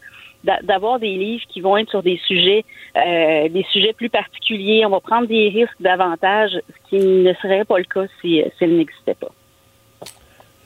d'avoir 0.64 1.00
des 1.00 1.16
livres 1.16 1.44
qui 1.50 1.62
vont 1.62 1.78
être 1.78 1.90
sur 1.90 2.04
des 2.04 2.20
sujets, 2.28 2.64
euh, 2.96 3.50
des 3.50 3.66
sujets 3.72 3.94
plus 3.94 4.10
particuliers. 4.10 4.86
On 4.86 4.90
va 4.90 5.00
prendre 5.00 5.28
des 5.28 5.50
risques 5.50 5.82
davantage, 5.82 6.52
ce 6.52 6.90
qui 6.90 7.06
ne 7.06 7.34
serait 7.36 7.66
pas 7.66 7.78
le 7.78 7.86
cas 7.86 8.06
si, 8.22 8.42
si 8.58 8.64
elle 8.64 8.78
n'existait 8.78 9.16
pas. 9.16 9.32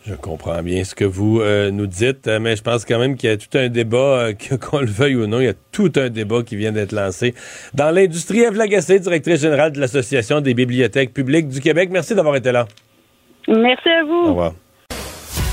Je 0.09 0.15
comprends 0.15 0.63
bien 0.63 0.83
ce 0.83 0.95
que 0.95 1.03
vous 1.03 1.39
euh, 1.41 1.71
nous 1.71 1.85
dites, 1.85 2.27
euh, 2.27 2.39
mais 2.39 2.55
je 2.55 2.63
pense 2.63 2.85
quand 2.85 2.97
même 2.97 3.15
qu'il 3.15 3.29
y 3.29 3.33
a 3.33 3.37
tout 3.37 3.55
un 3.57 3.67
débat, 3.67 3.97
euh, 3.97 4.33
qu'on 4.57 4.79
le 4.79 4.87
veuille 4.87 5.15
ou 5.15 5.27
non, 5.27 5.39
il 5.39 5.45
y 5.45 5.49
a 5.49 5.53
tout 5.71 5.91
un 5.97 6.09
débat 6.09 6.41
qui 6.41 6.55
vient 6.55 6.71
d'être 6.71 6.93
lancé. 6.93 7.35
Dans 7.73 7.91
l'industrie, 7.91 8.39
Eve 8.39 8.55
Lagacé, 8.55 8.99
directrice 8.99 9.41
générale 9.41 9.71
de 9.73 9.79
l'Association 9.79 10.41
des 10.41 10.53
bibliothèques 10.53 11.13
publiques 11.13 11.49
du 11.49 11.59
Québec, 11.59 11.89
merci 11.91 12.15
d'avoir 12.15 12.35
été 12.35 12.51
là. 12.51 12.65
Merci 13.47 13.89
à 13.89 14.03
vous. 14.03 14.25
Au 14.25 14.29
revoir. 14.29 14.53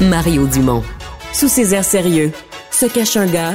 Mario 0.01 0.47
Dumont. 0.47 0.83
Sous 1.33 1.49
ses 1.49 1.75
airs 1.75 1.85
sérieux, 1.85 2.31
se 2.71 2.87
cache 2.87 3.17
un 3.17 3.27
gars 3.27 3.55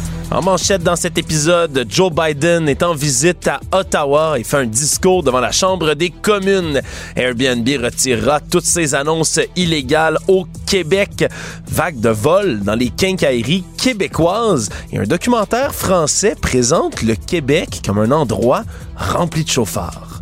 En 0.31 0.41
manchette 0.41 0.81
dans 0.81 0.95
cet 0.95 1.17
épisode, 1.17 1.85
Joe 1.89 2.09
Biden 2.09 2.69
est 2.69 2.83
en 2.83 2.93
visite 2.93 3.49
à 3.49 3.59
Ottawa 3.73 4.39
et 4.39 4.45
fait 4.45 4.57
un 4.57 4.65
discours 4.65 5.23
devant 5.23 5.41
la 5.41 5.51
Chambre 5.51 5.93
des 5.93 6.09
communes. 6.09 6.81
Airbnb 7.17 7.67
retirera 7.83 8.39
toutes 8.39 8.63
ses 8.63 8.95
annonces 8.95 9.41
illégales 9.57 10.17
au 10.29 10.47
Québec. 10.65 11.25
Vague 11.67 11.99
de 11.99 12.09
vol 12.09 12.61
dans 12.61 12.75
les 12.75 12.89
quincailleries 12.89 13.65
québécoises 13.77 14.69
et 14.93 14.99
un 14.99 15.03
documentaire 15.03 15.75
français 15.75 16.35
présente 16.41 17.01
le 17.01 17.15
Québec 17.15 17.81
comme 17.85 17.99
un 17.99 18.11
endroit 18.11 18.63
rempli 18.95 19.43
de 19.43 19.49
chauffards. 19.49 20.21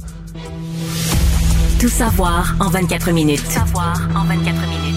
Tout 1.80 1.88
savoir 1.88 2.56
en 2.60 2.70
24 2.70 3.12
minutes. 3.12 3.44
Tout 3.46 3.52
savoir 3.52 3.96
en 4.16 4.26
24 4.26 4.60
minutes. 4.68 4.89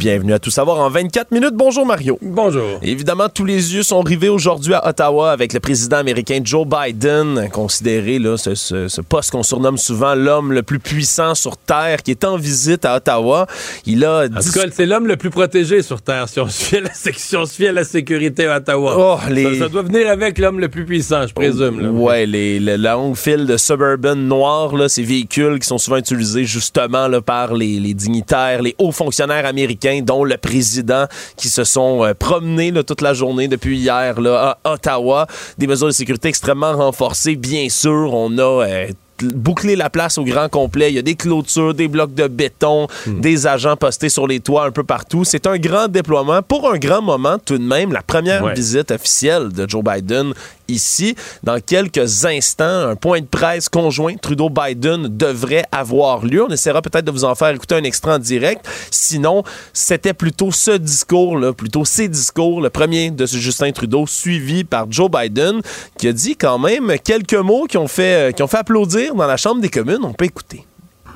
Bienvenue 0.00 0.32
à 0.32 0.38
Tout 0.38 0.50
savoir 0.50 0.78
en 0.78 0.88
24 0.88 1.30
minutes. 1.30 1.52
Bonjour 1.52 1.84
Mario. 1.84 2.18
Bonjour. 2.22 2.78
Évidemment, 2.80 3.28
tous 3.28 3.44
les 3.44 3.74
yeux 3.74 3.82
sont 3.82 4.00
rivés 4.00 4.30
aujourd'hui 4.30 4.72
à 4.72 4.88
Ottawa 4.88 5.30
avec 5.30 5.52
le 5.52 5.60
président 5.60 5.98
américain 5.98 6.40
Joe 6.42 6.66
Biden, 6.66 7.50
considéré 7.52 8.18
là, 8.18 8.38
ce, 8.38 9.00
poste 9.02 9.30
qu'on 9.30 9.42
surnomme 9.42 9.76
souvent 9.76 10.14
l'homme 10.14 10.54
le 10.54 10.62
plus 10.62 10.78
puissant 10.78 11.34
sur 11.34 11.58
Terre, 11.58 12.02
qui 12.02 12.12
est 12.12 12.24
en 12.24 12.38
visite 12.38 12.86
à 12.86 12.96
Ottawa. 12.96 13.46
Il 13.84 14.02
a... 14.06 14.24
En 14.34 14.40
c'est 14.40 14.86
l'homme 14.86 15.06
le 15.06 15.18
plus 15.18 15.28
protégé 15.28 15.82
sur 15.82 16.00
Terre, 16.00 16.30
si 16.30 16.40
on 16.40 16.48
se 16.48 16.64
fie 16.64 16.76
à 16.78 16.80
la, 16.80 16.94
si 16.94 17.66
à 17.66 17.72
la 17.72 17.84
sécurité 17.84 18.46
à 18.46 18.56
Ottawa. 18.56 18.94
Oh, 18.96 19.30
les... 19.30 19.58
ça, 19.58 19.68
doit 19.68 19.82
venir 19.82 20.08
avec 20.08 20.38
l'homme 20.38 20.60
le 20.60 20.70
plus 20.70 20.86
puissant, 20.86 21.26
je 21.26 21.34
présume. 21.34 21.78
Là. 21.78 21.90
Ouais, 21.90 22.24
les, 22.24 22.58
la 22.58 22.78
longue 22.78 23.16
file 23.16 23.44
de 23.44 23.58
Suburban 23.58 24.16
noirs, 24.16 24.74
là, 24.74 24.88
ces 24.88 25.02
véhicules 25.02 25.58
qui 25.58 25.66
sont 25.66 25.76
souvent 25.76 25.98
utilisés 25.98 26.46
justement 26.46 27.06
là, 27.06 27.20
par 27.20 27.52
les, 27.52 27.78
les 27.78 27.92
dignitaires, 27.92 28.62
les 28.62 28.74
hauts 28.78 28.92
fonctionnaires 28.92 29.44
américains 29.44 29.89
dont 30.00 30.24
le 30.24 30.36
président, 30.36 31.06
qui 31.36 31.48
se 31.48 31.64
sont 31.64 32.04
euh, 32.04 32.14
promenés 32.14 32.72
toute 32.84 33.00
la 33.00 33.14
journée 33.14 33.48
depuis 33.48 33.78
hier 33.78 34.20
là, 34.20 34.56
à 34.64 34.72
Ottawa. 34.72 35.26
Des 35.58 35.66
mesures 35.66 35.88
de 35.88 35.92
sécurité 35.92 36.28
extrêmement 36.28 36.76
renforcées, 36.76 37.36
bien 37.36 37.68
sûr. 37.68 38.14
On 38.14 38.38
a 38.38 38.66
euh, 38.66 38.86
boucler 39.22 39.76
la 39.76 39.90
place 39.90 40.18
au 40.18 40.24
grand 40.24 40.48
complet. 40.48 40.90
Il 40.90 40.94
y 40.94 40.98
a 40.98 41.02
des 41.02 41.14
clôtures, 41.14 41.74
des 41.74 41.88
blocs 41.88 42.14
de 42.14 42.26
béton, 42.26 42.86
hmm. 43.06 43.20
des 43.20 43.46
agents 43.46 43.76
postés 43.76 44.08
sur 44.08 44.26
les 44.26 44.40
toits 44.40 44.66
un 44.66 44.70
peu 44.70 44.84
partout. 44.84 45.24
C'est 45.24 45.46
un 45.46 45.58
grand 45.58 45.88
déploiement. 45.88 46.42
Pour 46.42 46.70
un 46.70 46.78
grand 46.78 47.02
moment, 47.02 47.36
tout 47.38 47.58
de 47.58 47.64
même, 47.64 47.92
la 47.92 48.02
première 48.02 48.46
visite 48.54 48.90
officielle 48.90 49.50
de 49.50 49.68
Joe 49.68 49.82
Biden 49.84 50.32
ici. 50.70 51.14
Dans 51.42 51.60
quelques 51.60 52.24
instants, 52.24 52.88
un 52.88 52.96
point 52.96 53.20
de 53.20 53.26
presse 53.26 53.68
conjoint 53.68 54.16
Trudeau-Biden 54.16 55.08
devrait 55.08 55.64
avoir 55.72 56.24
lieu. 56.24 56.44
On 56.44 56.48
essaiera 56.48 56.82
peut-être 56.82 57.04
de 57.04 57.10
vous 57.10 57.24
en 57.24 57.34
faire 57.34 57.50
écouter 57.50 57.74
un 57.74 57.84
extrait 57.84 58.12
en 58.12 58.18
direct. 58.18 58.66
Sinon, 58.90 59.42
c'était 59.72 60.14
plutôt 60.14 60.52
ce 60.52 60.72
discours-là, 60.72 61.52
plutôt 61.52 61.84
ces 61.84 62.08
discours, 62.08 62.60
le 62.60 62.70
premier 62.70 63.10
de 63.10 63.26
Justin 63.26 63.72
Trudeau, 63.72 64.06
suivi 64.06 64.64
par 64.64 64.86
Joe 64.90 65.10
Biden, 65.10 65.60
qui 65.98 66.08
a 66.08 66.12
dit 66.12 66.36
quand 66.36 66.58
même 66.58 66.94
quelques 67.02 67.34
mots 67.34 67.66
qui 67.66 67.76
ont 67.76 67.88
fait, 67.88 68.34
qui 68.34 68.42
ont 68.42 68.48
fait 68.48 68.58
applaudir 68.58 69.14
dans 69.14 69.26
la 69.26 69.36
Chambre 69.36 69.60
des 69.60 69.68
communes. 69.68 70.04
On 70.04 70.12
peut 70.12 70.26
écouter. 70.26 70.64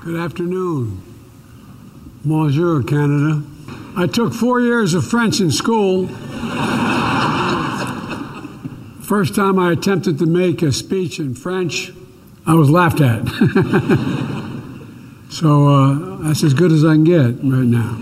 Good. 0.05 0.33
Bonjour, 2.25 2.83
Canada. 2.87 3.43
I 3.97 4.07
took 4.07 4.33
four 4.33 4.61
years 4.61 4.95
of 4.95 5.07
French 5.07 5.41
in 5.41 5.51
school. 5.51 6.09
First 9.05 9.35
time 9.35 9.59
I 9.59 9.73
attempted 9.73 10.19
to 10.21 10.27
make 10.27 10.63
a 10.63 10.73
speech 10.73 11.21
in 11.21 11.35
French, 11.35 11.93
I 12.47 12.55
was 12.55 12.71
laughed 12.71 13.03
at. 13.03 13.29
so 15.29 15.69
uh, 15.69 16.17
that's 16.23 16.43
as 16.43 16.55
good 16.55 16.73
as 16.73 16.87
I 16.87 16.95
can 16.95 17.05
get 17.05 17.35
right 17.45 17.67
now. 17.67 17.99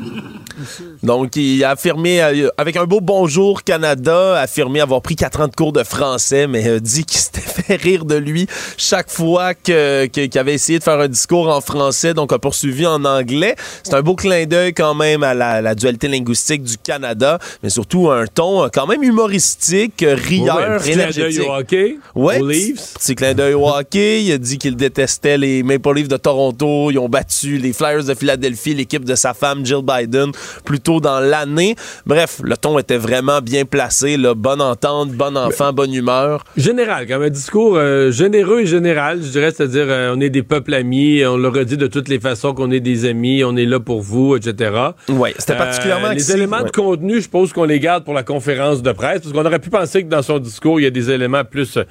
Donc, 1.03 1.35
il 1.35 1.65
a 1.65 1.71
affirmé, 1.71 2.23
euh, 2.23 2.49
avec 2.57 2.77
un 2.77 2.85
beau 2.85 3.01
bonjour 3.01 3.65
Canada, 3.65 4.41
affirmé 4.41 4.81
avoir 4.81 5.03
pris 5.03 5.17
quatre 5.17 5.41
ans 5.41 5.49
de 5.49 5.55
cours 5.55 5.73
de 5.73 5.83
français, 5.83 6.47
mais 6.47 6.67
euh, 6.69 6.79
dit 6.79 7.05
qu'il 7.05 7.19
s'était 7.21 7.41
fait 7.41 7.75
rire 7.75 8.05
de 8.05 8.15
lui 8.15 8.47
chaque 8.77 9.11
fois 9.11 9.55
que- 9.55 10.07
que- 10.07 10.27
qu'il 10.27 10.39
avait 10.39 10.55
essayé 10.55 10.79
de 10.79 10.85
faire 10.85 11.01
un 11.01 11.09
discours 11.09 11.49
en 11.49 11.61
français, 11.61 12.15
donc 12.15 12.33
a 12.33 12.39
poursuivi 12.39 12.87
en 12.87 13.05
anglais. 13.05 13.57
C'est 13.83 13.95
un 13.95 14.03
beau 14.03 14.15
clin 14.15 14.47
d'œil 14.47 14.75
quand 14.75 14.95
même 14.95 15.25
à 15.25 15.35
la, 15.35 15.61
la 15.61 15.75
dualité 15.75 16.07
linguistique 16.07 16.63
du 16.63 16.79
Canada, 16.79 17.39
mais 17.65 17.71
surtout 17.71 18.09
un 18.11 18.27
ton 18.27 18.63
euh, 18.65 18.69
quand 18.73 18.87
même 18.87 19.03
humoristique, 19.03 20.05
rieur, 20.07 20.57
un 20.59 20.79
petit 20.79 20.93
clin 20.93 20.97
d'œil 21.11 21.19
énergétique. 21.19 21.49
au 21.49 21.53
hockey, 21.55 21.97
Ouais, 22.15 22.41
aux 22.41 22.47
petit- 22.47 22.73
Leafs. 22.75 22.95
Petit 22.95 23.15
clin 23.17 23.35
d'œil 23.35 23.55
au 23.55 23.67
hockey. 23.69 24.23
Il 24.23 24.33
a 24.33 24.39
dit 24.39 24.57
qu'il 24.59 24.77
détestait 24.77 25.37
les 25.37 25.65
Maple 25.65 25.95
Leafs 25.95 26.09
de 26.09 26.17
Toronto. 26.17 26.91
Ils 26.93 26.99
ont 26.99 27.09
battu 27.09 27.59
les 27.59 27.73
Flyers 27.73 28.05
de 28.05 28.15
Philadelphie, 28.15 28.75
l'équipe 28.75 29.05
de 29.05 29.17
sa 29.17 29.35
femme 29.35 29.67
Jill 29.67 29.83
Biden, 29.83 30.31
plus 30.65 30.79
tôt 30.93 31.01
dans 31.01 31.21
l'année. 31.21 31.75
Bref, 32.07 32.41
le 32.43 32.57
ton 32.57 32.79
était 32.79 32.97
vraiment 32.97 33.41
bien 33.41 33.65
placé. 33.65 34.17
Là. 34.17 34.35
Bonne 34.35 34.61
entente, 34.61 35.11
bon 35.13 35.37
enfant, 35.37 35.73
bonne 35.73 35.95
humeur. 35.95 36.45
Général, 36.57 37.07
comme 37.07 37.23
un 37.23 37.31
discours 37.31 37.77
euh, 37.77 38.11
généreux 38.11 38.61
et 38.61 38.67
général, 38.67 39.23
je 39.23 39.29
dirais, 39.29 39.51
c'est-à-dire 39.51 39.87
euh, 39.89 40.15
on 40.17 40.21
est 40.21 40.31
des 40.31 40.43
peuples 40.43 40.75
amis, 40.75 41.25
on 41.25 41.37
leur 41.37 41.57
a 41.57 41.65
dit 41.65 41.77
de 41.77 41.87
toutes 41.87 42.09
les 42.09 42.21
façons 42.21 42.55
qu'on 42.55 42.71
est 42.71 42.81
des 42.81 43.05
amis, 43.07 43.45
on 43.45 43.57
est 43.57 43.65
là 43.67 43.81
pour 43.81 44.03
vous, 44.03 44.37
etc. 44.37 44.71
Oui, 45.09 45.31
c'était 45.39 45.57
particulièrement 45.57 46.09
Euh, 46.09 46.15
Les 46.15 46.33
éléments 46.33 46.59
ouais. 46.59 46.65
de 46.65 46.71
contenu, 46.71 47.17
je 47.17 47.21
suppose 47.23 47.53
qu'on 47.53 47.65
les 47.65 47.81
garde 47.81 48.05
pour 48.05 48.15
la 48.15 48.23
conférence 48.23 48.83
de 48.83 48.93
presse, 48.93 49.21
parce 49.23 49.33
qu'on 49.33 49.45
aurait 49.47 49.59
pu 49.59 49.71
penser 49.71 50.03
que 50.03 50.09
dans 50.09 50.23
son 50.23 50.39
discours, 50.39 50.81
il 50.81 50.85
y 50.85 50.87
a 50.87 50.91
des 50.91 51.11
éléments 51.11 51.45
plus 51.45 51.77
euh, 51.77 51.85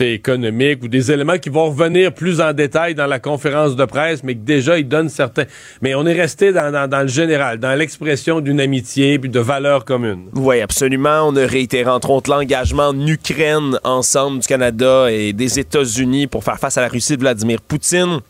économiques 0.00 0.82
ou 0.82 0.88
des 0.88 1.12
éléments 1.12 1.38
qui 1.38 1.50
vont 1.50 1.66
revenir 1.66 2.12
plus 2.12 2.40
en 2.40 2.52
détail 2.52 2.94
dans 2.94 3.06
la 3.06 3.18
conférence 3.18 3.76
de 3.76 3.84
presse, 3.84 4.22
mais 4.24 4.34
que 4.34 4.40
déjà, 4.40 4.78
il 4.78 4.88
donne 4.88 5.08
certains... 5.08 5.44
Mais 5.82 5.94
on 5.94 6.06
est 6.06 6.12
resté 6.18 6.52
dans, 6.52 6.72
dans- 6.72 6.88
dans 6.88 7.02
le 7.02 7.08
général, 7.08 7.58
dans 7.58 7.74
l'expression 7.74 8.40
d'une 8.40 8.60
amitié 8.60 9.18
puis 9.18 9.28
de 9.28 9.40
valeurs 9.40 9.84
communes. 9.84 10.24
Oui, 10.34 10.60
absolument. 10.60 11.28
On 11.28 11.36
a 11.36 11.46
réitéré 11.46 11.90
entre 11.90 12.10
autres 12.10 12.30
l'engagement 12.30 12.88
en 12.88 13.06
Ukraine 13.06 13.78
ensemble 13.84 14.40
du 14.40 14.46
Canada 14.46 15.10
et 15.10 15.32
des 15.32 15.58
États-Unis 15.58 16.26
pour 16.26 16.42
faire 16.44 16.58
face 16.58 16.78
à 16.78 16.80
la 16.80 16.88
Russie 16.88 17.16
de 17.16 17.20
Vladimir 17.20 17.60
Poutine. 17.60 18.20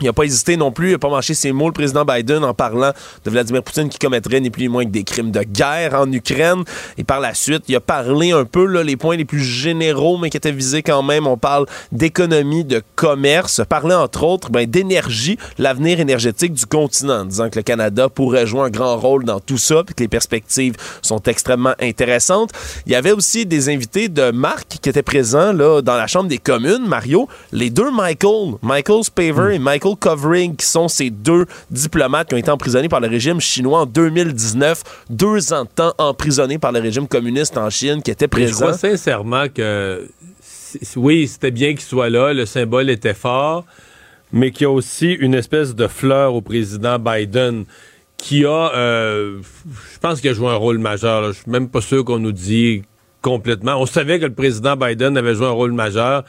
Il 0.00 0.06
n'a 0.06 0.12
pas 0.12 0.24
hésité 0.24 0.56
non 0.56 0.72
plus, 0.72 0.88
il 0.88 0.92
n'a 0.92 0.98
pas 0.98 1.10
mâché 1.10 1.34
ses 1.34 1.52
mots, 1.52 1.66
le 1.66 1.72
président 1.72 2.04
Biden, 2.04 2.44
en 2.44 2.54
parlant 2.54 2.92
de 3.24 3.30
Vladimir 3.30 3.62
Poutine 3.62 3.88
qui 3.88 3.98
commettrait 3.98 4.40
ni 4.40 4.50
plus 4.50 4.62
ni 4.62 4.68
moins 4.68 4.84
que 4.84 4.90
des 4.90 5.04
crimes 5.04 5.30
de 5.30 5.42
guerre 5.42 5.94
en 5.94 6.10
Ukraine. 6.10 6.64
Et 6.96 7.04
par 7.04 7.20
la 7.20 7.34
suite, 7.34 7.64
il 7.68 7.76
a 7.76 7.80
parlé 7.80 8.32
un 8.32 8.44
peu 8.44 8.64
là, 8.64 8.82
les 8.82 8.96
points 8.96 9.16
les 9.16 9.24
plus 9.24 9.42
généraux, 9.42 10.18
mais 10.18 10.30
qui 10.30 10.36
étaient 10.36 10.52
visés 10.52 10.82
quand 10.82 11.02
même. 11.02 11.26
On 11.26 11.36
parle 11.36 11.66
d'économie, 11.92 12.64
de 12.64 12.82
commerce, 12.96 13.60
parler 13.68 13.94
entre 13.94 14.24
autres 14.24 14.50
ben, 14.50 14.66
d'énergie, 14.66 15.38
l'avenir 15.58 16.00
énergétique 16.00 16.52
du 16.52 16.66
continent, 16.66 17.20
en 17.20 17.24
disant 17.24 17.50
que 17.50 17.56
le 17.56 17.62
Canada 17.62 18.08
pourrait 18.08 18.46
jouer 18.46 18.62
un 18.62 18.70
grand 18.70 18.96
rôle 18.96 19.24
dans 19.24 19.40
tout 19.40 19.58
ça, 19.58 19.82
puis 19.84 19.94
que 19.94 20.02
les 20.02 20.08
perspectives 20.08 20.74
sont 21.02 21.20
extrêmement 21.22 21.74
intéressantes. 21.80 22.50
Il 22.86 22.92
y 22.92 22.94
avait 22.94 23.12
aussi 23.12 23.46
des 23.46 23.68
invités 23.68 24.08
de 24.08 24.30
marque 24.30 24.78
qui 24.80 24.88
étaient 24.88 25.02
présents 25.02 25.52
là, 25.52 25.82
dans 25.82 25.96
la 25.96 26.06
Chambre 26.06 26.28
des 26.28 26.38
communes, 26.38 26.86
Mario, 26.86 27.28
les 27.52 27.70
deux 27.70 27.90
Michael, 27.90 28.54
Michael 28.62 29.04
Spaver 29.04 29.54
et 29.54 29.58
Michael 29.58 29.89
Covering, 29.96 30.56
qui 30.56 30.66
sont 30.66 30.88
ces 30.88 31.10
deux 31.10 31.46
diplomates 31.70 32.28
qui 32.28 32.34
ont 32.34 32.38
été 32.38 32.50
emprisonnés 32.50 32.88
par 32.88 33.00
le 33.00 33.08
régime 33.08 33.40
chinois 33.40 33.80
en 33.80 33.86
2019, 33.86 34.82
deux 35.10 35.52
ans 35.52 35.64
de 35.64 35.68
temps 35.68 35.94
emprisonnés 35.98 36.58
par 36.58 36.72
le 36.72 36.80
régime 36.80 37.06
communiste 37.08 37.56
en 37.58 37.70
Chine, 37.70 38.02
qui 38.02 38.10
étaient 38.10 38.28
Mais 38.34 38.42
je 38.42 38.52
présents. 38.52 38.66
crois 38.66 38.78
sincèrement 38.78 39.46
que 39.48 40.08
oui, 40.96 41.26
c'était 41.28 41.50
bien 41.50 41.70
qu'il 41.70 41.80
soit 41.80 42.10
là, 42.10 42.32
le 42.32 42.46
symbole 42.46 42.90
était 42.90 43.14
fort, 43.14 43.64
mais 44.32 44.50
qu'il 44.50 44.62
y 44.62 44.66
a 44.66 44.70
aussi 44.70 45.12
une 45.12 45.34
espèce 45.34 45.74
de 45.74 45.86
fleur 45.88 46.34
au 46.34 46.40
président 46.40 46.98
Biden 46.98 47.64
qui 48.16 48.44
a, 48.44 48.72
euh, 48.74 49.40
je 49.94 49.98
pense 49.98 50.20
qu'il 50.20 50.30
a 50.30 50.34
joué 50.34 50.48
un 50.48 50.54
rôle 50.56 50.78
majeur. 50.78 51.22
là. 51.22 51.28
Je 51.32 51.38
suis 51.40 51.50
même 51.50 51.68
pas 51.68 51.80
sûr 51.80 52.04
qu'on 52.04 52.18
nous 52.18 52.32
dit 52.32 52.82
complètement. 53.22 53.76
On 53.80 53.86
savait 53.86 54.20
que 54.20 54.26
le 54.26 54.34
président 54.34 54.76
Biden 54.76 55.16
avait 55.16 55.34
joué 55.34 55.46
un 55.46 55.50
rôle 55.52 55.72
majeur. 55.72 56.24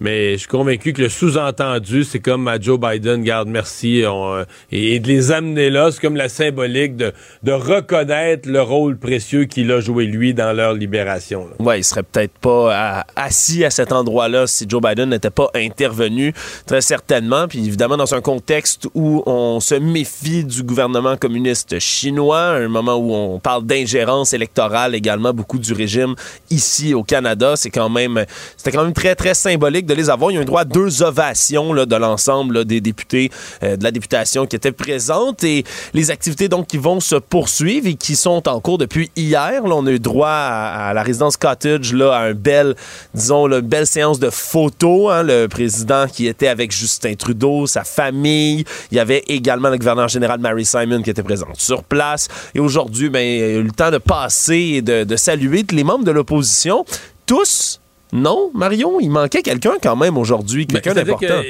Mais 0.00 0.32
je 0.32 0.38
suis 0.38 0.48
convaincu 0.48 0.94
que 0.94 1.02
le 1.02 1.10
sous-entendu, 1.10 2.04
c'est 2.04 2.20
comme 2.20 2.48
à 2.48 2.58
Joe 2.58 2.80
Biden, 2.80 3.22
garde 3.22 3.48
merci, 3.48 4.02
on, 4.06 4.34
euh, 4.34 4.44
et, 4.72 4.94
et 4.94 4.98
de 5.00 5.06
les 5.06 5.30
amener 5.30 5.68
là, 5.68 5.90
c'est 5.92 6.00
comme 6.00 6.16
la 6.16 6.30
symbolique 6.30 6.96
de, 6.96 7.12
de 7.42 7.52
reconnaître 7.52 8.48
le 8.48 8.62
rôle 8.62 8.96
précieux 8.96 9.44
qu'il 9.44 9.70
a 9.72 9.80
joué 9.80 10.06
lui 10.06 10.32
dans 10.32 10.54
leur 10.54 10.72
libération. 10.72 11.46
là. 11.46 11.64
Ouais, 11.64 11.80
il 11.80 11.84
serait 11.84 12.02
peut-être 12.02 12.32
pas 12.38 13.04
assis 13.14 13.64
à 13.64 13.70
cet 13.70 13.92
endroit-là 13.92 14.46
si 14.46 14.64
Joe 14.66 14.80
Biden 14.80 15.10
n'était 15.10 15.28
pas 15.30 15.50
intervenu, 15.54 16.32
très 16.66 16.80
certainement. 16.80 17.46
Puis 17.46 17.58
évidemment, 17.58 17.98
dans 17.98 18.14
un 18.14 18.22
contexte 18.22 18.88
où 18.94 19.22
on 19.26 19.60
se 19.60 19.74
méfie 19.74 20.44
du 20.44 20.62
gouvernement 20.62 21.16
communiste 21.18 21.78
chinois, 21.78 22.40
un 22.40 22.68
moment 22.68 22.96
où 22.96 23.12
on 23.12 23.38
parle 23.38 23.66
d'ingérence 23.66 24.32
électorale 24.32 24.94
également, 24.94 25.34
beaucoup 25.34 25.58
du 25.58 25.74
régime 25.74 26.14
ici 26.48 26.94
au 26.94 27.02
Canada, 27.02 27.54
c'est 27.56 27.70
quand 27.70 27.90
même, 27.90 28.24
c'était 28.56 28.72
quand 28.72 28.84
même 28.84 28.94
très, 28.94 29.14
très 29.14 29.34
symbolique 29.34 29.86
de 29.90 29.94
les 29.94 30.08
avoir. 30.08 30.30
Il 30.30 30.34
y 30.34 30.38
a 30.38 30.42
eu 30.42 30.44
droit 30.44 30.62
à 30.62 30.64
deux 30.64 31.02
ovations 31.02 31.74
de 31.74 31.96
l'ensemble 31.96 32.64
des 32.64 32.80
députés 32.80 33.30
euh, 33.62 33.76
de 33.76 33.84
la 33.84 33.90
députation 33.90 34.46
qui 34.46 34.56
étaient 34.56 34.72
présentes 34.72 35.42
et 35.42 35.64
les 35.94 36.10
activités 36.10 36.48
donc 36.48 36.68
qui 36.68 36.78
vont 36.78 37.00
se 37.00 37.16
poursuivre 37.16 37.88
et 37.88 37.94
qui 37.94 38.14
sont 38.14 38.48
en 38.48 38.60
cours 38.60 38.78
depuis 38.78 39.10
hier. 39.16 39.62
On 39.64 39.86
a 39.86 39.90
eu 39.90 39.98
droit 39.98 40.28
à, 40.28 40.94
la 40.94 41.02
résidence 41.02 41.36
cottage 41.36 41.92
à 41.94 42.18
un 42.20 42.34
bel, 42.34 42.76
disons, 43.14 43.48
une 43.48 43.60
belle 43.60 43.86
séance 43.86 44.20
de 44.20 44.30
photos. 44.30 45.12
hein. 45.12 45.22
le 45.24 45.48
président 45.48 46.06
qui 46.06 46.26
était 46.26 46.48
avec 46.48 46.70
Justin 46.72 47.14
Trudeau, 47.14 47.66
sa 47.66 47.82
famille. 47.82 48.64
Il 48.92 48.96
y 48.96 49.00
avait 49.00 49.24
également 49.26 49.70
le 49.70 49.78
gouverneur 49.78 50.08
général 50.08 50.40
Mary 50.40 50.64
Simon 50.64 51.02
qui 51.02 51.10
était 51.10 51.22
présente 51.22 51.60
sur 51.60 51.82
place. 51.82 52.28
Et 52.54 52.60
aujourd'hui, 52.60 53.10
ben, 53.10 53.20
il 53.20 53.42
a 53.42 53.48
eu 53.48 53.62
le 53.62 53.72
temps 53.72 53.90
de 53.90 53.98
passer 53.98 54.74
et 54.76 54.82
de, 54.82 55.04
de 55.04 55.16
saluer 55.16 55.64
les 55.72 55.84
membres 55.84 56.04
de 56.04 56.12
l'opposition. 56.12 56.84
Tous 57.26 57.79
non, 58.12 58.50
Marion, 58.54 58.98
il 59.00 59.10
manquait 59.10 59.42
quelqu'un 59.42 59.74
quand 59.80 59.96
même 59.96 60.18
aujourd'hui, 60.18 60.66
quelqu'un 60.66 60.90
Mais 60.90 61.04
c'est-à-dire 61.04 61.18
d'important. 61.18 61.42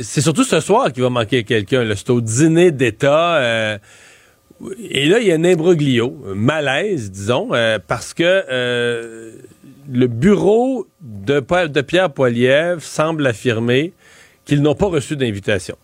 C'est 0.00 0.20
surtout 0.20 0.44
ce 0.44 0.60
soir 0.60 0.92
qu'il 0.92 1.02
va 1.02 1.10
manquer 1.10 1.44
quelqu'un. 1.44 1.88
C'est 1.96 2.10
au 2.10 2.20
dîner 2.20 2.70
d'État. 2.70 3.36
euh, 3.36 3.78
et 4.78 5.06
là, 5.06 5.18
il 5.20 5.26
y 5.26 5.32
a 5.32 5.34
un 5.34 5.44
imbroglio, 5.44 6.16
un 6.30 6.34
malaise, 6.34 7.10
disons, 7.10 7.48
euh, 7.52 7.78
parce 7.84 8.14
que 8.14 8.22
euh, 8.50 9.32
le 9.90 10.06
bureau 10.06 10.86
de, 11.00 11.40
de 11.66 11.80
Pierre 11.80 12.10
Poilievre 12.10 12.80
semble 12.80 13.26
affirmer 13.26 13.92
qu'ils 14.44 14.62
n'ont 14.62 14.74
pas 14.74 14.86
reçu 14.86 15.16
d'invitation. 15.16 15.76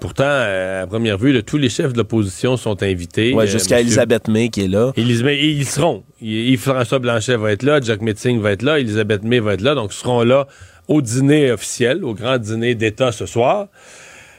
Pourtant, 0.00 0.24
euh, 0.26 0.82
à 0.82 0.86
première 0.86 1.18
vue, 1.18 1.32
là, 1.32 1.42
tous 1.42 1.58
les 1.58 1.68
chefs 1.68 1.92
de 1.92 1.98
l'opposition 1.98 2.56
sont 2.56 2.82
invités. 2.82 3.34
Ouais, 3.34 3.44
Euh, 3.44 3.46
jusqu'à 3.46 3.80
Elisabeth 3.80 4.28
May 4.28 4.48
qui 4.48 4.64
est 4.64 4.68
là. 4.68 4.92
Elisabeth- 4.96 5.38
et 5.38 5.50
ils 5.50 5.66
seront. 5.66 6.04
Yves-François 6.22 6.98
Blanchet 6.98 7.36
va 7.36 7.52
être 7.52 7.62
là, 7.62 7.80
Jack 7.82 8.00
Metzing 8.00 8.40
va 8.40 8.52
être 8.52 8.62
là, 8.62 8.78
Elisabeth 8.80 9.22
May 9.24 9.40
va 9.40 9.54
être 9.54 9.60
là, 9.60 9.74
donc 9.74 9.92
ils 9.92 9.96
seront 9.98 10.22
là 10.22 10.46
au 10.88 11.02
dîner 11.02 11.52
officiel, 11.52 12.02
au 12.04 12.14
grand 12.14 12.38
dîner 12.38 12.74
d'État 12.74 13.12
ce 13.12 13.26
soir. 13.26 13.68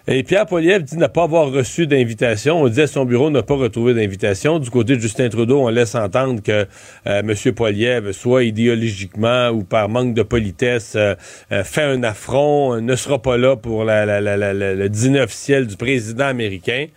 Et 0.07 0.23
Pierre 0.23 0.47
Poilievre 0.47 0.83
dit 0.83 0.97
ne 0.97 1.05
pas 1.05 1.23
avoir 1.23 1.51
reçu 1.51 1.85
d'invitation. 1.85 2.59
On 2.61 2.67
dit 2.67 2.81
à 2.81 2.87
son 2.87 3.05
bureau 3.05 3.29
n'a 3.29 3.43
pas 3.43 3.55
retrouvé 3.55 3.93
d'invitation. 3.93 4.57
Du 4.57 4.69
côté 4.71 4.95
de 4.95 4.99
Justin 5.01 5.29
Trudeau, 5.29 5.61
on 5.61 5.69
laisse 5.69 5.93
entendre 5.93 6.41
que 6.41 6.65
euh, 7.07 7.21
M. 7.21 7.53
Poilievre, 7.53 8.11
soit 8.11 8.43
idéologiquement 8.43 9.49
ou 9.49 9.63
par 9.63 9.89
manque 9.89 10.15
de 10.15 10.23
politesse, 10.23 10.93
euh, 10.95 11.13
euh, 11.51 11.63
fait 11.63 11.83
un 11.83 12.01
affront, 12.01 12.73
euh, 12.75 12.81
ne 12.81 12.95
sera 12.95 13.21
pas 13.21 13.37
là 13.37 13.55
pour 13.55 13.83
la- 13.83 14.05
la- 14.05 14.19
la- 14.21 14.53
le 14.53 14.89
dîner 14.89 15.21
officiel 15.21 15.67
du 15.67 15.77
président 15.77 16.25
américain. 16.25 16.87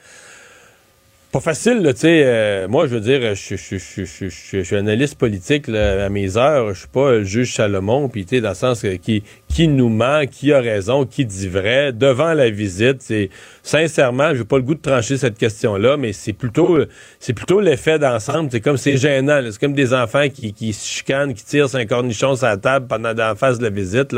Pas 1.35 1.41
facile, 1.41 1.83
tu 1.95 2.03
sais. 2.03 2.23
euh, 2.25 2.69
moi, 2.69 2.87
je 2.87 2.95
veux 2.95 3.01
dire, 3.01 3.35
je, 3.35 3.57
suis 3.57 4.77
analyste 4.77 5.17
politique 5.17 5.69
à 5.69 6.09
mes 6.09 6.37
heures. 6.37 6.73
Je 6.73 6.79
suis 6.79 6.89
pas 6.89 7.11
le 7.11 7.25
juge 7.25 7.57
Salomon, 7.57 8.09
puis 8.09 8.25
tu 8.25 8.41
dans 8.41 8.51
le 8.51 8.55
sens 8.55 8.83
que 8.83 8.95
qui, 8.95 9.25
qui 9.49 9.67
nous 9.67 9.89
ment, 9.89 10.27
qui 10.31 10.53
a 10.53 10.61
raison, 10.61 11.05
qui 11.07 11.25
dit 11.25 11.49
vrai. 11.49 11.93
Devant 11.93 12.35
la 12.35 12.51
visite, 12.51 13.03
c'est 13.03 13.31
sincèrement, 13.65 14.35
j'ai 14.35 14.45
pas 14.45 14.59
le 14.59 14.63
goût 14.63 14.75
de 14.75 14.81
trancher 14.81 15.17
cette 15.17 15.39
question-là, 15.39 15.97
mais 15.97 16.13
c'est 16.13 16.35
plutôt, 16.35 16.79
c'est 17.19 17.33
plutôt 17.33 17.61
l'effet 17.61 17.99
d'ensemble. 17.99 18.51
C'est 18.53 18.61
comme 18.61 18.77
c'est 18.77 18.97
gênant. 18.97 19.41
C'est 19.51 19.59
comme 19.59 19.73
des 19.73 19.93
enfants 19.93 20.29
qui, 20.29 20.53
qui 20.53 20.73
se 20.73 20.87
chicanent, 20.87 21.35
qui 21.35 21.45
tirent 21.45 21.75
un 21.75 21.87
cornichon 21.87 22.37
sur 22.37 22.47
la 22.47 22.59
table 22.59 22.87
pendant 22.87 23.13
la 23.13 23.35
phase 23.35 23.59
de 23.59 23.65
la 23.65 23.71
visite. 23.71 24.15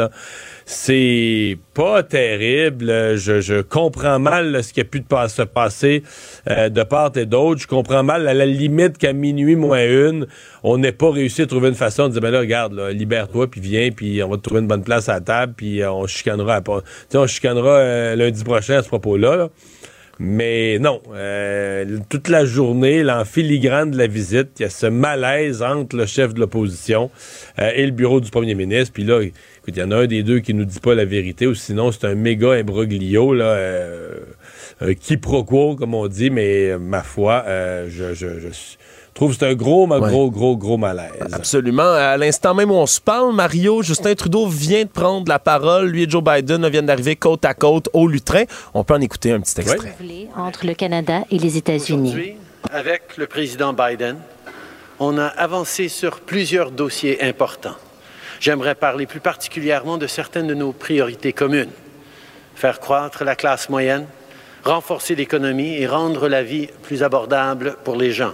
C'est 0.66 1.58
pas 1.72 2.02
terrible. 2.02 3.16
Je, 3.16 3.40
je 3.40 3.62
comprends 3.62 4.18
mal 4.18 4.50
là, 4.50 4.62
ce 4.62 4.72
qui 4.72 4.80
a 4.80 4.84
pu 4.84 5.02
se 5.28 5.42
passer 5.42 6.02
euh, 6.50 6.68
de 6.68 6.82
part 6.82 7.12
et 7.14 7.26
d'autre. 7.26 7.60
Je 7.60 7.68
comprends 7.68 8.02
mal 8.02 8.26
à 8.26 8.34
la 8.34 8.46
limite 8.46 8.98
qu'à 8.98 9.12
minuit 9.12 9.54
moins 9.54 9.84
une, 9.84 10.26
on 10.64 10.78
n'ait 10.78 10.92
pas 10.92 11.10
réussi 11.10 11.42
à 11.42 11.46
trouver 11.46 11.68
une 11.68 11.74
façon 11.74 12.08
de 12.08 12.14
dire 12.14 12.20
ben 12.20 12.30
là, 12.30 12.40
regarde, 12.40 12.72
là, 12.72 12.90
libère-toi, 12.90 13.48
puis 13.48 13.60
viens, 13.60 13.90
puis 13.90 14.22
on 14.22 14.28
va 14.28 14.36
te 14.36 14.42
trouver 14.42 14.60
une 14.60 14.66
bonne 14.66 14.82
place 14.82 15.08
à 15.08 15.14
la 15.14 15.20
table, 15.20 15.54
puis 15.56 15.82
euh, 15.82 15.92
on 15.92 16.06
chicanera. 16.06 16.60
on 17.14 17.26
chicanera 17.26 17.70
euh, 17.78 18.16
lundi 18.16 18.42
prochain 18.42 18.78
à 18.78 18.82
ce 18.82 18.88
propos-là. 18.88 19.35
Mais 20.18 20.78
non, 20.78 21.02
euh, 21.12 21.98
toute 22.08 22.28
la 22.28 22.46
journée, 22.46 23.02
là, 23.02 23.22
de 23.22 23.98
la 23.98 24.06
visite, 24.06 24.48
il 24.58 24.62
y 24.62 24.64
a 24.64 24.70
ce 24.70 24.86
malaise 24.86 25.62
entre 25.62 25.94
le 25.94 26.06
chef 26.06 26.32
de 26.32 26.40
l'opposition 26.40 27.10
euh, 27.58 27.70
et 27.74 27.84
le 27.84 27.92
bureau 27.92 28.20
du 28.22 28.30
premier 28.30 28.54
ministre. 28.54 28.94
Puis 28.94 29.04
là, 29.04 29.20
écoute, 29.20 29.34
il 29.68 29.76
y 29.76 29.82
en 29.82 29.90
a 29.90 29.96
un 29.96 30.06
des 30.06 30.22
deux 30.22 30.38
qui 30.38 30.54
nous 30.54 30.64
dit 30.64 30.80
pas 30.80 30.94
la 30.94 31.04
vérité, 31.04 31.46
ou 31.46 31.54
sinon 31.54 31.92
c'est 31.92 32.06
un 32.06 32.14
méga 32.14 32.52
imbroglio, 32.52 33.34
là, 33.34 33.44
euh, 33.44 34.20
un 34.80 34.94
quiproquo, 34.94 35.76
comme 35.76 35.92
on 35.92 36.06
dit, 36.08 36.30
mais 36.30 36.70
euh, 36.70 36.78
ma 36.78 37.02
foi, 37.02 37.44
je, 37.46 38.14
je, 38.14 38.40
je 38.40 38.48
suis- 38.48 38.78
trouve 39.16 39.32
que 39.32 39.38
c'est 39.40 39.50
un 39.50 39.54
gros, 39.54 39.86
Ouais. 39.88 39.98
gros, 39.98 40.30
gros, 40.30 40.56
gros 40.56 40.76
malaise. 40.76 41.10
Absolument. 41.32 41.82
À 41.92 42.16
l'instant 42.16 42.54
même 42.54 42.70
où 42.70 42.74
on 42.74 42.86
se 42.86 43.00
parle, 43.00 43.34
Mario, 43.34 43.82
Justin 43.82 44.14
Trudeau 44.14 44.46
vient 44.46 44.84
de 44.84 44.88
prendre 44.88 45.28
la 45.28 45.38
parole. 45.38 45.86
Lui 45.88 46.04
et 46.04 46.08
Joe 46.08 46.22
Biden 46.22 46.68
viennent 46.68 46.86
d'arriver 46.86 47.16
côte 47.16 47.44
à 47.44 47.54
côte 47.54 47.88
au 47.92 48.06
lutrin. 48.06 48.44
On 48.74 48.84
peut 48.84 48.94
en 48.94 49.00
écouter 49.00 49.32
un 49.32 49.40
petit 49.40 49.60
extrait. 49.60 49.96
entre 50.36 50.66
le 50.66 50.74
Canada 50.74 51.22
et 51.30 51.38
les 51.38 51.56
États-Unis. 51.56 52.08
Aujourd'hui, 52.10 52.36
avec 52.70 53.16
le 53.16 53.26
président 53.26 53.72
Biden, 53.72 54.16
on 54.98 55.18
a 55.18 55.26
avancé 55.26 55.88
sur 55.88 56.20
plusieurs 56.20 56.70
dossiers 56.70 57.22
importants. 57.22 57.76
J'aimerais 58.40 58.74
parler 58.74 59.06
plus 59.06 59.20
particulièrement 59.20 59.96
de 59.98 60.06
certaines 60.06 60.46
de 60.46 60.54
nos 60.54 60.72
priorités 60.72 61.32
communes. 61.32 61.70
Faire 62.54 62.80
croître 62.80 63.24
la 63.24 63.34
classe 63.34 63.68
moyenne, 63.70 64.06
renforcer 64.64 65.14
l'économie 65.14 65.74
et 65.76 65.86
rendre 65.86 66.28
la 66.28 66.42
vie 66.42 66.68
plus 66.82 67.02
abordable 67.02 67.76
pour 67.84 67.96
les 67.96 68.12
gens. 68.12 68.32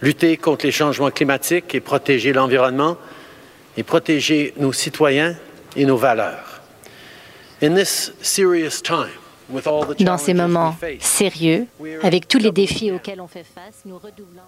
Lutter 0.00 0.36
contre 0.36 0.66
les 0.66 0.72
changements 0.72 1.10
climatiques 1.10 1.74
et 1.74 1.80
protéger 1.80 2.32
l'environnement 2.32 2.96
et 3.76 3.82
protéger 3.82 4.54
nos 4.56 4.72
citoyens 4.72 5.36
et 5.76 5.84
nos 5.84 5.96
valeurs. 5.96 6.60
Dans 10.00 10.18
ces 10.18 10.34
moments 10.34 10.76
sérieux, 11.00 11.66
avec 12.02 12.28
tous 12.28 12.38
les 12.38 12.52
défis 12.52 12.92
auxquels 12.92 13.20
on 13.20 13.28
fait 13.28 13.44
face, 13.44 13.82
nous 13.84 13.98
redoublons. 13.98 14.42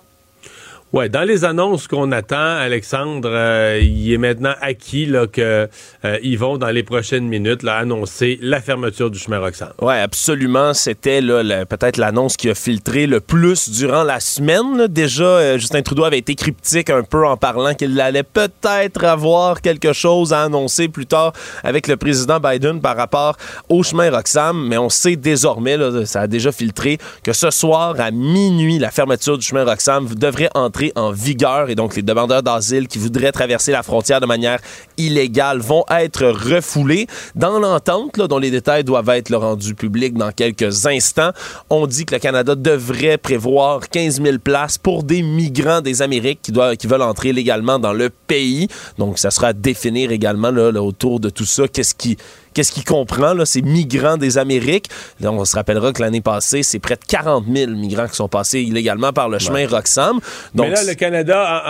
Ouais, 0.93 1.09
dans 1.09 1.23
les 1.23 1.45
annonces 1.45 1.87
qu'on 1.87 2.11
attend, 2.11 2.57
Alexandre, 2.57 3.31
euh, 3.33 3.79
il 3.81 4.13
est 4.13 4.19
maintenant 4.19 4.55
acquis 4.61 5.07
là, 5.07 5.29
que 5.29 5.69
euh, 6.05 6.19
ils 6.21 6.37
vont 6.37 6.59
dans 6.59 6.71
les 6.71 6.83
prochaines 6.83 7.29
minutes 7.29 7.65
annoncer 7.65 8.41
la 8.43 8.61
fermeture 8.61 9.09
du 9.09 9.17
chemin 9.17 9.39
Roxham. 9.39 9.73
Oui, 9.81 9.95
absolument. 9.95 10.75
C'était 10.75 11.21
peut-être 11.21 11.97
l'annonce 11.97 12.37
qui 12.37 12.51
a 12.51 12.57
filtré 12.57 13.07
le 13.07 13.21
plus 13.21 13.71
durant 13.71 14.03
la 14.03 14.19
semaine. 14.19 14.89
Déjà, 14.89 15.23
euh, 15.23 15.59
Justin 15.59 15.83
Trudeau 15.83 16.03
avait 16.03 16.19
été 16.19 16.35
cryptique 16.35 16.91
un 16.91 17.05
peu 17.05 17.25
en 17.25 17.37
parlant 17.37 17.75
qu'il 17.75 18.01
allait 18.01 18.25
peut-être 18.25 19.05
avoir 19.05 19.61
quelque 19.61 19.93
chose 19.93 20.33
à 20.33 20.43
annoncer 20.43 20.89
plus 20.89 21.07
tard 21.07 21.33
avec 21.63 21.87
le 21.87 21.97
président 21.97 22.41
Biden 22.41 22.81
par 22.81 22.97
rapport 22.97 23.37
au 23.69 23.85
chemin 23.85 24.11
Roxham. 24.11 24.67
Mais 24.67 24.77
on 24.77 24.89
sait 24.89 25.15
désormais, 25.15 25.77
ça 26.05 26.23
a 26.23 26.27
déjà 26.27 26.51
filtré, 26.51 26.99
que 27.23 27.33
ce 27.33 27.51
soir 27.51 27.95
à 28.01 28.11
minuit, 28.11 28.81
la 28.81 28.91
fermeture 28.91 29.39
du 29.39 29.47
chemin 29.47 29.65
Roxham 29.65 30.09
devrait 30.17 30.51
entrer 30.57 30.80
en 30.97 31.13
vigueur 31.13 31.71
et 31.71 31.75
donc 31.75 31.97
les 31.97 32.03
demandeurs 32.03 32.43
d'asile 32.43 32.89
qui 32.89 32.99
voudraient 32.99 33.33
traverser 33.33 33.73
la 33.73 33.83
frontière 33.83 34.21
de 34.21 34.27
manière 34.27 34.61
illégale 34.97 35.59
vont 35.59 35.85
être 35.91 36.27
refoulés. 36.27 37.07
Dans 37.35 37.59
l'entente, 37.59 38.19
dont 38.19 38.39
les 38.39 38.51
détails 38.51 38.85
doivent 38.85 39.09
être 39.11 39.35
rendus 39.35 39.75
publics 39.75 40.15
dans 40.15 40.33
quelques 40.33 40.87
instants, 40.87 41.31
on 41.69 41.87
dit 41.87 42.05
que 42.05 42.15
le 42.15 42.21
Canada 42.21 42.55
devrait 42.55 43.19
prévoir 43.19 43.89
15 43.89 44.23
000 44.23 44.39
places 44.39 44.79
pour 44.79 45.03
des 45.03 45.23
migrants 45.23 45.81
des 45.81 46.03
Amériques 46.03 46.41
qui, 46.43 46.53
doivent, 46.53 46.77
veulent 46.85 47.03
entrer 47.03 47.33
légalement 47.33 47.79
dans 47.79 47.93
le 47.93 48.11
pays. 48.11 48.69
Donc, 48.99 49.19
ça 49.19 49.31
sera 49.31 49.49
à 49.49 49.53
définir 49.53 50.13
également 50.13 50.49
autour 50.49 51.21
de 51.21 51.31
tout 51.31 51.45
ça. 51.45 51.69
Qu'est-ce 51.69 51.95
qui 51.95 52.17
Qu'est-ce 52.55 52.73
qu'il 52.73 52.85
comprend, 52.85 53.33
là, 53.35 53.47
ces 53.47 53.63
migrants 53.63 54.17
des 54.17 54.39
Amériques? 54.39 54.87
Là, 55.21 55.31
on 55.33 55.45
se 55.45 55.55
rappellera 55.57 55.93
que 55.93 56.03
l'année 56.03 56.21
passée, 56.21 56.63
c'est 56.63 56.79
près 56.81 56.97
de 56.97 57.05
40 57.07 57.45
000 57.53 57.71
migrants 57.73 58.09
qui 58.09 58.17
sont 58.17 58.29
passés 58.29 58.61
illégalement 58.61 59.13
par 59.13 59.29
le 59.29 59.39
chemin 59.39 59.67
Roxham. 59.69 60.19
Donc, 60.55 60.69
Mais 60.69 60.75
là, 60.75 60.85
le 60.85 60.95
Canada, 60.95 61.63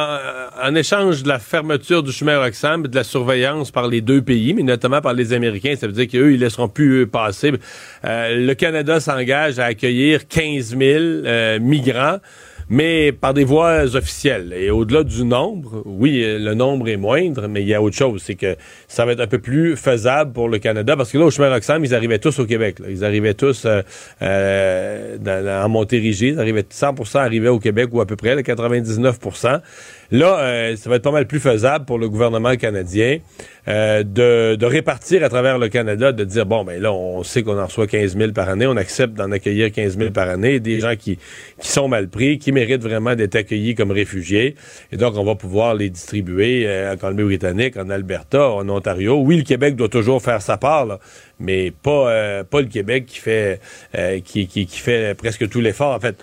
en, 0.59 0.66
en- 0.66 0.70
en 0.70 0.74
échange 0.74 1.22
de 1.22 1.28
la 1.28 1.39
fermeture 1.39 2.03
du 2.03 2.12
chemin 2.12 2.39
Roxham 2.39 2.85
et 2.85 2.89
de 2.89 2.95
la 2.97 3.05
surveillance 3.05 3.70
par 3.70 3.89
les 3.89 4.01
deux 4.01 4.22
pays, 4.22 4.55
mais 4.55 4.62
notamment 4.62 5.01
par 5.01 5.12
les 5.14 5.33
Américains, 5.33 5.74
ça 5.81 5.87
veut 5.87 5.93
dire 5.93 6.09
qu'eux, 6.09 6.33
ils 6.33 6.41
laisseront 6.41 6.68
plus 6.68 7.03
eux, 7.03 7.07
passer. 7.07 7.53
Euh, 8.05 8.47
le 8.47 8.55
Canada 8.55 9.01
s'engage 9.01 9.59
à 9.59 9.66
accueillir 9.66 10.26
15 10.28 10.76
000 10.76 10.81
euh, 10.81 11.59
migrants 11.61 12.18
mais 12.71 13.11
par 13.11 13.35
des 13.35 13.43
voies 13.43 13.97
officielles. 13.97 14.55
Et 14.57 14.71
au-delà 14.71 15.03
du 15.03 15.25
nombre, 15.25 15.83
oui, 15.85 16.25
le 16.25 16.55
nombre 16.55 16.89
est 16.89 16.97
moindre, 16.97 17.49
mais 17.49 17.62
il 17.62 17.68
y 17.68 17.75
a 17.75 17.83
autre 17.83 17.97
chose, 17.97 18.23
c'est 18.25 18.37
que 18.37 18.57
ça 18.87 19.05
va 19.05 19.12
être 19.12 19.21
un 19.21 19.27
peu 19.27 19.41
plus 19.41 19.77
faisable 19.77 20.33
pour 20.33 20.49
le 20.49 20.59
Canada, 20.59 20.97
parce 20.97 21.11
que 21.11 21.18
là, 21.18 21.27
au 21.27 21.31
chemin 21.31 21.51
Roxham, 21.51 21.85
ils 21.85 21.95
arrivaient 21.95 22.21
tous 22.21 22.39
au 22.39 22.47
Québec. 22.47 22.79
là. 22.79 22.87
Ils 22.89 23.05
arrivaient 23.05 23.35
tous 23.35 23.64
euh, 23.66 23.83
euh, 24.23 25.64
en 25.64 25.68
Montérégie, 25.68 26.29
ils 26.29 26.41
arrivaient 26.41 26.62
100% 26.62 27.18
arrivaient 27.18 27.49
au 27.49 27.59
Québec, 27.59 27.91
ou 27.93 28.01
à 28.01 28.07
peu 28.07 28.16
près, 28.16 28.37
là, 28.37 28.43
99%. 28.43 29.61
Là, 30.13 30.41
euh, 30.41 30.77
ça 30.77 30.91
va 30.91 30.97
être 30.97 31.03
pas 31.03 31.13
mal 31.13 31.27
plus 31.27 31.41
faisable 31.41 31.85
pour 31.85 31.99
le 31.99 32.09
gouvernement 32.09 32.57
canadien 32.57 33.19
euh, 33.69 34.03
de, 34.03 34.57
de 34.57 34.67
répartir 34.67 35.23
à 35.23 35.29
travers 35.29 35.59
le 35.59 35.69
Canada, 35.69 36.13
de 36.13 36.25
dire, 36.25 36.47
bon, 36.47 36.65
ben 36.65 36.81
là, 36.81 36.93
on 36.93 37.23
sait 37.23 37.43
qu'on 37.43 37.59
en 37.59 37.67
reçoit 37.67 37.87
15 37.87 38.17
000 38.17 38.33
par 38.33 38.49
année, 38.49 38.67
on 38.67 38.77
accepte 38.77 39.15
d'en 39.15 39.31
accueillir 39.31 39.71
15 39.71 39.99
000 39.99 40.11
par 40.11 40.29
année, 40.29 40.59
des 40.59 40.81
gens 40.81 40.97
qui, 40.97 41.19
qui 41.61 41.69
sont 41.69 41.87
mal 41.87 42.09
pris, 42.09 42.39
qui 42.39 42.51
méritent 42.53 42.83
vraiment 42.83 43.15
d'être 43.15 43.37
accueillis 43.37 43.75
comme 43.75 43.93
réfugiés. 43.93 44.57
Et 44.91 44.97
donc, 44.97 45.17
on 45.17 45.25
va 45.25 45.35
pouvoir 45.35 45.75
les 45.75 45.91
distribuer 45.91 46.67
euh, 46.67 46.95
en 46.95 46.97
Colombie-Britannique, 46.97 47.77
en 47.77 47.91
Alberta, 47.91 48.49
en 48.51 48.69
Ontario. 48.69 49.21
Oui, 49.21 49.37
le 49.37 49.45
Québec 49.45 49.77
doit 49.77 49.89
toujours 49.89 50.23
faire 50.23 50.43
sa 50.43 50.57
part, 50.57 50.87
là, 50.87 50.99
mais 51.39 51.71
pas, 51.71 52.11
euh, 52.11 52.45
pas 52.45 52.61
le 52.61 52.67
Québec 52.69 53.07
qui 53.07 53.19
fait, 53.19 53.61
euh, 53.97 54.21
qui, 54.25 54.47
qui, 54.49 54.67
qui 54.67 54.79
fait 54.79 55.15
presque 55.15 55.49
tout 55.49 55.61
l'effort. 55.61 55.95
En 55.95 56.01
fait, 56.01 56.17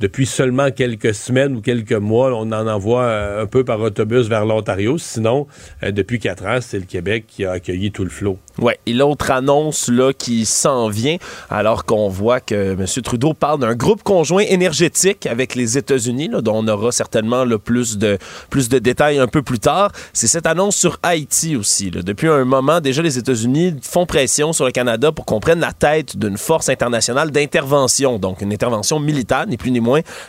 depuis 0.00 0.26
seulement 0.26 0.70
quelques 0.70 1.14
semaines 1.14 1.56
ou 1.56 1.60
quelques 1.60 1.92
mois, 1.92 2.32
on 2.34 2.50
en 2.50 2.66
envoie 2.66 3.02
euh, 3.02 3.42
un 3.44 3.46
peu 3.46 3.64
par 3.64 3.80
autobus 3.80 4.26
vers 4.26 4.44
l'Ontario. 4.44 4.98
Sinon, 4.98 5.46
euh, 5.82 5.92
depuis 5.92 6.18
quatre 6.18 6.44
ans, 6.46 6.58
c'est 6.60 6.78
le 6.78 6.84
Québec 6.84 7.26
qui 7.28 7.44
a 7.44 7.52
accueilli 7.52 7.92
tout 7.92 8.02
le 8.02 8.10
flot. 8.10 8.38
Ouais, 8.58 8.78
et 8.86 8.92
l'autre 8.92 9.30
annonce 9.30 9.88
là 9.88 10.12
qui 10.12 10.46
s'en 10.46 10.88
vient, 10.88 11.16
alors 11.48 11.84
qu'on 11.84 12.08
voit 12.08 12.40
que 12.40 12.72
M. 12.72 12.86
Trudeau 13.02 13.34
parle 13.34 13.60
d'un 13.60 13.74
groupe 13.74 14.02
conjoint 14.02 14.42
énergétique 14.42 15.26
avec 15.26 15.54
les 15.54 15.78
États-Unis, 15.78 16.28
dont 16.28 16.54
on 16.54 16.68
aura 16.68 16.90
certainement 16.90 17.44
plus 17.58 17.96
de 17.96 18.18
plus 18.50 18.68
de 18.68 18.78
détails 18.78 19.18
un 19.18 19.28
peu 19.28 19.42
plus 19.42 19.58
tard. 19.58 19.92
C'est 20.12 20.26
cette 20.26 20.46
annonce 20.46 20.76
sur 20.76 20.98
Haïti 21.02 21.56
aussi. 21.56 21.90
Depuis 21.90 22.28
un 22.28 22.44
moment, 22.44 22.80
déjà 22.80 23.00
les 23.02 23.18
États-Unis 23.18 23.76
font 23.82 24.06
pression 24.06 24.52
sur 24.52 24.64
le 24.64 24.72
Canada 24.72 25.12
pour 25.12 25.24
qu'on 25.24 25.40
prenne 25.40 25.60
la 25.60 25.72
tête 25.72 26.16
d'une 26.16 26.36
force 26.36 26.68
internationale 26.68 27.30
d'intervention, 27.30 28.18
donc 28.18 28.40
une 28.40 28.52
intervention 28.52 28.98
militaire, 29.00 29.46
ni 29.46 29.56
plus 29.56 29.70
ni 29.70 29.80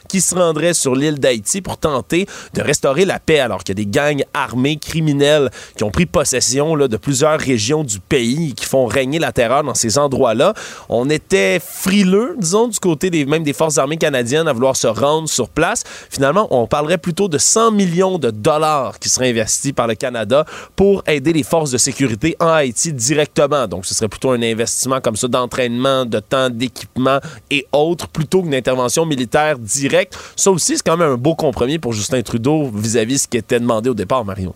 qui 0.07 0.21
se 0.21 0.35
rendrait 0.35 0.73
sur 0.73 0.95
l'île 0.95 1.19
d'Haïti 1.19 1.61
pour 1.61 1.77
tenter 1.77 2.27
de 2.53 2.61
restaurer 2.61 3.05
la 3.05 3.19
paix, 3.19 3.39
alors 3.39 3.63
qu'il 3.63 3.77
y 3.77 3.81
a 3.81 3.83
des 3.83 3.89
gangs 3.89 4.23
armés 4.33 4.77
criminels 4.77 5.49
qui 5.77 5.83
ont 5.83 5.91
pris 5.91 6.05
possession 6.05 6.75
là, 6.75 6.87
de 6.87 6.97
plusieurs 6.97 7.39
régions 7.39 7.83
du 7.83 7.99
pays 7.99 8.49
et 8.49 8.53
qui 8.53 8.65
font 8.65 8.85
régner 8.85 9.19
la 9.19 9.31
terreur 9.31 9.63
dans 9.63 9.73
ces 9.73 9.97
endroits-là. 9.97 10.53
On 10.89 11.09
était 11.09 11.59
frileux, 11.59 12.35
disons, 12.39 12.67
du 12.67 12.79
côté 12.79 13.09
des, 13.09 13.25
même 13.25 13.43
des 13.43 13.53
forces 13.53 13.77
armées 13.77 13.97
canadiennes 13.97 14.47
à 14.47 14.53
vouloir 14.53 14.75
se 14.75 14.87
rendre 14.87 15.29
sur 15.29 15.49
place. 15.49 15.83
Finalement, 16.09 16.47
on 16.51 16.67
parlerait 16.67 16.97
plutôt 16.97 17.27
de 17.27 17.37
100 17.37 17.71
millions 17.71 18.17
de 18.17 18.31
dollars 18.31 18.99
qui 18.99 19.09
seraient 19.09 19.29
investis 19.29 19.71
par 19.71 19.87
le 19.87 19.95
Canada 19.95 20.45
pour 20.75 21.03
aider 21.07 21.33
les 21.33 21.43
forces 21.43 21.71
de 21.71 21.77
sécurité 21.77 22.35
en 22.39 22.47
Haïti 22.47 22.93
directement. 22.93 23.67
Donc, 23.67 23.85
ce 23.85 23.93
serait 23.93 24.07
plutôt 24.07 24.31
un 24.31 24.41
investissement 24.41 25.01
comme 25.01 25.15
ça 25.15 25.27
d'entraînement, 25.27 26.05
de 26.05 26.19
temps, 26.19 26.49
d'équipement 26.49 27.19
et 27.51 27.67
autres, 27.71 28.07
plutôt 28.07 28.41
qu'une 28.41 28.55
intervention 28.55 29.05
militaire 29.05 29.44
directe. 29.53 30.17
Ça 30.35 30.51
aussi, 30.51 30.77
c'est 30.77 30.83
quand 30.83 30.97
même 30.97 31.11
un 31.11 31.17
beau 31.17 31.35
compromis 31.35 31.77
pour 31.77 31.93
Justin 31.93 32.21
Trudeau 32.21 32.69
vis-à-vis 32.73 33.19
ce 33.19 33.27
qui 33.27 33.37
était 33.37 33.59
demandé 33.59 33.89
au 33.89 33.93
départ, 33.93 34.25
Marion. 34.25 34.55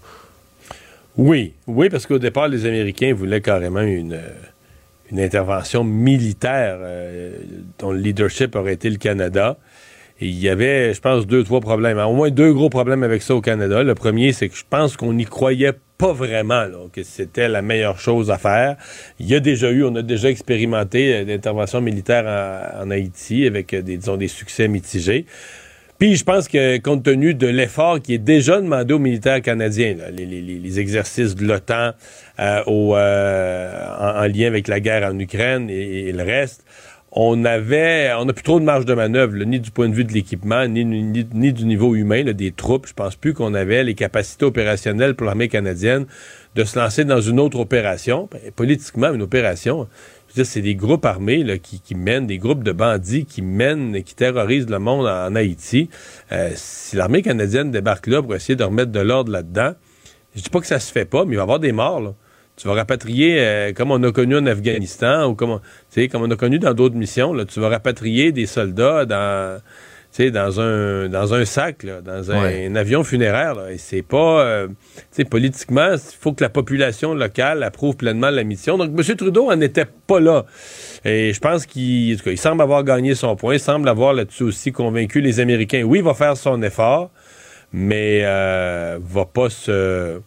Oui, 1.17 1.53
oui, 1.67 1.89
parce 1.89 2.05
qu'au 2.05 2.19
départ, 2.19 2.47
les 2.47 2.65
Américains 2.65 3.13
voulaient 3.13 3.41
carrément 3.41 3.81
une, 3.81 4.13
euh, 4.13 5.17
intervention 5.21 5.83
militaire 5.83 6.77
euh, 6.79 7.37
dont 7.79 7.91
le 7.91 7.99
leadership 7.99 8.55
aurait 8.55 8.73
été 8.73 8.89
le 8.89 8.97
Canada. 8.97 9.57
Il 10.21 10.37
y 10.37 10.49
avait, 10.49 10.93
je 10.93 10.99
pense, 10.99 11.25
deux, 11.25 11.43
trois 11.43 11.61
problèmes. 11.61 11.97
Au 11.97 12.13
moins 12.13 12.29
deux 12.29 12.53
gros 12.53 12.69
problèmes 12.69 13.03
avec 13.03 13.21
ça 13.21 13.35
au 13.35 13.41
Canada. 13.41 13.83
Le 13.83 13.95
premier, 13.95 14.33
c'est 14.33 14.49
que 14.49 14.55
je 14.55 14.65
pense 14.69 14.97
qu'on 14.97 15.13
n'y 15.13 15.25
croyait 15.25 15.73
pas 15.97 16.11
vraiment 16.11 16.63
là, 16.63 16.87
que 16.91 17.03
c'était 17.03 17.47
la 17.47 17.61
meilleure 17.61 17.99
chose 17.99 18.29
à 18.29 18.37
faire. 18.37 18.75
Il 19.19 19.27
y 19.27 19.35
a 19.35 19.39
déjà 19.39 19.71
eu, 19.71 19.83
on 19.83 19.95
a 19.95 20.01
déjà 20.01 20.29
expérimenté 20.29 21.13
euh, 21.13 21.25
d'intervention 21.25 21.81
militaire 21.81 22.25
en, 22.81 22.89
Haïti 22.89 23.45
avec 23.45 23.73
euh, 23.73 23.81
des, 23.81 23.97
disons, 23.97 24.17
des 24.17 24.29
succès 24.29 24.67
mitigés. 24.67 25.25
Puis 25.99 26.15
je 26.15 26.23
pense 26.23 26.47
que 26.47 26.77
compte 26.77 27.03
tenu 27.03 27.33
de 27.33 27.47
l'effort 27.47 27.99
qui 28.01 28.13
est 28.13 28.19
déjà 28.19 28.61
demandé 28.61 28.93
aux 28.93 28.99
militaires 28.99 29.41
canadiens, 29.41 29.95
là, 29.95 30.09
les, 30.11 30.79
exercices 30.79 31.35
de 31.35 31.45
l'OTAN 31.45 31.91
euh, 32.39 32.63
euh, 32.67 33.95
en, 33.99 34.23
en 34.23 34.27
lien 34.27 34.47
avec 34.47 34.69
la 34.69 34.79
guerre 34.79 35.11
en 35.11 35.19
Ukraine 35.19 35.69
et 35.69 36.13
le 36.13 36.23
reste, 36.23 36.63
on 37.11 37.43
avait, 37.43 38.11
on 38.17 38.25
n'a 38.25 38.33
plus 38.33 38.43
trop 38.43 38.59
de 38.59 38.65
marge 38.65 38.85
de 38.85 38.93
manœuvre, 38.93 39.35
ni 39.43 39.59
du 39.59 39.71
point 39.71 39.89
de 39.89 39.95
vue 39.95 40.03
de 40.03 40.13
l'équipement, 40.13 40.67
ni, 40.67 40.83
du 40.83 41.65
niveau 41.65 41.95
humain 41.95 42.23
des 42.23 42.51
troupes. 42.51 42.87
Je 42.87 42.93
pense 42.93 43.15
plus 43.15 43.33
qu'on 43.33 43.55
avait 43.55 43.83
les 43.83 43.95
capacités 43.95 44.45
opérationnelles 44.45 45.15
pour 45.15 45.25
l'armée 45.25 45.47
canadienne 45.47 46.05
de 46.55 46.63
se 46.63 46.77
lancer 46.77 47.05
dans 47.05 47.21
une 47.21 47.39
autre 47.39 47.59
opération. 47.59 48.29
Ben, 48.31 48.51
politiquement, 48.55 49.11
une 49.11 49.23
opération, 49.23 49.87
c'est 50.27 50.61
des 50.61 50.75
groupes 50.75 51.05
armés 51.05 51.59
qui, 51.61 51.95
mènent, 51.95 52.27
des 52.27 52.37
groupes 52.37 52.63
de 52.63 52.71
bandits 52.71 53.25
qui 53.25 53.41
mènent 53.41 53.95
et 53.95 54.03
qui 54.03 54.13
terrorisent 54.13 54.69
le 54.69 54.79
monde 54.79 55.07
en, 55.07 55.35
Haïti. 55.35 55.89
Euh, 56.31 56.51
si 56.55 56.95
l'armée 56.95 57.23
canadienne 57.23 57.71
débarque 57.71 58.07
là 58.07 58.21
pour 58.21 58.35
essayer 58.35 58.55
de 58.55 58.63
remettre 58.63 58.91
de 58.91 58.99
l'ordre 58.99 59.31
là-dedans, 59.31 59.73
je 60.35 60.41
dis 60.43 60.49
pas 60.49 60.59
que 60.59 60.67
ça 60.67 60.79
se 60.79 60.91
fait 60.91 61.05
pas, 61.05 61.25
mais 61.25 61.33
il 61.33 61.37
va 61.37 61.41
y 61.41 61.43
avoir 61.43 61.59
des 61.59 61.71
morts. 61.71 62.01
Là. 62.01 62.13
Tu 62.59 62.67
vas 62.67 62.73
rapatrier, 62.73 63.39
euh, 63.39 63.73
comme 63.73 63.91
on 63.91 64.03
a 64.03 64.11
connu 64.11 64.35
en 64.35 64.45
Afghanistan 64.45 65.29
ou 65.29 65.35
comme, 65.35 65.59
comme 66.11 66.21
on 66.23 66.31
a 66.31 66.35
connu 66.35 66.59
dans 66.59 66.73
d'autres 66.73 66.95
missions, 66.95 67.33
là, 67.33 67.45
tu 67.45 67.59
vas 67.59 67.69
rapatrier 67.69 68.31
des 68.33 68.45
soldats 68.45 69.05
dans 69.05 69.61
sais, 70.11 70.31
dans 70.31 70.59
un 70.59 71.07
dans 71.09 71.33
un 71.33 71.45
sac, 71.45 71.83
là, 71.83 72.01
dans 72.01 72.31
un, 72.31 72.75
avion 72.75 73.03
funéraire. 73.03 73.55
Là, 73.55 73.71
et 73.71 73.77
c'est 73.77 74.01
pas, 74.01 74.41
euh, 74.41 74.67
sais, 75.11 75.25
politiquement, 75.25 75.93
il 75.93 76.17
faut 76.19 76.33
que 76.33 76.43
la 76.43 76.49
population 76.49 77.13
locale 77.13 77.63
approuve 77.63 77.95
pleinement 77.95 78.29
la 78.29 78.43
mission. 78.43 78.77
Donc, 78.77 78.91
M. 78.97 79.15
Trudeau 79.15 79.51
en 79.51 79.61
était 79.61 79.85
pas 79.85 80.19
là. 80.19 80.45
Et 81.05 81.33
je 81.33 81.39
pense 81.39 81.65
qu'il 81.65 82.19
il 82.25 82.37
semble 82.37 82.61
avoir 82.61 82.83
gagné 82.83 83.15
son 83.15 83.35
point, 83.35 83.55
il 83.55 83.59
semble 83.59 83.87
avoir 83.89 84.13
là-dessus 84.13 84.43
aussi 84.43 84.71
convaincu 84.71 85.21
les 85.21 85.39
Américains. 85.39 85.83
Oui, 85.83 85.99
il 85.99 86.03
va 86.03 86.13
faire 86.13 86.37
son 86.37 86.61
effort, 86.61 87.11
mais 87.71 88.21
euh, 88.23 88.99
va 89.01 89.25
pas 89.25 89.49
se 89.49 90.19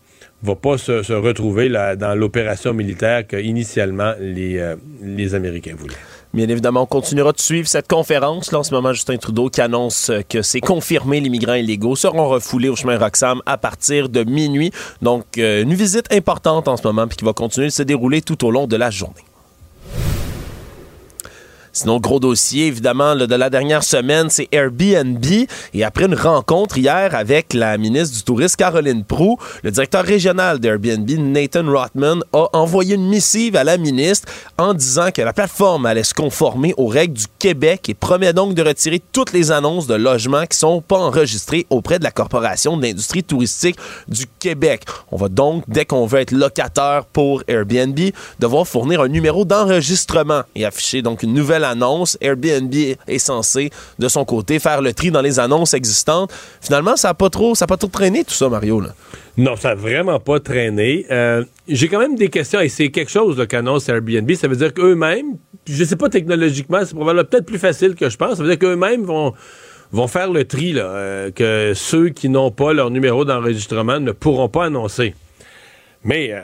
va 0.43 0.57
pas 0.57 0.79
se, 0.79 1.13
retrouver 1.13 1.69
là, 1.69 1.97
dans 1.97 2.15
l'opération 2.15 2.75
militaire 2.75 3.27
qu'initialement 3.27 4.15
les, 4.21 4.59
euh, 4.59 4.77
les 5.03 5.35
Américains 5.35 5.75
voulaient. 5.77 5.95
Bien 6.35 6.49
évidemment, 6.49 6.83
on 6.83 6.87
continuera 6.87 7.33
de 7.33 7.41
suivre 7.41 7.69
cette 7.69 7.89
conférence. 7.89 8.53
Là, 8.53 8.61
en 8.61 8.63
ce 8.63 8.73
moment, 8.73 8.95
Justin 8.95 9.19
Trudeau 9.19 9.51
qui 9.51 9.61
annonce 9.61 10.11
que 10.31 10.41
c'est 10.41 10.61
confirmé, 10.61 11.21
les 11.21 11.29
migrants 11.29 11.55
illégaux 11.55 11.95
seront 11.95 12.27
refoulés 12.27 12.71
au 12.71 12.77
chemin 12.77 12.97
Roxham 12.97 13.43
à 13.45 13.59
partir 13.59 14.09
de 14.09 14.25
minuit. 14.25 14.73
Donc, 15.03 15.37
euh, 15.37 15.63
une 15.63 15.75
visite 15.75 16.11
importante 16.11 16.69
en 16.69 16.79
ce 16.79 16.87
moment, 16.87 17.07
puis 17.07 17.19
qui 17.19 17.25
va 17.27 17.35
continuer 17.35 17.67
de 17.67 17.73
se 17.73 17.83
dérouler 17.83 18.23
tout 18.23 18.47
au 18.47 18.51
long 18.51 18.67
de 18.67 18.77
la 18.77 18.89
journée. 18.89 19.21
Sinon, 21.75 22.01
gros 22.01 22.21
dossier, 22.21 22.67
évidemment, 22.67 23.17
de 23.17 23.35
la 23.35 23.49
dernière 23.49 23.83
semaine, 23.83 24.29
c'est 24.29 24.47
Airbnb. 24.53 25.25
Et 25.73 25.85
après 25.85 26.05
une 26.05 26.15
rencontre 26.15 26.77
hier 26.77 27.15
avec 27.15 27.55
la 27.55 27.79
ministre 27.79 28.15
du 28.15 28.23
Tourisme, 28.23 28.57
Caroline 28.57 29.05
Prou, 29.05 29.39
le 29.63 29.71
directeur 29.71 30.05
régional 30.05 30.59
d'Airbnb, 30.59 31.09
Nathan 31.11 31.65
Rothman, 31.65 32.21
a 32.35 32.49
envoyé 32.53 32.97
une 32.97 33.09
missive 33.09 33.57
à 33.57 33.65
la 33.65 33.79
ministre 33.79 34.29
en 34.59 34.75
disant 34.75 35.11
que 35.13 35.23
la 35.23 35.33
plateforme 35.33 35.87
allait 35.87 36.03
se 36.03 36.13
conformer 36.13 36.75
aux 36.77 36.89
règles 36.89 37.15
du 37.15 37.25
Québec 37.39 37.89
et 37.89 37.95
promet 37.95 38.35
donc 38.35 38.53
de 38.53 38.63
retirer 38.63 39.01
toutes 39.11 39.33
les 39.33 39.51
annonces 39.51 39.87
de 39.87 39.95
logements 39.95 40.45
qui 40.45 40.59
sont 40.59 40.83
pas 40.83 40.99
enregistrées 40.99 41.67
auprès 41.71 41.99
de 41.99 42.05
la 42.05 42.11
Corporation 42.11 42.77
de 42.77 42.83
l'industrie 42.83 43.25
touristique 43.25 43.77
du 44.09 44.27
Québec. 44.39 44.85
On 45.11 45.17
va 45.17 45.31
donc, 45.31 45.65
dès 45.69 45.87
qu'on 45.87 46.05
veut 46.05 46.21
être 46.21 46.33
locataire 46.33 47.07
pour 47.07 47.43
Airbnb, 47.49 47.99
devoir 48.41 48.67
fournir 48.67 49.01
un 49.01 49.09
numéro 49.09 49.47
d'enregistrement 49.47 50.43
et 50.55 50.67
afficher 50.67 51.01
donc 51.01 51.23
une 51.23 51.33
nouvelle 51.33 51.62
annonce. 51.65 52.17
Airbnb 52.21 52.75
est 52.75 53.19
censé, 53.19 53.71
de 53.99 54.09
son 54.09 54.25
côté, 54.25 54.59
faire 54.59 54.83
le 54.83 54.93
tri 54.93 55.11
dans 55.11 55.21
les 55.21 55.39
annonces 55.41 55.75
existantes. 55.75 56.33
Finalement, 56.61 56.97
ça 56.97 57.09
n'a 57.09 57.15
pas 57.15 57.31
trop, 57.31 57.55
pas 57.55 57.77
trop 57.77 57.89
traîné 57.89 58.25
tout 58.25 58.35
ça, 58.35 58.49
Mario. 58.49 58.83
Non, 59.37 59.57
ça 59.57 59.71
n'a 59.71 59.75
vraiment 59.75 60.21
pas 60.21 60.41
traîné. 60.41 61.07
Euh, 61.11 61.45
j'ai 61.69 61.89
quand 61.89 61.99
même 61.99 62.17
des 62.17 62.29
questions, 62.29 62.61
et 62.61 62.69
c'est 62.69 62.91
quelque 62.91 63.11
chose 63.11 63.45
qu'annonce 63.49 63.89
Airbnb. 63.89 64.31
Ça 64.35 64.49
veut 64.49 64.57
dire 64.57 64.75
qu'eux-mêmes, 64.75 65.37
je 65.67 65.85
sais 65.85 65.97
pas 65.97 66.09
technologiquement, 66.09 66.81
c'est 66.85 66.95
probablement 66.95 67.27
peut-être 67.29 67.47
plus 67.47 67.59
facile 67.59 67.95
que 67.95 68.09
je 68.09 68.17
pense. 68.17 68.37
Ça 68.37 68.43
veut 68.43 68.49
dire 68.49 68.59
qu'eux-mêmes 68.59 69.05
vont 69.05 70.09
faire 70.09 70.31
le 70.31 70.45
tri, 70.45 70.75
euh, 70.77 71.31
que 71.31 71.73
ceux 71.75 72.11
qui 72.11 72.29
n'ont 72.29 72.51
pas 72.51 72.73
leur 72.73 72.91
numéro 72.91 73.25
d'enregistrement 73.25 74.01
ne 74.01 74.13
pourront 74.13 74.49
pas 74.49 74.67
annoncer. 74.67 75.15
Mais 76.05 76.33
euh, 76.33 76.41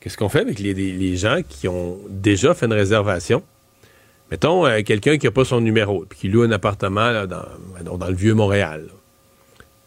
qu'est-ce 0.00 0.16
qu'on 0.16 0.28
fait 0.28 0.40
avec 0.40 0.58
les, 0.58 1.16
gens 1.16 1.40
qui 1.46 1.68
ont 1.68 1.98
déjà 2.08 2.54
fait 2.54 2.66
une 2.66 2.72
réservation? 2.72 3.42
Mettons 4.30 4.64
euh, 4.64 4.82
quelqu'un 4.82 5.18
qui 5.18 5.26
n'a 5.26 5.32
pas 5.32 5.44
son 5.44 5.60
numéro, 5.60 6.04
puis 6.08 6.18
qui 6.18 6.28
loue 6.28 6.42
un 6.42 6.52
appartement 6.52 7.26
dans, 7.26 8.06
le 8.06 8.14
vieux 8.14 8.34
Montréal. 8.34 8.84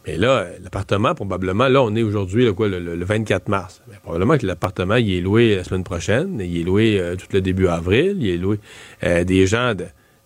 Mais 0.05 0.17
là, 0.17 0.39
euh, 0.39 0.57
l'appartement, 0.61 1.15
probablement, 1.15 1.69
là, 1.69 1.81
on 1.81 1.95
est 1.95 2.03
aujourd'hui 2.03 2.45
le, 2.45 2.79
le, 2.79 3.05
24 3.05 3.47
mars. 3.47 3.81
Probablement 4.03 4.37
que 4.37 4.45
l'appartement, 4.45 4.95
il 4.95 5.13
est 5.13 5.21
loué 5.21 5.55
la 5.55 5.63
semaine 5.63 5.85
prochaine, 5.85 6.41
il 6.43 6.59
est 6.59 6.63
loué 6.63 6.99
euh, 6.99 7.15
tout 7.15 7.27
le 7.31 7.39
début 7.39 7.67
avril, 7.67 8.17
il 8.19 8.29
est 8.29 8.37
loué 8.37 8.59
des 9.01 9.47
gens 9.47 9.73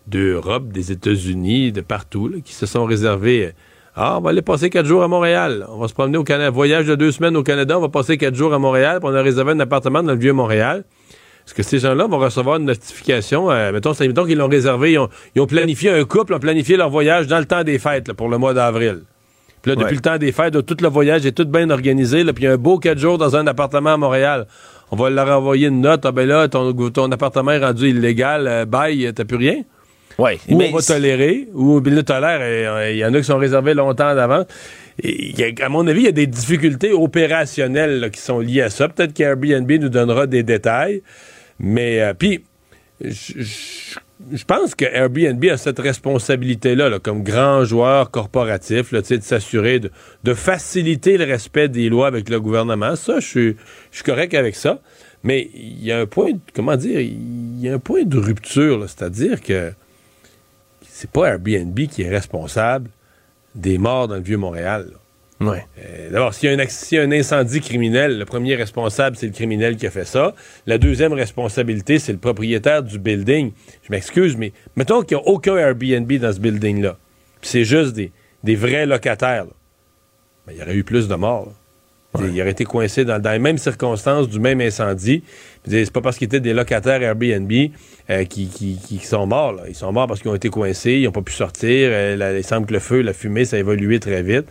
d'Europe, 0.08 0.68
des 0.68 0.90
États-Unis, 0.90 1.70
de 1.70 1.80
partout, 1.80 2.40
qui 2.44 2.54
se 2.54 2.66
sont 2.66 2.86
réservés. 2.86 3.52
Ah, 3.94 4.18
on 4.18 4.20
va 4.20 4.30
aller 4.30 4.42
passer 4.42 4.68
quatre 4.68 4.86
jours 4.86 5.02
à 5.02 5.08
Montréal. 5.08 5.66
On 5.68 5.78
va 5.78 5.86
se 5.86 5.94
promener 5.94 6.18
au 6.18 6.24
Canada. 6.24 6.50
Voyage 6.50 6.86
de 6.86 6.94
deux 6.94 7.12
semaines 7.12 7.36
au 7.36 7.42
Canada, 7.44 7.78
on 7.78 7.80
va 7.80 7.88
passer 7.88 8.16
quatre 8.16 8.34
jours 8.34 8.52
à 8.52 8.58
Montréal, 8.58 8.98
puis 9.00 9.08
on 9.12 9.14
a 9.14 9.22
réservé 9.22 9.52
un 9.52 9.60
appartement 9.60 10.02
dans 10.02 10.12
le 10.12 10.18
vieux 10.18 10.32
Montréal. 10.32 10.84
Est-ce 11.48 11.54
que 11.54 11.62
ces 11.62 11.78
gens-là 11.78 12.06
vont 12.06 12.18
recevoir 12.18 12.56
une 12.56 12.66
notification? 12.66 13.50
Euh, 13.50 13.72
mettons, 13.72 13.94
mettons 13.98 14.26
qu'ils 14.26 14.36
l'ont 14.36 14.48
réservé, 14.48 14.98
ils 15.34 15.40
ont, 15.40 15.46
planifié 15.46 15.88
un 15.88 16.04
couple, 16.04 16.34
ont 16.34 16.38
planifié 16.38 16.76
leur 16.76 16.90
voyage 16.90 17.26
dans 17.26 17.38
le 17.38 17.46
temps 17.46 17.64
des 17.64 17.78
fêtes, 17.78 18.12
pour 18.12 18.28
le 18.28 18.36
mois 18.36 18.52
d'avril. 18.52 19.00
Puis 19.62 19.70
là, 19.70 19.76
depuis 19.76 19.94
le 19.94 20.02
temps 20.02 20.18
des 20.18 20.30
fêtes, 20.30 20.66
tout 20.66 20.76
le 20.78 20.88
voyage 20.88 21.24
est 21.24 21.32
tout 21.32 21.46
bien 21.46 21.70
organisé, 21.70 22.22
puis 22.34 22.34
il 22.36 22.44
y 22.44 22.46
a 22.48 22.52
un 22.52 22.58
beau 22.58 22.78
quatre 22.78 22.98
jours 22.98 23.16
dans 23.16 23.34
un 23.34 23.46
appartement 23.46 23.94
à 23.94 23.96
Montréal. 23.96 24.46
On 24.90 24.96
va 24.96 25.08
leur 25.08 25.26
envoyer 25.38 25.68
une 25.68 25.80
note, 25.80 26.04
ah 26.04 26.12
ben 26.12 26.28
là, 26.28 26.48
ton, 26.48 27.12
appartement 27.12 27.52
est 27.52 27.64
rendu 27.64 27.88
illégal, 27.88 28.46
euh, 28.46 28.66
bye, 28.66 29.10
t'as 29.14 29.24
plus 29.24 29.38
rien. 29.38 29.62
Oui. 30.18 30.32
Ou 30.50 30.60
on 30.60 30.76
va 30.76 30.82
tolérer, 30.82 31.48
ou 31.54 31.80
bien 31.80 31.94
le 31.94 32.02
tolère, 32.02 32.40
euh, 32.42 32.90
il 32.92 32.98
y 32.98 33.04
en 33.06 33.14
a 33.14 33.18
qui 33.18 33.24
sont 33.24 33.38
réservés 33.38 33.72
longtemps 33.72 34.14
d'avant. 34.14 34.44
à 35.62 35.68
mon 35.70 35.86
avis, 35.86 36.00
il 36.00 36.04
y 36.04 36.08
a 36.08 36.12
des 36.12 36.26
difficultés 36.26 36.92
opérationnelles 36.92 38.10
qui 38.12 38.20
sont 38.20 38.38
liées 38.38 38.60
à 38.60 38.68
ça. 38.68 38.86
Peut-être 38.90 39.14
qu'Airbnb 39.14 39.70
nous 39.70 39.88
donnera 39.88 40.26
des 40.26 40.42
détails. 40.42 41.00
Mais 41.58 42.00
euh, 42.00 42.14
puis, 42.14 42.44
je 43.00 44.44
pense 44.46 44.74
que 44.74 44.84
Airbnb 44.84 45.44
a 45.44 45.56
cette 45.56 45.78
responsabilité-là, 45.78 46.98
comme 46.98 47.22
grand 47.22 47.64
joueur 47.64 48.10
corporatif, 48.10 48.92
là, 48.92 49.00
de 49.00 49.20
s'assurer 49.20 49.80
de, 49.80 50.34
faciliter 50.34 51.16
le 51.16 51.24
respect 51.24 51.68
des 51.68 51.88
lois 51.88 52.08
avec 52.08 52.28
le 52.28 52.40
gouvernement. 52.40 52.96
Ça, 52.96 53.20
je 53.20 53.26
suis, 53.26 53.56
correct 54.04 54.34
avec 54.34 54.56
ça. 54.56 54.80
Mais 55.24 55.50
il 55.54 55.84
y 55.84 55.92
a 55.92 56.00
un 56.00 56.06
point, 56.06 56.32
comment 56.54 56.76
dire, 56.76 57.00
il 57.00 57.60
y 57.60 57.68
a 57.68 57.74
un 57.74 57.78
point 57.78 58.04
de 58.04 58.18
rupture, 58.18 58.82
c'est-à-dire 58.88 59.40
que 59.40 59.72
c'est 60.88 61.10
pas 61.10 61.28
Airbnb 61.28 61.78
qui 61.88 62.02
est 62.02 62.08
responsable 62.08 62.90
des 63.54 63.78
morts 63.78 64.08
dans 64.08 64.16
le 64.16 64.22
Vieux-Montréal. 64.22 64.90
Ouais. 65.40 65.64
Euh, 65.78 66.10
d'abord, 66.10 66.34
s'il 66.34 66.50
y, 66.50 66.98
a 66.98 67.02
un 67.02 67.12
incendie 67.12 67.60
criminel, 67.60 68.18
le 68.18 68.24
premier 68.24 68.56
responsable, 68.56 69.16
c'est 69.16 69.26
le 69.26 69.32
criminel 69.32 69.76
qui 69.76 69.86
a 69.86 69.90
fait 69.90 70.04
ça. 70.04 70.34
La 70.66 70.78
deuxième 70.78 71.12
responsabilité, 71.12 72.00
c'est 72.00 72.12
le 72.12 72.18
propriétaire 72.18 72.82
du 72.82 72.98
building. 72.98 73.52
Je 73.82 73.92
m'excuse, 73.92 74.36
mais 74.36 74.52
mettons 74.74 75.02
qu'il 75.02 75.16
n'y 75.16 75.22
a 75.22 75.26
aucun 75.26 75.56
Airbnb 75.56 76.12
dans 76.14 76.32
ce 76.32 76.40
building-là. 76.40 76.96
c'est 77.42 77.64
juste 77.64 77.94
des, 77.94 78.56
vrais 78.56 78.86
locataires. 78.86 79.46
Ben, 80.46 80.54
il 80.54 80.58
y 80.58 80.62
aurait 80.62 80.74
eu 80.74 80.84
plus 80.84 81.06
de 81.06 81.14
morts. 81.14 81.52
Il 82.20 82.40
aurait 82.40 82.50
été 82.50 82.64
coincé 82.64 83.04
dans, 83.04 83.22
les 83.22 83.38
mêmes 83.38 83.58
circonstances 83.58 84.28
du 84.28 84.40
même 84.40 84.60
incendie. 84.60 85.22
C'est 85.68 85.92
pas 85.92 86.00
parce 86.00 86.16
qu'ils 86.16 86.24
étaient 86.24 86.40
des 86.40 86.54
locataires 86.54 87.02
Airbnb 87.02 87.52
euh, 88.10 88.24
qui, 88.24 89.00
sont 89.04 89.26
morts. 89.26 89.60
Ils 89.68 89.74
sont 89.74 89.92
morts 89.92 90.06
parce 90.08 90.20
qu'ils 90.20 90.30
ont 90.30 90.34
été 90.34 90.48
coincés, 90.48 90.94
ils 90.94 91.04
n'ont 91.04 91.12
pas 91.12 91.22
pu 91.22 91.34
sortir. 91.34 91.90
Euh, 91.92 92.38
il 92.38 92.44
semble 92.44 92.66
que 92.66 92.72
le 92.72 92.80
feu, 92.80 93.02
la 93.02 93.12
fumée, 93.12 93.44
ça 93.44 93.56
a 93.56 93.58
évolué 93.60 94.00
très 94.00 94.22
vite. 94.22 94.46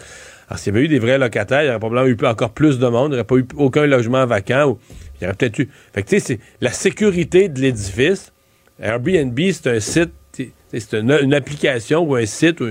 Alors, 0.48 0.60
s'il 0.60 0.74
y 0.74 0.78
avait 0.78 0.86
eu 0.86 0.88
des 0.88 1.00
vrais 1.00 1.18
locataires, 1.18 1.64
il 1.64 1.66
y 1.66 1.70
aurait 1.70 1.80
probablement 1.80 2.08
eu 2.08 2.18
encore 2.26 2.52
plus 2.52 2.80
de 2.80 2.88
monde, 2.88 3.08
il 3.08 3.16
n'y 3.16 3.16
aurait 3.16 3.24
pas 3.26 3.36
eu 3.36 3.46
aucun 3.58 3.86
logement 3.86 4.26
vacant. 4.26 4.78
Il 5.20 5.24
y 5.24 5.28
aurait 5.28 5.36
peut-être 5.36 5.60
eu. 5.60 5.70
Fait 5.94 6.04
que, 6.04 6.10
tu 6.10 6.20
sais, 6.20 6.26
c'est 6.26 6.40
la 6.62 6.72
sécurité 6.72 7.50
de 7.50 7.60
l'édifice. 7.60 8.32
Airbnb, 8.80 9.38
c'est 9.52 9.68
un 9.68 9.80
site, 9.80 10.12
c'est 10.34 10.94
une, 10.94 11.34
application 11.34 12.02
ou 12.02 12.16
un 12.16 12.26
site 12.26 12.62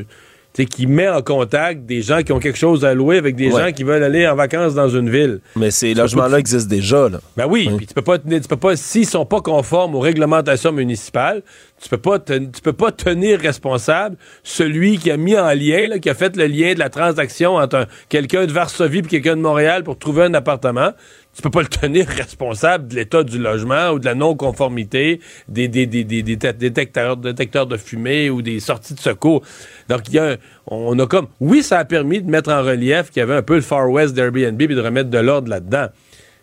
qui 0.64 0.86
met 0.86 1.08
en 1.08 1.20
contact 1.22 1.84
des 1.84 2.02
gens 2.02 2.22
qui 2.22 2.32
ont 2.32 2.38
quelque 2.38 2.58
chose 2.58 2.84
à 2.84 2.94
louer 2.94 3.18
avec 3.18 3.36
des 3.36 3.50
gens 3.50 3.72
qui 3.72 3.84
veulent 3.84 4.02
aller 4.02 4.26
en 4.26 4.34
vacances 4.34 4.74
dans 4.74 4.88
une 4.88 5.10
ville. 5.10 5.40
Mais 5.54 5.70
ces 5.70 5.94
logements-là 5.94 6.38
existent 6.38 6.70
déjà. 6.70 7.08
Là. 7.08 7.20
Ben 7.36 7.46
oui, 7.46 7.70
puis 7.76 7.86
tu 7.86 7.94
peux 7.94 8.02
pas, 8.02 8.18
tu 8.18 8.40
peux 8.48 8.56
pas, 8.56 8.76
s'ils 8.76 9.06
sont 9.06 9.26
pas 9.26 9.40
conformes 9.40 9.94
aux 9.94 10.00
réglementations 10.00 10.72
municipales, 10.72 11.42
tu 11.82 11.88
peux 11.88 11.98
pas, 11.98 12.18
tu 12.18 12.62
peux 12.62 12.72
pas 12.72 12.90
tenir 12.90 13.38
responsable 13.38 14.16
celui 14.42 14.98
qui 14.98 15.10
a 15.10 15.16
mis 15.16 15.36
en 15.36 15.52
lien, 15.52 15.98
qui 16.00 16.08
a 16.08 16.14
fait 16.14 16.36
le 16.36 16.46
lien 16.46 16.72
de 16.74 16.78
la 16.78 16.88
transaction 16.88 17.56
entre 17.56 17.86
quelqu'un 18.08 18.46
de 18.46 18.52
Varsovie 18.52 19.00
et 19.00 19.02
quelqu'un 19.02 19.36
de 19.36 19.42
Montréal 19.42 19.84
pour 19.84 19.98
trouver 19.98 20.24
un 20.24 20.34
appartement 20.34 20.92
tu 21.36 21.42
peux 21.42 21.50
pas 21.50 21.60
le 21.60 21.68
tenir 21.68 22.08
responsable 22.08 22.88
de 22.88 22.94
l'état 22.94 23.22
du 23.22 23.38
logement 23.38 23.90
ou 23.90 23.98
de 23.98 24.06
la 24.06 24.14
non-conformité 24.14 25.20
des, 25.48 25.68
des, 25.68 25.86
des, 25.86 26.02
des, 26.02 26.22
détecteurs, 26.22 27.18
détecteurs 27.18 27.66
de 27.66 27.76
fumée 27.76 28.30
ou 28.30 28.40
des 28.40 28.58
sorties 28.58 28.94
de 28.94 29.00
secours. 29.00 29.42
Donc, 29.90 30.08
il 30.08 30.14
y 30.14 30.18
a 30.18 30.38
on 30.66 30.98
a 30.98 31.06
comme... 31.06 31.28
Oui, 31.40 31.62
ça 31.62 31.78
a 31.78 31.84
permis 31.84 32.22
de 32.22 32.30
mettre 32.30 32.50
en 32.50 32.62
relief 32.62 33.10
qu'il 33.10 33.20
y 33.20 33.22
avait 33.22 33.34
un 33.34 33.42
peu 33.42 33.54
le 33.54 33.60
Far 33.60 33.88
West 33.90 34.14
d'Airbnb 34.14 34.60
et 34.60 34.66
de 34.66 34.80
remettre 34.80 35.10
de 35.10 35.18
l'ordre 35.18 35.48
là-dedans. 35.48 35.88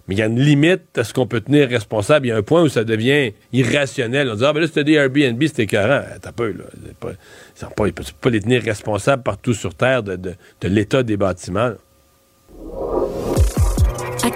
Mais 0.07 0.15
il 0.15 0.19
y 0.19 0.21
a 0.21 0.27
une 0.27 0.39
limite 0.39 0.97
à 0.97 1.03
ce 1.03 1.13
qu'on 1.13 1.27
peut 1.27 1.41
tenir 1.41 1.69
responsable. 1.69 2.27
Il 2.27 2.29
y 2.29 2.31
a 2.31 2.37
un 2.37 2.43
point 2.43 2.61
où 2.61 2.69
ça 2.69 2.83
devient 2.83 3.33
irrationnel. 3.51 4.29
On 4.29 4.35
dit, 4.35 4.45
ah, 4.45 4.53
ben 4.53 4.59
là, 4.59 4.67
c'était 4.67 4.83
des 4.83 4.93
Airbnb, 4.93 5.41
c'était 5.43 5.63
écœurant. 5.63 6.03
T'as 6.21 6.31
peu, 6.31 6.51
là. 6.51 6.65
Pas, 6.99 7.11
pas, 7.75 7.91
peuvent 7.91 8.13
pas 8.21 8.29
les 8.29 8.41
tenir 8.41 8.61
responsables 8.61 9.23
partout 9.23 9.53
sur 9.53 9.73
Terre 9.73 10.03
de 10.03 10.35
l'état 10.61 11.03
des 11.03 11.17
bâtiments. 11.17 11.71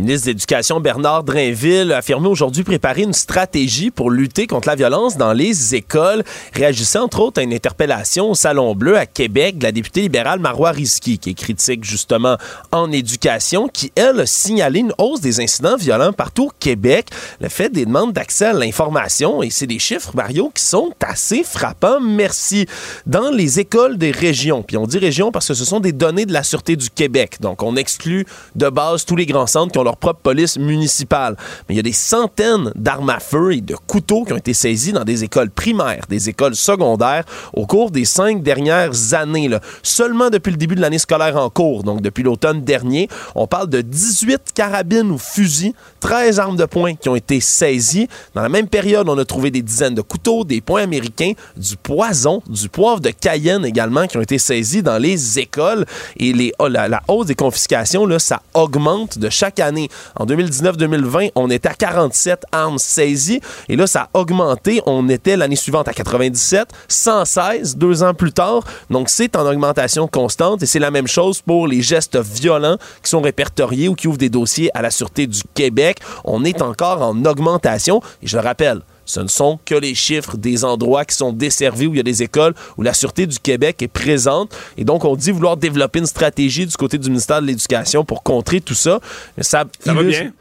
Ministre 0.00 0.28
de 0.28 0.30
l'Éducation, 0.30 0.80
Bernard 0.80 1.24
Drainville, 1.24 1.92
a 1.92 1.98
affirmé 1.98 2.26
aujourd'hui 2.26 2.64
préparer 2.64 3.02
une 3.02 3.12
stratégie 3.12 3.90
pour 3.90 4.10
lutter 4.10 4.46
contre 4.46 4.68
la 4.68 4.74
violence 4.74 5.18
dans 5.18 5.34
les 5.34 5.74
écoles, 5.74 6.24
réagissant 6.54 7.02
entre 7.02 7.20
autres 7.20 7.38
à 7.38 7.44
une 7.44 7.52
interpellation 7.52 8.30
au 8.30 8.34
Salon 8.34 8.74
Bleu 8.74 8.96
à 8.96 9.04
Québec 9.04 9.58
de 9.58 9.64
la 9.64 9.72
députée 9.72 10.00
libérale 10.00 10.40
Marois 10.40 10.70
Risky, 10.70 11.18
qui 11.18 11.30
est 11.30 11.34
critique 11.34 11.84
justement 11.84 12.38
en 12.72 12.90
éducation, 12.90 13.68
qui, 13.68 13.92
elle, 13.94 14.20
a 14.20 14.26
signalé 14.26 14.80
une 14.80 14.94
hausse 14.96 15.20
des 15.20 15.38
incidents 15.40 15.76
violents 15.76 16.14
partout 16.14 16.46
au 16.46 16.52
Québec, 16.58 17.08
le 17.38 17.50
fait 17.50 17.68
des 17.68 17.84
demandes 17.84 18.14
d'accès 18.14 18.46
à 18.46 18.52
l'information, 18.54 19.42
et 19.42 19.50
c'est 19.50 19.66
des 19.66 19.78
chiffres, 19.78 20.12
Mario, 20.14 20.50
qui 20.54 20.64
sont 20.64 20.92
assez 21.06 21.44
frappants. 21.44 22.00
Merci. 22.00 22.64
Dans 23.04 23.30
les 23.30 23.60
écoles 23.60 23.98
des 23.98 24.12
régions, 24.12 24.62
puis 24.62 24.78
on 24.78 24.86
dit 24.86 24.98
région 24.98 25.30
parce 25.30 25.48
que 25.48 25.54
ce 25.54 25.66
sont 25.66 25.80
des 25.80 25.92
données 25.92 26.24
de 26.24 26.32
la 26.32 26.42
Sûreté 26.42 26.76
du 26.76 26.88
Québec, 26.88 27.36
donc 27.40 27.62
on 27.62 27.76
exclut 27.76 28.26
de 28.56 28.70
base 28.70 29.04
tous 29.04 29.16
les 29.16 29.26
grands 29.26 29.46
centres 29.46 29.72
qui 29.72 29.78
ont 29.78 29.89
leur 29.90 29.96
propre 29.96 30.20
police 30.20 30.56
municipale. 30.56 31.36
Mais 31.68 31.74
il 31.74 31.76
y 31.76 31.80
a 31.80 31.82
des 31.82 31.92
centaines 31.92 32.70
d'armes 32.76 33.10
à 33.10 33.18
feu 33.18 33.54
et 33.54 33.60
de 33.60 33.74
couteaux 33.74 34.24
qui 34.24 34.32
ont 34.32 34.36
été 34.36 34.54
saisis 34.54 34.92
dans 34.92 35.04
des 35.04 35.24
écoles 35.24 35.50
primaires, 35.50 36.04
des 36.08 36.28
écoles 36.28 36.54
secondaires 36.54 37.24
au 37.52 37.66
cours 37.66 37.90
des 37.90 38.04
cinq 38.04 38.42
dernières 38.42 39.14
années. 39.14 39.48
Là. 39.48 39.60
Seulement 39.82 40.30
depuis 40.30 40.52
le 40.52 40.56
début 40.56 40.76
de 40.76 40.80
l'année 40.80 40.98
scolaire 40.98 41.36
en 41.36 41.50
cours, 41.50 41.82
donc 41.82 42.02
depuis 42.02 42.22
l'automne 42.22 42.62
dernier, 42.62 43.08
on 43.34 43.48
parle 43.48 43.68
de 43.68 43.80
18 43.80 44.52
carabines 44.54 45.10
ou 45.10 45.18
fusils, 45.18 45.72
13 45.98 46.38
armes 46.38 46.56
de 46.56 46.66
poing 46.66 46.94
qui 46.94 47.08
ont 47.08 47.16
été 47.16 47.40
saisies. 47.40 48.08
Dans 48.34 48.42
la 48.42 48.48
même 48.48 48.68
période, 48.68 49.08
on 49.08 49.18
a 49.18 49.24
trouvé 49.24 49.50
des 49.50 49.62
dizaines 49.62 49.94
de 49.94 50.02
couteaux, 50.02 50.44
des 50.44 50.60
poings 50.60 50.82
américains, 50.82 51.32
du 51.56 51.76
poison, 51.76 52.42
du 52.46 52.68
poivre 52.68 53.00
de 53.00 53.10
Cayenne 53.10 53.64
également 53.64 54.06
qui 54.06 54.16
ont 54.16 54.22
été 54.22 54.38
saisis 54.38 54.82
dans 54.84 54.98
les 54.98 55.40
écoles. 55.40 55.84
Et 56.16 56.32
les, 56.32 56.52
oh, 56.60 56.68
la, 56.68 56.86
la 56.86 57.02
hausse 57.08 57.26
des 57.26 57.34
confiscations, 57.34 58.06
là, 58.06 58.20
ça 58.20 58.40
augmente 58.54 59.18
de 59.18 59.28
chaque 59.28 59.58
année. 59.58 59.69
En 60.16 60.26
2019-2020, 60.26 61.32
on 61.34 61.50
était 61.50 61.68
à 61.68 61.74
47 61.74 62.44
armes 62.52 62.78
saisies. 62.78 63.40
Et 63.68 63.76
là, 63.76 63.86
ça 63.86 64.08
a 64.12 64.18
augmenté. 64.18 64.82
On 64.86 65.08
était 65.08 65.36
l'année 65.36 65.56
suivante 65.56 65.88
à 65.88 65.92
97, 65.92 66.68
116 66.88 67.76
deux 67.76 68.02
ans 68.02 68.14
plus 68.14 68.32
tard. 68.32 68.62
Donc, 68.90 69.08
c'est 69.08 69.36
en 69.36 69.46
augmentation 69.46 70.06
constante. 70.08 70.62
Et 70.62 70.66
c'est 70.66 70.78
la 70.78 70.90
même 70.90 71.06
chose 71.06 71.40
pour 71.42 71.66
les 71.66 71.82
gestes 71.82 72.18
violents 72.18 72.76
qui 73.02 73.10
sont 73.10 73.20
répertoriés 73.20 73.88
ou 73.88 73.94
qui 73.94 74.08
ouvrent 74.08 74.18
des 74.18 74.28
dossiers 74.28 74.70
à 74.74 74.82
la 74.82 74.90
Sûreté 74.90 75.26
du 75.26 75.40
Québec. 75.54 75.98
On 76.24 76.44
est 76.44 76.62
encore 76.62 77.02
en 77.02 77.24
augmentation. 77.24 78.00
Et 78.22 78.26
je 78.26 78.36
le 78.36 78.42
rappelle, 78.42 78.80
ce 79.10 79.20
ne 79.20 79.28
sont 79.28 79.58
que 79.64 79.74
les 79.74 79.94
chiffres 79.94 80.36
des 80.36 80.64
endroits 80.64 81.04
qui 81.04 81.14
sont 81.16 81.32
desservis 81.32 81.86
où 81.86 81.94
il 81.94 81.96
y 81.98 82.00
a 82.00 82.04
des 82.04 82.22
écoles 82.22 82.54
où 82.78 82.82
la 82.82 82.94
Sûreté 82.94 83.26
du 83.26 83.38
Québec 83.38 83.82
est 83.82 83.88
présente. 83.88 84.56
Et 84.76 84.84
donc, 84.84 85.04
on 85.04 85.16
dit 85.16 85.30
vouloir 85.30 85.56
développer 85.56 85.98
une 85.98 86.06
stratégie 86.06 86.66
du 86.66 86.76
côté 86.76 86.96
du 86.98 87.08
ministère 87.08 87.42
de 87.42 87.46
l'Éducation 87.46 88.04
pour 88.04 88.22
contrer 88.22 88.60
tout 88.60 88.74
ça. 88.74 89.00
Mais 89.36 89.42
ça, 89.42 89.64
Ça 89.80 89.92
va 89.92 90.02
bien? 90.02 90.32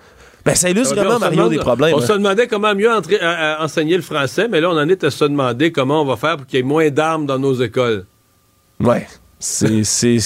Ben, 0.46 0.56
ça 0.56 0.70
illustre 0.70 0.90
Ça 0.90 0.96
bien. 0.96 1.04
vraiment, 1.04 1.20
Mario, 1.20 1.36
demande- 1.38 1.52
des 1.52 1.58
problèmes. 1.60 1.94
On 1.96 2.02
hein. 2.02 2.06
se 2.08 2.14
demandait 2.14 2.48
comment 2.48 2.74
mieux 2.74 2.92
entrer- 2.92 3.20
à- 3.20 3.56
à 3.60 3.64
enseigner 3.66 3.98
le 3.98 4.02
français, 4.02 4.48
mais 4.48 4.62
là, 4.62 4.70
on 4.70 4.78
en 4.78 4.88
est 4.88 5.04
à 5.04 5.12
se 5.12 5.26
demander 5.26 5.72
comment 5.72 6.02
on 6.02 6.06
va 6.06 6.16
faire 6.16 6.38
pour 6.38 6.46
qu'il 6.48 6.58
y 6.58 6.60
ait 6.62 6.66
moins 6.66 6.90
d'armes 6.90 7.26
dans 7.26 7.38
nos 7.38 7.54
écoles. 7.62 8.06
Ouais. 8.80 9.06
C'est. 9.40 9.84
c'est, 9.86 10.20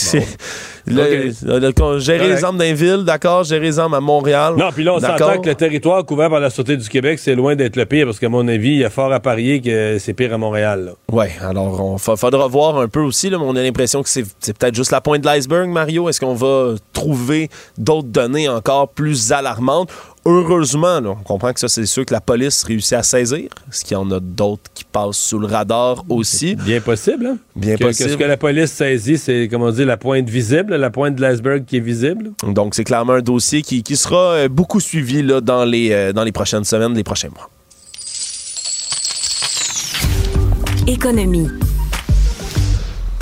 gérer 0.87 1.35
Correct. 1.77 2.23
les 2.35 2.43
armes 2.43 2.57
d'un 2.57 2.73
ville, 2.73 3.03
d'accord. 3.05 3.43
Gérer 3.43 3.61
les 3.67 3.79
armes 3.79 3.93
à 3.93 3.99
Montréal. 3.99 4.55
Non, 4.57 4.71
puis 4.73 4.83
là, 4.83 4.93
on 4.95 4.99
s'entend 4.99 5.39
que 5.39 5.49
le 5.49 5.55
territoire 5.55 6.03
couvert 6.05 6.29
par 6.29 6.39
la 6.39 6.49
Sûreté 6.49 6.75
du 6.77 6.89
Québec, 6.89 7.19
c'est 7.19 7.35
loin 7.35 7.55
d'être 7.55 7.75
le 7.75 7.85
pire, 7.85 8.05
parce 8.05 8.19
qu'à 8.19 8.29
mon 8.29 8.47
avis, 8.47 8.69
il 8.71 8.77
y 8.79 8.83
a 8.83 8.89
fort 8.89 9.11
à 9.13 9.19
parier 9.19 9.61
que 9.61 9.97
c'est 9.99 10.13
pire 10.13 10.33
à 10.33 10.37
Montréal. 10.37 10.93
Ouais, 11.11 11.31
alors 11.41 11.79
on 11.83 11.97
fa- 11.97 12.15
faudra 12.15 12.47
voir 12.47 12.79
un 12.79 12.87
peu 12.87 13.01
aussi. 13.01 13.29
Là, 13.29 13.37
mais 13.37 13.45
on 13.47 13.55
a 13.55 13.61
l'impression 13.61 14.01
que 14.03 14.09
c'est 14.09 14.23
peut-être 14.57 14.75
juste 14.75 14.91
la 14.91 15.01
pointe 15.01 15.21
de 15.21 15.27
l'iceberg, 15.27 15.69
Mario. 15.69 16.09
Est-ce 16.09 16.19
qu'on 16.19 16.33
va 16.35 16.73
trouver 16.91 17.49
d'autres 17.77 18.07
données 18.07 18.49
encore 18.49 18.89
plus 18.89 19.31
alarmantes? 19.31 19.89
Heureusement, 20.25 21.01
là, 21.01 21.09
on 21.09 21.15
comprend 21.23 21.51
que 21.51 21.59
ça, 21.59 21.67
c'est 21.67 21.85
sûr 21.85 22.05
que 22.05 22.13
la 22.13 22.21
police 22.21 22.63
réussit 22.63 22.93
à 22.93 23.03
saisir. 23.03 23.49
Est-ce 23.69 23.83
qu'il 23.83 23.93
y 23.95 23.97
en 23.97 24.09
a 24.09 24.21
d'autres 24.21 24.71
qui 24.73 24.85
passent 24.85 25.17
sous 25.17 25.37
le 25.37 25.47
radar 25.47 26.05
aussi? 26.07 26.55
Bien 26.55 26.79
possible. 26.79 27.25
Hein? 27.27 27.37
Bien 27.57 27.75
Que- 27.75 27.83
possible. 27.83 28.07
Que 28.07 28.13
ce 28.13 28.17
que 28.19 28.23
la 28.23 28.37
police 28.37 28.71
saisit, 28.71 29.17
c'est, 29.17 29.49
comment 29.51 29.69
dire, 29.71 29.85
la 29.85 29.97
pointe 29.97 30.29
visible, 30.29 30.75
la 30.77 30.89
pointe 30.89 31.15
de 31.15 31.21
l'iceberg 31.21 31.65
qui 31.65 31.75
est 31.77 31.81
visible. 31.81 32.31
Donc, 32.47 32.73
c'est 32.73 32.85
clairement 32.85 33.13
un 33.13 33.21
dossier 33.21 33.61
qui, 33.63 33.83
qui 33.83 33.97
sera 33.97 34.31
euh, 34.35 34.47
beaucoup 34.47 34.79
suivi 34.79 35.21
là, 35.23 35.41
dans, 35.41 35.65
les, 35.65 35.91
euh, 35.91 36.13
dans 36.13 36.23
les 36.23 36.31
prochaines 36.31 36.63
semaines, 36.63 36.93
les 36.93 37.03
prochains 37.03 37.29
mois. 37.29 37.49
Économie. 40.87 41.49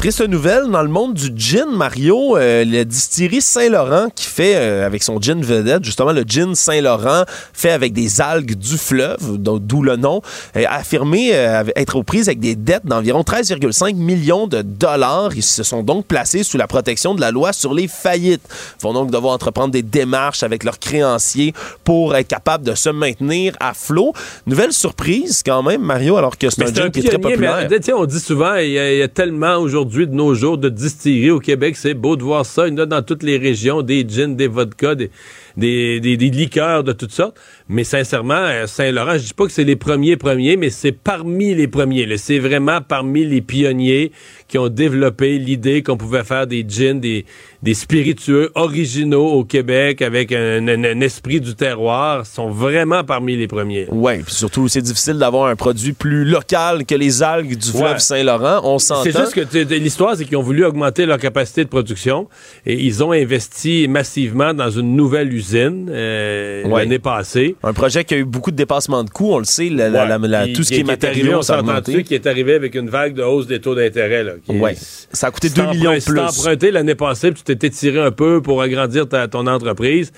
Triste 0.01 0.27
nouvelle 0.27 0.63
dans 0.71 0.81
le 0.81 0.87
monde 0.89 1.13
du 1.13 1.29
gin, 1.35 1.67
Mario. 1.71 2.35
Euh, 2.35 2.65
la 2.65 2.85
distillerie 2.85 3.39
Saint-Laurent 3.39 4.07
qui 4.15 4.25
fait 4.25 4.55
euh, 4.55 4.83
avec 4.83 5.03
son 5.03 5.21
gin 5.21 5.39
vedette, 5.43 5.85
justement 5.85 6.11
le 6.11 6.23
gin 6.25 6.55
Saint-Laurent, 6.55 7.23
fait 7.53 7.69
avec 7.69 7.93
des 7.93 8.19
algues 8.19 8.55
du 8.55 8.79
fleuve, 8.79 9.37
d'o- 9.37 9.59
d'où 9.59 9.83
le 9.83 9.97
nom, 9.97 10.21
a 10.55 10.75
affirmé 10.75 11.35
euh, 11.35 11.63
être 11.75 11.97
aux 11.97 12.01
prises 12.01 12.29
avec 12.29 12.39
des 12.39 12.55
dettes 12.55 12.83
d'environ 12.83 13.21
13,5 13.21 13.93
millions 13.93 14.47
de 14.47 14.63
dollars. 14.63 15.35
Ils 15.35 15.43
se 15.43 15.61
sont 15.61 15.83
donc 15.83 16.07
placés 16.07 16.41
sous 16.41 16.57
la 16.57 16.65
protection 16.65 17.13
de 17.13 17.21
la 17.21 17.29
loi 17.29 17.53
sur 17.53 17.75
les 17.75 17.87
faillites. 17.87 18.41
Ils 18.79 18.81
vont 18.81 18.93
donc 18.93 19.11
devoir 19.11 19.35
entreprendre 19.35 19.69
des 19.71 19.83
démarches 19.83 20.41
avec 20.41 20.63
leurs 20.63 20.79
créanciers 20.79 21.53
pour 21.83 22.15
être 22.15 22.27
capables 22.27 22.65
de 22.65 22.73
se 22.73 22.89
maintenir 22.89 23.53
à 23.59 23.75
flot. 23.75 24.13
Nouvelle 24.47 24.73
surprise 24.73 25.43
quand 25.45 25.61
même, 25.61 25.83
Mario, 25.83 26.17
alors 26.17 26.39
que 26.39 26.49
c'est 26.49 26.63
un 26.63 26.73
gin 26.73 26.89
qui 26.89 27.01
est 27.01 27.03
très 27.03 27.19
populaire. 27.19 27.67
mais, 27.69 27.93
on 27.93 28.05
dit 28.05 28.19
souvent, 28.19 28.55
il 28.55 28.71
y, 28.71 28.79
a, 28.79 28.91
il 28.93 28.97
y 28.97 29.03
a 29.03 29.07
tellement 29.07 29.57
aujourd'hui 29.57 29.90
de 29.91 30.05
nos 30.13 30.33
jours 30.33 30.57
de 30.57 30.69
distilleries 30.69 31.31
au 31.31 31.39
Québec, 31.39 31.75
c'est 31.75 31.93
beau 31.93 32.15
de 32.15 32.23
voir 32.23 32.45
ça. 32.45 32.67
Il 32.67 32.71
y 32.73 32.75
en 32.75 32.83
a 32.83 32.85
dans 32.85 33.01
toutes 33.01 33.23
les 33.23 33.37
régions, 33.37 33.81
des 33.81 34.07
gins, 34.07 34.29
des 34.35 34.47
vodkas, 34.47 34.95
des- 34.95 35.99
des 35.99 36.15
liqueurs 36.29 36.83
de 36.83 36.93
toutes 36.93 37.11
sortes. 37.11 37.37
Mais 37.71 37.85
sincèrement, 37.85 38.33
euh, 38.35 38.67
Saint-Laurent, 38.67 39.13
je 39.13 39.23
dis 39.27 39.33
pas 39.33 39.45
que 39.45 39.51
c'est 39.53 39.63
les 39.63 39.77
premiers 39.77 40.17
premiers, 40.17 40.57
mais 40.57 40.69
c'est 40.69 40.91
parmi 40.91 41.55
les 41.55 41.67
premiers. 41.69 42.05
C'est 42.17 42.39
vraiment 42.39 42.79
parmi 42.81 43.23
les 43.25 43.39
pionniers 43.41 44.11
qui 44.49 44.57
ont 44.57 44.67
développé 44.67 45.37
l'idée 45.37 45.81
qu'on 45.81 45.95
pouvait 45.95 46.25
faire 46.25 46.45
des 46.47 46.65
gins, 46.67 46.95
des, 46.99 47.25
des 47.63 47.73
spiritueux 47.73 48.51
originaux 48.55 49.25
au 49.27 49.45
Québec 49.45 50.01
avec 50.01 50.33
un, 50.33 50.67
un- 50.67 50.83
un 50.83 50.99
esprit 50.99 51.39
du 51.39 51.55
terroir. 51.55 52.23
Ils 52.25 52.35
sont 52.35 52.49
vraiment 52.49 53.05
parmi 53.05 53.37
les 53.37 53.47
premiers. 53.47 53.87
Oui, 53.89 54.17
puis 54.17 54.33
surtout, 54.35 54.67
c'est 54.67 54.81
difficile 54.81 55.13
d'avoir 55.17 55.47
un 55.47 55.55
produit 55.55 55.93
plus 55.93 56.25
local 56.25 56.85
que 56.85 56.95
les 56.95 57.23
algues 57.23 57.55
du 57.57 57.69
fleuve 57.69 57.93
Ouais. 57.93 57.99
Saint-Laurent. 57.99 58.59
On 58.65 58.79
s'entend. 58.79 59.03
C'est 59.03 59.17
juste 59.17 59.33
que 59.33 59.73
l'histoire, 59.75 60.17
c'est 60.17 60.25
qu'ils 60.25 60.35
ont 60.35 60.41
voulu 60.41 60.65
augmenter 60.65 61.05
leur 61.05 61.19
capacité 61.19 61.63
de 61.63 61.69
production 61.69 62.27
et 62.65 62.73
ils 62.73 63.01
ont 63.01 63.13
investi 63.13 63.87
massivement 63.87 64.53
dans 64.53 64.69
une 64.69 64.97
nouvelle 64.97 65.33
usine 65.33 65.87
euh, 65.89 66.65
Ouais. 66.65 66.81
l'année 66.81 66.99
passée. 66.99 67.55
Un 67.63 67.73
projet 67.73 68.03
qui 68.03 68.15
a 68.15 68.17
eu 68.17 68.23
beaucoup 68.25 68.49
de 68.51 68.55
dépassements 68.55 69.03
de 69.03 69.09
coûts, 69.11 69.33
on 69.33 69.37
le 69.39 69.45
sait, 69.45 69.69
la- 69.69 69.87
la- 69.89 70.17
la- 70.17 70.47
tout 70.47 70.63
ce 70.63 70.69
qui 70.69 70.75
est, 70.75 70.77
arrivé, 70.77 70.83
matériaux, 70.91 71.37
on 71.37 71.41
ça 71.43 71.53
a 71.55 71.57
s'entend 71.59 71.73
qui 72.03 72.15
est 72.15 72.25
arrivé 72.25 72.55
avec 72.55 72.73
une 72.73 72.89
vague 72.89 73.13
de 73.13 73.21
hausse 73.21 73.45
des 73.45 73.61
taux 73.61 73.75
d'intérêt. 73.75 74.25
qui 74.45 74.51
est- 74.53 74.59
Ouais. 74.59 74.75
Ça 75.11 75.27
a 75.27 75.31
coûté 75.31 75.47
Si 75.49 75.53
2 75.53 75.61
t'as 75.63 75.71
millions 75.71 75.91
de 75.91 75.97
emprunt- 75.97 75.99
si 75.99 76.09
plus. 76.11 76.19
emprunté 76.19 76.71
l'année 76.71 76.95
passée, 76.95 77.31
puis 77.31 77.39
tu 77.39 77.43
t'étais 77.45 77.69
tiré 77.69 77.99
un 78.01 78.11
peu 78.11 78.41
pour 78.41 78.61
agrandir 78.61 79.07
ta- 79.07 79.27
ton 79.27 79.45
entreprise. 79.45 80.11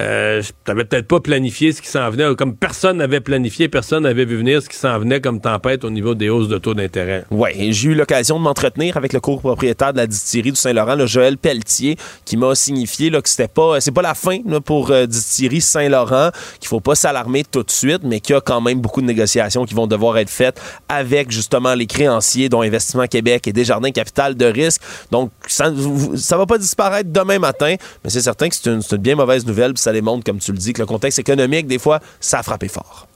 Euh, 0.00 0.42
T'avais 0.64 0.84
peut-être 0.84 1.06
pas 1.06 1.20
planifié 1.20 1.72
ce 1.72 1.80
qui 1.80 1.88
s'en 1.88 2.10
venait, 2.10 2.34
comme 2.34 2.56
personne 2.56 2.98
n'avait 2.98 3.20
planifié, 3.20 3.68
personne 3.68 4.02
n'avait 4.02 4.24
vu 4.24 4.36
venir 4.36 4.62
ce 4.62 4.68
qui 4.68 4.76
s'en 4.76 4.98
venait 4.98 5.20
comme 5.20 5.40
tempête 5.40 5.84
au 5.84 5.90
niveau 5.90 6.14
des 6.14 6.28
hausses 6.28 6.48
de 6.48 6.58
taux 6.58 6.74
d'intérêt. 6.74 7.24
Oui, 7.30 7.72
j'ai 7.72 7.90
eu 7.90 7.94
l'occasion 7.94 8.38
de 8.38 8.42
m'entretenir 8.42 8.96
avec 8.96 9.12
le 9.12 9.20
copropriétaire 9.20 9.92
de 9.92 9.98
la 9.98 10.06
distillerie 10.06 10.50
du 10.50 10.56
Saint-Laurent, 10.56 10.94
le 10.94 11.06
Joël 11.06 11.38
Pelletier, 11.38 11.96
qui 12.24 12.36
m'a 12.36 12.54
signifié 12.54 13.10
là, 13.10 13.20
que 13.20 13.28
c'était 13.28 13.48
pas 13.48 13.80
c'est 13.80 13.92
pas 13.92 14.02
la 14.02 14.14
fin 14.14 14.38
pour 14.64 14.90
euh, 14.90 15.06
distillerie 15.06 15.60
Saint-Laurent, 15.60 16.30
qu'il 16.60 16.68
faut 16.68 16.80
pas 16.80 16.94
s'alarmer 16.94 17.44
tout 17.44 17.62
de 17.62 17.70
suite, 17.70 18.00
mais 18.02 18.20
qu'il 18.20 18.34
y 18.34 18.36
a 18.36 18.40
quand 18.40 18.60
même 18.60 18.80
beaucoup 18.80 19.00
de 19.00 19.06
négociations 19.06 19.64
qui 19.64 19.74
vont 19.74 19.86
devoir 19.86 20.18
être 20.18 20.30
faites 20.30 20.60
avec 20.88 21.30
justement 21.30 21.74
les 21.74 21.86
créanciers 21.86 22.48
dont 22.48 22.62
Investissement 22.62 23.06
Québec 23.06 23.46
et 23.46 23.52
Desjardins 23.52 23.90
Capital 23.90 24.34
de 24.34 24.46
risque. 24.46 24.82
Donc 25.10 25.30
ça 25.46 25.72
ça 26.16 26.36
va 26.36 26.46
pas 26.46 26.58
disparaître 26.58 27.10
demain 27.12 27.38
matin, 27.38 27.76
mais 28.04 28.10
c'est 28.10 28.20
certain 28.20 28.48
que 28.48 28.56
c'est 28.56 28.70
une, 28.70 28.80
bien 28.98 29.14
mauvaise 29.14 29.46
nouvelle, 29.46 29.72
ça 29.86 29.92
démontre 29.92 30.24
comme 30.24 30.40
tu 30.40 30.50
le 30.50 30.58
dis 30.58 30.72
que 30.72 30.80
le 30.80 30.86
contexte 30.86 31.20
économique 31.20 31.68
des 31.68 31.78
fois 31.78 32.00
ça 32.18 32.40
a 32.40 32.42
frappé 32.42 32.66
fort. 32.66 33.06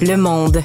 Le 0.00 0.16
monde. 0.16 0.64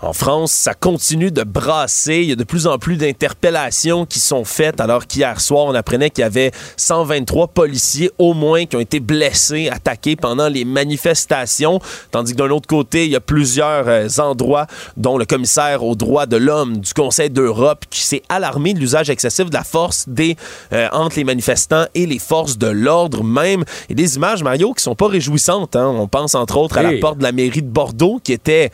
En 0.00 0.12
France, 0.12 0.52
ça 0.52 0.74
continue 0.74 1.32
de 1.32 1.42
brasser. 1.42 2.18
Il 2.18 2.28
y 2.28 2.32
a 2.32 2.36
de 2.36 2.44
plus 2.44 2.68
en 2.68 2.78
plus 2.78 2.96
d'interpellations 2.96 4.06
qui 4.06 4.20
sont 4.20 4.44
faites, 4.44 4.80
alors 4.80 5.08
qu'hier 5.08 5.40
soir, 5.40 5.64
on 5.66 5.74
apprenait 5.74 6.10
qu'il 6.10 6.22
y 6.22 6.24
avait 6.24 6.52
123 6.76 7.48
policiers 7.48 8.12
au 8.16 8.32
moins 8.32 8.64
qui 8.64 8.76
ont 8.76 8.80
été 8.80 9.00
blessés, 9.00 9.68
attaqués 9.68 10.14
pendant 10.14 10.48
les 10.48 10.64
manifestations. 10.64 11.80
Tandis 12.12 12.32
que 12.32 12.38
d'un 12.38 12.50
autre 12.50 12.68
côté, 12.68 13.06
il 13.06 13.10
y 13.10 13.16
a 13.16 13.20
plusieurs 13.20 13.88
euh, 13.88 14.06
endroits, 14.18 14.68
dont 14.96 15.18
le 15.18 15.24
commissaire 15.24 15.82
aux 15.82 15.96
droits 15.96 16.26
de 16.26 16.36
l'homme 16.36 16.76
du 16.78 16.94
Conseil 16.94 17.28
d'Europe, 17.30 17.84
qui 17.90 18.02
s'est 18.02 18.22
alarmé 18.28 18.74
de 18.74 18.78
l'usage 18.78 19.10
excessif 19.10 19.46
de 19.50 19.54
la 19.54 19.64
force 19.64 20.04
des, 20.08 20.36
euh, 20.72 20.88
entre 20.92 21.16
les 21.16 21.24
manifestants 21.24 21.86
et 21.96 22.06
les 22.06 22.20
forces 22.20 22.56
de 22.56 22.68
l'ordre 22.68 23.24
même. 23.24 23.64
Et 23.88 23.96
des 23.96 24.14
images, 24.14 24.44
Mario, 24.44 24.74
qui 24.74 24.82
sont 24.84 24.94
pas 24.94 25.08
réjouissantes. 25.08 25.74
hein. 25.74 25.88
On 25.88 26.06
pense 26.06 26.36
entre 26.36 26.56
autres 26.58 26.78
à 26.78 26.82
la 26.84 26.96
porte 27.00 27.18
de 27.18 27.24
la 27.24 27.32
mairie 27.32 27.62
de 27.62 27.68
Bordeaux, 27.68 28.20
qui 28.22 28.32
était 28.32 28.70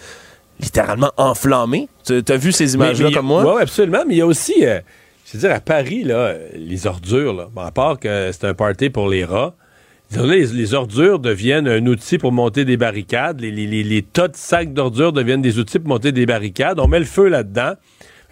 littéralement 0.61 1.11
enflammé. 1.17 1.89
Tu 2.05 2.23
as 2.29 2.37
vu 2.37 2.53
ces 2.53 2.75
images-là 2.75 3.11
comme 3.15 3.27
moi? 3.27 3.55
Oui, 3.57 3.63
absolument. 3.63 4.05
Mais 4.07 4.15
il 4.15 4.19
y 4.19 4.23
a 4.23 4.27
aussi. 4.27 4.65
euh, 4.67 4.81
je 5.27 5.33
veux 5.39 5.41
dire, 5.49 5.53
à 5.57 5.61
Paris, 5.61 6.05
là, 6.05 6.35
les 6.55 6.87
ordures, 6.87 7.33
là, 7.35 7.49
bon, 7.53 7.63
à 7.63 7.71
part 7.71 7.99
que 7.99 8.31
c'est 8.33 8.45
un 8.47 8.55
party 8.55 8.91
pour 8.91 9.09
les 9.09 9.25
rats, 9.25 9.55
les, 10.17 10.47
les 10.47 10.75
ordures 10.75 11.19
deviennent 11.19 11.67
un 11.67 11.85
outil 11.87 12.19
pour 12.19 12.31
monter 12.31 12.65
des 12.65 12.77
barricades. 12.77 13.41
Les, 13.41 13.51
les- 13.51 13.67
les- 13.67 13.83
les 13.83 14.03
tas 14.03 14.29
de 14.29 14.37
sacs 14.37 14.73
d'ordures 14.73 15.13
deviennent 15.13 15.43
des 15.43 15.59
outils 15.59 15.79
pour 15.79 15.89
monter 15.89 16.13
des 16.13 16.27
barricades. 16.27 16.79
On 16.79 16.87
met 16.87 16.99
le 17.01 17.05
feu 17.05 17.29
là-dedans. 17.29 17.73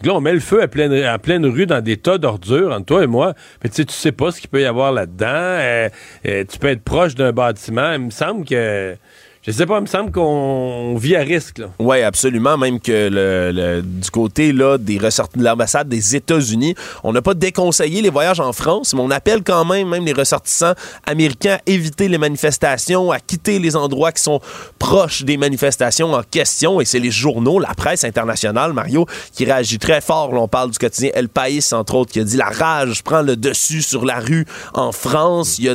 Là, 0.04 0.14
on 0.14 0.20
met 0.20 0.32
le 0.32 0.40
feu 0.40 0.60
à 0.62 0.68
pleine, 0.68 0.92
à 0.92 1.18
pleine 1.18 1.46
rue 1.46 1.64
dans 1.66 1.80
des 1.80 1.96
tas 1.96 2.18
d'ordures, 2.18 2.72
entre 2.72 2.86
toi 2.86 3.04
et 3.04 3.06
moi. 3.06 3.34
Mais 3.62 3.70
tu 3.70 3.76
sais, 3.76 3.84
tu 3.84 3.94
sais 3.94 4.10
pas 4.12 4.30
ce 4.32 4.40
qu'il 4.40 4.50
peut 4.50 4.60
y 4.60 4.64
avoir 4.64 4.92
là-dedans. 4.92 5.26
Euh, 5.28 5.88
euh, 6.26 6.44
tu 6.48 6.58
peux 6.58 6.68
être 6.68 6.82
proche 6.82 7.14
d'un 7.14 7.32
bâtiment. 7.32 7.92
Il 7.94 8.00
me 8.00 8.10
semble 8.10 8.44
que... 8.44 8.96
Je 9.44 9.50
sais 9.50 9.66
pas, 9.66 9.78
il 9.78 9.80
me 9.80 9.86
semble 9.86 10.12
qu'on 10.12 10.94
vit 10.96 11.16
à 11.16 11.22
risque. 11.22 11.60
Oui, 11.80 12.00
absolument. 12.02 12.56
Même 12.56 12.78
que 12.78 13.08
le, 13.10 13.50
le- 13.50 13.82
du 13.82 14.08
côté 14.08 14.52
là, 14.52 14.78
des 14.78 14.98
ressortissants 14.98 15.40
de 15.40 15.44
l'ambassade 15.44 15.88
des 15.88 16.14
États-Unis, 16.14 16.76
on 17.02 17.12
n'a 17.12 17.22
pas 17.22 17.34
déconseillé 17.34 18.02
les 18.02 18.10
voyages 18.10 18.38
en 18.38 18.52
France, 18.52 18.94
mais 18.94 19.00
on 19.00 19.10
appelle 19.10 19.42
quand 19.42 19.64
même 19.64 19.88
même 19.88 20.04
les 20.04 20.12
ressortissants 20.12 20.74
américains 21.06 21.54
à 21.56 21.60
éviter 21.66 22.06
les 22.06 22.18
manifestations, 22.18 23.10
à 23.10 23.18
quitter 23.18 23.58
les 23.58 23.74
endroits 23.74 24.12
qui 24.12 24.22
sont 24.22 24.40
proches 24.78 25.24
des 25.24 25.36
manifestations 25.36 26.12
en 26.14 26.22
question. 26.22 26.80
Et 26.80 26.84
c'est 26.84 27.00
les 27.00 27.10
journaux, 27.10 27.58
la 27.58 27.74
presse 27.74 28.04
internationale, 28.04 28.72
Mario, 28.72 29.06
qui 29.32 29.44
réagit 29.44 29.78
très 29.80 30.00
fort. 30.00 30.32
Là, 30.32 30.38
on 30.40 30.46
parle 30.46 30.70
du 30.70 30.78
quotidien 30.78 31.10
El 31.14 31.28
País, 31.28 31.68
entre 31.72 31.96
autres, 31.96 32.12
qui 32.12 32.20
a 32.20 32.24
dit 32.24 32.36
la 32.36 32.48
rage 32.48 33.02
prend 33.02 33.22
le 33.22 33.34
dessus 33.34 33.82
sur 33.82 34.04
la 34.04 34.20
rue 34.20 34.46
en 34.74 34.92
France. 34.92 35.58
Il 35.58 35.64
y 35.64 35.68
a 35.68 35.74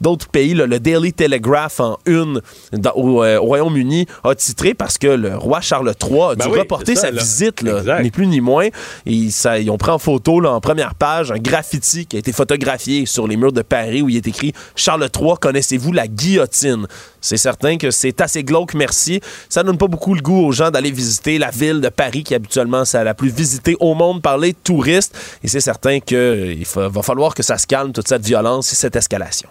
d'autres 0.00 0.26
pays, 0.26 0.54
là, 0.54 0.66
le 0.66 0.80
Daily 0.80 1.12
Telegraph 1.12 1.78
en 1.78 1.98
une 2.04 2.40
dans- 2.72 2.94
au, 2.96 3.22
euh, 3.22 3.38
au 3.38 3.44
Royaume-Uni 3.46 4.06
a 4.24 4.34
titré 4.34 4.74
parce 4.74 4.98
que 4.98 5.06
le 5.06 5.36
roi 5.36 5.60
Charles 5.60 5.92
III 6.02 6.20
a 6.20 6.34
Ben 6.34 6.46
dû 6.46 6.52
oui, 6.52 6.58
reporter 6.60 6.94
ça, 6.94 7.02
sa 7.02 7.10
là. 7.10 7.22
visite, 7.22 7.62
là, 7.62 8.02
ni 8.02 8.10
plus 8.10 8.26
ni 8.26 8.40
moins. 8.40 8.68
Et 9.06 9.30
ça, 9.30 9.58
ils 9.58 9.70
ont 9.70 9.78
pris 9.78 9.90
en 9.90 9.98
photo 9.98 10.40
là, 10.40 10.50
en 10.52 10.60
première 10.60 10.94
page 10.94 11.30
un 11.30 11.38
graffiti 11.38 12.06
qui 12.06 12.16
a 12.16 12.18
été 12.18 12.32
photographié 12.32 13.06
sur 13.06 13.26
les 13.28 13.36
murs 13.36 13.52
de 13.52 13.62
Paris 13.62 14.02
où 14.02 14.08
il 14.08 14.16
est 14.16 14.26
écrit 14.26 14.52
Charles 14.74 15.08
III, 15.14 15.34
connaissez-vous 15.40 15.92
la 15.92 16.08
guillotine? 16.08 16.86
C'est 17.20 17.36
certain 17.36 17.76
que 17.76 17.90
c'est 17.90 18.20
assez 18.20 18.44
glauque, 18.44 18.74
merci. 18.74 19.20
Ça 19.48 19.62
donne 19.62 19.78
pas 19.78 19.88
beaucoup 19.88 20.14
le 20.14 20.20
goût 20.20 20.46
aux 20.46 20.52
gens 20.52 20.70
d'aller 20.70 20.90
visiter 20.90 21.38
la 21.38 21.50
ville 21.50 21.80
de 21.80 21.88
Paris 21.88 22.22
qui 22.22 22.34
habituellement 22.34 22.84
c'est 22.84 23.02
la 23.02 23.14
plus 23.14 23.30
visitée 23.30 23.76
au 23.80 23.94
monde 23.94 24.22
par 24.22 24.38
les 24.38 24.54
touristes. 24.54 25.16
Et 25.42 25.48
c'est 25.48 25.60
certain 25.60 26.00
qu'il 26.00 26.64
va 26.74 27.02
falloir 27.02 27.34
que 27.34 27.42
ça 27.42 27.58
se 27.58 27.66
calme 27.66 27.92
toute 27.92 28.08
cette 28.08 28.24
violence 28.24 28.72
et 28.72 28.76
cette 28.76 28.96
escalation. 28.96 29.48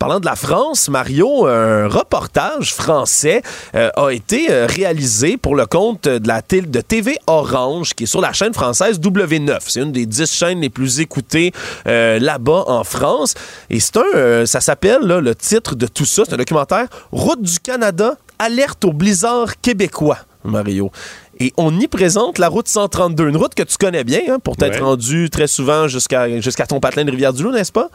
Parlant 0.00 0.18
de 0.18 0.24
la 0.24 0.34
France, 0.34 0.88
Mario, 0.88 1.46
un 1.46 1.86
reportage 1.86 2.72
français 2.72 3.42
euh, 3.74 3.90
a 3.96 4.08
été 4.08 4.50
euh, 4.50 4.64
réalisé 4.66 5.36
pour 5.36 5.54
le 5.54 5.66
compte 5.66 6.08
de 6.08 6.26
la 6.26 6.40
de 6.40 6.80
TV 6.80 7.18
Orange, 7.26 7.92
qui 7.92 8.04
est 8.04 8.06
sur 8.06 8.22
la 8.22 8.32
chaîne 8.32 8.54
française 8.54 8.98
W9. 8.98 9.58
C'est 9.66 9.80
une 9.80 9.92
des 9.92 10.06
dix 10.06 10.32
chaînes 10.32 10.62
les 10.62 10.70
plus 10.70 11.00
écoutées 11.00 11.52
euh, 11.86 12.18
là-bas 12.18 12.64
en 12.66 12.82
France. 12.82 13.34
Et 13.68 13.78
c'est 13.78 13.98
un, 13.98 14.46
ça 14.46 14.62
s'appelle 14.62 15.02
le 15.02 15.34
titre 15.34 15.74
de 15.74 15.86
tout 15.86 16.06
ça, 16.06 16.22
c'est 16.26 16.32
un 16.32 16.38
documentaire 16.38 16.86
Route 17.12 17.42
du 17.42 17.60
Canada, 17.60 18.14
alerte 18.38 18.82
au 18.86 18.94
blizzard 18.94 19.60
québécois. 19.60 20.16
Mario. 20.44 20.90
Et 21.38 21.52
on 21.58 21.78
y 21.78 21.86
présente 21.88 22.38
la 22.38 22.48
route 22.48 22.68
132, 22.68 23.28
une 23.28 23.36
route 23.36 23.54
que 23.54 23.62
tu 23.62 23.76
connais 23.76 24.04
bien, 24.04 24.20
hein, 24.30 24.38
pour 24.42 24.56
t'être 24.56 24.76
Ouais. 24.76 24.80
rendu 24.80 25.28
très 25.28 25.46
souvent 25.46 25.88
jusqu'à 25.88 26.40
jusqu'à 26.40 26.66
ton 26.66 26.80
patelin 26.80 27.04
de 27.04 27.10
Rivière-du-Loup, 27.10 27.52
n'est-ce 27.52 27.72
pas? 27.72 27.90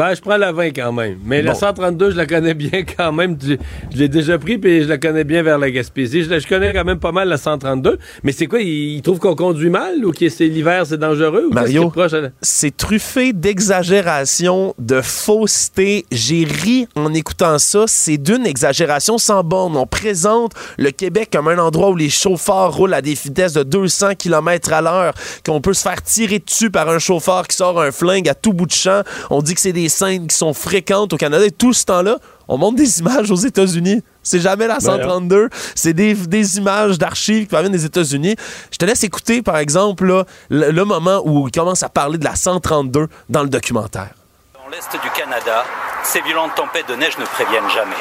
Ben, 0.00 0.14
je 0.14 0.22
prends 0.22 0.38
la 0.38 0.50
20 0.50 0.68
quand 0.68 0.92
même. 0.92 1.18
Mais 1.26 1.42
la 1.42 1.52
Bon. 1.52 1.58
132, 1.58 2.12
je 2.12 2.16
la 2.16 2.24
connais 2.24 2.54
bien 2.54 2.84
quand 2.96 3.12
même. 3.12 3.36
Je, 3.38 3.56
je 3.92 3.98
l'ai 3.98 4.08
déjà 4.08 4.38
pris, 4.38 4.56
puis 4.56 4.84
je 4.84 4.88
la 4.88 4.96
connais 4.96 5.24
bien 5.24 5.42
vers 5.42 5.58
la 5.58 5.70
Gaspésie. 5.70 6.22
Je, 6.22 6.48
connais 6.48 6.72
quand 6.72 6.86
même 6.86 6.98
pas 6.98 7.12
mal 7.12 7.28
la 7.28 7.36
132. 7.36 7.98
Mais 8.22 8.32
c'est 8.32 8.46
quoi, 8.46 8.62
ils, 8.62 8.96
ils 8.96 9.02
trouvent 9.02 9.18
qu'on 9.18 9.34
conduit 9.36 9.68
mal 9.68 10.02
ou 10.02 10.12
que 10.12 10.26
c'est 10.30 10.46
l'hiver, 10.46 10.86
c'est 10.86 10.96
dangereux? 10.96 11.48
Ou 11.50 11.52
Mario, 11.52 11.92
c'est 12.40 12.74
truffé 12.74 13.34
d'exagération, 13.34 14.74
de 14.78 15.02
fausseté. 15.02 16.06
J'ai 16.10 16.46
ri 16.46 16.88
en 16.96 17.12
écoutant 17.12 17.58
ça. 17.58 17.84
C'est 17.86 18.16
d'une 18.16 18.46
exagération 18.46 19.18
sans 19.18 19.44
borne. 19.44 19.76
On 19.76 19.86
présente 19.86 20.52
le 20.78 20.92
Québec 20.92 21.28
comme 21.30 21.48
un 21.48 21.58
endroit 21.58 21.90
où 21.90 21.96
les 21.96 22.08
chauffeurs 22.08 22.74
roulent 22.74 22.94
à 22.94 23.02
des 23.02 23.12
vitesses 23.12 23.52
de 23.52 23.64
200 23.64 24.14
km 24.14 24.72
à 24.72 24.80
l'heure, 24.80 25.12
qu'on 25.44 25.60
peut 25.60 25.74
se 25.74 25.82
faire 25.82 26.00
tirer 26.02 26.38
dessus 26.38 26.70
par 26.70 26.88
un 26.88 26.98
chauffeur 26.98 27.46
qui 27.46 27.54
sort 27.54 27.78
un 27.78 27.92
flingue 27.92 28.30
à 28.30 28.34
tout 28.34 28.54
bout 28.54 28.64
de 28.64 28.72
champ. 28.72 29.02
On 29.28 29.42
dit 29.42 29.54
que 29.54 29.60
c'est 29.60 29.74
des 29.74 29.89
scènes 29.90 30.26
qui 30.26 30.34
sont 30.36 30.54
fréquentes 30.54 31.12
au 31.12 31.18
Canada. 31.18 31.44
Et 31.44 31.50
tout 31.50 31.74
ce 31.74 31.84
temps-là, 31.84 32.16
on 32.48 32.56
montre 32.56 32.76
des 32.76 33.00
images 33.00 33.30
aux 33.30 33.36
États-Unis. 33.36 34.02
C'est 34.22 34.40
jamais 34.40 34.66
la 34.66 34.78
Ben, 34.78 34.80
132. 34.80 35.50
C'est 35.74 35.92
des, 35.92 36.14
des 36.14 36.56
images 36.56 36.96
d'archives 36.98 37.42
qui 37.42 37.48
proviennent 37.48 37.72
des 37.72 37.84
États-Unis. 37.84 38.36
Je 38.70 38.78
te 38.78 38.84
laisse 38.86 39.04
écouter, 39.04 39.42
par 39.42 39.58
exemple, 39.58 40.06
là, 40.06 40.24
le, 40.48 40.70
le 40.70 40.84
moment 40.84 41.20
où 41.24 41.46
il 41.48 41.52
commence 41.52 41.82
à 41.82 41.88
parler 41.90 42.16
de 42.16 42.24
la 42.24 42.34
132 42.36 43.08
dans 43.28 43.42
le 43.42 43.48
documentaire. 43.50 44.10
Dans 44.54 44.70
l'est 44.70 45.02
du 45.02 45.10
Canada, 45.10 45.64
ces 46.02 46.22
violentes 46.22 46.54
tempêtes 46.54 46.88
de 46.88 46.94
neige 46.94 47.18
ne 47.18 47.24
préviennent 47.26 47.70
jamais. 47.70 47.96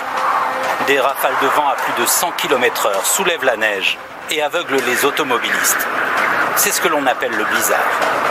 Des 0.88 0.99
rafales 0.99 1.36
de 1.41 1.48
vent 1.48 1.68
à 1.68 1.76
plus 1.76 2.02
de 2.02 2.07
100 2.07 2.32
km/h 2.38 3.06
soulèvent 3.06 3.44
la 3.44 3.57
neige 3.57 3.98
et 4.32 4.41
aveuglent 4.41 4.82
les 4.88 5.06
automobilistes. 5.06 5.88
C'est 6.56 6.72
ce 6.72 6.82
que 6.82 6.88
l'on 6.88 7.06
appelle 7.06 7.32
le 7.32 7.44
blizzard. 7.45 8.29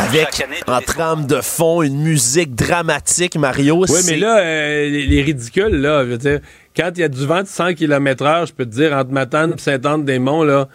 Avec, 0.00 0.46
en 0.66 0.80
trame 0.80 1.26
de 1.26 1.40
fond, 1.40 1.82
une 1.82 2.00
musique 2.00 2.54
dramatique, 2.54 3.36
Mario. 3.36 3.84
Oui, 3.88 4.00
mais 4.06 4.16
là, 4.16 4.38
euh, 4.38 4.88
les, 4.88 5.06
les 5.06 5.22
ridicules, 5.22 5.76
là, 5.80 6.04
je 6.04 6.10
veux 6.10 6.18
dire, 6.18 6.40
quand 6.76 6.90
il 6.94 7.00
y 7.00 7.04
a 7.04 7.08
du 7.08 7.26
vent 7.26 7.42
de 7.42 7.46
100 7.46 7.74
km 7.74 8.24
heure, 8.24 8.46
je 8.46 8.52
peux 8.52 8.64
te 8.64 8.70
dire, 8.70 8.92
entre 8.94 9.10
Matane 9.10 9.54
et 9.56 9.60
Saint-Anne-des-Monts, 9.60 10.44
là, 10.44 10.68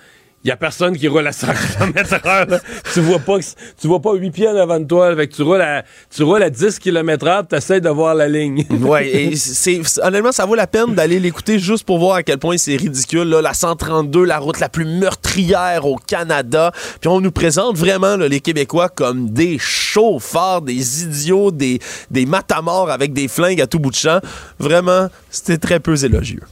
il 0.45 0.49
y 0.49 0.51
a 0.51 0.57
personne 0.57 0.95
qui 0.95 1.07
roule 1.07 1.26
à 1.26 1.31
100 1.31 1.47
km 1.47 2.27
heure. 2.27 2.45
là. 2.45 2.59
Tu 2.93 2.99
vois 2.99 3.17
pas, 3.17 3.39
tu 3.81 3.88
vois 3.88 3.99
pas 3.99 4.13
8 4.13 4.30
pieds 4.30 4.47
en 4.47 4.55
avant 4.55 4.80
de 4.80 4.85
toi, 4.85 5.15
que 5.15 5.23
tu 5.23 5.41
roules 5.41 5.59
à, 5.59 5.84
tu 6.15 6.22
roules 6.22 6.43
à 6.43 6.51
10 6.51 6.77
km 6.77 7.26
heure, 7.26 7.47
tu 7.47 7.55
essaies 7.55 7.81
de 7.81 7.89
voir 7.89 8.13
la 8.13 8.27
ligne. 8.27 8.63
Ouais, 8.85 9.09
et 9.09 9.35
c'est 9.35 9.81
honnêtement, 10.03 10.31
ça 10.31 10.45
vaut 10.45 10.53
la 10.53 10.67
peine 10.67 10.93
d'aller 10.93 11.19
l'écouter 11.19 11.57
juste 11.57 11.84
pour 11.84 11.97
voir 11.97 12.17
à 12.17 12.23
quel 12.23 12.38
point 12.38 12.57
c'est 12.57 12.76
ridicule. 12.76 13.27
Là, 13.27 13.41
la 13.41 13.55
132, 13.55 14.23
la 14.23 14.38
route 14.38 14.59
la 14.59 14.69
plus 14.69 14.85
meurtrière 14.85 15.88
au 15.88 15.95
Canada. 15.95 16.72
Puis 17.01 17.07
on 17.07 17.19
nous 17.19 17.31
présente 17.31 17.76
vraiment 17.76 18.15
là, 18.15 18.27
les 18.27 18.41
Québécois 18.41 18.89
comme 18.89 19.31
des 19.31 19.57
chauffeurs, 19.57 20.61
des 20.61 21.03
idiots, 21.03 21.49
des, 21.49 21.80
des 22.11 22.27
matamors 22.27 22.91
avec 22.91 23.13
des 23.13 23.27
flingues 23.27 23.61
à 23.61 23.65
tout 23.65 23.80
bout 23.80 23.89
de 23.89 23.95
champ. 23.95 24.19
Vraiment, 24.59 25.09
c'était 25.31 25.57
très 25.57 25.80
peu 25.80 25.95
élogieux. 26.05 26.43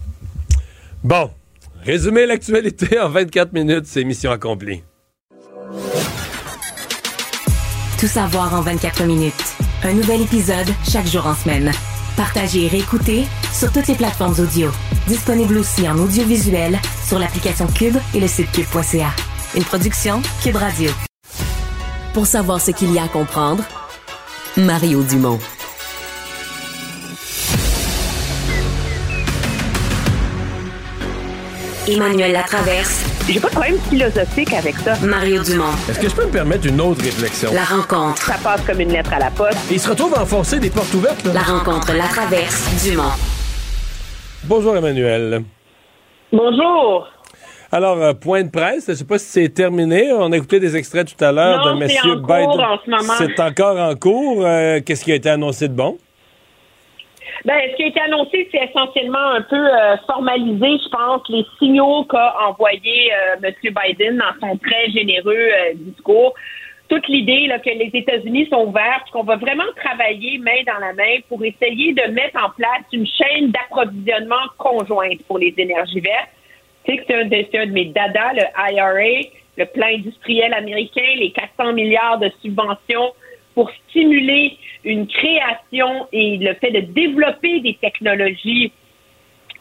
Bon, 1.04 1.30
résumer 1.86 2.26
l'actualité 2.26 3.00
en 3.00 3.10
24 3.10 3.54
minutes, 3.54 3.86
c'est 3.86 4.04
mission 4.04 4.32
accomplie. 4.32 4.84
Tout 8.00 8.08
savoir 8.08 8.54
en 8.54 8.62
24 8.62 9.06
minutes. 9.06 9.34
Un 9.84 9.94
nouvel 9.94 10.22
épisode 10.22 10.68
chaque 10.90 11.08
jour 11.08 11.26
en 11.26 11.36
semaine. 11.36 11.72
Partagez 12.16 12.66
et 12.66 12.68
réécoutez 12.68 13.24
sur 13.54 13.72
toutes 13.72 13.88
les 13.88 13.96
plateformes 13.96 14.36
audio. 14.40 14.70
Disponible 15.08 15.58
aussi 15.58 15.88
en 15.88 15.98
audiovisuel 15.98 16.80
sur 17.06 17.20
l'application 17.20 17.68
Cube 17.68 17.98
et 18.14 18.20
le 18.20 18.28
site 18.28 18.52
cube.ca. 18.52 19.10
Une 19.56 19.64
production 19.64 20.22
Cube 20.42 20.56
Radio. 20.56 20.90
Pour 22.14 22.28
savoir 22.28 22.62
ce 22.62 22.72
qu'il 22.72 22.94
y 22.94 23.00
a 23.00 23.04
à 23.04 23.08
comprendre, 23.08 23.64
Mario 24.58 25.02
Dumont. 25.04 25.40
Emmanuel 31.88 32.32
Latraverse. 32.32 33.04
J'ai 33.28 33.40
pas 33.42 33.50
de 33.50 33.54
problème 33.54 33.78
philosophique 33.90 34.54
avec 34.54 34.76
ça. 34.78 34.94
Mario 35.06 35.44
Dumont. 35.44 35.66
Est-ce 35.90 36.00
que 36.00 36.08
je 36.10 36.16
peux 36.16 36.26
me 36.26 36.32
permettre 36.32 36.66
une 36.68 36.80
autre 36.80 37.04
réflexion? 37.04 37.50
La 37.54 37.64
rencontre. 37.66 38.22
Ça 38.22 38.36
passe 38.42 38.62
comme 38.66 38.80
une 38.80 38.92
lettre 38.94 39.12
à 39.14 39.20
la 39.20 39.30
poste. 39.32 39.58
Il 39.70 39.80
se 39.80 39.90
retrouve 39.90 40.14
à 40.16 40.22
enfoncer 40.22 40.60
des 40.60 40.70
portes 40.70 40.94
ouvertes, 40.94 41.26
là. 41.26 41.34
La 41.34 41.42
rencontre 41.42 41.94
La 41.94 42.06
Traverse 42.06 42.84
Dumont. 42.86 43.12
Bonjour, 44.46 44.78
Emmanuel. 44.78 45.44
Bonjour. 46.32 47.08
Alors, 47.72 47.98
euh, 48.02 48.14
point 48.14 48.44
de 48.44 48.50
presse, 48.50 48.86
je 48.88 48.94
sais 48.94 49.04
pas 49.06 49.18
si 49.18 49.26
c'est 49.26 49.50
terminé. 49.50 50.12
On 50.14 50.32
a 50.32 50.38
écouté 50.38 50.60
des 50.62 50.78
extraits 50.78 51.08
tout 51.18 51.24
à 51.26 51.32
l'heure 51.32 51.64
de 51.66 51.72
cours 52.02 52.28
Biden. 52.28 52.94
en. 52.94 53.14
C'est 53.18 53.40
encore 53.42 53.78
en 53.78 53.96
cours. 53.96 54.46
Euh, 54.46 54.80
Qu'est-ce 54.86 55.04
qui 55.04 55.12
a 55.12 55.16
été 55.16 55.30
annoncé 55.30 55.68
de 55.68 55.74
bon? 55.74 55.98
Ben, 57.46 57.60
ce 57.72 57.76
qui 57.76 57.84
a 57.84 57.88
été 57.88 58.00
annoncé, 58.02 58.48
c'est 58.52 58.64
essentiellement 58.70 59.32
un 59.32 59.42
peu 59.42 59.56
euh, 59.56 59.98
formalisé, 60.08 60.80
je 60.84 60.90
pense, 60.90 61.22
les 61.30 61.46
signaux 61.60 62.06
qu'a 62.06 62.36
envoyé 62.48 63.14
euh, 63.14 63.36
M. 63.44 63.54
Biden 63.64 64.18
dans 64.18 64.48
son 64.48 64.58
très 64.58 64.90
généreux 64.92 65.34
euh, 65.34 65.74
discours. 65.76 66.34
Toute 66.90 67.08
l'idée 67.08 67.50
que 67.64 67.70
les 67.70 67.90
États-Unis 67.94 68.48
sont 68.50 68.66
ouverts, 68.68 69.04
qu'on 69.12 69.24
va 69.24 69.38
vraiment 69.38 69.64
travailler 69.84 70.38
main 70.38 70.64
dans 70.68 70.80
la 70.80 70.94
main 70.94 71.18
pour 71.28 71.44
essayer 71.44 71.94
de 71.94 72.12
mettre 72.12 72.38
en 72.44 72.50
place 72.52 72.84
une 72.92 73.08
chaîne 73.08 73.52
d'approvisionnement 73.52 74.48
conjointe 74.58 75.24
pour 75.28 75.40
les 75.40 75.54
énergies 75.58 76.02
vertes. 76.02 76.30
Tu 76.86 76.92
sais 76.92 76.98
que 77.00 77.06
c'est 77.08 77.16
un, 77.16 77.62
un 77.62 77.66
de 77.68 77.72
mes 77.72 77.86
dadas, 77.86 78.34
le 78.34 78.74
IRA, 78.74 79.28
le 79.58 79.66
plan 79.66 79.88
industriel 79.88 80.54
américain, 80.54 81.02
les 81.18 81.32
400 81.32 81.74
milliards 81.74 82.20
de 82.20 82.30
subventions 82.42 83.14
pour 83.56 83.70
stimuler 83.90 84.58
une 84.84 85.08
création 85.08 86.08
et 86.12 86.38
le 86.38 86.54
fait 86.56 86.72
de 86.72 86.80
développer 86.82 87.60
des 87.62 87.76
technologies 87.76 88.72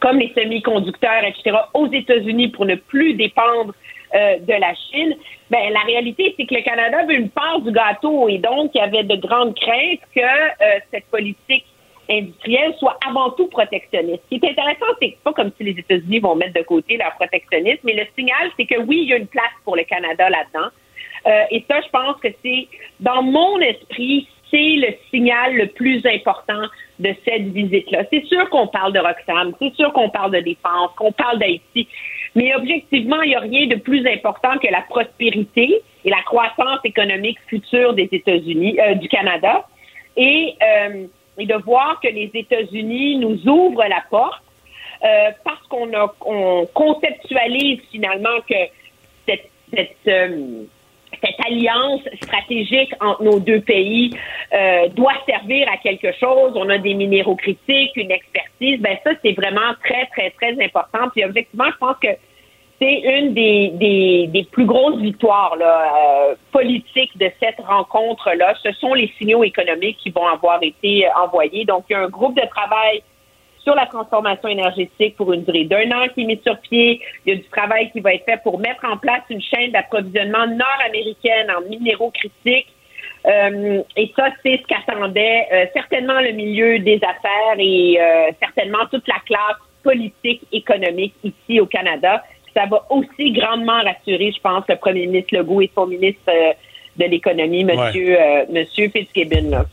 comme 0.00 0.18
les 0.18 0.32
semi-conducteurs, 0.36 1.24
etc., 1.24 1.56
aux 1.74 1.86
États-Unis 1.86 2.48
pour 2.48 2.66
ne 2.66 2.74
plus 2.74 3.14
dépendre 3.14 3.72
euh, 4.14 4.38
de 4.40 4.52
la 4.52 4.74
Chine. 4.74 5.16
Ben, 5.48 5.72
la 5.72 5.80
réalité, 5.80 6.34
c'est 6.36 6.44
que 6.44 6.54
le 6.54 6.62
Canada 6.62 7.04
veut 7.04 7.14
une 7.14 7.30
part 7.30 7.60
du 7.60 7.70
gâteau 7.70 8.28
et 8.28 8.38
donc 8.38 8.72
il 8.74 8.78
y 8.78 8.80
avait 8.80 9.04
de 9.04 9.16
grandes 9.16 9.54
craintes 9.54 10.00
que 10.14 10.20
euh, 10.20 10.80
cette 10.90 11.06
politique 11.06 11.64
industrielle 12.10 12.74
soit 12.78 12.98
avant 13.08 13.30
tout 13.30 13.46
protectionniste. 13.46 14.22
Ce 14.24 14.36
qui 14.36 14.44
est 14.44 14.50
intéressant, 14.50 14.86
c'est 15.00 15.16
pas 15.22 15.32
comme 15.32 15.52
si 15.56 15.64
les 15.64 15.78
États-Unis 15.78 16.18
vont 16.18 16.34
mettre 16.34 16.54
de 16.54 16.64
côté 16.64 16.96
leur 16.96 17.14
protectionnisme, 17.14 17.80
mais 17.84 17.94
le 17.94 18.06
signal, 18.18 18.50
c'est 18.56 18.66
que 18.66 18.80
oui, 18.80 19.02
il 19.02 19.08
y 19.08 19.12
a 19.12 19.16
une 19.16 19.28
place 19.28 19.52
pour 19.64 19.76
le 19.76 19.84
Canada 19.84 20.28
là-dedans. 20.28 20.68
Euh, 21.26 21.44
et 21.50 21.64
ça, 21.68 21.80
je 21.80 21.88
pense 21.90 22.20
que 22.20 22.28
c'est, 22.42 22.68
dans 23.00 23.22
mon 23.22 23.58
esprit, 23.60 24.28
c'est 24.50 24.76
le 24.76 24.94
signal 25.10 25.54
le 25.54 25.66
plus 25.68 26.04
important 26.06 26.62
de 26.98 27.14
cette 27.24 27.44
visite-là. 27.52 28.04
C'est 28.10 28.24
sûr 28.26 28.48
qu'on 28.50 28.66
parle 28.66 28.92
de 28.92 28.98
Roxham, 28.98 29.54
c'est 29.58 29.74
sûr 29.74 29.92
qu'on 29.92 30.10
parle 30.10 30.32
de 30.32 30.40
défense, 30.40 30.90
qu'on 30.96 31.12
parle 31.12 31.38
d'Haïti, 31.38 31.88
mais 32.34 32.54
objectivement, 32.54 33.22
il 33.22 33.30
n'y 33.30 33.34
a 33.34 33.40
rien 33.40 33.66
de 33.66 33.76
plus 33.76 34.06
important 34.06 34.58
que 34.58 34.68
la 34.70 34.82
prospérité 34.82 35.82
et 36.04 36.10
la 36.10 36.22
croissance 36.22 36.80
économique 36.84 37.38
future 37.46 37.94
des 37.94 38.08
États-Unis, 38.12 38.78
euh, 38.80 38.94
du 38.94 39.08
Canada, 39.08 39.66
et, 40.16 40.54
euh, 40.62 41.06
et 41.38 41.46
de 41.46 41.54
voir 41.54 42.00
que 42.00 42.08
les 42.08 42.30
États-Unis 42.34 43.16
nous 43.16 43.48
ouvrent 43.48 43.84
la 43.88 44.02
porte 44.10 44.42
euh, 45.04 45.30
parce 45.44 45.66
qu'on 45.68 45.90
on 46.26 46.66
conceptualise 46.74 47.80
finalement 47.90 48.40
que 48.48 48.54
cette, 49.26 49.50
cette 49.74 49.96
euh, 50.08 50.64
cette 51.22 51.46
alliance 51.46 52.00
stratégique 52.22 52.92
entre 53.00 53.22
nos 53.22 53.38
deux 53.38 53.60
pays 53.60 54.10
euh, 54.52 54.88
doit 54.88 55.14
servir 55.26 55.68
à 55.72 55.76
quelque 55.76 56.12
chose. 56.12 56.52
On 56.54 56.68
a 56.68 56.78
des 56.78 56.94
minéraux 56.94 57.36
critiques, 57.36 57.96
une 57.96 58.10
expertise. 58.10 58.80
Ben 58.80 58.96
ça, 59.04 59.12
c'est 59.22 59.32
vraiment 59.32 59.74
très, 59.84 60.06
très, 60.06 60.30
très 60.30 60.52
important. 60.64 61.08
Puis 61.14 61.24
objectivement, 61.24 61.70
je 61.72 61.78
pense 61.78 61.96
que 62.02 62.08
c'est 62.80 63.00
une 63.18 63.32
des, 63.32 64.26
des, 64.26 64.44
plus 64.50 64.66
grosses 64.66 65.00
victoires 65.00 65.54
là, 65.56 65.92
euh, 66.30 66.34
politiques 66.50 67.16
de 67.16 67.30
cette 67.40 67.60
rencontre-là. 67.60 68.54
Ce 68.62 68.72
sont 68.72 68.94
les 68.94 69.12
signaux 69.18 69.44
économiques 69.44 69.98
qui 69.98 70.10
vont 70.10 70.26
avoir 70.26 70.58
été 70.62 71.06
envoyés. 71.16 71.64
Donc, 71.64 71.84
il 71.88 71.92
y 71.92 71.96
a 71.96 72.00
un 72.00 72.08
groupe 72.08 72.34
de 72.34 72.46
travail 72.48 73.02
sur 73.62 73.74
la 73.74 73.86
transformation 73.86 74.48
énergétique 74.48 75.16
pour 75.16 75.32
une 75.32 75.44
durée 75.44 75.64
d'un 75.64 75.90
an 75.92 76.06
qui 76.14 76.22
est 76.22 76.26
mis 76.26 76.40
sur 76.44 76.58
pied. 76.58 77.00
Il 77.24 77.32
y 77.32 77.36
a 77.36 77.38
du 77.38 77.48
travail 77.48 77.90
qui 77.90 78.00
va 78.00 78.14
être 78.14 78.24
fait 78.24 78.40
pour 78.42 78.58
mettre 78.58 78.84
en 78.84 78.96
place 78.96 79.22
une 79.30 79.40
chaîne 79.40 79.70
d'approvisionnement 79.70 80.46
nord-américaine 80.46 81.50
en 81.50 81.60
minéraux 81.68 82.10
critiques. 82.10 82.68
Euh, 83.24 83.82
et 83.96 84.12
ça, 84.16 84.28
c'est 84.42 84.60
ce 84.60 84.66
qu'attendait 84.66 85.46
euh, 85.52 85.66
certainement 85.72 86.20
le 86.20 86.32
milieu 86.32 86.80
des 86.80 86.96
affaires 86.96 87.56
et 87.58 87.98
euh, 88.00 88.32
certainement 88.40 88.84
toute 88.90 89.06
la 89.06 89.20
classe 89.24 89.60
politique, 89.84 90.42
économique 90.50 91.14
ici 91.22 91.60
au 91.60 91.66
Canada. 91.66 92.24
Ça 92.54 92.66
va 92.66 92.84
aussi 92.90 93.30
grandement 93.32 93.80
rassurer, 93.82 94.32
je 94.32 94.40
pense, 94.40 94.64
le 94.68 94.76
premier 94.76 95.06
ministre 95.06 95.36
Legault 95.36 95.60
et 95.60 95.70
son 95.74 95.86
ministre 95.86 96.30
de 96.96 97.04
l'économie, 97.04 97.64
Monsieur, 97.64 98.16
ouais. 98.16 98.46
Monsieur 98.50 98.88
Fitzgibbon. 98.90 99.50
Là. 99.50 99.64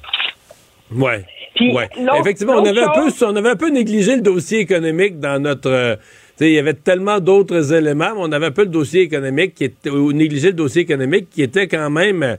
Ouais. 0.92 1.26
Ouais. 1.60 1.90
Effectivement, 2.20 2.54
on 2.54 2.66
avait, 2.66 2.82
un 2.82 2.90
peu, 2.90 3.26
on 3.26 3.36
avait 3.36 3.50
un 3.50 3.56
peu 3.56 3.70
négligé 3.70 4.16
le 4.16 4.22
dossier 4.22 4.60
économique 4.60 5.20
dans 5.20 5.42
notre. 5.42 5.70
Euh, 5.70 5.96
il 6.42 6.52
y 6.52 6.60
avait 6.60 6.74
tellement 6.74 7.20
d'autres 7.20 7.74
éléments, 7.74 8.14
mais 8.16 8.22
on 8.22 8.32
avait 8.32 8.46
un 8.48 8.52
peu 8.52 8.64
le 8.64 8.70
dossier 8.70 9.02
économique 9.02 9.56
qui 9.56 9.66
était, 9.66 9.90
ou 9.90 10.14
négligé 10.14 10.48
le 10.48 10.54
dossier 10.54 10.84
économique 10.84 11.30
qui 11.30 11.42
était 11.42 11.68
quand 11.68 11.90
même 11.90 12.24
euh, 12.24 12.36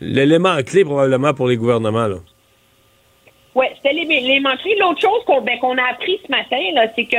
l'élément 0.00 0.56
clé 0.62 0.84
probablement 0.84 1.34
pour 1.34 1.48
les 1.48 1.56
gouvernements. 1.56 2.06
Là. 2.06 2.16
Oui, 3.54 3.66
c'était 3.76 3.92
l'élément 3.92 4.56
clé. 4.56 4.76
L'autre 4.80 5.00
chose 5.00 5.22
qu'on 5.26 5.42
ben, 5.42 5.58
a 5.60 5.90
appris 5.90 6.18
ce 6.24 6.30
matin, 6.30 6.56
c'est 6.96 7.04
que 7.04 7.16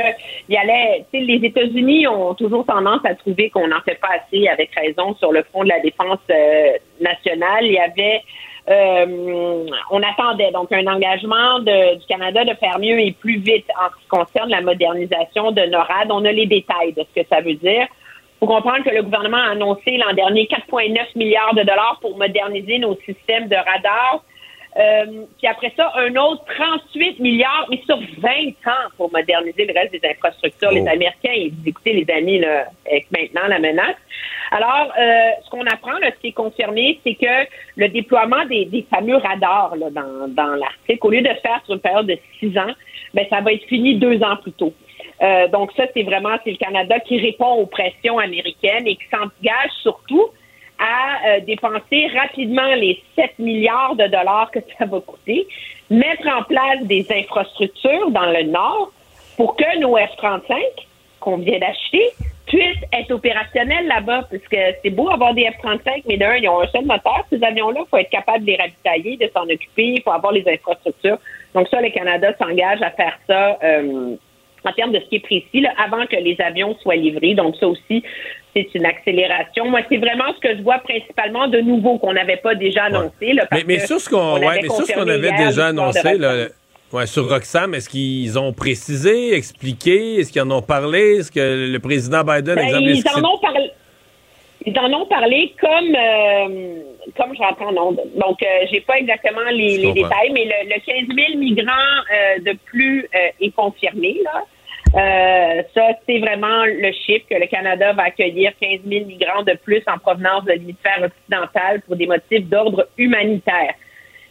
y 0.48 0.56
allait, 0.56 1.04
les 1.12 1.40
États-Unis 1.46 2.08
ont 2.08 2.34
toujours 2.34 2.66
tendance 2.66 3.00
à 3.04 3.14
trouver 3.14 3.50
qu'on 3.50 3.68
n'en 3.68 3.80
fait 3.82 4.00
pas 4.00 4.08
assez, 4.16 4.48
avec 4.48 4.70
raison, 4.74 5.14
sur 5.16 5.30
le 5.30 5.44
front 5.44 5.62
de 5.62 5.68
la 5.68 5.80
défense 5.80 6.18
euh, 6.30 6.72
nationale. 7.00 7.64
Il 7.64 7.72
y 7.72 7.78
avait 7.78 8.22
euh, 8.68 9.66
on 9.90 10.02
attendait 10.02 10.50
donc 10.52 10.72
un 10.72 10.86
engagement 10.86 11.58
de, 11.58 11.98
du 11.98 12.06
Canada 12.06 12.44
de 12.44 12.54
faire 12.54 12.78
mieux 12.78 12.98
et 12.98 13.12
plus 13.12 13.38
vite 13.38 13.66
en 13.78 13.90
ce 13.90 14.00
qui 14.00 14.08
concerne 14.08 14.48
la 14.48 14.62
modernisation 14.62 15.52
de 15.52 15.62
NORAD. 15.62 16.10
On 16.10 16.24
a 16.24 16.32
les 16.32 16.46
détails 16.46 16.94
de 16.94 17.02
ce 17.02 17.20
que 17.20 17.26
ça 17.28 17.40
veut 17.40 17.54
dire. 17.54 17.86
Il 17.86 18.38
faut 18.40 18.46
comprendre 18.46 18.82
que 18.84 18.90
le 18.90 19.02
gouvernement 19.02 19.36
a 19.36 19.50
annoncé 19.50 19.98
l'an 19.98 20.14
dernier 20.14 20.44
4,9 20.44 20.98
milliards 21.16 21.54
de 21.54 21.62
dollars 21.62 21.98
pour 22.00 22.16
moderniser 22.16 22.78
nos 22.78 22.96
systèmes 23.04 23.48
de 23.48 23.56
radars. 23.56 24.24
Euh, 24.76 25.24
puis 25.38 25.46
après 25.46 25.72
ça, 25.76 25.92
un 25.96 26.16
autre 26.16 26.44
38 26.56 27.20
milliards, 27.20 27.66
mais 27.70 27.80
sur 27.86 27.96
20 27.96 28.30
ans 28.66 28.90
pour 28.96 29.12
moderniser 29.12 29.66
le 29.66 29.72
reste 29.72 29.92
des 29.92 30.08
infrastructures. 30.08 30.72
Les 30.72 30.86
Américains, 30.88 31.32
ils 31.32 31.52
disent, 31.52 31.68
écoutez, 31.68 31.92
les 31.92 32.12
amis, 32.12 32.40
là, 32.40 32.66
avec 32.86 33.06
maintenant 33.12 33.46
la 33.48 33.60
menace. 33.60 33.96
Alors, 34.50 34.92
euh, 34.98 35.30
ce 35.44 35.50
qu'on 35.50 35.66
apprend, 35.66 35.98
là, 35.98 36.10
ce 36.14 36.20
qui 36.20 36.28
est 36.28 36.32
confirmé, 36.32 36.98
c'est 37.04 37.14
que 37.14 37.48
le 37.76 37.88
déploiement 37.88 38.44
des, 38.46 38.64
des 38.64 38.84
fameux 38.90 39.16
radars 39.16 39.76
là, 39.76 39.90
dans, 39.90 40.28
dans 40.28 40.54
l'Arctique, 40.56 41.04
au 41.04 41.10
lieu 41.10 41.22
de 41.22 41.28
faire 41.28 41.60
sur 41.64 41.74
une 41.74 41.80
période 41.80 42.06
de 42.06 42.18
six 42.40 42.56
ans, 42.58 42.72
ben, 43.14 43.26
ça 43.30 43.40
va 43.40 43.52
être 43.52 43.64
fini 43.66 43.96
deux 43.96 44.22
ans 44.22 44.36
plus 44.42 44.52
tôt. 44.52 44.72
Euh, 45.22 45.48
donc 45.48 45.70
ça, 45.76 45.84
c'est 45.94 46.02
vraiment 46.02 46.36
c'est 46.42 46.50
le 46.50 46.56
Canada 46.56 46.98
qui 47.00 47.18
répond 47.18 47.52
aux 47.54 47.66
pressions 47.66 48.18
américaines 48.18 48.86
et 48.86 48.96
qui 48.96 49.04
s'engage 49.10 49.70
surtout 49.82 50.30
à 50.84 51.28
euh, 51.28 51.40
dépenser 51.40 52.08
rapidement 52.14 52.74
les 52.74 53.02
7 53.16 53.38
milliards 53.38 53.96
de 53.96 54.06
dollars 54.06 54.50
que 54.50 54.58
ça 54.78 54.84
va 54.84 55.00
coûter, 55.00 55.46
mettre 55.88 56.28
en 56.28 56.42
place 56.42 56.82
des 56.82 57.06
infrastructures 57.10 58.10
dans 58.10 58.26
le 58.26 58.42
Nord 58.44 58.92
pour 59.36 59.56
que 59.56 59.78
nos 59.78 59.96
F-35 59.96 60.54
qu'on 61.20 61.38
vient 61.38 61.58
d'acheter 61.58 62.10
puissent 62.46 62.84
être 62.92 63.10
opérationnels 63.10 63.86
là-bas, 63.86 64.28
parce 64.30 64.42
que 64.42 64.56
c'est 64.82 64.90
beau 64.90 65.08
avoir 65.08 65.32
des 65.32 65.44
F-35, 65.44 66.02
mais 66.06 66.18
d'un, 66.18 66.36
ils 66.36 66.48
ont 66.48 66.60
un 66.60 66.66
seul 66.66 66.84
moteur, 66.84 67.24
ces 67.30 67.42
avions-là, 67.42 67.80
il 67.86 67.88
faut 67.88 67.96
être 67.96 68.10
capable 68.10 68.44
de 68.44 68.50
les 68.50 68.56
ravitailler, 68.56 69.16
de 69.16 69.30
s'en 69.34 69.44
occuper, 69.44 69.94
il 69.96 70.02
faut 70.02 70.10
avoir 70.10 70.32
les 70.32 70.46
infrastructures. 70.46 71.18
Donc 71.54 71.68
ça, 71.68 71.80
le 71.80 71.88
Canada 71.90 72.34
s'engage 72.38 72.82
à 72.82 72.90
faire 72.90 73.18
ça 73.26 73.58
euh, 73.64 74.16
en 74.66 74.72
termes 74.72 74.92
de 74.92 75.00
ce 75.00 75.04
qui 75.06 75.16
est 75.16 75.20
précis, 75.20 75.64
avant 75.78 76.04
que 76.06 76.16
les 76.16 76.38
avions 76.40 76.76
soient 76.82 76.96
livrés. 76.96 77.34
Donc 77.34 77.56
ça 77.56 77.66
aussi, 77.66 78.04
c'est 78.54 78.74
une 78.74 78.86
accélération. 78.86 79.68
Moi, 79.68 79.80
c'est 79.88 79.96
vraiment 79.96 80.32
ce 80.34 80.40
que 80.40 80.56
je 80.56 80.62
vois 80.62 80.78
principalement 80.78 81.48
de 81.48 81.58
nouveau 81.60 81.98
qu'on 81.98 82.12
n'avait 82.12 82.36
pas 82.36 82.54
déjà 82.54 82.84
annoncé. 82.84 83.32
Là, 83.32 83.46
mais, 83.52 83.64
mais 83.66 83.78
sur 83.80 84.00
ce 84.00 84.08
qu'on 84.08 84.38
ouais, 84.38 84.60
avait 85.10 85.32
déjà 85.32 85.66
annoncé, 85.66 86.16
là, 86.16 86.46
ouais, 86.92 87.06
sur 87.06 87.28
Roxham, 87.28 87.74
est-ce 87.74 87.88
qu'ils 87.88 88.38
ont 88.38 88.52
précisé, 88.52 89.34
expliqué, 89.34 90.16
est-ce 90.16 90.32
qu'ils 90.32 90.42
en 90.42 90.50
ont 90.50 90.62
parlé, 90.62 91.16
est-ce 91.16 91.32
que 91.32 91.70
le 91.70 91.78
président 91.78 92.22
Biden, 92.22 92.54
ben, 92.54 92.66
exemple, 92.66 92.84
ils 92.84 93.08
en 93.08 93.28
ont 93.28 93.38
parlé. 93.38 93.70
Ils 94.66 94.78
en 94.78 94.92
ont 94.94 95.06
parlé 95.06 95.52
comme 95.60 95.94
euh, 95.94 96.76
comme 97.16 97.34
j'entends 97.36 97.72
non. 97.72 97.92
Donc 97.92 98.42
euh, 98.42 98.66
j'ai 98.70 98.80
pas 98.80 98.96
exactement 98.98 99.44
les, 99.50 99.76
les 99.76 99.92
détails, 99.92 100.30
mais 100.32 100.46
le, 100.46 100.74
le 100.74 101.06
15 101.08 101.14
000 101.14 101.38
migrants 101.38 101.72
euh, 101.72 102.38
de 102.40 102.58
plus 102.64 103.08
euh, 103.14 103.28
est 103.40 103.50
confirmé 103.54 104.20
là. 104.24 104.44
Euh, 104.96 105.62
ça, 105.74 105.88
c'est 106.06 106.18
vraiment 106.20 106.64
le 106.66 106.92
chiffre 106.92 107.26
que 107.28 107.34
le 107.34 107.46
Canada 107.46 107.92
va 107.94 108.04
accueillir 108.04 108.52
15 108.60 108.80
000 108.86 109.06
migrants 109.06 109.42
de 109.42 109.54
plus 109.64 109.82
en 109.88 109.98
provenance 109.98 110.44
de 110.44 110.52
l'hémisphère 110.52 111.02
occidental 111.02 111.82
pour 111.82 111.96
des 111.96 112.06
motifs 112.06 112.46
d'ordre 112.48 112.86
humanitaire. 112.96 113.74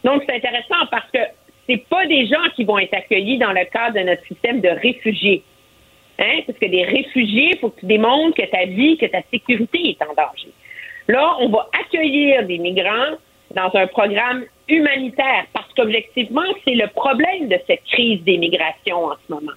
Donc, 0.06 0.24
c'est 0.26 0.36
intéressant 0.36 0.86
parce 0.90 1.10
que 1.12 1.20
c'est 1.68 1.86
pas 1.90 2.06
des 2.08 2.28
gens 2.28 2.50
qui 2.56 2.64
vont 2.64 2.80
être 2.80 2.94
accueillis 2.94 3.40
dans 3.40 3.52
le 3.52 3.66
cadre 3.66 4.00
de 4.00 4.06
notre 4.06 4.26
système 4.26 4.62
de 4.62 4.70
réfugiés. 4.70 5.44
Hein? 6.20 6.42
Parce 6.48 6.58
que 6.58 6.68
des 6.68 6.84
réfugiés, 6.84 7.52
il 7.54 7.58
faut 7.60 7.70
que 7.70 7.82
tu 7.82 7.86
démontres 7.86 8.38
que 8.38 8.46
ta 8.46 8.66
vie, 8.66 8.98
que 8.98 9.08
ta 9.08 9.22
sécurité 9.32 9.80
est 9.90 10.02
en 10.02 10.14
danger. 10.14 10.50
Là, 11.10 11.36
on 11.42 11.50
va 11.50 11.68
accueillir 11.78 12.46
des 12.46 12.58
migrants 12.58 13.18
dans 13.54 13.70
un 13.74 13.88
programme 13.88 14.46
humanitaire 14.70 15.46
parce 15.54 15.72
qu'objectivement, 15.74 16.42
c'est 16.64 16.76
le 16.76 16.88
problème 16.88 17.50
de 17.50 17.58
cette 17.68 17.84
crise 17.84 18.24
des 18.24 18.38
migrations 18.38 19.06
en 19.06 19.16
ce 19.28 19.34
moment 19.34 19.52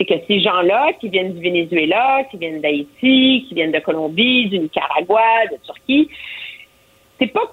c'est 0.00 0.06
que 0.06 0.26
ces 0.26 0.40
gens-là 0.40 0.94
qui 0.98 1.10
viennent 1.10 1.34
du 1.34 1.42
Venezuela, 1.42 2.24
qui 2.30 2.38
viennent 2.38 2.62
d'Haïti, 2.62 3.44
qui 3.46 3.54
viennent 3.54 3.72
de 3.72 3.80
Colombie, 3.80 4.48
du 4.48 4.58
Nicaragua, 4.58 5.46
de 5.52 5.58
Turquie, 5.64 6.08
c'est 7.18 7.26
pas 7.26 7.52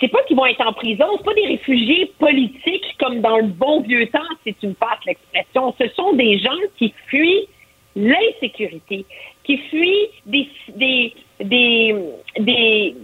c'est 0.00 0.08
pas 0.08 0.22
qu'ils 0.22 0.36
vont 0.36 0.46
être 0.46 0.66
en 0.66 0.72
prison, 0.72 1.04
c'est 1.18 1.24
pas 1.24 1.34
des 1.34 1.46
réfugiés 1.46 2.10
politiques 2.18 2.96
comme 2.98 3.20
dans 3.20 3.36
le 3.36 3.48
bon 3.48 3.82
vieux 3.82 4.06
temps, 4.06 4.20
c'est 4.42 4.56
une 4.62 4.74
passe 4.74 4.98
l'expression. 5.06 5.74
Ce 5.78 5.86
sont 5.88 6.14
des 6.14 6.38
gens 6.38 6.56
qui 6.78 6.94
fuient 7.06 7.46
l'insécurité, 7.94 9.04
qui 9.44 9.58
fuient 9.58 10.08
des, 10.24 10.48
des, 10.74 11.14
des, 11.38 11.94
des 12.38 12.96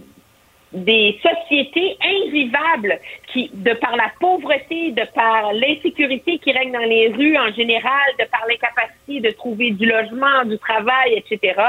des 0.73 1.19
sociétés 1.21 1.97
invivables 2.03 2.99
qui, 3.33 3.49
de 3.53 3.73
par 3.73 3.95
la 3.95 4.11
pauvreté, 4.19 4.91
de 4.91 5.03
par 5.13 5.53
l'insécurité 5.53 6.37
qui 6.39 6.51
règne 6.51 6.71
dans 6.71 6.79
les 6.79 7.09
rues 7.09 7.37
en 7.37 7.51
général, 7.53 8.09
de 8.19 8.25
par 8.25 8.45
l'incapacité 8.47 9.19
de 9.19 9.31
trouver 9.31 9.71
du 9.71 9.85
logement, 9.85 10.45
du 10.45 10.57
travail, 10.57 11.15
etc. 11.15 11.61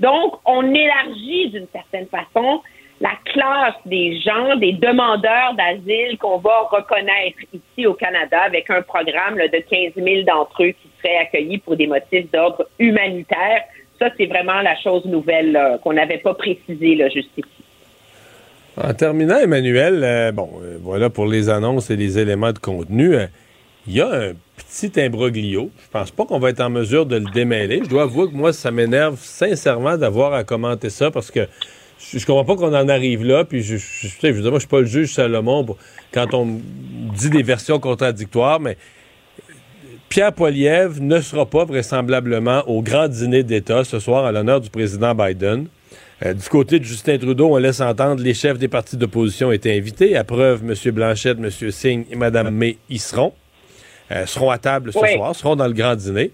Donc, 0.00 0.36
on 0.44 0.74
élargit 0.74 1.50
d'une 1.50 1.66
certaine 1.72 2.06
façon 2.06 2.62
la 3.00 3.12
classe 3.26 3.76
des 3.86 4.18
gens, 4.20 4.56
des 4.56 4.72
demandeurs 4.72 5.54
d'asile 5.54 6.18
qu'on 6.18 6.38
va 6.38 6.68
reconnaître 6.70 7.38
ici 7.52 7.86
au 7.86 7.94
Canada 7.94 8.40
avec 8.42 8.68
un 8.70 8.82
programme 8.82 9.38
là, 9.38 9.46
de 9.46 9.58
15 9.58 9.92
000 9.94 10.22
d'entre 10.22 10.64
eux 10.64 10.70
qui 10.70 10.88
seraient 11.00 11.18
accueillis 11.18 11.58
pour 11.58 11.76
des 11.76 11.86
motifs 11.86 12.28
d'ordre 12.32 12.66
humanitaire 12.78 13.62
Ça, 14.00 14.08
c'est 14.16 14.26
vraiment 14.26 14.62
la 14.62 14.76
chose 14.76 15.04
nouvelle 15.04 15.78
qu'on 15.82 15.92
n'avait 15.92 16.18
pas 16.18 16.34
précisée 16.34 16.96
là, 16.96 17.08
juste 17.08 17.30
ici. 17.36 17.57
En 18.80 18.94
terminant, 18.94 19.38
Emmanuel, 19.38 20.00
euh, 20.04 20.32
bon, 20.32 20.48
euh, 20.62 20.78
voilà 20.80 21.10
pour 21.10 21.26
les 21.26 21.48
annonces 21.48 21.90
et 21.90 21.96
les 21.96 22.18
éléments 22.18 22.52
de 22.52 22.58
contenu. 22.58 23.16
Euh, 23.16 23.26
Il 23.88 23.94
y 23.94 24.00
a 24.00 24.08
un 24.08 24.32
petit 24.56 25.00
imbroglio. 25.00 25.70
Je 25.82 25.88
pense 25.90 26.10
pas 26.12 26.24
qu'on 26.24 26.38
va 26.38 26.50
être 26.50 26.60
en 26.60 26.70
mesure 26.70 27.04
de 27.06 27.16
le 27.16 27.30
démêler. 27.32 27.80
Je 27.82 27.88
dois 27.88 28.02
avouer 28.04 28.28
que 28.28 28.36
moi, 28.36 28.52
ça 28.52 28.70
m'énerve 28.70 29.18
sincèrement 29.20 29.96
d'avoir 29.96 30.32
à 30.32 30.44
commenter 30.44 30.90
ça 30.90 31.10
parce 31.10 31.30
que 31.30 31.48
je, 31.98 32.18
je 32.18 32.26
comprends 32.26 32.44
pas 32.44 32.56
qu'on 32.56 32.74
en 32.74 32.88
arrive 32.88 33.24
là. 33.24 33.44
Puis 33.44 33.62
je, 33.62 33.78
je, 33.78 34.08
je, 34.08 34.28
veux 34.28 34.58
suis 34.58 34.68
pas 34.68 34.80
le 34.80 34.86
juge 34.86 35.12
Salomon 35.12 35.66
quand 36.12 36.34
on 36.34 36.60
dit 37.16 37.30
des 37.30 37.42
versions 37.42 37.80
contradictoires, 37.80 38.60
mais 38.60 38.76
Pierre 40.08 40.32
Poilievre 40.32 41.00
ne 41.00 41.20
sera 41.20 41.46
pas 41.46 41.64
vraisemblablement 41.64 42.62
au 42.68 42.82
grand 42.82 43.08
dîner 43.08 43.42
d'État 43.42 43.82
ce 43.82 43.98
soir 43.98 44.24
à 44.24 44.30
l'honneur 44.32 44.60
du 44.60 44.70
président 44.70 45.14
Biden. 45.14 45.66
Euh, 46.24 46.34
du 46.34 46.48
côté 46.48 46.78
de 46.80 46.84
Justin 46.84 47.16
Trudeau, 47.18 47.54
on 47.54 47.56
laisse 47.58 47.80
entendre 47.80 48.22
les 48.22 48.34
chefs 48.34 48.58
des 48.58 48.68
partis 48.68 48.96
d'opposition 48.96 49.52
étaient 49.52 49.76
invités. 49.76 50.16
À 50.16 50.24
preuve, 50.24 50.62
M. 50.68 50.92
Blanchette, 50.92 51.38
M. 51.38 51.50
Singh 51.70 52.06
et 52.10 52.16
Mme 52.16 52.50
May 52.50 52.76
y 52.90 52.98
seront. 52.98 53.32
Euh, 54.10 54.26
seront 54.26 54.50
à 54.50 54.58
table 54.58 54.92
ce 54.92 54.98
Oui. 54.98 55.14
soir, 55.14 55.34
seront 55.36 55.54
dans 55.54 55.66
le 55.66 55.74
grand 55.74 55.94
dîner. 55.94 56.32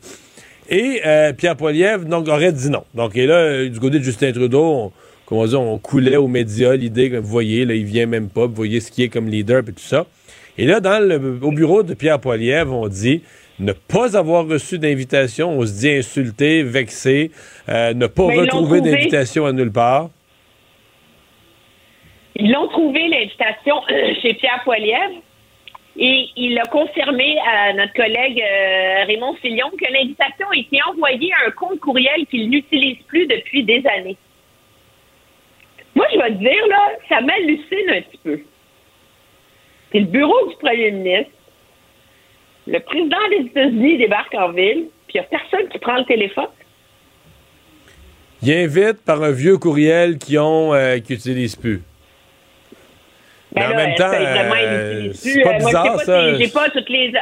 Et 0.71 1.01
euh, 1.05 1.33
Pierre 1.35 1.57
Poilievre 1.57 2.05
donc, 2.07 2.29
aurait 2.29 2.53
dit 2.53 2.71
non. 2.71 2.85
Donc, 2.95 3.17
et 3.17 3.27
là, 3.27 3.67
du 3.67 3.79
côté 3.79 3.99
de 3.99 4.05
Justin 4.05 4.33
Trudeau, 4.33 4.65
on, 4.65 4.93
comment 5.27 5.45
dire, 5.47 5.61
on 5.61 5.79
coulait 5.79 6.17
aux 6.17 6.29
médias 6.29 6.75
l'idée 6.77 7.11
que 7.11 7.17
vous 7.17 7.29
voyez, 7.29 7.67
là, 7.67 7.75
il 7.75 7.85
vient 7.85 8.07
même 8.07 8.29
pas, 8.29 8.47
vous 8.47 8.55
voyez 8.55 8.81
ce 8.81 8.91
qui 8.91 9.03
est 9.03 9.09
comme 9.09 9.29
leader 9.29 9.59
et 9.61 9.73
tout 9.73 9.73
ça. 9.79 10.07
Et 10.57 10.67
là, 10.67 10.81
dans 10.81 11.07
le, 11.07 11.39
au 11.43 11.51
bureau 11.51 11.83
de 11.83 11.93
Pierre 11.95 12.21
Poilievre, 12.21 12.73
on 12.73 12.89
dit 12.89 13.23
ne 13.59 13.73
pas 13.73 14.17
avoir 14.17 14.47
reçu 14.47 14.79
d'invitation, 14.79 15.51
on 15.51 15.67
se 15.67 15.81
dit 15.81 15.91
insulté, 15.91 16.63
vexé, 16.63 17.31
euh, 17.69 17.95
ne 17.95 18.07
pas 18.07 18.27
Mais 18.27 18.37
l'ont 18.37 18.43
retrouver 18.43 18.81
d'invitation 18.81 19.47
à 19.47 19.53
nulle 19.53 19.73
part. 19.73 20.11
Ils 22.37 22.51
l'ont 22.51 22.67
trouvé, 22.69 23.09
l'invitation, 23.09 23.77
chez 24.23 24.35
Pierre 24.35 24.63
Poilievre. 24.65 25.23
Et 25.97 26.29
il 26.37 26.59
a 26.59 26.65
confirmé 26.65 27.37
à 27.49 27.73
notre 27.73 27.93
collègue 27.93 28.43
euh, 28.43 29.05
Raymond 29.07 29.35
Fillon 29.35 29.71
que 29.71 29.93
l'invitation 29.93 30.49
a 30.53 30.57
été 30.57 30.79
envoyée 30.91 31.31
à 31.35 31.47
un 31.47 31.51
compte 31.53 31.79
courriel 31.79 32.27
qu'il 32.29 32.51
n'utilise 32.51 32.99
plus 33.07 33.29
depuis 33.29 33.63
des 33.63 33.81
années. 33.87 34.17
Moi, 35.95 36.07
je 36.13 36.19
vais 36.19 36.31
te 36.31 36.39
dire, 36.39 36.67
là, 36.69 36.91
ça 37.09 37.21
m'hallucine 37.21 37.91
un 37.91 38.03
petit 38.03 38.19
peu. 38.25 38.41
C'est 39.93 40.01
le 40.01 40.07
bureau 40.07 40.49
du 40.49 40.57
premier 40.57 40.91
ministre. 40.91 41.31
Le 42.67 42.79
président 42.81 43.17
des 43.31 43.47
États-Unis 43.47 43.99
débarque 43.99 44.35
en 44.35 44.53
ville, 44.53 44.87
puis 45.07 45.17
il 45.17 45.21
n'y 45.21 45.21
a 45.21 45.25
personne 45.25 45.69
qui 45.69 45.79
prend 45.79 45.97
le 45.99 46.05
téléphone. 46.05 46.47
Il 48.43 48.53
invite 48.53 49.03
par 49.05 49.23
un 49.23 49.31
vieux 49.31 49.57
courriel 49.59 50.19
qu'ils 50.19 50.39
ont, 50.39 50.75
euh, 50.75 50.99
qu'ils 50.99 51.17
n'utilisent 51.17 51.57
plus. 51.57 51.83
Mais 53.55 53.63
Ben 53.63 53.67
en 53.67 53.71
là, 53.71 53.77
même 53.87 53.95
temps, 53.95 54.11
euh, 54.13 55.11
c'est 55.15 55.43
pas 55.43 55.51
Euh, 55.51 55.59
moi, 55.61 55.67
bizarre, 55.67 55.93
pas 55.97 56.05
ça. 56.05 56.35
j'ai 56.39 56.49
pas 56.49 56.71
toutes 56.71 56.89
les. 56.89 57.13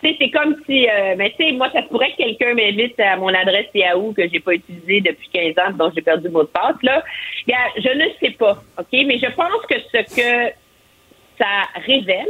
C'est 0.00 0.30
comme 0.30 0.54
si, 0.64 0.86
euh, 0.88 1.16
mais 1.18 1.34
tu 1.36 1.44
sais, 1.44 1.52
moi, 1.52 1.68
ça 1.72 1.82
pourrait 1.82 2.12
que 2.12 2.18
quelqu'un 2.18 2.54
m'invite 2.54 2.98
à 3.00 3.16
mon 3.16 3.28
adresse 3.34 3.66
Yahoo 3.74 4.12
que 4.12 4.28
j'ai 4.32 4.38
pas 4.38 4.54
utilisée 4.54 5.00
depuis 5.00 5.28
15 5.32 5.54
ans, 5.58 5.72
dont 5.76 5.90
j'ai 5.92 6.02
perdu 6.02 6.24
le 6.28 6.30
mot 6.30 6.42
de 6.44 6.48
passe, 6.48 6.76
là. 6.84 7.02
Je 7.48 7.88
ne 7.98 8.04
sais 8.20 8.30
pas, 8.38 8.62
OK? 8.78 8.86
Mais 8.92 9.18
je 9.18 9.26
pense 9.32 9.66
que 9.68 9.74
ce 9.92 10.14
que 10.14 10.52
ça 11.36 11.46
révèle, 11.84 12.28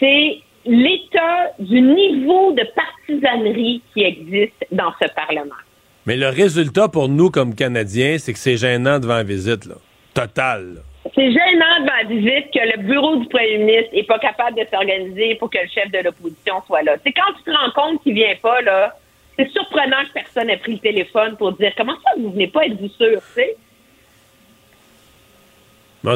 c'est 0.00 0.38
l'état 0.66 1.52
du 1.58 1.80
niveau 1.80 2.52
de 2.52 2.64
partisanerie 2.74 3.82
qui 3.94 4.02
existe 4.02 4.66
dans 4.72 4.92
ce 5.00 5.08
Parlement. 5.14 5.54
Mais 6.06 6.16
le 6.16 6.28
résultat 6.28 6.88
pour 6.88 7.08
nous, 7.08 7.30
comme 7.30 7.54
Canadiens, 7.54 8.16
c'est 8.18 8.32
que 8.32 8.38
c'est 8.38 8.56
gênant 8.56 8.98
devant 8.98 9.16
la 9.16 9.22
visite, 9.22 9.64
là. 9.66 9.76
Total. 10.14 10.82
C'est 11.14 11.32
gênant 11.32 11.80
devant 11.80 11.96
la 12.02 12.08
visite 12.08 12.46
que 12.52 12.76
le 12.76 12.82
bureau 12.82 13.16
du 13.16 13.28
premier 13.28 13.58
ministre 13.58 13.90
n'est 13.94 14.04
pas 14.04 14.18
capable 14.18 14.56
de 14.56 14.66
s'organiser 14.70 15.34
pour 15.36 15.50
que 15.50 15.58
le 15.58 15.68
chef 15.68 15.90
de 15.90 15.98
l'opposition 16.04 16.62
soit 16.66 16.82
là. 16.82 16.96
C'est 17.04 17.12
quand 17.12 17.32
tu 17.38 17.44
te 17.44 17.50
rends 17.50 17.70
compte 17.74 18.02
qu'il 18.02 18.14
vient 18.14 18.34
pas, 18.42 18.60
là, 18.62 18.96
c'est 19.38 19.50
surprenant 19.50 20.02
que 20.04 20.12
personne 20.14 20.48
ait 20.50 20.56
pris 20.56 20.72
le 20.72 20.78
téléphone 20.78 21.36
pour 21.36 21.52
dire 21.52 21.72
comment 21.76 21.94
ça 22.04 22.10
vous 22.18 22.30
venez 22.30 22.48
pas, 22.48 22.64
êtes-vous 22.66 22.88
sûr, 22.88 23.20
tu 23.20 23.34
sais? 23.34 23.56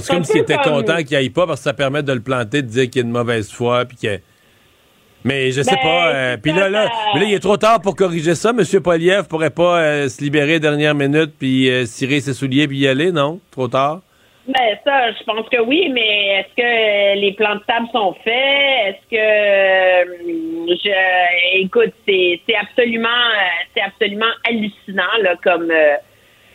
C'est 0.01 0.15
comme 0.15 0.25
s'il 0.25 0.43
était 0.43 0.57
content 0.57 1.03
qu'il 1.03 1.17
aille 1.17 1.31
pas 1.31 1.47
parce 1.49 1.61
que 1.61 1.65
ça 1.65 1.75
permet 1.75 2.03
de 2.03 2.13
le 2.13 2.21
planter, 2.21 2.63
de 2.63 2.69
dire 2.69 2.85
qu'il 2.85 3.03
y 3.03 3.05
a 3.05 3.07
une 3.07 3.13
mauvaise 3.13 3.51
foi. 3.51 3.85
Puis 3.85 3.97
que... 3.97 4.21
Mais 5.25 5.51
je 5.51 5.61
sais 5.63 5.77
Ben, 5.77 5.83
pas. 5.83 6.09
euh, 6.15 6.37
puis 6.43 6.53
là, 6.53 6.69
là, 6.71 6.89
mais 7.15 7.21
là, 7.21 7.27
il 7.27 7.35
est 7.35 7.41
trop 7.41 7.57
tard 7.59 7.81
pour 7.83 7.95
corriger 7.95 8.35
ça. 8.35 8.53
Monsieur 8.55 8.81
Poliev 8.81 9.29
pourrait 9.29 9.51
pas 9.51 9.81
euh, 9.81 10.09
se 10.09 10.23
libérer 10.23 10.61
dernière 10.61 10.95
minute 10.95 11.33
puis 11.39 11.69
euh, 11.71 11.85
cirer 11.85 12.21
ses 12.21 12.33
souliers 12.33 12.67
puis 12.67 12.79
y 12.79 12.89
aller, 12.89 13.13
non? 13.13 13.39
Trop 13.51 13.69
tard? 13.69 14.01
Ben 14.49 14.79
ça, 14.85 15.13
je 15.13 15.23
pense 15.25 15.47
que 15.51 15.61
oui, 15.61 15.91
mais 15.93 16.41
est-ce 16.41 16.55
que 16.57 17.21
les 17.21 17.33
plans 17.35 17.57
de 17.57 17.63
table 17.69 17.87
sont 17.93 18.15
faits? 18.25 18.33
Est-ce 18.35 19.11
que 19.11 20.75
je 20.75 21.61
écoute, 21.63 21.93
c'est 22.09 22.41
c'est 22.49 22.57
absolument 22.57 23.09
c'est 23.77 23.83
absolument 23.83 24.33
hallucinant 24.49 25.03
là 25.23 25.35
comme 25.45 25.71
euh, 25.71 25.95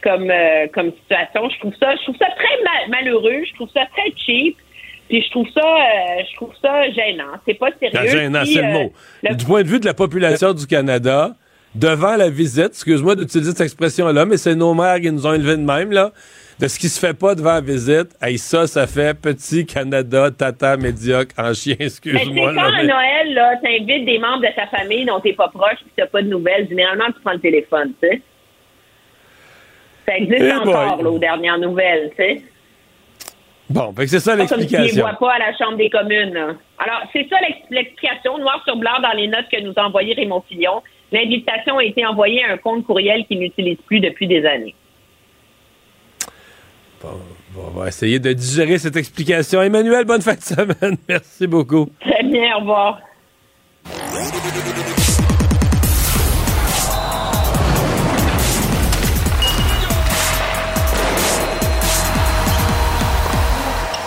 comme 0.03 0.31
comme 0.73 0.91
situation. 1.03 1.49
Je 1.49 1.59
trouve 1.59 1.73
ça 1.79 1.95
je 1.95 2.03
trouve 2.03 2.17
ça 2.17 2.27
très 2.35 2.63
ma- 2.63 2.97
malheureux, 2.97 3.43
je 3.47 3.53
trouve 3.53 3.69
ça 3.73 3.85
très 3.95 4.11
cheap. 4.17 4.57
Puis 5.09 5.21
je 5.21 5.29
trouve 5.29 5.47
ça 5.53 5.61
euh, 5.63 6.23
je 6.29 6.35
trouve 6.35 6.51
ça 6.61 6.89
gênant. 6.91 7.33
C'est 7.47 7.53
pas 7.53 7.69
sérieux. 7.79 7.97
Ah, 7.99 8.07
gênant, 8.07 8.41
c'est 8.45 8.61
le 8.61 8.67
euh, 8.67 8.71
mot. 8.73 8.93
le- 9.23 9.35
Du 9.35 9.45
point 9.45 9.61
de 9.63 9.67
vue 9.67 9.79
de 9.79 9.85
la 9.85 9.93
population 9.93 10.53
du 10.53 10.65
Canada, 10.65 11.35
devant 11.75 12.15
la 12.15 12.29
visite, 12.29 12.67
excuse-moi 12.69 13.15
d'utiliser 13.15 13.51
cette 13.51 13.61
expression-là, 13.61 14.25
mais 14.25 14.37
c'est 14.37 14.55
nos 14.55 14.73
mères 14.73 14.99
qui 14.99 15.11
nous 15.11 15.27
ont 15.27 15.33
élevés 15.33 15.57
de 15.57 15.61
même, 15.61 15.91
là, 15.91 16.11
de 16.57 16.67
ce 16.69 16.79
qui 16.79 16.87
se 16.89 16.99
fait 16.99 17.13
pas 17.13 17.35
devant 17.35 17.53
la 17.55 17.61
visite. 17.61 18.15
Hey, 18.21 18.37
ça, 18.37 18.65
ça 18.65 18.87
fait 18.87 19.13
petit 19.13 19.65
Canada, 19.65 20.31
tata, 20.31 20.77
médiocre, 20.77 21.35
en 21.37 21.53
chien, 21.53 21.75
Mais 21.79 21.89
c'est 21.89 22.07
excuse-moi. 22.07 22.53
quand 22.55 22.61
là, 22.61 22.77
à 22.79 22.83
Noël, 22.83 23.33
là, 23.33 23.51
t'invites 23.61 24.05
des 24.05 24.17
membres 24.17 24.41
de 24.41 24.55
ta 24.55 24.65
famille 24.67 25.05
dont 25.05 25.19
t'es 25.19 25.33
pas 25.33 25.49
proche 25.49 25.75
puis 25.81 25.91
t'as 25.97 26.07
pas 26.07 26.21
de 26.23 26.29
nouvelles. 26.29 26.67
Généralement, 26.69 27.07
tu 27.07 27.19
prends 27.23 27.33
le 27.33 27.39
téléphone, 27.41 27.91
tu 28.01 28.07
sais. 28.09 28.21
Ça 30.07 30.17
existe 30.17 30.41
Eh 30.41 30.51
encore, 30.53 30.95
boy. 30.95 31.03
là, 31.03 31.09
aux 31.11 31.19
dernières 31.19 31.57
nouvelles, 31.59 32.09
tu 32.11 32.23
sais. 32.23 32.41
Bon, 33.75 33.93
c'est 34.07 34.19
ça 34.19 34.31
comme 34.31 34.39
l'explication. 34.59 35.01
vois 35.01 35.13
pas 35.19 35.33
à 35.33 35.39
la 35.39 35.57
Chambre 35.57 35.75
des 35.77 35.89
communes. 35.89 36.35
Alors, 36.79 37.01
c'est 37.13 37.27
ça 37.29 37.35
l'ex- 37.41 37.59
l'explication, 37.69 38.37
noir 38.37 38.61
sur 38.65 38.77
blanc, 38.77 38.99
dans 39.03 39.11
les 39.11 39.27
notes 39.27 39.45
que 39.51 39.61
nous 39.61 39.73
a 39.75 39.83
envoyées 39.85 40.13
Raymond 40.13 40.43
Fillon. 40.47 40.81
L'invitation 41.11 41.77
a 41.77 41.83
été 41.83 42.05
envoyée 42.05 42.43
à 42.45 42.53
un 42.53 42.57
compte 42.57 42.85
courriel 42.85 43.25
qu'il 43.27 43.39
n'utilise 43.39 43.77
plus 43.85 43.99
depuis 43.99 44.27
des 44.27 44.45
années. 44.45 44.73
Bon, 47.01 47.09
on 47.57 47.79
va 47.79 47.87
essayer 47.89 48.17
de 48.19 48.33
digérer 48.33 48.77
cette 48.79 48.95
explication. 48.95 49.61
Emmanuel, 49.61 50.05
bonne 50.05 50.21
fin 50.21 50.33
de 50.35 50.41
semaine. 50.41 50.97
Merci 51.09 51.45
beaucoup. 51.45 51.87
Très 51.99 52.23
bien, 52.23 52.55
au 52.55 52.59
revoir. 52.61 52.99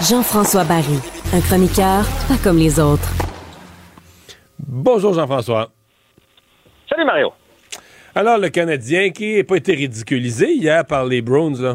Jean-François 0.09 0.64
Barry, 0.64 1.01
un 1.35 1.40
chroniqueur 1.43 2.02
pas 2.28 2.39
comme 2.43 2.56
les 2.56 2.80
autres. 2.80 3.12
Bonjour 4.59 5.12
Jean-François. 5.12 5.68
Salut 6.89 7.05
Mario. 7.05 7.35
Alors, 8.14 8.39
le 8.39 8.48
Canadien 8.48 9.10
qui 9.10 9.36
n'a 9.36 9.44
pas 9.44 9.56
été 9.56 9.74
ridiculisé 9.74 10.55
hier 10.55 10.86
par 10.86 11.05
les 11.05 11.20
Browns, 11.20 11.60
là? 11.60 11.74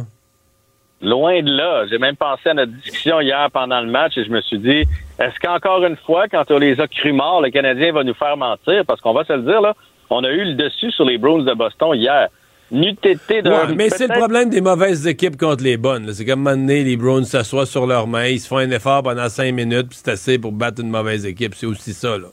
Loin 1.02 1.44
de 1.44 1.52
là. 1.52 1.86
J'ai 1.88 2.00
même 2.00 2.16
pensé 2.16 2.50
à 2.50 2.56
notre 2.56 2.72
discussion 2.72 3.22
hier 3.22 3.50
pendant 3.54 3.82
le 3.82 3.92
match 3.92 4.18
et 4.18 4.26
je 4.26 4.32
me 4.32 4.42
suis 4.42 4.58
dit, 4.58 4.84
est-ce 5.20 5.40
qu'encore 5.40 5.86
une 5.86 5.98
fois, 5.98 6.28
quand 6.28 6.50
on 6.50 6.58
les 6.58 6.80
a 6.82 6.88
cru 6.88 7.12
morts, 7.14 7.42
le 7.42 7.52
Canadien 7.52 7.92
va 7.92 8.04
nous 8.04 8.16
faire 8.16 8.36
mentir? 8.36 8.84
Parce 8.88 9.00
qu'on 9.00 9.14
va 9.14 9.26
se 9.26 9.34
le 9.34 9.44
dire, 9.44 9.62
là, 9.62 9.76
on 10.10 10.24
a 10.24 10.30
eu 10.30 10.44
le 10.44 10.54
dessus 10.56 10.90
sur 10.90 11.06
les 11.06 11.20
Browns 11.20 11.46
de 11.46 11.54
Boston 11.54 11.94
hier. 11.94 12.30
N'eût 12.74 12.98
été. 13.04 13.42
Ouais, 13.48 13.76
mais 13.76 13.90
c'est 13.92 14.08
le 14.08 14.18
problème 14.18 14.50
des 14.50 14.60
mauvaises 14.60 15.06
équipes 15.06 15.38
contre 15.38 15.64
les 15.64 15.78
bonnes. 15.78 16.12
C'est 16.12 16.26
comme 16.26 16.48
un 16.48 16.56
moment 16.56 16.62
donné, 16.68 16.84
les 16.84 16.98
Browns 16.98 17.24
s'assoient 17.24 17.68
sur 17.68 17.86
leurs 17.86 18.08
mains, 18.08 18.26
ils 18.26 18.40
se 18.40 18.48
font 18.48 18.58
un 18.58 18.72
effort 18.72 19.04
pendant 19.04 19.30
cinq 19.30 19.54
minutes, 19.54 19.90
puis 19.90 20.00
c'est 20.04 20.12
assez 20.12 20.40
pour 20.40 20.52
battre 20.52 20.82
une 20.82 20.90
mauvaise 20.90 21.24
équipe. 21.24 21.54
C'est 21.54 21.68
aussi 21.68 21.94
ça, 21.94 22.18
là. 22.18 22.30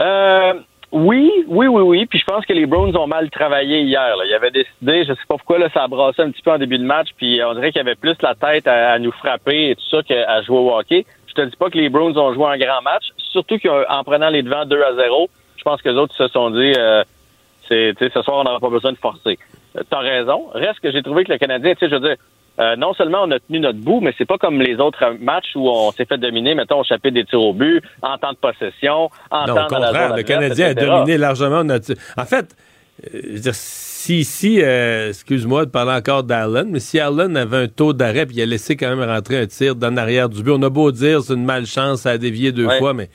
Euh, 0.00 0.54
oui, 0.92 1.30
oui, 1.46 1.66
oui, 1.66 1.82
oui. 1.82 2.06
Puis 2.06 2.18
je 2.20 2.24
pense 2.24 2.46
que 2.46 2.54
les 2.54 2.64
Browns 2.64 2.96
ont 2.96 3.06
mal 3.06 3.28
travaillé 3.28 3.82
hier. 3.82 4.16
Là. 4.16 4.24
Ils 4.26 4.34
avaient 4.34 4.50
décidé, 4.50 5.04
je 5.04 5.12
sais 5.12 5.26
pas 5.28 5.36
pourquoi, 5.36 5.58
là, 5.58 5.68
ça 5.74 5.82
a 5.82 5.88
brassé 5.88 6.22
un 6.22 6.30
petit 6.30 6.42
peu 6.42 6.52
en 6.52 6.58
début 6.58 6.78
de 6.78 6.84
match, 6.84 7.08
puis 7.18 7.42
on 7.44 7.52
dirait 7.52 7.70
qu'il 7.70 7.80
y 7.80 7.84
avait 7.84 7.96
plus 7.96 8.16
la 8.22 8.34
tête 8.34 8.66
à, 8.66 8.92
à 8.92 8.98
nous 8.98 9.12
frapper 9.12 9.70
et 9.70 9.74
tout 9.74 9.88
ça 9.90 10.02
qu'à 10.02 10.40
jouer 10.40 10.56
au 10.56 10.74
hockey. 10.74 11.04
Je 11.26 11.34
te 11.34 11.42
dis 11.42 11.56
pas 11.56 11.68
que 11.68 11.76
les 11.76 11.90
Browns 11.90 12.16
ont 12.16 12.32
joué 12.32 12.46
un 12.46 12.56
grand 12.56 12.80
match, 12.80 13.04
surtout 13.18 13.58
qu'en 13.58 14.04
prenant 14.04 14.30
les 14.30 14.42
devants 14.42 14.64
2 14.64 14.82
à 14.82 14.94
0, 14.94 15.28
je 15.56 15.62
pense 15.64 15.82
que 15.82 15.90
les 15.90 15.96
autres 15.96 16.14
se 16.14 16.28
sont 16.28 16.50
dit, 16.50 16.72
euh, 16.78 17.02
c'est, 17.68 17.94
ce 17.98 18.22
soir, 18.22 18.38
on 18.38 18.44
n'aura 18.44 18.60
pas 18.60 18.68
besoin 18.70 18.92
de 18.92 18.98
forcer. 18.98 19.38
Euh, 19.76 19.82
T'as 19.88 19.98
raison. 20.00 20.46
Reste 20.54 20.80
que 20.80 20.92
j'ai 20.92 21.02
trouvé 21.02 21.24
que 21.24 21.32
le 21.32 21.38
Canadien, 21.38 21.72
tu 21.74 21.80
sais, 21.80 21.88
je 21.90 21.94
veux 21.94 22.08
dire, 22.08 22.16
euh, 22.60 22.76
non 22.76 22.94
seulement 22.94 23.22
on 23.24 23.30
a 23.32 23.40
tenu 23.40 23.58
notre 23.58 23.78
bout, 23.80 24.00
mais 24.00 24.14
c'est 24.16 24.24
pas 24.26 24.38
comme 24.38 24.60
les 24.60 24.76
autres 24.76 25.04
matchs 25.20 25.56
où 25.56 25.68
on 25.68 25.90
s'est 25.92 26.04
fait 26.04 26.18
dominer, 26.18 26.54
mettons, 26.54 26.80
au 26.80 26.84
chapitre 26.84 27.14
des 27.14 27.24
tirs 27.24 27.40
au 27.40 27.52
but, 27.52 27.82
en 28.02 28.16
temps 28.18 28.32
de 28.32 28.36
possession, 28.38 29.10
en 29.30 29.46
Non, 29.46 29.54
temps 29.56 29.66
au 29.66 29.70
dans 29.70 29.78
la 29.78 29.86
zone 29.88 29.92
contraire, 29.92 30.16
le 30.16 30.22
Canadien 30.22 30.66
a 30.68 30.74
dominé 30.74 31.18
largement 31.18 31.64
notre... 31.64 31.92
En 32.16 32.24
fait, 32.24 32.54
euh, 33.12 33.20
je 33.24 33.32
veux 33.32 33.40
dire, 33.40 33.54
si, 33.54 34.22
si 34.22 34.62
euh, 34.62 35.08
excuse-moi 35.08 35.64
de 35.66 35.70
parler 35.70 35.92
encore 35.92 36.22
d'Allen, 36.22 36.68
mais 36.70 36.78
si 36.78 37.00
Allen 37.00 37.36
avait 37.36 37.56
un 37.56 37.66
taux 37.68 37.92
d'arrêt 37.92 38.26
puis 38.26 38.36
il 38.36 38.42
a 38.42 38.46
laissé 38.46 38.76
quand 38.76 38.94
même 38.94 39.02
rentrer 39.08 39.40
un 39.40 39.46
tir 39.46 39.74
dans 39.74 39.92
l'arrière 39.92 40.28
du 40.28 40.42
but, 40.42 40.52
on 40.52 40.62
a 40.62 40.68
beau 40.70 40.92
dire 40.92 41.22
c'est 41.22 41.32
une 41.34 41.44
malchance, 41.44 42.02
ça 42.02 42.10
a 42.10 42.18
dévié 42.18 42.52
deux 42.52 42.66
Ouais. 42.66 42.78
fois, 42.78 42.92
mais 42.94 43.08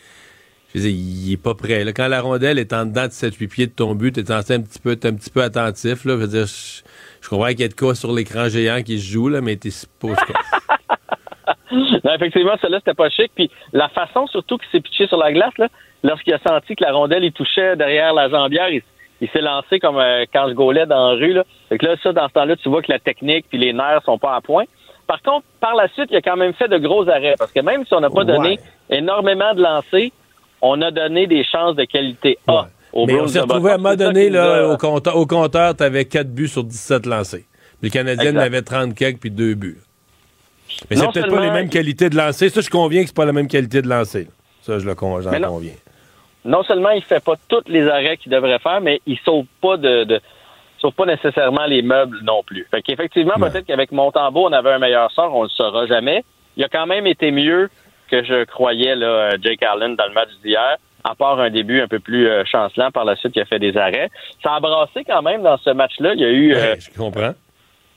je 0.74 0.80
veux 0.80 0.86
dire, 0.86 0.96
il 0.96 1.34
est 1.34 1.42
pas 1.42 1.56
prêt. 1.56 1.84
là. 1.84 1.94
Quand 1.94 2.08
la 2.08 2.22
rondelle 2.22 2.60
est 2.60 2.74
en 2.74 2.86
dedans 2.86 3.06
de 3.06 3.12
7-8 3.12 3.48
pieds 3.48 3.68
de 3.68 3.72
ton 3.72 3.96
but, 3.96 4.14
t'es 4.14 4.26
censé 4.26 4.54
un 4.54 4.62
petit 4.62 4.80
peu, 4.80 4.96
t'es 4.96 5.08
un 5.08 5.16
petit 5.16 5.32
peu 5.32 5.42
attentif. 5.42 6.06
Là. 6.06 6.14
Je 6.14 6.20
veux 6.20 6.28
dire, 6.28 6.46
je, 6.46 6.82
je 7.22 7.30
comprends 7.30 7.48
qu'il 7.48 7.62
y 7.62 7.64
a 7.64 7.70
de 7.70 7.74
quoi 7.74 7.96
sur 7.96 8.12
l'écran 8.14 8.50
géant 8.50 8.82
qui 8.84 9.00
se 9.00 9.12
joue, 9.12 9.30
là, 9.30 9.42
mais 9.42 9.56
t'es 9.56 9.70
pas... 10.00 10.10
Non, 11.72 12.14
effectivement, 12.16 12.56
celle-là, 12.62 12.80
c'était 12.80 12.96
pas 12.96 13.10
chic. 13.10 13.32
Puis 13.36 13.50
la 13.74 13.90
façon 13.90 14.26
surtout 14.28 14.58
qu'il 14.58 14.70
s'est 14.72 14.82
pitché 14.82 15.08
sur 15.08 15.18
la 15.18 15.32
glace, 15.32 15.56
là, 15.58 15.68
lorsqu'il 16.04 16.34
a 16.34 16.40
senti 16.40 16.76
que 16.76 16.84
la 16.84 16.92
rondelle, 16.92 17.24
il 17.24 17.32
touchait 17.32 17.76
derrière 17.76 18.14
la 18.14 18.30
jambière, 18.30 18.70
il, 18.70 18.82
il 19.22 19.30
s'est 19.30 19.42
lancé 19.42 19.80
comme 19.80 19.98
euh, 19.98 20.26
quand 20.34 20.48
je 20.50 20.54
gaulais 20.54 20.86
dans 20.86 21.12
la 21.12 21.16
rue. 21.16 21.34
Là. 21.34 21.44
Fait 21.70 21.78
que 21.78 21.86
là, 21.86 21.96
ça, 22.02 22.12
dans 22.12 22.28
ce 22.28 22.34
temps-là, 22.34 22.56
tu 22.56 22.70
vois 22.70 22.82
que 22.82 22.92
la 22.92 23.00
technique 23.00 23.46
puis 23.50 23.58
les 23.58 23.74
nerfs 23.74 24.02
sont 24.06 24.18
pas 24.18 24.36
à 24.36 24.42
point. 24.42 24.64
Par 25.08 25.22
contre, 25.22 25.46
par 25.60 25.76
la 25.76 25.88
suite, 25.90 26.08
il 26.12 26.18
a 26.18 26.22
quand 26.22 26.38
même 26.38 26.54
fait 26.54 26.68
de 26.68 26.78
gros 26.78 27.08
arrêts. 27.10 27.36
Parce 27.38 27.52
que 27.52 27.60
même 27.60 27.86
si 27.86 27.94
on 27.94 28.00
n'a 28.00 28.10
pas 28.10 28.24
donné 28.24 28.60
énormément 28.90 29.54
de 29.54 29.62
lancers, 29.62 30.12
on 30.62 30.82
a 30.82 30.92
donné 30.92 31.28
des 31.28 31.44
chances 31.44 31.76
de 31.76 31.84
qualité 31.86 32.38
A. 32.48 32.68
aux 32.94 33.06
Mais 33.06 33.20
on 33.20 33.28
s'est 33.28 33.40
retrouvé 33.40 33.72
à 33.72 33.76
un 33.76 33.78
moment 33.78 33.96
donné, 33.96 34.30
là, 34.30 34.66
a- 34.66 34.68
au 34.68 34.78
compteur, 34.78 35.16
au 35.16 35.26
compteur 35.26 35.76
t'avais 35.76 36.06
4 36.06 36.28
buts 36.34 36.48
sur 36.48 36.64
17 36.64 37.06
lancés. 37.06 37.46
Les 37.82 37.90
Canadiens 37.90 38.32
Exact. 38.32 38.42
avaient 38.46 38.62
30 38.62 38.94
quelques 38.96 39.20
puis 39.20 39.32
2 39.32 39.54
buts. 39.56 39.78
Mais 40.90 40.96
c'est 40.98 41.12
peut-être 41.12 41.30
pas 41.34 41.42
les 41.42 41.52
mêmes 41.52 41.70
qualités 41.70 42.10
de 42.10 42.16
lancer. 42.16 42.50
Ça, 42.50 42.62
je 42.62 42.70
conviens 42.70 43.02
que 43.02 43.08
c'est 43.08 43.16
pas 43.16 43.26
la 43.26 43.34
même 43.34 43.48
qualité 43.48 43.82
de 43.82 43.88
lancer. 43.88 44.28
Ça, 44.62 44.78
je 44.80 44.86
le 44.86 44.92
j'en 44.92 45.42
conviens. 45.48 45.72
non 46.46 46.64
seulement 46.64 46.92
il 46.92 47.02
fait 47.04 47.24
pas 47.24 47.34
tous 47.48 47.64
les 47.68 47.88
arrêts 47.88 48.18
qu'il 48.18 48.32
devrait 48.32 48.60
faire, 48.60 48.80
mais 48.82 49.02
il 49.06 49.18
sauve 49.26 49.46
pas 49.62 49.78
de, 49.78 50.04
de 50.04 50.20
sauve 50.80 50.94
pas 50.94 51.06
nécessairement 51.06 51.66
les 51.66 51.82
meubles 51.82 52.20
non 52.24 52.44
plus. 52.44 52.68
Fait 52.72 52.82
qu'effectivement, 52.82 53.34
peut-être 53.36 53.66
qu'avec 53.66 53.92
Montembeau, 53.92 54.48
on 54.48 54.54
avait 54.54 54.72
un 54.72 54.80
meilleur 54.80 55.12
sort, 55.12 55.36
on 55.36 55.44
le 55.44 55.50
saura 55.50 55.88
jamais. 55.88 56.24
Il 56.56 56.64
a 56.64 56.70
quand 56.70 56.86
même 56.86 57.08
été 57.08 57.32
mieux 57.32 57.70
que 58.10 58.24
je 58.24 58.44
croyais 58.46 58.96
là, 58.96 59.32
Jake 59.42 59.64
Allen 59.64 59.96
dans 59.96 60.06
le 60.08 60.14
match 60.14 60.30
d'hier, 60.44 60.78
à 61.04 61.16
part 61.16 61.40
un 61.40 61.50
début 61.50 61.82
un 61.82 61.88
peu 61.88 62.00
plus 62.00 62.28
euh, 62.28 62.44
chancelant 62.46 62.92
par 62.92 63.06
la 63.06 63.16
suite 63.16 63.34
qui 63.34 63.40
a 63.42 63.46
fait 63.46 63.60
des 63.60 63.78
arrêts. 63.78 64.10
Ça 64.44 64.56
a 64.56 64.60
brassé 64.60 65.04
quand 65.06 65.22
même 65.22 65.42
dans 65.44 65.58
ce 65.58 65.70
match-là. 65.70 66.14
Il 66.16 66.20
y 66.20 66.26
a 66.26 66.30
eu 66.30 66.54
euh, 66.56 66.76
je 66.80 66.90
comprends. 66.98 67.34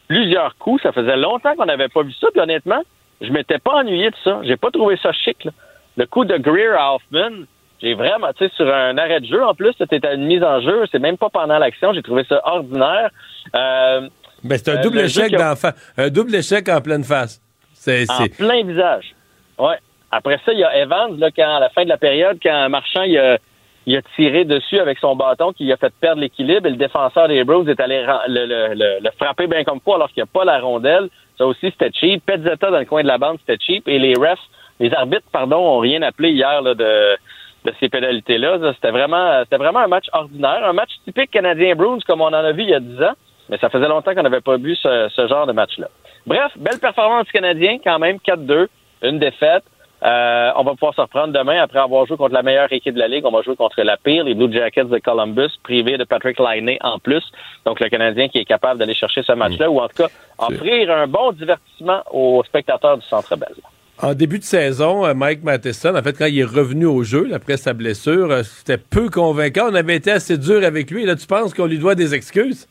plusieurs 0.09 0.57
coups. 0.57 0.83
Ça 0.83 0.93
faisait 0.93 1.17
longtemps 1.17 1.55
qu'on 1.57 1.65
n'avait 1.67 1.89
pas 1.89 2.03
vu 2.03 2.13
ça. 2.13 2.29
Puis 2.33 2.41
honnêtement, 2.41 2.83
je 3.21 3.31
m'étais 3.33 3.59
pas 3.59 3.73
ennuyé 3.73 4.11
de 4.11 4.17
ça. 4.23 4.41
J'ai 4.45 4.57
pas 4.57 4.71
trouvé 4.71 4.97
ça 5.03 5.13
chic. 5.13 5.45
là. 5.45 5.51
Le 5.97 6.07
coup 6.07 6.25
de 6.25 6.37
Greer 6.39 6.75
à 6.79 6.95
Hoffman, 6.95 7.45
j'ai 7.83 7.95
vraiment, 7.95 8.29
tu 8.39 8.47
sais, 8.47 8.53
sur 8.57 8.73
un 8.73 8.97
arrêt 8.97 9.21
de 9.21 9.27
jeu 9.27 9.45
en 9.45 9.55
plus, 9.55 9.73
c'était 9.79 10.15
une 10.15 10.25
mise 10.27 10.43
en 10.45 10.61
jeu. 10.61 10.85
C'est 10.93 10.99
même 11.01 11.19
pas 11.19 11.29
pendant 11.29 11.59
l'action. 11.59 11.93
J'ai 11.93 12.03
trouvé 12.03 12.25
ça 12.29 12.41
ordinaire. 12.47 13.11
Euh, 13.57 14.09
Ben, 14.45 14.57
c'est 14.59 14.71
un 14.71 14.79
euh, 14.79 14.83
double 14.83 15.01
échec 15.01 15.33
a- 15.35 15.37
d'en 15.39 15.57
fa- 15.57 15.75
Un 15.97 16.09
double 16.09 16.35
échec 16.37 16.69
en 16.69 16.81
pleine 16.81 17.03
face. 17.05 17.41
C'est, 17.75 18.09
en 18.11 18.27
plein 18.29 18.63
visage. 18.65 19.15
Ouais. 19.59 19.77
Après 20.13 20.39
ça, 20.45 20.53
il 20.53 20.59
y 20.59 20.65
a 20.65 20.77
Evans, 20.77 21.19
là, 21.19 21.31
quand, 21.35 21.57
à 21.57 21.59
la 21.59 21.71
fin 21.71 21.85
de 21.85 21.89
la 21.89 21.97
période, 21.97 22.39
quand 22.43 22.69
Marchand, 22.69 23.03
il 23.05 23.17
a, 23.19 24.03
tiré 24.15 24.45
dessus 24.45 24.79
avec 24.79 24.99
son 24.99 25.17
bâton 25.17 25.53
qui 25.55 25.73
a 25.73 25.77
fait 25.79 25.93
perdre 26.01 26.21
l'équilibre 26.21 26.67
et 26.67 26.71
le 26.71 26.77
défenseur 26.77 27.29
des 27.29 27.43
Bruins 27.45 27.67
est 27.67 27.81
allé 27.81 28.05
le, 28.29 29.11
frapper 29.19 29.47
bien 29.47 29.65
comme 29.65 29.81
quoi 29.81 29.97
alors 29.97 30.09
qu'il 30.09 30.23
n'y 30.23 30.29
a 30.29 30.33
pas 30.33 30.45
la 30.45 30.61
rondelle. 30.61 31.09
Ça 31.39 31.47
aussi, 31.47 31.71
c'était 31.71 31.91
cheap. 31.93 32.25
Petzetta 32.27 32.71
dans 32.71 32.79
le 32.79 32.85
coin 32.85 33.03
de 33.03 33.09
la 33.09 33.17
bande, 33.17 33.39
c'était 33.41 33.59
cheap. 33.59 33.89
Et 33.89 33.99
les 33.99 34.15
refs, 34.15 34.39
les 34.79 34.93
arbitres, 34.93 35.27
pardon, 35.33 35.57
ont 35.57 35.79
rien 35.79 36.03
appelé 36.03 36.31
hier 36.31 36.61
là, 36.61 36.75
de, 36.75 37.17
de 37.65 37.73
ces 37.81 37.89
pénalités-là. 37.89 38.59
C'était 38.75 38.91
vraiment, 38.91 39.41
c'était 39.45 39.57
vraiment 39.57 39.81
un 39.81 39.89
match 39.89 40.07
ordinaire, 40.13 40.61
un 40.65 40.75
match 40.75 40.91
typique 41.07 41.31
canadien-Bruins 41.31 42.01
comme 42.07 42.21
on 42.21 42.27
en 42.27 42.35
a 42.35 42.53
vu 42.53 42.65
il 42.65 42.69
y 42.69 42.75
a 42.75 42.81
10 42.81 43.03
ans. 43.03 43.15
Mais 43.49 43.57
ça 43.59 43.71
faisait 43.71 43.89
longtemps 43.89 44.15
qu'on 44.15 44.23
n'avait 44.23 44.43
pas 44.43 44.59
vu 44.59 44.77
ce, 44.77 45.09
ce 45.09 45.27
genre 45.27 45.47
de 45.47 45.53
match-là. 45.53 45.89
Bref, 46.27 46.53
belle 46.57 46.79
performance 46.79 47.25
du 47.25 47.33
Canadien 47.33 47.79
quand 47.83 47.99
même, 47.99 48.19
4-2, 48.19 48.69
une 49.03 49.19
défaite. 49.19 49.65
Euh, 50.05 50.51
on 50.57 50.65
va 50.65 50.73
pouvoir 50.73 50.95
se 50.95 51.01
reprendre 51.01 51.33
demain 51.33 51.63
après 51.63 51.79
avoir 51.79 52.07
joué 52.07 52.17
contre 52.17 52.35
la 52.35 52.43
meilleure 52.43 52.73
équipe 52.73 52.95
de 52.95 52.99
la 52.99 53.07
Ligue. 53.07 53.25
On 53.25 53.31
va 53.31 53.43
jouer 53.43 53.55
contre 53.55 53.81
la 53.83 53.97
pire, 53.97 54.25
les 54.25 54.35
Blue 54.35 54.53
Jackets 54.53 54.85
de 54.85 54.99
Columbus, 54.99 55.51
privé 55.63 55.97
de 55.97 56.05
Patrick 56.05 56.41
Laine 56.41 56.77
en 56.81 56.99
plus. 56.99 57.23
Donc 57.65 57.79
le 57.79 57.89
Canadien 57.89 58.29
qui 58.29 58.39
est 58.39 58.45
capable 58.45 58.81
d'aller 58.81 58.95
chercher 58.95 59.23
ce 59.23 59.33
match-là 59.33 59.71
ou 59.71 59.81
en 59.81 59.87
tout 59.87 60.03
cas 60.03 60.09
offrir 60.39 60.91
un 60.91 61.07
bon 61.07 61.31
divertissement 61.33 62.03
aux 62.11 62.43
spectateurs 62.45 62.99
du 62.99 63.07
Centre 63.07 63.37
Bell. 63.37 63.55
En 64.03 64.15
début 64.15 64.41
de 64.41 64.45
saison, 64.45 65.07
euh, 65.07 65.15
Mike 65.15 65.45
Matheson, 65.45 65.95
en 65.95 66.03
fait, 66.03 66.19
quand 66.19 66.27
il 66.27 66.41
est 66.41 66.45
revenu 66.45 66.87
au 66.87 67.05
jeu, 67.05 67.25
là, 67.29 67.37
après 67.37 67.57
sa 67.57 67.73
blessure, 67.73 68.33
euh, 68.33 68.43
c'était 68.43 68.79
peu 68.79 69.09
convaincant. 69.09 69.69
On 69.71 69.75
avait 69.77 69.95
été 69.95 70.11
assez 70.11 70.39
dur 70.39 70.65
avec 70.65 70.91
lui. 70.91 71.05
Là, 71.05 71.15
tu 71.15 71.27
penses 71.29 71.55
qu'on 71.55 71.67
lui 71.67 71.79
doit 71.79 71.95
des 71.95 72.13
excuses? 72.13 72.67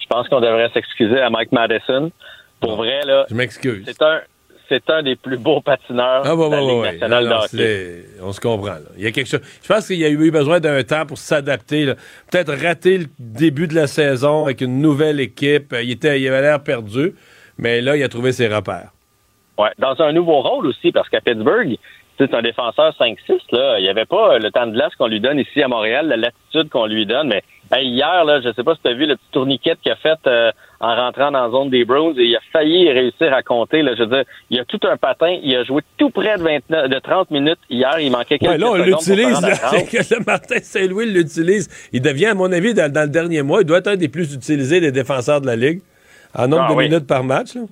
Je 0.00 0.06
pense 0.06 0.26
qu'on 0.28 0.40
devrait 0.40 0.70
s'excuser 0.72 1.20
à 1.20 1.28
Mike 1.28 1.52
Madison. 1.52 2.10
Pour 2.60 2.76
vrai, 2.76 3.00
là. 3.04 3.26
Je 3.28 3.34
m'excuse. 3.34 3.84
C'est 3.84 4.00
un, 4.00 4.20
c'est 4.68 4.88
un 4.90 5.02
des 5.02 5.16
plus 5.16 5.36
beaux 5.38 5.60
patineurs 5.60 6.22
Ah, 6.24 6.34
ouais, 6.36 6.48
de 6.48 6.54
la 6.54 6.60
Ligue 6.60 6.82
nationale 7.00 7.24
Non, 7.24 7.30
non, 7.36 7.40
c'est- 7.48 8.04
On 8.22 8.32
se 8.32 8.40
comprend. 8.40 8.74
là. 8.74 8.80
Il 8.96 9.04
y 9.04 9.06
a 9.06 9.10
quelque 9.12 9.28
chose. 9.28 9.40
Je 9.62 9.68
pense 9.68 9.86
qu'il 9.86 9.98
y 9.98 10.04
a 10.04 10.08
eu 10.08 10.30
besoin 10.30 10.60
d'un 10.60 10.82
temps 10.82 11.06
pour 11.06 11.18
s'adapter. 11.18 11.86
Peut-être 12.30 12.52
rater 12.54 12.98
le 12.98 13.06
début 13.18 13.66
de 13.68 13.74
la 13.74 13.86
saison 13.86 14.44
avec 14.44 14.60
une 14.60 14.80
nouvelle 14.80 15.20
équipe. 15.20 15.74
Il, 15.82 15.90
était, 15.90 16.20
il 16.20 16.28
avait 16.28 16.42
l'air 16.42 16.62
perdu, 16.62 17.14
mais 17.58 17.80
là, 17.80 17.96
il 17.96 18.02
a 18.02 18.08
trouvé 18.08 18.32
ses 18.32 18.48
repères. 18.48 18.90
Ouais, 19.58 19.70
dans 19.78 20.00
un 20.00 20.12
nouveau 20.12 20.40
rôle 20.40 20.66
aussi, 20.66 20.92
parce 20.92 21.08
qu'à 21.08 21.20
Pittsburgh, 21.20 21.76
c'est 22.16 22.32
un 22.34 22.42
défenseur 22.42 22.94
5-6, 22.98 23.40
là. 23.52 23.78
Il 23.78 23.82
n'y 23.82 23.88
avait 23.88 24.04
pas 24.06 24.38
le 24.38 24.50
temps 24.50 24.66
de 24.66 24.72
glace 24.72 24.94
qu'on 24.96 25.06
lui 25.08 25.20
donne 25.20 25.38
ici 25.38 25.62
à 25.62 25.68
Montréal, 25.68 26.08
la 26.08 26.16
latitude 26.16 26.68
qu'on 26.68 26.86
lui 26.86 27.06
donne. 27.06 27.28
Mais 27.28 27.42
hey, 27.72 27.88
hier, 27.88 28.24
là, 28.24 28.40
je 28.40 28.52
sais 28.52 28.62
pas 28.64 28.74
si 28.74 28.80
tu 28.82 28.88
as 28.88 28.94
vu 28.94 29.06
le 29.06 29.16
petit 29.16 29.30
tourniquet 29.32 29.74
qu'il 29.82 29.92
a 29.92 29.96
fait 29.96 30.18
euh, 30.26 30.50
en 30.80 30.94
rentrant 30.94 31.30
dans 31.30 31.44
la 31.44 31.50
zone 31.50 31.70
des 31.70 31.84
Browns 31.84 32.14
et 32.18 32.24
il 32.24 32.36
a 32.36 32.40
failli 32.52 32.90
réussir 32.90 33.32
à 33.34 33.42
compter. 33.42 33.82
Là, 33.82 33.92
je 33.96 34.02
veux 34.04 34.08
dire, 34.08 34.24
il 34.50 34.60
a 34.60 34.64
tout 34.64 34.80
un 34.84 34.96
patin. 34.96 35.36
Il 35.42 35.54
a 35.56 35.64
joué 35.64 35.82
tout 35.96 36.10
près 36.10 36.36
de, 36.38 36.42
29, 36.42 36.88
de 36.88 36.98
30 36.98 37.30
minutes 37.30 37.58
hier. 37.68 37.98
Il 38.00 38.10
manquait 38.12 38.38
quelques 38.38 38.52
Ouais, 38.52 38.58
là, 38.58 38.70
on 38.70 38.74
l'utilise. 38.76 39.34
rendre 39.34 39.46
à 39.46 39.50
là. 39.50 39.56
30. 39.56 39.74
C'est 39.86 40.04
que 40.08 40.14
le 40.14 40.24
Martin 40.24 40.58
Saint-Louis 40.62 41.06
l'utilise. 41.12 41.68
Il 41.92 42.00
devient, 42.02 42.26
à 42.26 42.34
mon 42.34 42.50
avis, 42.52 42.74
dans, 42.74 42.90
dans 42.92 43.02
le 43.02 43.08
dernier 43.10 43.42
mois, 43.42 43.60
il 43.62 43.66
doit 43.66 43.78
être 43.78 43.88
un 43.88 43.96
des 43.96 44.08
plus 44.08 44.34
utilisés 44.34 44.80
des 44.80 44.92
défenseurs 44.92 45.40
de 45.40 45.46
la 45.46 45.56
Ligue 45.56 45.80
en 46.34 46.46
nombre 46.48 46.64
Ah, 46.68 46.72
de 46.72 46.76
oui. 46.76 46.88
minutes 46.88 47.06
par 47.06 47.24
match. 47.24 47.54
là. 47.54 47.62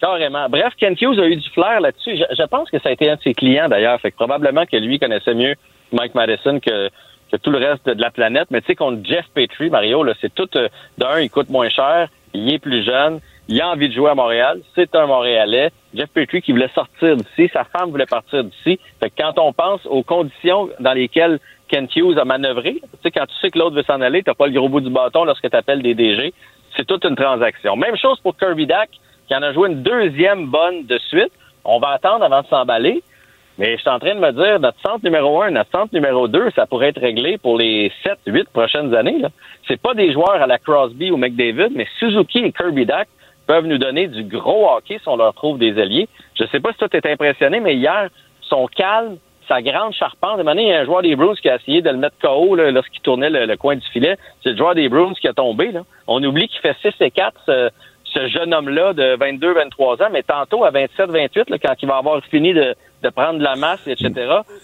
Carrément. 0.00 0.46
Bref, 0.50 0.74
Ken 0.78 0.94
Hughes 1.00 1.18
a 1.18 1.26
eu 1.26 1.36
du 1.36 1.48
flair 1.50 1.80
là-dessus. 1.80 2.16
Je, 2.16 2.24
je 2.36 2.42
pense 2.48 2.70
que 2.70 2.78
ça 2.80 2.90
a 2.90 2.92
été 2.92 3.08
un 3.10 3.16
de 3.16 3.20
ses 3.22 3.32
clients 3.32 3.66
d'ailleurs. 3.68 3.98
Fait 4.00 4.10
que 4.10 4.16
probablement 4.16 4.66
que 4.66 4.76
lui 4.76 4.98
connaissait 4.98 5.34
mieux 5.34 5.54
Mike 5.92 6.14
Madison 6.14 6.60
que, 6.60 6.90
que 7.30 7.36
tout 7.36 7.50
le 7.50 7.58
reste 7.58 7.86
de 7.86 8.00
la 8.00 8.10
planète. 8.10 8.48
Mais 8.50 8.60
tu 8.60 8.68
sais, 8.68 8.74
contre 8.74 9.04
Jeff 9.04 9.26
Petrie, 9.34 9.70
Mario, 9.70 10.02
là, 10.02 10.14
c'est 10.20 10.34
tout 10.34 10.48
euh, 10.56 10.68
d'un, 10.98 11.20
il 11.20 11.30
coûte 11.30 11.50
moins 11.50 11.68
cher, 11.68 12.08
il 12.34 12.52
est 12.52 12.58
plus 12.58 12.84
jeune, 12.84 13.20
il 13.48 13.60
a 13.60 13.70
envie 13.70 13.88
de 13.88 13.94
jouer 13.94 14.10
à 14.10 14.14
Montréal, 14.14 14.60
c'est 14.74 14.94
un 14.94 15.06
Montréalais. 15.06 15.70
Jeff 15.94 16.08
Petrie 16.10 16.42
qui 16.42 16.52
voulait 16.52 16.70
sortir 16.74 17.16
d'ici, 17.16 17.48
sa 17.52 17.64
femme 17.64 17.90
voulait 17.90 18.06
partir 18.06 18.44
d'ici. 18.44 18.78
Fait 19.00 19.10
que 19.10 19.14
quand 19.18 19.38
on 19.38 19.52
pense 19.52 19.84
aux 19.86 20.02
conditions 20.02 20.68
dans 20.80 20.92
lesquelles 20.92 21.38
Ken 21.68 21.88
Hughes 21.94 22.18
a 22.18 22.24
manœuvré, 22.24 22.74
tu 22.74 22.88
sais, 23.02 23.10
quand 23.10 23.26
tu 23.26 23.34
sais 23.40 23.50
que 23.50 23.58
l'autre 23.58 23.76
veut 23.76 23.84
s'en 23.84 24.00
aller, 24.00 24.22
t'as 24.22 24.34
pas 24.34 24.46
le 24.46 24.52
gros 24.52 24.68
bout 24.68 24.80
du 24.80 24.90
bâton 24.90 25.24
lorsque 25.24 25.48
tu 25.48 25.56
appelles 25.56 25.82
des 25.82 25.94
DG. 25.94 26.34
C'est 26.76 26.86
toute 26.86 27.04
une 27.04 27.16
transaction. 27.16 27.76
Même 27.76 27.96
chose 27.96 28.20
pour 28.20 28.36
Kirby 28.36 28.66
Dack, 28.66 28.90
qui 29.28 29.34
en 29.34 29.42
a 29.42 29.52
joué 29.52 29.68
une 29.70 29.82
deuxième 29.82 30.46
bonne 30.46 30.84
de 30.86 30.98
suite. 30.98 31.32
On 31.64 31.78
va 31.78 31.90
attendre 31.90 32.24
avant 32.24 32.42
de 32.42 32.46
s'emballer. 32.46 33.02
Mais 33.58 33.76
je 33.76 33.80
suis 33.80 33.88
en 33.88 33.98
train 33.98 34.14
de 34.14 34.20
me 34.20 34.32
dire, 34.32 34.60
notre 34.60 34.80
centre 34.80 35.02
numéro 35.02 35.40
un, 35.40 35.50
notre 35.50 35.70
centre 35.70 35.94
numéro 35.94 36.28
deux, 36.28 36.50
ça 36.54 36.66
pourrait 36.66 36.88
être 36.88 37.00
réglé 37.00 37.38
pour 37.38 37.56
les 37.56 37.90
sept, 38.02 38.18
huit 38.26 38.48
prochaines 38.50 38.94
années. 38.94 39.18
Là. 39.18 39.28
C'est 39.66 39.80
pas 39.80 39.94
des 39.94 40.12
joueurs 40.12 40.42
à 40.42 40.46
la 40.46 40.58
Crosby 40.58 41.10
ou 41.10 41.16
McDavid, 41.16 41.70
mais 41.74 41.86
Suzuki 41.98 42.40
et 42.40 42.52
Kirby 42.52 42.84
Dack 42.84 43.08
peuvent 43.46 43.64
nous 43.64 43.78
donner 43.78 44.08
du 44.08 44.24
gros 44.24 44.68
hockey 44.68 44.98
si 44.98 45.08
on 45.08 45.16
leur 45.16 45.32
trouve 45.34 45.58
des 45.58 45.80
alliés. 45.80 46.08
Je 46.34 46.44
sais 46.46 46.60
pas 46.60 46.72
si 46.72 46.78
toi 46.78 46.88
t'es 46.88 47.10
impressionné, 47.10 47.60
mais 47.60 47.76
hier, 47.76 48.10
son 48.42 48.66
calme, 48.66 49.16
sa 49.48 49.62
grande 49.62 49.94
charpente. 49.94 50.40
Il 50.40 50.60
y 50.62 50.72
a 50.72 50.80
un 50.80 50.84
joueur 50.84 51.02
des 51.02 51.16
Bruins 51.16 51.34
qui 51.40 51.48
a 51.48 51.56
essayé 51.56 51.80
de 51.80 51.88
le 51.88 51.96
mettre 51.96 52.16
KO 52.20 52.56
lorsqu'il 52.56 53.00
tournait 53.00 53.30
le, 53.30 53.56
coin 53.56 53.76
du 53.76 53.86
filet. 53.88 54.18
C'est 54.42 54.50
le 54.50 54.56
joueur 54.56 54.74
des 54.74 54.88
Bruins 54.88 55.14
qui 55.14 55.28
a 55.28 55.32
tombé. 55.32 55.72
Là. 55.72 55.82
On 56.06 56.22
oublie 56.22 56.48
qu'il 56.48 56.60
fait 56.60 56.76
6 56.82 56.92
et 57.00 57.10
4, 57.10 57.40
ce, 57.46 57.70
ce 58.04 58.28
jeune 58.28 58.52
homme-là 58.52 58.92
de 58.92 59.16
22-23 59.16 60.02
ans, 60.02 60.08
mais 60.10 60.22
tantôt 60.22 60.64
à 60.64 60.70
27-28, 60.70 61.50
là, 61.50 61.58
quand 61.58 61.74
il 61.80 61.88
va 61.88 61.98
avoir 61.98 62.22
fini 62.24 62.54
de, 62.54 62.74
de 63.02 63.08
prendre 63.10 63.38
de 63.38 63.44
la 63.44 63.56
masse, 63.56 63.80
etc., 63.86 64.10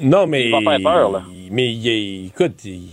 Non, 0.01 0.27
mais. 0.27 0.47
il 0.47 0.51
va 0.53 0.61
faire 0.61 0.81
peur. 0.83 1.13
Là. 1.13 1.23
Mais 1.51 1.73
il 1.73 1.89
est- 1.89 2.27
écoute, 2.27 2.65
il- 2.65 2.89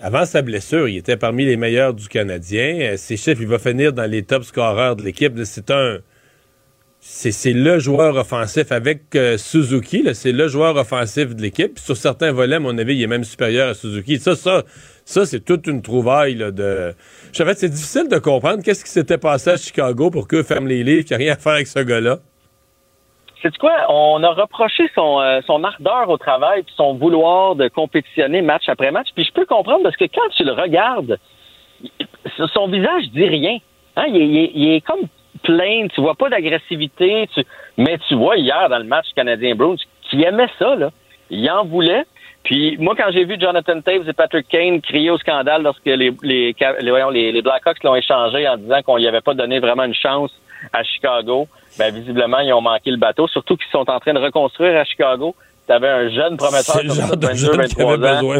avant 0.00 0.24
sa 0.24 0.42
blessure, 0.42 0.88
il 0.88 0.96
était 0.98 1.16
parmi 1.16 1.44
les 1.44 1.56
meilleurs 1.56 1.92
du 1.94 2.08
Canadien. 2.08 2.78
Euh, 2.80 2.96
Ses 2.96 3.16
chiffres, 3.16 3.40
il 3.42 3.48
va 3.48 3.58
finir 3.58 3.92
dans 3.92 4.10
les 4.10 4.22
top 4.22 4.44
scoreurs 4.44 4.96
de 4.96 5.02
l'équipe. 5.02 5.32
C'est 5.44 5.70
un. 5.70 5.98
C'est 7.02 7.32
c'est 7.32 7.54
le 7.54 7.78
joueur 7.78 8.14
offensif 8.16 8.72
avec 8.72 9.14
euh, 9.14 9.38
Suzuki. 9.38 10.04
C'est 10.12 10.32
le 10.32 10.48
joueur 10.48 10.76
offensif 10.76 11.34
de 11.34 11.40
l'équipe. 11.40 11.78
Sur 11.78 11.96
certains 11.96 12.30
volets, 12.30 12.56
à 12.56 12.60
mon 12.60 12.76
avis, 12.76 12.94
il 12.96 13.02
est 13.02 13.06
même 13.06 13.24
supérieur 13.24 13.70
à 13.70 13.74
Suzuki. 13.74 14.18
Ça, 14.18 14.36
ça, 14.36 14.64
ça 15.06 15.24
c'est 15.24 15.40
toute 15.42 15.66
une 15.66 15.80
trouvaille 15.80 16.34
là, 16.34 16.50
de. 16.50 16.92
En 17.40 17.44
fait, 17.46 17.58
c'est 17.58 17.70
difficile 17.70 18.06
de 18.08 18.18
comprendre 18.18 18.62
qu'est-ce 18.62 18.84
qui 18.84 18.90
s'était 18.90 19.16
passé 19.16 19.48
à 19.50 19.56
Chicago 19.56 20.10
pour 20.10 20.28
qu'eux 20.28 20.42
ferment 20.42 20.68
les 20.68 20.84
livres, 20.84 21.02
qu'il 21.04 21.16
n'y 21.16 21.22
a 21.22 21.26
rien 21.26 21.32
à 21.34 21.38
faire 21.38 21.52
avec 21.54 21.68
ce 21.68 21.78
gars-là. 21.80 22.20
C'est 23.42 23.56
quoi? 23.58 23.72
On 23.88 24.22
a 24.22 24.30
reproché 24.30 24.90
son, 24.94 25.20
euh, 25.20 25.40
son 25.46 25.64
ardeur 25.64 26.08
au 26.08 26.18
travail 26.18 26.62
puis 26.62 26.74
son 26.76 26.94
vouloir 26.94 27.54
de 27.54 27.68
compétitionner 27.68 28.42
match 28.42 28.68
après 28.68 28.90
match. 28.90 29.08
Puis 29.14 29.24
je 29.24 29.32
peux 29.32 29.46
comprendre 29.46 29.82
parce 29.82 29.96
que 29.96 30.04
quand 30.04 30.28
tu 30.36 30.44
le 30.44 30.52
regardes, 30.52 31.18
son 32.52 32.68
visage 32.68 33.04
dit 33.12 33.26
rien. 33.26 33.58
Hein? 33.96 34.04
Il, 34.08 34.38
est, 34.38 34.50
il, 34.54 34.70
est, 34.74 34.80
comme 34.80 35.02
plein, 35.42 35.88
tu 35.88 36.00
vois 36.00 36.14
pas 36.14 36.28
d'agressivité, 36.28 37.28
mais 37.76 37.98
tu 38.08 38.14
vois 38.14 38.36
hier 38.36 38.68
dans 38.68 38.78
le 38.78 38.84
match 38.84 39.06
canadien-Bruins 39.16 39.76
qui 40.02 40.22
aimait 40.22 40.50
ça, 40.58 40.74
là. 40.76 40.90
Il 41.30 41.48
en 41.50 41.64
voulait. 41.64 42.04
Puis 42.42 42.76
moi, 42.78 42.94
quand 42.96 43.10
j'ai 43.12 43.24
vu 43.24 43.36
Jonathan 43.38 43.80
Taves 43.80 44.08
et 44.08 44.12
Patrick 44.12 44.48
Kane 44.48 44.80
crier 44.80 45.10
au 45.10 45.18
scandale 45.18 45.62
lorsque 45.62 45.84
les, 45.84 46.10
les, 46.22 46.54
les, 46.80 47.32
les 47.32 47.42
Blackhawks 47.42 47.82
l'ont 47.84 47.94
échangé 47.94 48.48
en 48.48 48.56
disant 48.56 48.82
qu'on 48.82 48.96
lui 48.96 49.06
avait 49.06 49.20
pas 49.20 49.34
donné 49.34 49.60
vraiment 49.60 49.84
une 49.84 49.94
chance 49.94 50.32
à 50.72 50.82
Chicago, 50.82 51.48
ben 51.80 51.94
visiblement, 51.94 52.40
ils 52.40 52.52
ont 52.52 52.60
manqué 52.60 52.90
le 52.90 52.98
bateau, 52.98 53.26
surtout 53.26 53.56
qu'ils 53.56 53.70
sont 53.72 53.88
en 53.88 53.98
train 54.00 54.12
de 54.12 54.18
reconstruire 54.18 54.78
à 54.78 54.84
Chicago. 54.84 55.34
Tu 55.66 55.72
avais 55.72 55.88
un 55.88 56.10
jeune 56.10 56.36
prometteur 56.36 56.76
comme 56.76 56.90
ça, 56.90 57.06
22, 57.16 57.56
23 57.56 57.94
ans. 57.94 57.98
Besoin. 57.98 58.36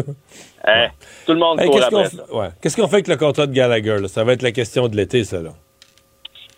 Hein, 0.63 0.87
tout 1.25 1.33
le 1.33 1.39
monde 1.39 1.59
hey, 1.59 1.71
qu'est-ce 1.71 1.89
qu'on 1.89 2.39
ouais. 2.39 2.49
Qu'est-ce 2.61 2.79
qu'on 2.79 2.87
fait 2.87 2.97
avec 2.97 3.07
le 3.07 3.15
contrat 3.15 3.47
de 3.47 3.51
Gallagher? 3.51 3.97
Là? 3.99 4.07
Ça 4.07 4.23
va 4.23 4.33
être 4.33 4.43
la 4.43 4.51
question 4.51 4.87
de 4.87 4.95
l'été, 4.95 5.23
ça. 5.23 5.41
Là. 5.41 5.49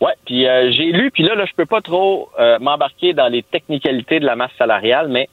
Ouais, 0.02 0.12
puis 0.26 0.46
euh, 0.46 0.72
j'ai 0.72 0.92
lu, 0.92 1.10
puis 1.10 1.24
là, 1.24 1.36
là, 1.36 1.46
je 1.46 1.54
peux 1.56 1.66
pas 1.66 1.80
trop 1.80 2.30
euh, 2.38 2.60
m'embarquer 2.60 3.14
dans 3.14 3.30
les 3.30 3.44
technicalités 3.44 4.20
de 4.20 4.26
la 4.26 4.36
masse 4.36 4.52
salariale, 4.58 5.08
mais 5.08 5.30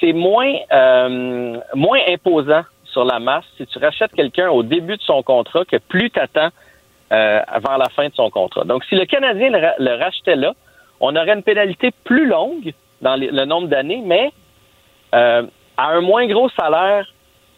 c'est 0.00 0.14
moins 0.14 0.54
euh, 0.72 1.58
moins 1.74 2.00
imposant 2.08 2.62
sur 2.84 3.04
la 3.04 3.18
masse 3.18 3.44
si 3.58 3.66
tu 3.66 3.78
rachètes 3.78 4.12
quelqu'un 4.12 4.48
au 4.48 4.62
début 4.62 4.96
de 4.96 5.02
son 5.02 5.22
contrat 5.22 5.66
que 5.66 5.76
plus 5.76 6.10
tu 6.10 6.18
attends 6.18 6.50
euh, 7.12 7.40
avant 7.46 7.76
la 7.76 7.90
fin 7.90 8.08
de 8.08 8.14
son 8.14 8.30
contrat. 8.30 8.64
Donc, 8.64 8.84
si 8.84 8.94
le 8.94 9.04
Canadien 9.04 9.50
le, 9.50 10.02
rachetait 10.02 10.34
là, 10.34 10.54
on 11.02 11.14
aurait 11.16 11.34
une 11.34 11.42
pénalité 11.42 11.90
plus 12.04 12.26
longue 12.26 12.72
dans 13.02 13.16
le 13.16 13.44
nombre 13.44 13.68
d'années, 13.68 14.02
mais 14.04 14.32
euh, 15.14 15.42
à 15.76 15.88
un 15.88 16.00
moins 16.00 16.26
gros 16.26 16.48
salaire 16.50 17.06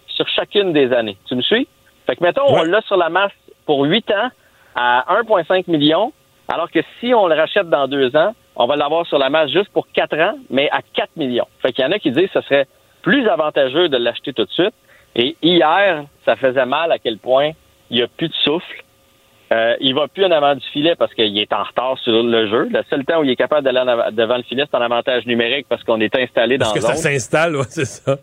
sur 0.09 0.27
chacune 0.29 0.73
des 0.73 0.93
années. 0.93 1.19
Tu 1.29 1.37
me 1.37 1.43
suis? 1.43 1.69
Fait 2.07 2.17
que, 2.17 2.25
mettons, 2.25 2.47
on 2.49 2.63
l'a 2.63 2.81
sur 2.83 2.97
la 2.97 3.11
masse 3.11 3.33
pour 3.67 3.85
8 3.85 4.11
ans 4.11 4.31
à 4.75 5.05
1,5 5.23 5.71
million, 5.71 6.13
alors 6.49 6.71
que 6.71 6.81
si 6.99 7.15
on 7.15 7.27
le 7.27 7.35
rachète 7.35 7.69
dans 7.69 7.87
deux 7.87 8.17
ans, 8.17 8.35
on 8.57 8.67
va 8.67 8.77
l'avoir 8.77 9.07
sur 9.07 9.19
la 9.19 9.29
masse 9.29 9.51
juste 9.51 9.71
pour 9.73 9.87
4 9.93 10.19
ans, 10.19 10.39
mais 10.51 10.71
à 10.71 10.81
4 10.95 11.17
millions. 11.17 11.47
Fait 11.61 11.73
qu'il 11.73 11.85
y 11.85 11.87
en 11.87 11.93
a 11.93 11.99
qui 11.99 12.11
disent 12.11 12.31
que 12.31 12.41
ce 12.41 12.47
serait 12.49 12.67
plus 13.03 13.29
avantageux 13.29 13.89
de 13.89 13.97
l'acheter 13.99 14.33
tout 14.33 14.45
de 14.45 14.51
suite. 14.51 14.75
Et 15.17 15.37
hier, 15.43 16.05
ça 16.25 16.37
faisait 16.37 16.67
mal 16.67 16.91
à 16.91 16.99
quel 16.99 17.19
point 17.19 17.51
il 17.91 17.99
n'y 17.99 18.03
a 18.03 18.09
plus 18.09 18.29
de 18.29 18.35
souffle. 18.35 18.85
Euh, 19.53 19.77
il 19.81 19.95
va 19.95 20.09
plus 20.09 20.25
en 20.25 20.31
avant 20.31 20.55
du 20.55 20.67
filet 20.69 20.95
parce 20.97 21.13
qu'il 21.15 21.39
est 21.39 21.53
en 21.53 21.63
retard 21.63 21.99
sur 21.99 22.23
le 22.23 22.49
jeu. 22.49 22.69
Le 22.71 22.83
seul 22.89 23.05
temps 23.05 23.21
où 23.21 23.25
il 23.25 23.31
est 23.31 23.37
capable 23.37 23.63
d'aller 23.63 23.81
devant 24.13 24.37
le 24.37 24.43
filet, 24.43 24.65
c'est 24.69 24.77
en 24.77 24.81
avantage 24.81 25.27
numérique 25.27 25.67
parce 25.69 25.83
qu'on 25.85 26.01
est 26.01 26.17
installé 26.17 26.59
dans 26.59 26.67
Parce 26.67 26.75
que 26.75 26.81
ça 26.81 26.97
s'installe, 26.97 27.57
ouais, 27.57 27.65
c'est 27.69 27.85
ça. 27.85 28.17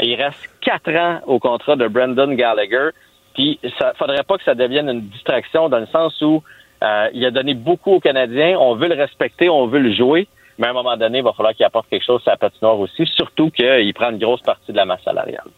il 0.00 0.14
reste 0.14 0.50
quatre 0.60 0.94
ans 0.94 1.20
au 1.26 1.38
contrat 1.38 1.76
de 1.76 1.88
Brendan 1.88 2.34
Gallagher. 2.34 2.90
Puis, 3.34 3.58
ça 3.78 3.94
faudrait 3.96 4.24
pas 4.24 4.36
que 4.36 4.44
ça 4.44 4.54
devienne 4.54 4.88
une 4.90 5.00
distraction 5.08 5.70
dans 5.70 5.78
le 5.78 5.86
sens 5.86 6.20
où 6.20 6.42
euh, 6.82 7.08
il 7.14 7.24
a 7.24 7.30
donné 7.30 7.54
beaucoup 7.54 7.92
aux 7.92 8.00
Canadiens. 8.00 8.58
On 8.58 8.74
veut 8.74 8.88
le 8.88 8.94
respecter, 8.94 9.48
on 9.48 9.66
veut 9.66 9.80
le 9.80 9.94
jouer. 9.94 10.28
Mais 10.58 10.66
à 10.66 10.70
un 10.70 10.74
moment 10.74 10.96
donné, 10.98 11.18
il 11.18 11.24
va 11.24 11.32
falloir 11.32 11.54
qu'il 11.54 11.64
apporte 11.64 11.88
quelque 11.88 12.04
chose 12.04 12.20
à 12.26 12.32
la 12.32 12.36
patinoire 12.36 12.78
aussi, 12.78 13.06
surtout 13.06 13.50
qu'il 13.50 13.94
prend 13.94 14.10
une 14.10 14.18
grosse 14.18 14.42
partie 14.42 14.70
de 14.70 14.76
la 14.76 14.84
masse 14.84 15.02
salariale. 15.02 15.48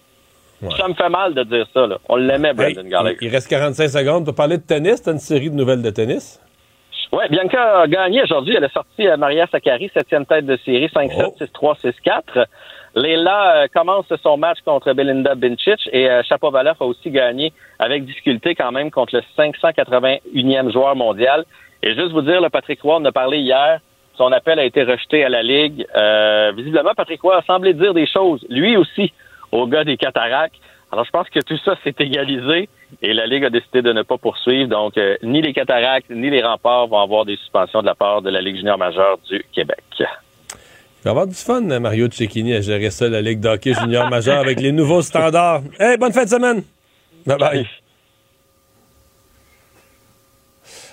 Ça 0.76 0.89
me 0.89 0.94
fait 0.94 1.09
mal 1.09 1.35
de 1.35 1.43
dire 1.44 1.66
ça. 1.72 1.86
Là. 1.86 1.98
On 2.09 2.16
l'aimait, 2.16 2.55
Brendan 2.55 2.89
Gallagher. 2.89 3.18
Il 3.20 3.28
reste 3.28 3.48
45 3.48 3.89
secondes. 3.89 4.24
pour 4.24 4.35
parler 4.35 4.59
de 4.59 4.62
tennis. 4.62 5.02
Tu 5.02 5.09
as 5.09 5.12
une 5.12 5.18
série 5.18 5.51
de 5.51 5.55
nouvelles 5.55 5.82
de 5.82 5.90
tennis? 5.90 6.40
Oui, 7.12 7.24
Bianca 7.31 7.82
a 7.82 7.86
gagné 7.86 8.22
aujourd'hui. 8.22 8.55
Elle 8.56 8.64
a 8.64 8.70
sorti 8.70 9.06
euh, 9.06 9.16
Maria 9.16 9.47
Sakkari, 9.47 9.90
septième 9.94 10.26
tête 10.26 10.47
de 10.47 10.56
série, 10.64 10.86
5-7, 10.86 11.39
6-3, 11.52 11.93
6-4. 12.36 12.47
Leila 12.97 13.56
euh, 13.56 13.66
commence 13.72 14.06
son 14.22 14.36
match 14.36 14.59
contre 14.64 14.93
Belinda 14.93 15.35
Bincic 15.35 15.89
et 15.93 16.09
euh, 16.09 16.22
Chapovalov 16.22 16.76
a 16.81 16.85
aussi 16.85 17.10
gagné 17.10 17.52
avec 17.78 18.05
difficulté 18.05 18.55
quand 18.55 18.70
même 18.72 18.90
contre 18.90 19.16
le 19.16 19.22
581e 19.36 20.72
joueur 20.72 20.94
mondial. 20.94 21.44
Et 21.82 21.94
juste 21.94 22.12
vous 22.12 22.22
dire, 22.22 22.40
le 22.40 22.51
Patrick 22.51 22.81
Roy 22.82 22.97
en 22.97 23.05
a 23.05 23.12
parlé 23.12 23.39
hier. 23.39 23.81
Son 24.16 24.31
appel 24.31 24.60
a 24.60 24.64
été 24.64 24.85
rejeté 24.85 25.24
à 25.24 25.28
la 25.28 25.43
Ligue. 25.43 25.85
Euh, 25.97 26.52
visiblement, 26.56 26.94
Patrick 26.97 27.20
Roy 27.20 27.36
a 27.36 27.43
semblé 27.43 27.74
dire 27.74 27.94
des 27.94 28.06
choses, 28.06 28.47
lui 28.48 28.76
aussi, 28.76 29.12
au 29.55 29.66
gars 29.66 29.85
des 29.85 29.97
cataractes. 29.97 30.56
Alors, 30.93 31.05
je 31.05 31.10
pense 31.10 31.28
que 31.31 31.40
tout 31.40 31.56
ça 31.64 31.76
s'est 31.82 31.94
égalisé 31.98 32.68
et 33.02 33.14
la 33.14 33.26
Ligue 33.26 33.44
a 33.44 33.51
décidé 33.51 33.82
de 33.82 33.93
ne 33.93 34.02
pas 34.02 34.18
poursuivre. 34.18 34.68
Donc, 34.68 34.98
euh, 34.98 35.16
ni 35.22 35.40
les 35.43 35.52
cataractes 35.52 36.10
ni 36.10 36.28
les 36.28 36.43
remparts 36.43 36.89
vont 36.89 37.01
avoir 37.01 37.24
des 37.24 37.36
suspensions 37.36 37.81
de 37.81 37.86
la 37.86 37.94
part 37.94 38.20
de 38.20 38.31
la 38.31 38.40
Ligue 38.40 38.56
junior 38.56 38.76
majeure 38.76 39.18
du 39.28 39.44
Québec. 39.52 39.82
Il 39.98 40.06
va 41.05 41.10
avoir 41.10 41.26
du 41.26 41.35
fun, 41.35 41.60
Mario 41.60 42.09
Cecchini, 42.10 42.55
à 42.55 42.60
gérer 42.60 42.90
ça, 42.90 43.09
la 43.09 43.20
Ligue 43.20 43.40
d'hockey 43.40 43.74
junior 43.74 44.09
majeure, 44.09 44.39
avec 44.39 44.60
les 44.60 44.72
nouveaux 44.72 45.02
standards. 45.02 45.62
Hey, 45.78 45.97
bonne 45.98 46.12
fin 46.12 46.24
de 46.24 46.31
semaine! 46.31 46.62
Bye 47.26 47.39
bye! 47.39 47.66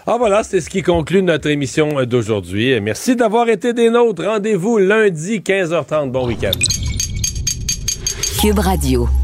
Ah 0.05 0.17
voilà, 0.17 0.43
c'est 0.43 0.61
ce 0.61 0.69
qui 0.69 0.81
conclut 0.81 1.21
notre 1.21 1.47
émission 1.49 2.03
d'aujourd'hui. 2.05 2.79
Merci 2.81 3.15
d'avoir 3.15 3.47
été 3.49 3.73
des 3.73 3.89
nôtres. 3.89 4.25
Rendez-vous 4.25 4.79
lundi 4.79 5.39
15h30. 5.39 6.09
Bon 6.09 6.27
week-end. 6.27 6.90
Cube 8.41 8.57
Radio. 8.57 9.20